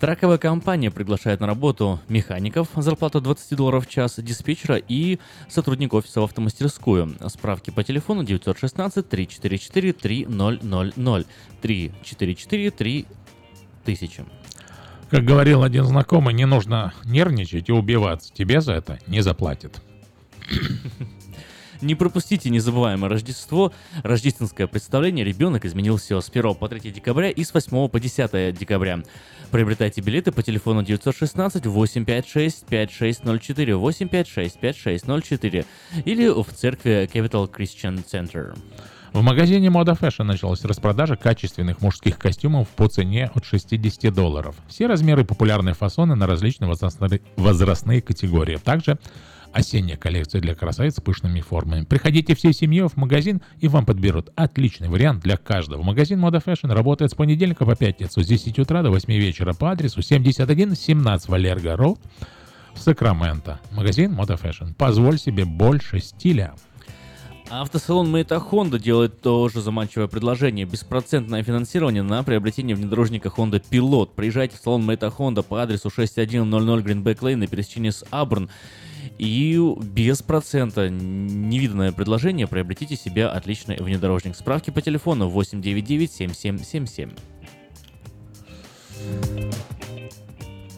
Траковая 0.00 0.36
компания 0.36 0.90
приглашает 0.90 1.40
на 1.40 1.46
работу 1.46 1.98
механиков, 2.08 2.68
зарплата 2.76 3.22
20 3.22 3.56
долларов 3.56 3.86
в 3.86 3.90
час, 3.90 4.16
диспетчера 4.18 4.76
и 4.76 5.18
сотрудник 5.48 5.94
офиса 5.94 6.20
в 6.20 6.24
автомастерскую. 6.24 7.16
Справки 7.28 7.70
по 7.70 7.82
телефону 7.82 8.22
916 8.22 9.08
344 9.08 9.92
3000 9.94 11.26
344 11.62 12.72
3000. 13.84 14.24
Как 15.08 15.24
говорил 15.24 15.62
один 15.62 15.84
знакомый, 15.84 16.34
не 16.34 16.44
нужно 16.44 16.92
нервничать 17.04 17.70
и 17.70 17.72
убиваться. 17.72 18.34
Тебе 18.34 18.60
за 18.60 18.74
это 18.74 18.98
не 19.06 19.22
заплатят. 19.22 19.80
Не 21.82 21.94
пропустите 21.94 22.50
незабываемое 22.50 23.10
Рождество. 23.10 23.72
Рождественское 24.02 24.66
представление 24.66 25.24
«Ребенок 25.24 25.64
изменил 25.64 25.98
все» 25.98 26.20
с 26.20 26.30
1 26.30 26.54
по 26.54 26.68
3 26.68 26.90
декабря 26.90 27.30
и 27.30 27.44
с 27.44 27.52
8 27.52 27.88
по 27.88 28.00
10 28.00 28.58
декабря. 28.58 29.02
Приобретайте 29.56 30.02
билеты 30.02 30.32
по 30.32 30.42
телефону 30.42 30.82
916 30.82 31.64
856 31.64 32.66
5604 32.66 33.74
856 33.74 34.60
5604 34.60 35.64
или 36.04 36.28
в 36.28 36.44
церкви 36.52 37.08
Capital 37.10 37.50
Christian 37.50 38.04
Center. 38.04 38.54
В 39.14 39.22
магазине 39.22 39.68
Moda 39.68 39.98
Fashion 39.98 40.24
началась 40.24 40.62
распродажа 40.62 41.16
качественных 41.16 41.80
мужских 41.80 42.18
костюмов 42.18 42.68
по 42.68 42.86
цене 42.88 43.30
от 43.34 43.46
60 43.46 44.12
долларов. 44.12 44.56
Все 44.68 44.88
размеры 44.88 45.22
и 45.22 45.24
популярные 45.24 45.74
фасоны 45.74 46.16
на 46.16 46.26
различные 46.26 46.70
возрастные, 47.36 48.02
категории. 48.02 48.58
Также 48.58 48.98
осенняя 49.56 49.96
коллекция 49.96 50.42
для 50.42 50.54
красавиц 50.54 50.96
с 50.96 51.00
пышными 51.00 51.40
формами. 51.40 51.84
Приходите 51.84 52.34
всей 52.34 52.52
семьей 52.52 52.88
в 52.88 52.96
магазин, 52.96 53.40
и 53.58 53.68
вам 53.68 53.86
подберут 53.86 54.30
отличный 54.36 54.88
вариант 54.88 55.22
для 55.22 55.38
каждого. 55.38 55.82
Магазин 55.82 56.22
Moda 56.22 56.44
Fashion 56.44 56.72
работает 56.72 57.12
с 57.12 57.14
понедельника 57.14 57.64
по 57.64 57.74
пятницу 57.74 58.22
с 58.22 58.26
10 58.26 58.58
утра 58.58 58.82
до 58.82 58.90
8 58.90 59.10
вечера 59.14 59.54
по 59.54 59.70
адресу 59.70 60.02
7117 60.02 61.28
Валерго 61.28 61.74
Роуд 61.74 61.98
в 62.74 62.80
Сакраменто. 62.80 63.58
Магазин 63.70 64.12
Moda 64.12 64.38
Fashion. 64.38 64.74
Позволь 64.74 65.18
себе 65.18 65.46
больше 65.46 66.00
стиля. 66.00 66.54
Автосалон 67.48 68.10
Мэйта 68.10 68.34
Honda 68.34 68.78
делает 68.78 69.22
тоже 69.22 69.62
заманчивое 69.62 70.08
предложение. 70.08 70.66
Беспроцентное 70.66 71.42
финансирование 71.42 72.02
на 72.02 72.22
приобретение 72.24 72.76
внедорожника 72.76 73.32
Honda 73.34 73.62
Pilot. 73.70 74.10
Приезжайте 74.16 74.56
в 74.58 74.60
салон 74.60 74.84
Мэйта 74.84 75.06
Honda 75.16 75.42
по 75.42 75.62
адресу 75.62 75.88
6100 75.88 76.44
Greenback 76.80 77.20
Lane 77.20 77.36
на 77.36 77.46
пересечении 77.46 77.90
с 77.90 78.04
Абрн 78.10 78.50
И 79.18 79.58
без 79.80 80.22
процента 80.22 80.90
невиданное 80.90 81.92
предложение 81.92 82.46
приобретите 82.46 82.96
себе 82.96 83.26
отличный 83.26 83.76
внедорожник. 83.76 84.36
Справки 84.36 84.70
по 84.70 84.82
телефону 84.82 85.28
899 85.28 86.12
7777. 86.12 87.10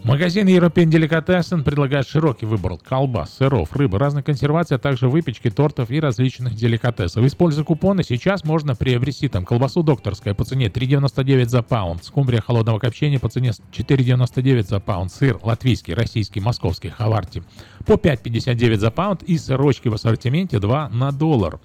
Магазин 0.09 0.49
European 0.49 0.87
Delicatessen 0.87 1.63
предлагает 1.63 2.09
широкий 2.09 2.47
выбор 2.47 2.79
колбас, 2.79 3.37
сыров, 3.37 3.77
рыбы, 3.77 3.99
разной 3.99 4.23
консервации, 4.23 4.77
а 4.77 4.79
также 4.79 5.07
выпечки, 5.07 5.51
тортов 5.51 5.91
и 5.91 6.01
различных 6.01 6.55
деликатесов. 6.55 7.23
Используя 7.27 7.63
купоны, 7.63 8.03
сейчас 8.03 8.43
можно 8.43 8.75
приобрести 8.75 9.29
там 9.29 9.45
колбасу 9.45 9.83
докторская 9.83 10.33
по 10.33 10.47
цене 10.47 10.69
3,99 10.69 11.49
за 11.49 11.63
паунд, 11.63 12.05
скумбрия 12.05 12.41
холодного 12.41 12.79
копчения 12.79 13.19
по 13.19 13.29
цене 13.29 13.53
4,99 13.71 14.63
за 14.63 14.81
паунд, 14.81 15.13
сыр 15.13 15.39
латвийский, 15.43 15.93
российский, 15.93 16.41
московский, 16.41 16.89
хаварти 16.89 17.43
по 17.85 17.93
5,59 17.93 18.77
за 18.79 18.91
паунд 18.91 19.23
и 19.25 19.37
сырочки 19.37 19.89
в 19.89 19.95
ассортименте 19.95 20.59
2 20.59 20.89
на 20.89 21.13
доллар. 21.13 21.61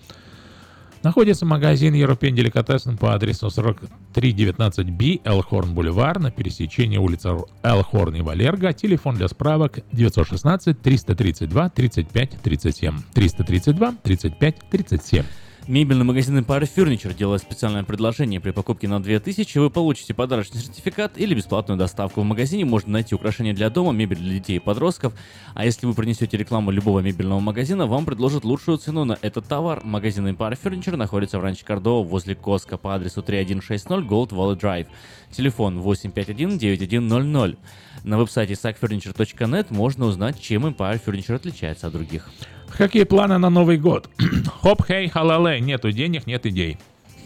Находится 1.04 1.46
магазин 1.46 1.94
European 1.96 2.34
Delicatessen 2.34 2.98
по 2.98 3.14
адресу 3.14 3.48
4319B 3.48 5.22
Элхорн 5.26 5.74
Бульвар 5.74 6.20
на 6.20 6.32
пересечении 6.32 6.98
улиц 6.98 7.26
Элхорн 7.62 8.16
и 8.16 8.22
Валерга. 8.22 8.72
Телефон 8.72 9.16
для 9.16 9.28
справок 9.28 9.80
916 9.92 10.82
332 10.82 11.70
35 11.70 12.30
37. 12.42 12.96
332 13.14 13.96
35 14.02 14.56
37. 14.72 15.26
Мебельный 15.65 16.03
магазин 16.03 16.38
Empire 16.38 16.69
Furniture 16.76 17.15
делает 17.15 17.41
специальное 17.41 17.85
предложение. 17.85 18.41
При 18.41 18.52
покупке 18.52 18.90
на 18.90 19.02
2000 19.02 19.60
вы 19.60 19.69
получите 19.69 20.14
подарочный 20.14 20.60
сертификат 20.60 21.18
или 21.18 21.34
бесплатную 21.34 21.77
доставку. 21.77 22.19
В 22.19 22.26
магазине 22.26 22.65
можно 22.65 22.91
найти 22.91 23.15
украшения 23.15 23.53
для 23.53 23.69
дома, 23.69 23.94
мебель 23.94 24.18
для 24.18 24.34
детей 24.34 24.57
и 24.57 24.60
подростков. 24.60 25.14
А 25.53 25.64
если 25.64 25.85
вы 25.85 25.94
принесете 25.94 26.35
рекламу 26.35 26.72
любого 26.72 26.99
мебельного 26.99 27.40
магазина, 27.40 27.88
вам 27.88 28.06
предложат 28.06 28.44
лучшую 28.44 28.77
цену 28.77 29.06
на 29.06 29.18
этот 29.22 29.48
товар. 29.48 29.80
Магазин 29.85 30.27
Empire 30.27 30.60
Furniture 30.61 30.98
находится 30.98 31.40
в 31.40 31.41
Ранче 31.41 31.64
Кордова 31.64 32.06
возле 32.06 32.35
Коска 32.35 32.77
по 32.77 32.94
адресу 32.94 33.23
3160 33.23 33.90
Gold 34.02 34.31
Valley 34.31 34.60
Drive. 34.60 34.88
Телефон 35.31 35.80
851-9100. 35.80 37.57
На 38.03 38.18
веб-сайте 38.18 38.56
sackfurniture.net 38.56 39.68
можно 39.69 40.07
узнать, 40.07 40.41
чем 40.41 40.65
Empire 40.65 41.02
Furniture 41.06 41.35
отличается 41.35 41.88
от 41.88 41.94
других. 41.94 42.30
Какие 42.78 43.04
планы 43.04 43.38
на 43.38 43.50
Новый 43.50 43.78
год? 43.78 44.10
Хоп, 44.62 44.84
хей, 44.86 45.08
халале, 45.08 45.60
нету 45.60 45.91
денег, 45.91 46.26
нет 46.26 46.45
идей. 46.45 46.78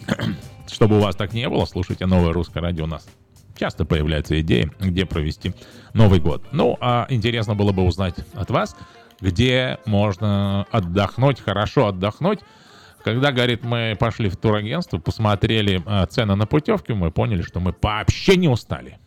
Чтобы 0.68 0.98
у 0.98 1.02
вас 1.02 1.15
так 1.15 1.34
не 1.34 1.48
было, 1.48 1.65
слушайте 1.65 2.06
новое 2.06 2.34
русское 2.34 2.60
радио 2.60 2.84
у 2.84 2.88
нас. 2.88 3.07
Часто 3.57 3.86
появляются 3.86 4.40
идеи, 4.41 4.72
где 4.80 5.06
провести 5.06 5.53
Новый 5.94 6.19
год. 6.19 6.44
Ну, 6.52 6.78
а 6.82 7.07
интересно 7.10 7.56
было 7.56 7.72
бы 7.72 7.84
узнать 7.84 8.15
от 8.34 8.52
вас, 8.52 8.76
где 9.22 9.80
можно 9.86 10.68
отдохнуть, 10.72 11.40
хорошо 11.40 11.88
отдохнуть. 11.88 12.40
Когда, 13.03 13.32
говорит, 13.32 13.64
мы 13.64 13.95
пошли 13.98 14.30
в 14.30 14.36
турагентство, 14.36 14.99
посмотрели 14.99 15.82
а, 15.86 16.06
цены 16.07 16.36
на 16.36 16.45
путевки, 16.45 16.91
мы 16.91 17.10
поняли, 17.10 17.41
что 17.41 17.60
мы 17.61 17.74
вообще 17.82 18.36
не 18.36 18.49
устали. 18.49 18.99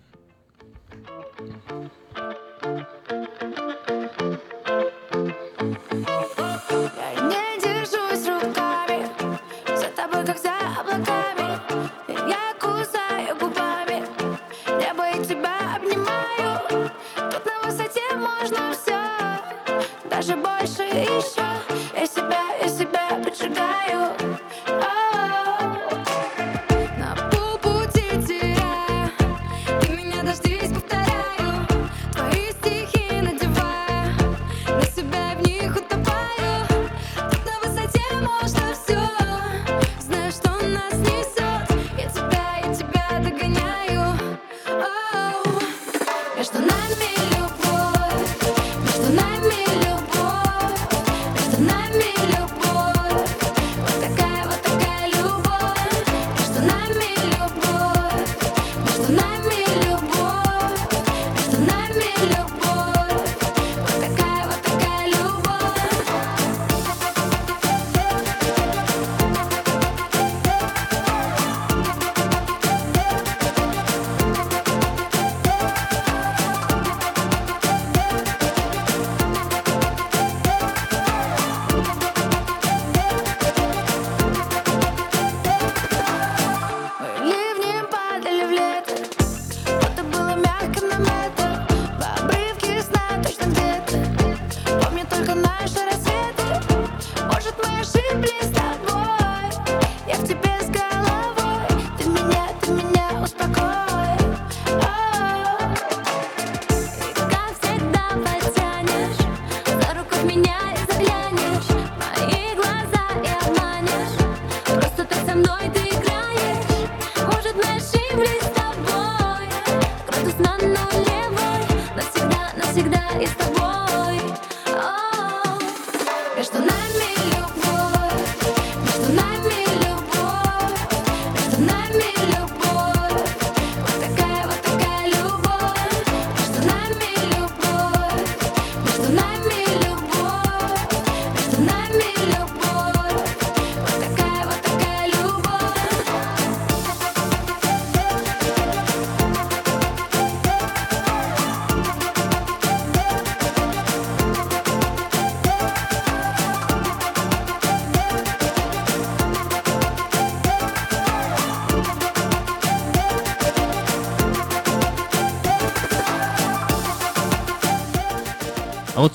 Больше 21.21 21.70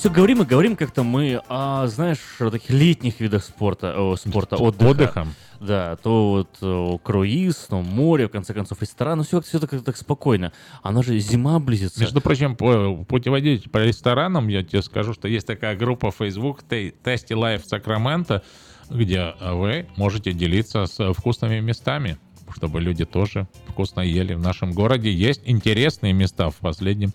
все 0.06 0.14
говорим 0.14 0.44
и 0.44 0.46
говорим 0.46 0.76
как-то 0.76 1.02
мы 1.02 1.42
о, 1.50 1.88
знаешь, 1.88 2.20
о 2.40 2.52
таких 2.52 2.70
летних 2.70 3.20
видах 3.20 3.44
спорта, 3.44 4.00
о, 4.00 4.16
спорта 4.16 4.56
отдыха. 4.56 4.88
Отдыха. 4.88 5.28
Да, 5.60 5.96
то 5.96 6.30
вот 6.30 6.58
о, 6.62 7.00
круиз, 7.00 7.56
то 7.72 7.82
море, 7.82 8.28
в 8.28 8.30
конце 8.30 8.54
концов, 8.54 8.80
ресторан, 8.84 9.18
ну 9.18 9.24
все, 9.24 9.42
все 9.42 9.58
так, 9.58 9.84
так 9.84 9.98
спокойно. 9.98 10.52
Она 10.84 11.02
же 11.02 11.18
зима 11.18 11.60
близится. 11.60 12.00
Между 12.02 12.22
прочим, 12.22 12.56
по 12.56 13.04
путеводить 13.04 13.72
по 13.72 13.80
ресторанам, 13.80 14.48
я 14.48 14.62
тебе 14.62 14.84
скажу, 14.84 15.12
что 15.12 15.28
есть 15.28 15.48
такая 15.48 15.76
группа 15.76 16.12
Facebook 16.12 16.62
Tasty 16.70 16.94
Life 17.32 17.64
Sacramento, 17.68 18.44
где 18.92 19.34
вы 19.42 19.88
можете 19.98 20.34
делиться 20.34 20.86
с 20.86 21.14
вкусными 21.14 21.62
местами, 21.62 22.20
чтобы 22.56 22.80
люди 22.80 23.06
тоже 23.06 23.48
вкусно 23.68 24.02
ели. 24.02 24.36
В 24.36 24.40
нашем 24.40 24.72
городе 24.72 25.12
есть 25.12 25.42
интересные 25.46 26.14
места 26.14 26.52
в 26.52 26.58
последнем 26.58 27.12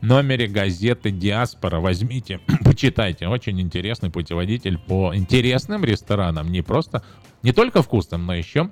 номере 0.00 0.46
газеты 0.46 1.10
«Диаспора». 1.10 1.80
Возьмите, 1.80 2.40
почитайте. 2.64 3.28
Очень 3.28 3.60
интересный 3.60 4.10
путеводитель 4.10 4.78
по 4.78 5.14
интересным 5.14 5.84
ресторанам. 5.84 6.50
Не 6.50 6.62
просто, 6.62 7.02
не 7.42 7.52
только 7.52 7.82
вкусным, 7.82 8.26
но 8.26 8.34
еще 8.34 8.70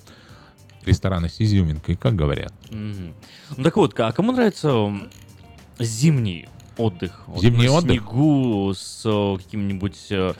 рестораны 0.84 1.28
с 1.28 1.40
изюминкой, 1.40 1.96
как 1.96 2.14
говорят. 2.14 2.52
Мгм. 2.70 3.14
Ну 3.56 3.64
так 3.64 3.76
вот, 3.76 3.98
а 4.00 4.12
кому 4.12 4.32
нравится 4.32 4.92
зимний 5.78 6.48
отдых? 6.76 7.22
Вот 7.26 7.42
Зимний 7.42 7.66
на 7.66 7.72
отдых? 7.74 7.90
снегу 7.90 8.72
с 8.74 9.02
э, 9.04 9.36
каким-нибудь... 9.42 9.96
э, 10.10 10.34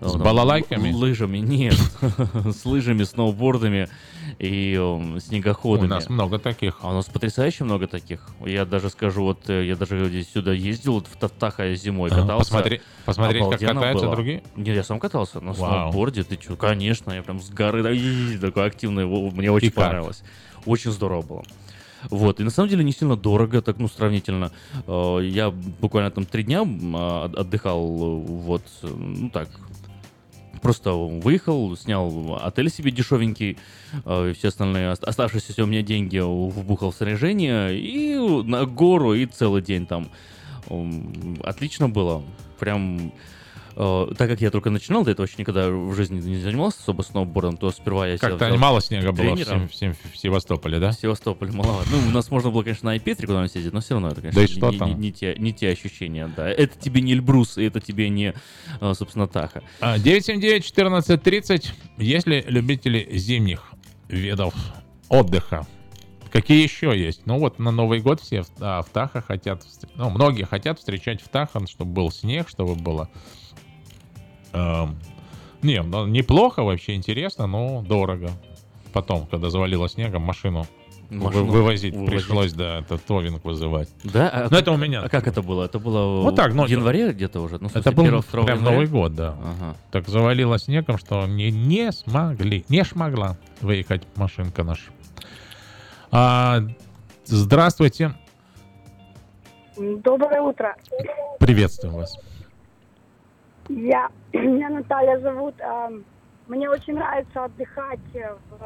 С 0.00 0.14
э, 0.14 0.18
балалайками? 0.18 0.90
Лыжами, 0.92 1.38
нет. 1.38 1.76
С 2.50 2.64
лыжами, 2.64 3.04
сноубордами 3.04 3.88
и 4.42 4.76
э, 4.76 5.20
снегоходами. 5.20 5.86
У 5.86 5.90
нас 5.90 6.08
много 6.10 6.38
таких. 6.40 6.78
А 6.82 6.90
у 6.90 6.92
нас 6.94 7.06
потрясающе 7.06 7.62
много 7.62 7.86
таких. 7.86 8.26
Я 8.44 8.64
даже 8.64 8.90
скажу, 8.90 9.22
вот 9.22 9.48
э, 9.48 9.64
я 9.66 9.76
даже 9.76 10.06
здесь 10.08 10.30
сюда 10.32 10.52
ездил, 10.52 10.94
вот 10.94 11.06
в 11.06 11.16
Татаха 11.16 11.72
зимой 11.76 12.10
Ага, 12.10 12.22
катался. 12.22 12.50
посмотри- 12.50 12.80
посмотреть, 13.04 13.48
как 13.48 13.60
катаются 13.60 14.06
было. 14.06 14.16
другие? 14.16 14.42
Нет, 14.56 14.74
я 14.74 14.82
сам 14.82 14.98
катался 14.98 15.40
на 15.40 15.52
Вау. 15.52 15.54
сноуборде. 15.92 16.24
Ты 16.24 16.38
что, 16.42 16.56
конечно, 16.56 17.12
я 17.12 17.22
прям 17.22 17.40
с 17.40 17.50
горы 17.50 17.84
такой 18.40 18.66
активный. 18.66 19.06
Мне 19.06 19.52
очень 19.52 19.68
И 19.68 19.70
как? 19.70 19.84
понравилось. 19.84 20.24
Очень 20.66 20.90
здорово 20.90 21.22
было. 21.22 21.42
Вот, 22.10 22.40
и 22.40 22.42
на 22.42 22.50
самом 22.50 22.68
деле 22.68 22.82
не 22.82 22.90
сильно 22.90 23.16
дорого, 23.16 23.62
так, 23.62 23.78
ну, 23.78 23.86
сравнительно. 23.86 24.50
Э, 24.88 25.20
Я 25.22 25.50
буквально 25.52 26.10
там 26.10 26.24
три 26.24 26.42
дня 26.42 26.62
а, 26.94 27.26
от- 27.26 27.36
отдыхал, 27.36 27.80
э, 27.80 28.24
вот, 28.26 28.62
э, 28.82 28.88
ну, 28.88 29.30
так, 29.30 29.48
просто 30.62 30.92
выехал, 30.92 31.76
снял 31.76 32.38
отель 32.42 32.70
себе 32.70 32.90
дешевенький, 32.90 33.58
э, 34.04 34.32
все 34.36 34.48
остальные 34.48 34.92
ост- 34.92 35.04
оставшиеся 35.04 35.62
у 35.62 35.66
меня 35.66 35.82
деньги 35.82 36.18
вбухал 36.18 36.92
в 36.92 36.94
снаряжение 36.96 37.76
и 37.78 38.16
на 38.44 38.64
гору, 38.64 39.12
и 39.14 39.26
целый 39.26 39.60
день 39.60 39.86
там. 39.86 40.08
Отлично 41.42 41.88
было. 41.88 42.22
Прям 42.58 43.12
э, 43.76 44.06
так 44.16 44.28
как 44.28 44.40
я 44.40 44.50
только 44.50 44.70
начинал, 44.70 45.04
до 45.04 45.10
этого 45.10 45.26
еще 45.26 45.36
никогда 45.38 45.68
в 45.70 45.94
жизни 45.94 46.20
не 46.20 46.36
занимался 46.36 46.78
особо 46.80 47.02
сноубордом, 47.02 47.56
то 47.56 47.70
сперва 47.70 48.06
я 48.08 48.18
Как-то 48.18 48.54
мало 48.56 48.80
снега 48.80 49.12
было 49.12 49.34
в, 49.34 49.70
в 49.70 50.12
в 50.12 50.16
Севастополе, 50.16 50.78
да? 50.78 50.92
В 50.92 50.94
Севастополе 50.94 51.52
маловато. 51.52 51.88
Ну, 51.90 51.98
у 52.08 52.10
нас 52.10 52.30
можно 52.30 52.50
было, 52.50 52.62
конечно, 52.62 52.90
на 52.90 52.96
iPetri 52.96 53.26
куда-нибудь 53.26 53.52
съездить, 53.52 53.72
но 53.72 53.80
все 53.80 53.94
равно 53.94 54.08
это, 54.08 54.20
конечно, 54.20 54.40
Да 54.40 54.44
и 54.44 54.48
что 54.48 54.70
не, 54.70 54.78
там? 54.78 54.88
не- 54.88 54.94
не 54.94 55.12
те, 55.12 55.34
не 55.38 55.52
те 55.52 55.70
ощущения, 55.70 56.30
да. 56.36 56.48
Это 56.48 56.78
тебе 56.78 57.00
не 57.00 57.12
Эльбрус, 57.12 57.58
и 57.58 57.64
это 57.64 57.80
тебе 57.80 58.08
не, 58.08 58.34
э, 58.80 58.94
собственно, 58.94 59.26
Таха. 59.26 59.62
А, 59.80 59.98
979-1430. 59.98 61.72
Если 61.98 62.44
любители 62.48 63.08
зимних 63.16 63.72
видов 64.08 64.54
отдыха, 65.08 65.66
какие 66.30 66.62
еще 66.62 66.98
есть? 66.98 67.22
Ну 67.26 67.38
вот 67.38 67.58
на 67.58 67.70
Новый 67.70 68.00
год 68.00 68.20
все 68.20 68.42
в, 68.42 68.48
а, 68.60 68.82
в 68.82 68.88
Таха 68.90 69.20
хотят, 69.20 69.62
ну 69.96 70.10
многие 70.10 70.44
хотят 70.44 70.78
встречать 70.78 71.20
в 71.22 71.28
Таха, 71.28 71.66
чтобы 71.66 71.92
был 71.92 72.10
снег, 72.10 72.48
чтобы 72.48 72.74
было... 72.74 73.08
эм, 74.52 74.96
не, 75.62 75.82
ну, 75.82 76.06
неплохо 76.06 76.62
вообще, 76.62 76.94
интересно, 76.94 77.46
но 77.46 77.82
дорого. 77.82 78.30
Потом, 78.92 79.26
когда 79.26 79.48
завалило 79.50 79.88
снегом, 79.88 80.22
машину, 80.22 80.66
вы- 81.10 81.16
Машину 81.24 81.44
вывозить, 81.46 81.94
вывозить. 81.94 82.10
пришлось, 82.26 82.52
да, 82.52 82.78
это 82.80 82.98
товинг 82.98 83.44
вызывать. 83.44 83.88
Да? 84.04 84.28
А 84.32 84.42
Но 84.44 84.48
как- 84.50 84.58
это 84.60 84.72
у 84.72 84.76
меня. 84.76 85.00
А 85.02 85.08
как 85.08 85.26
это 85.26 85.42
было? 85.42 85.64
Это 85.64 85.78
было 85.78 86.22
Вот 86.22 86.36
так, 86.36 86.52
в 86.52 86.54
ну, 86.54 86.66
январе 86.66 87.12
где-то 87.12 87.40
уже? 87.40 87.58
Ну, 87.58 87.68
в 87.68 87.76
Это 87.76 87.92
был 87.92 88.04
1-2 88.04 88.22
прям 88.30 88.46
января? 88.46 88.70
Новый 88.70 88.86
год, 88.86 89.14
да. 89.14 89.28
Ага. 89.40 89.76
Так 89.90 90.08
завалило 90.08 90.58
снегом, 90.58 90.98
что 90.98 91.26
не, 91.26 91.50
не 91.50 91.92
смогли, 91.92 92.64
не 92.68 92.84
смогла 92.84 93.36
выехать 93.60 94.02
машинка 94.16 94.64
наша. 94.64 94.90
А, 96.10 96.60
здравствуйте, 97.24 98.14
Доброе 99.76 100.42
утро. 100.42 100.76
приветствуем 101.38 101.94
вас. 101.94 102.14
Я, 103.68 104.10
меня 104.32 104.68
Наталья 104.70 105.18
зовут. 105.20 105.54
Эм, 105.60 106.04
Мне 106.48 106.68
очень 106.68 106.94
нравится 106.94 107.44
отдыхать 107.44 108.00
э, 108.14 108.34
в, 108.50 108.58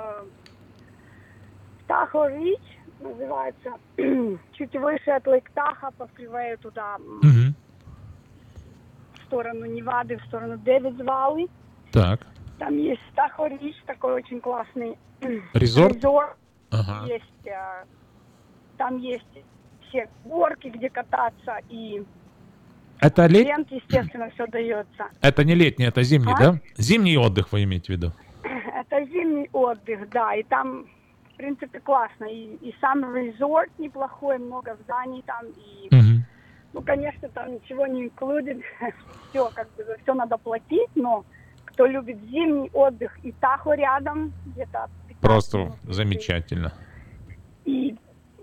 в 1.82 1.86
Тахо-Рич, 1.86 2.60
называется. 3.00 3.74
Чуть 4.52 4.74
выше 4.74 5.10
от 5.10 5.26
Лейк 5.26 5.50
Таха, 5.50 5.90
по 5.92 6.06
фривею 6.08 6.58
туда, 6.58 6.96
в 6.98 7.52
сторону 9.26 9.66
Невады, 9.66 10.16
в 10.18 10.24
сторону 10.26 10.56
Дэвидс 10.58 11.02
Валли. 11.04 11.48
Так, 11.92 12.26
Там 12.58 12.76
есть 12.76 13.02
Тахо-Рич, 13.14 13.76
такой 13.86 14.14
очень 14.14 14.40
классный 14.40 14.96
Резорт? 15.54 15.96
резорт. 15.96 16.36
Ага. 16.70 17.06
Есть, 17.06 17.46
э, 17.46 17.84
там 18.76 18.98
есть 18.98 19.24
все 19.88 20.08
горки, 20.24 20.68
где 20.68 20.90
кататься, 20.90 21.58
и 21.68 22.04
это, 23.00 23.26
лет... 23.26 23.46
рент, 23.46 23.70
естественно, 23.70 24.30
все 24.30 24.46
дается. 24.46 25.06
это 25.20 25.44
не 25.44 25.54
летний, 25.54 25.86
это 25.86 26.02
зимний, 26.02 26.32
А? 26.34 26.38
да? 26.38 26.60
Зимний 26.76 27.16
отдых 27.16 27.52
вы 27.52 27.64
имеете 27.64 27.86
в 27.86 27.96
виду? 27.96 28.12
Это 28.42 29.04
зимний 29.06 29.48
отдых, 29.52 30.08
да, 30.10 30.34
и 30.34 30.42
там, 30.44 30.86
в 31.32 31.36
принципе, 31.36 31.80
классно. 31.80 32.24
И, 32.26 32.56
и 32.62 32.74
сам 32.80 33.14
резорт 33.14 33.70
неплохой, 33.78 34.38
много 34.38 34.76
зданий 34.84 35.22
там, 35.26 35.44
и, 35.46 35.88
ну, 36.72 36.82
конечно, 36.82 37.28
там 37.30 37.54
ничего 37.54 37.86
не 37.86 38.06
included, 38.06 38.62
все, 39.30 39.50
как 39.54 39.68
бы, 39.76 39.84
все 40.02 40.14
надо 40.14 40.36
платить, 40.38 40.90
но 40.94 41.24
кто 41.64 41.86
любит 41.86 42.18
зимний 42.30 42.70
отдых 42.72 43.18
и 43.24 43.32
Тахо 43.32 43.72
рядом, 43.74 44.32
где-то, 44.46 44.88
Просто 45.20 45.72
замечательно. 45.84 46.72
и 47.64 47.96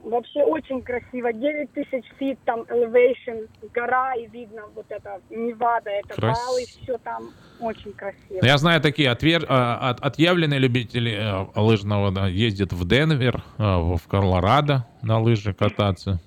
вообще 0.03 0.43
очень 0.43 0.81
красиво, 0.81 1.31
9 1.34 1.71
тысяч 1.71 2.05
feet, 2.19 2.38
там, 2.45 2.61
elevation, 2.61 3.47
гора, 3.73 4.13
и 4.15 4.27
видно 4.27 4.63
вот 4.75 4.85
это 4.89 5.21
Невада, 5.30 5.89
это 5.89 6.15
Крас- 6.15 6.45
Балы, 6.45 6.61
все 6.65 6.97
там 6.99 7.30
очень 7.59 7.93
красиво. 7.93 8.39
Ну, 8.41 8.45
Я 8.47 8.57
знаю 8.57 8.81
такие 8.81 9.09
отвер... 9.09 9.45
а, 9.47 9.89
от- 9.91 10.01
отъявленные 10.01 10.59
любители 10.59 11.11
э, 11.11 11.59
лыжного 11.59 12.11
да, 12.11 12.27
ездят 12.27 12.73
в 12.73 12.88
Денвер, 12.88 13.43
э, 13.57 13.63
в 13.63 13.99
Колорадо 14.07 14.85
на 15.01 15.19
лыжи 15.19 15.53
кататься. 15.53 16.19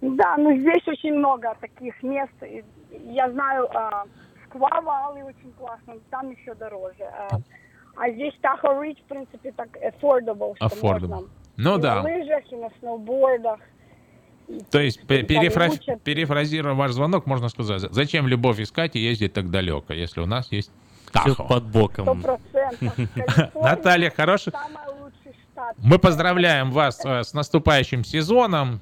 Да, 0.00 0.36
ну 0.38 0.56
здесь 0.56 0.86
очень 0.88 1.14
много 1.14 1.54
таких 1.60 2.02
мест. 2.02 2.32
Я 3.04 3.30
знаю, 3.32 3.68
а, 3.76 4.04
Сквавалы 4.48 5.22
очень 5.24 5.52
классно, 5.58 5.94
там 6.10 6.30
еще 6.30 6.54
дороже. 6.54 7.04
А, 7.04 7.38
а 7.96 8.10
здесь 8.10 8.34
Тахо 8.40 8.82
Рич, 8.82 8.98
в 8.98 9.04
принципе, 9.08 9.52
так 9.52 9.68
affordable, 9.76 10.54
что 10.56 10.66
Affordable. 10.66 11.06
можно 11.08 11.28
Ну 11.62 11.78
и 11.78 11.80
да. 11.82 11.96
на 11.96 12.02
лыжах, 12.02 12.52
и 12.52 12.56
на 12.56 12.68
сноубордах. 12.78 13.60
То 14.70 14.80
есть, 14.80 15.06
пе- 15.06 15.20
И 15.20 15.22
там 15.26 15.36
перефра- 15.44 15.70
учат. 15.70 16.02
перефразируя 16.02 16.74
ваш 16.74 16.90
звонок, 16.92 17.26
можно 17.26 17.48
сказать, 17.48 17.82
зачем 17.92 18.26
любовь 18.26 18.58
искать 18.60 18.96
и 18.96 18.98
ездить 18.98 19.32
так 19.32 19.50
далеко, 19.50 19.92
если 19.92 20.20
у 20.20 20.26
нас 20.26 20.50
есть 20.50 20.70
Тахо? 21.12 21.34
Всё 21.34 21.44
под 21.46 21.64
боком. 21.70 22.20
Сто 22.20 22.38
процентов. 22.38 23.54
Наталья, 23.54 24.10
хороший. 24.10 24.52
Самый 24.52 25.00
лучший 25.00 25.38
штат. 25.52 25.76
Мы 25.78 25.98
поздравляем 25.98 26.70
вас 26.72 27.04
э, 27.04 27.22
с 27.22 27.32
наступающим 27.34 28.04
сезоном. 28.04 28.80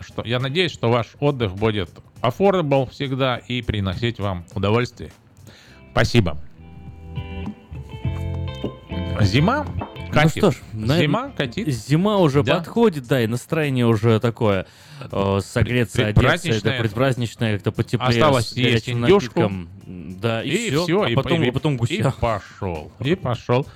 Что, 0.00 0.22
я 0.24 0.38
надеюсь, 0.38 0.70
что 0.72 0.88
ваш 0.90 1.16
отдых 1.18 1.54
будет 1.54 1.90
affordable 2.22 2.88
всегда 2.90 3.38
и 3.38 3.62
приносить 3.62 4.20
вам 4.20 4.44
удовольствие. 4.54 5.10
Спасибо. 5.90 6.36
Зима 9.20 9.66
катит. 10.12 10.42
Ну 10.42 10.50
что 10.50 10.50
ж, 10.50 10.62
Зима 11.00 11.30
катит. 11.30 11.68
Зима 11.68 12.16
уже 12.18 12.42
Да. 12.42 12.56
подходит, 12.58 13.06
да, 13.06 13.22
и 13.22 13.26
настроение 13.26 13.86
уже 13.86 14.18
такое 14.20 14.66
э, 15.10 15.40
согреться, 15.42 16.06
одеться, 16.06 16.50
это 16.50 16.72
предпраздничное, 16.78 17.54
как-то 17.54 17.72
потеплее, 17.72 18.10
Осталось 18.10 18.52
горячим 18.54 19.04
индюшку. 19.04 19.52
Да, 19.86 20.42
и, 20.42 20.48
И 20.48 20.70
все, 20.70 20.84
все, 20.84 21.02
а 21.02 21.10
и 21.10 21.14
потом, 21.14 21.40
по- 21.40 21.48
а 21.48 21.52
потом 21.52 21.76
гуся. 21.76 21.94
И 21.94 22.02
пошел. 22.20 22.92
И 23.00 23.14
пошел. 23.14 23.66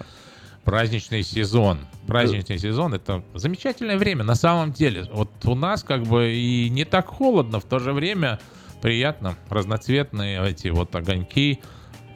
Праздничный 0.65 1.23
сезон. 1.25 1.79
Праздничный 2.07 2.59
сезон 2.59 2.95
это 2.95 3.25
замечательное 3.35 3.97
время. 3.97 4.23
На 4.25 4.35
самом 4.37 4.73
деле, 4.73 5.07
вот 5.13 5.31
у 5.45 5.55
нас 5.55 5.83
как 5.83 6.05
бы 6.05 6.33
и 6.35 6.69
не 6.71 6.85
так 6.85 7.07
холодно, 7.07 7.59
в 7.59 7.65
то 7.65 7.79
же 7.81 7.93
время 7.93 8.39
приятно. 8.81 9.37
Разноцветные 9.49 10.41
эти 10.49 10.69
вот 10.69 10.95
огоньки. 10.95 11.61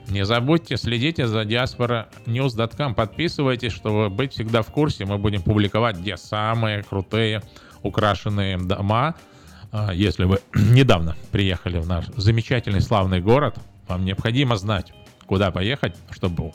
Не 0.08 0.24
забудьте, 0.24 0.76
следите 0.76 1.26
за 1.26 1.42
diaspora.news.com. 1.42 2.94
Подписывайтесь, 2.94 3.72
чтобы 3.72 4.08
быть 4.08 4.32
всегда 4.32 4.62
в 4.62 4.68
курсе. 4.68 5.04
Мы 5.04 5.18
будем 5.18 5.42
публиковать, 5.42 5.96
где 5.98 6.16
самые 6.16 6.82
крутые 6.82 7.42
украшенные 7.82 8.58
дома. 8.58 9.14
А, 9.72 9.92
Если 9.92 10.24
вы 10.24 10.40
недавно 10.54 11.16
приехали 11.32 11.78
в 11.78 11.86
наш 11.88 12.06
замечательный 12.16 12.80
славный 12.80 13.20
город, 13.20 13.56
вам 13.88 14.04
необходимо 14.04 14.56
знать, 14.56 14.92
куда 15.26 15.50
поехать, 15.50 15.94
чтобы 16.10 16.52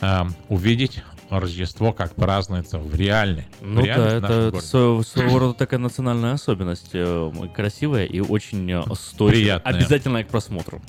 а, 0.00 0.26
увидеть 0.48 1.02
Рождество, 1.30 1.92
как 1.92 2.14
празднуется 2.14 2.78
в 2.78 2.94
реальной, 2.94 3.46
Ну 3.60 3.82
в 3.82 3.86
да, 3.86 4.16
это 4.18 4.60
своего, 4.60 5.02
своего 5.02 5.38
рода 5.38 5.54
такая 5.54 5.80
национальная 5.80 6.34
особенность. 6.34 6.90
э, 6.92 7.32
Красивая 7.54 8.04
и 8.04 8.20
очень 8.20 8.70
э, 8.70 8.82
стоящая. 8.94 9.40
Приятная. 9.40 9.74
Обязательно 9.74 10.22
к 10.22 10.28
просмотру. 10.28 10.82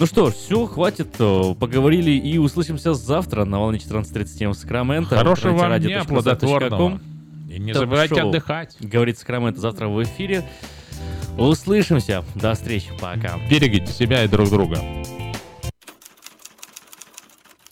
Ну 0.00 0.06
что 0.06 0.30
ж, 0.30 0.34
все, 0.34 0.66
хватит. 0.66 1.14
э, 1.18 1.54
Поговорили 1.58 2.10
и 2.10 2.38
услышимся 2.38 2.94
завтра 2.94 3.44
на 3.44 3.60
волне 3.60 3.78
14.37 3.78 4.50
в 4.50 4.54
Сакраменто. 4.54 5.16
Хорошего 5.16 5.56
вам 5.56 5.80
дня, 5.80 6.04
плодотворного. 6.04 7.00
И 7.48 7.58
не 7.58 7.72
забывайте 7.72 8.14
Ток-шоу 8.14 8.28
отдыхать. 8.30 8.76
Говорит 8.80 9.18
Сакраменто 9.18 9.60
завтра 9.60 9.88
в 9.88 10.02
эфире. 10.02 10.44
Услышимся. 11.38 12.24
До 12.34 12.54
встречи. 12.54 12.88
Пока. 13.00 13.38
Берегите 13.48 13.92
себя 13.92 14.24
и 14.24 14.28
друг 14.28 14.48
друга. 14.50 14.78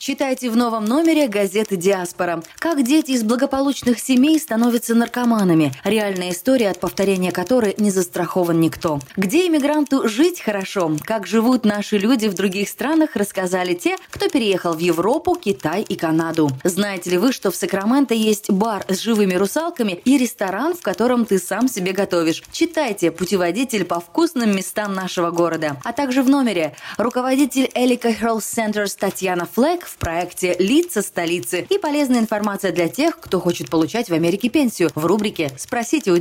Читайте 0.05 0.51
в 0.51 0.57
новом 0.57 0.85
номере 0.85 1.29
газеты 1.29 1.77
«Диаспора». 1.77 2.43
Как 2.59 2.83
дети 2.83 3.13
из 3.13 3.23
благополучных 3.23 4.01
семей 4.01 4.41
становятся 4.41 4.97
наркоманами. 4.97 5.73
Реальная 5.85 6.31
история, 6.31 6.71
от 6.71 6.81
повторения 6.81 7.31
которой 7.31 7.77
не 7.79 7.93
застрахован 7.93 8.59
никто. 8.59 8.99
Где 9.17 9.47
иммигранту 9.47 10.09
жить 10.09 10.41
хорошо? 10.41 10.97
Как 11.05 11.29
живут 11.29 11.65
наши 11.65 11.99
люди 11.99 12.27
в 12.27 12.35
других 12.35 12.69
странах, 12.69 13.15
рассказали 13.15 13.75
те, 13.75 13.97
кто 14.11 14.29
переехал 14.29 14.75
в 14.75 14.81
Европу, 14.81 15.37
Китай 15.37 15.83
и 15.83 15.95
Канаду. 15.95 16.51
Знаете 16.65 17.11
ли 17.11 17.19
вы, 17.19 17.33
что 17.33 17.53
в 17.53 17.55
Сакраменто 17.55 18.13
есть 18.13 18.51
бар 18.51 18.85
с 18.89 18.99
живыми 18.99 19.35
русалками 19.35 19.93
и 20.05 20.19
ресторан, 20.19 20.75
в 20.75 20.83
котором 20.83 21.27
ты 21.27 21.39
сам 21.39 21.69
себе 21.69 21.93
готовишь? 21.93 22.43
Читайте 22.51 23.13
путеводитель 23.13 23.85
по 23.85 24.01
вкусным 24.01 24.51
местам 24.51 24.95
нашего 24.95 25.31
города. 25.31 25.77
А 25.85 25.93
также 25.93 26.25
в 26.25 26.29
номере 26.29 26.75
руководитель 26.99 27.71
Элика 27.73 28.09
Health 28.09 28.41
Centers 28.41 28.97
Татьяна 28.99 29.47
Флэк 29.47 29.92
в 29.93 29.97
проекте 29.99 30.57
«Лица 30.59 31.03
столицы» 31.03 31.67
и 31.69 31.79
полезная 31.79 32.21
информация 32.21 32.73
для 32.73 32.89
тех, 32.89 33.21
кто 33.21 33.41
хочет 33.41 33.69
получать 33.69 34.09
в 34.09 34.15
Америке 34.15 34.49
пенсию. 34.49 34.91
В 34.95 35.05
рубрике 35.05 35.51
«Спросите 35.59 36.13
у 36.13 36.19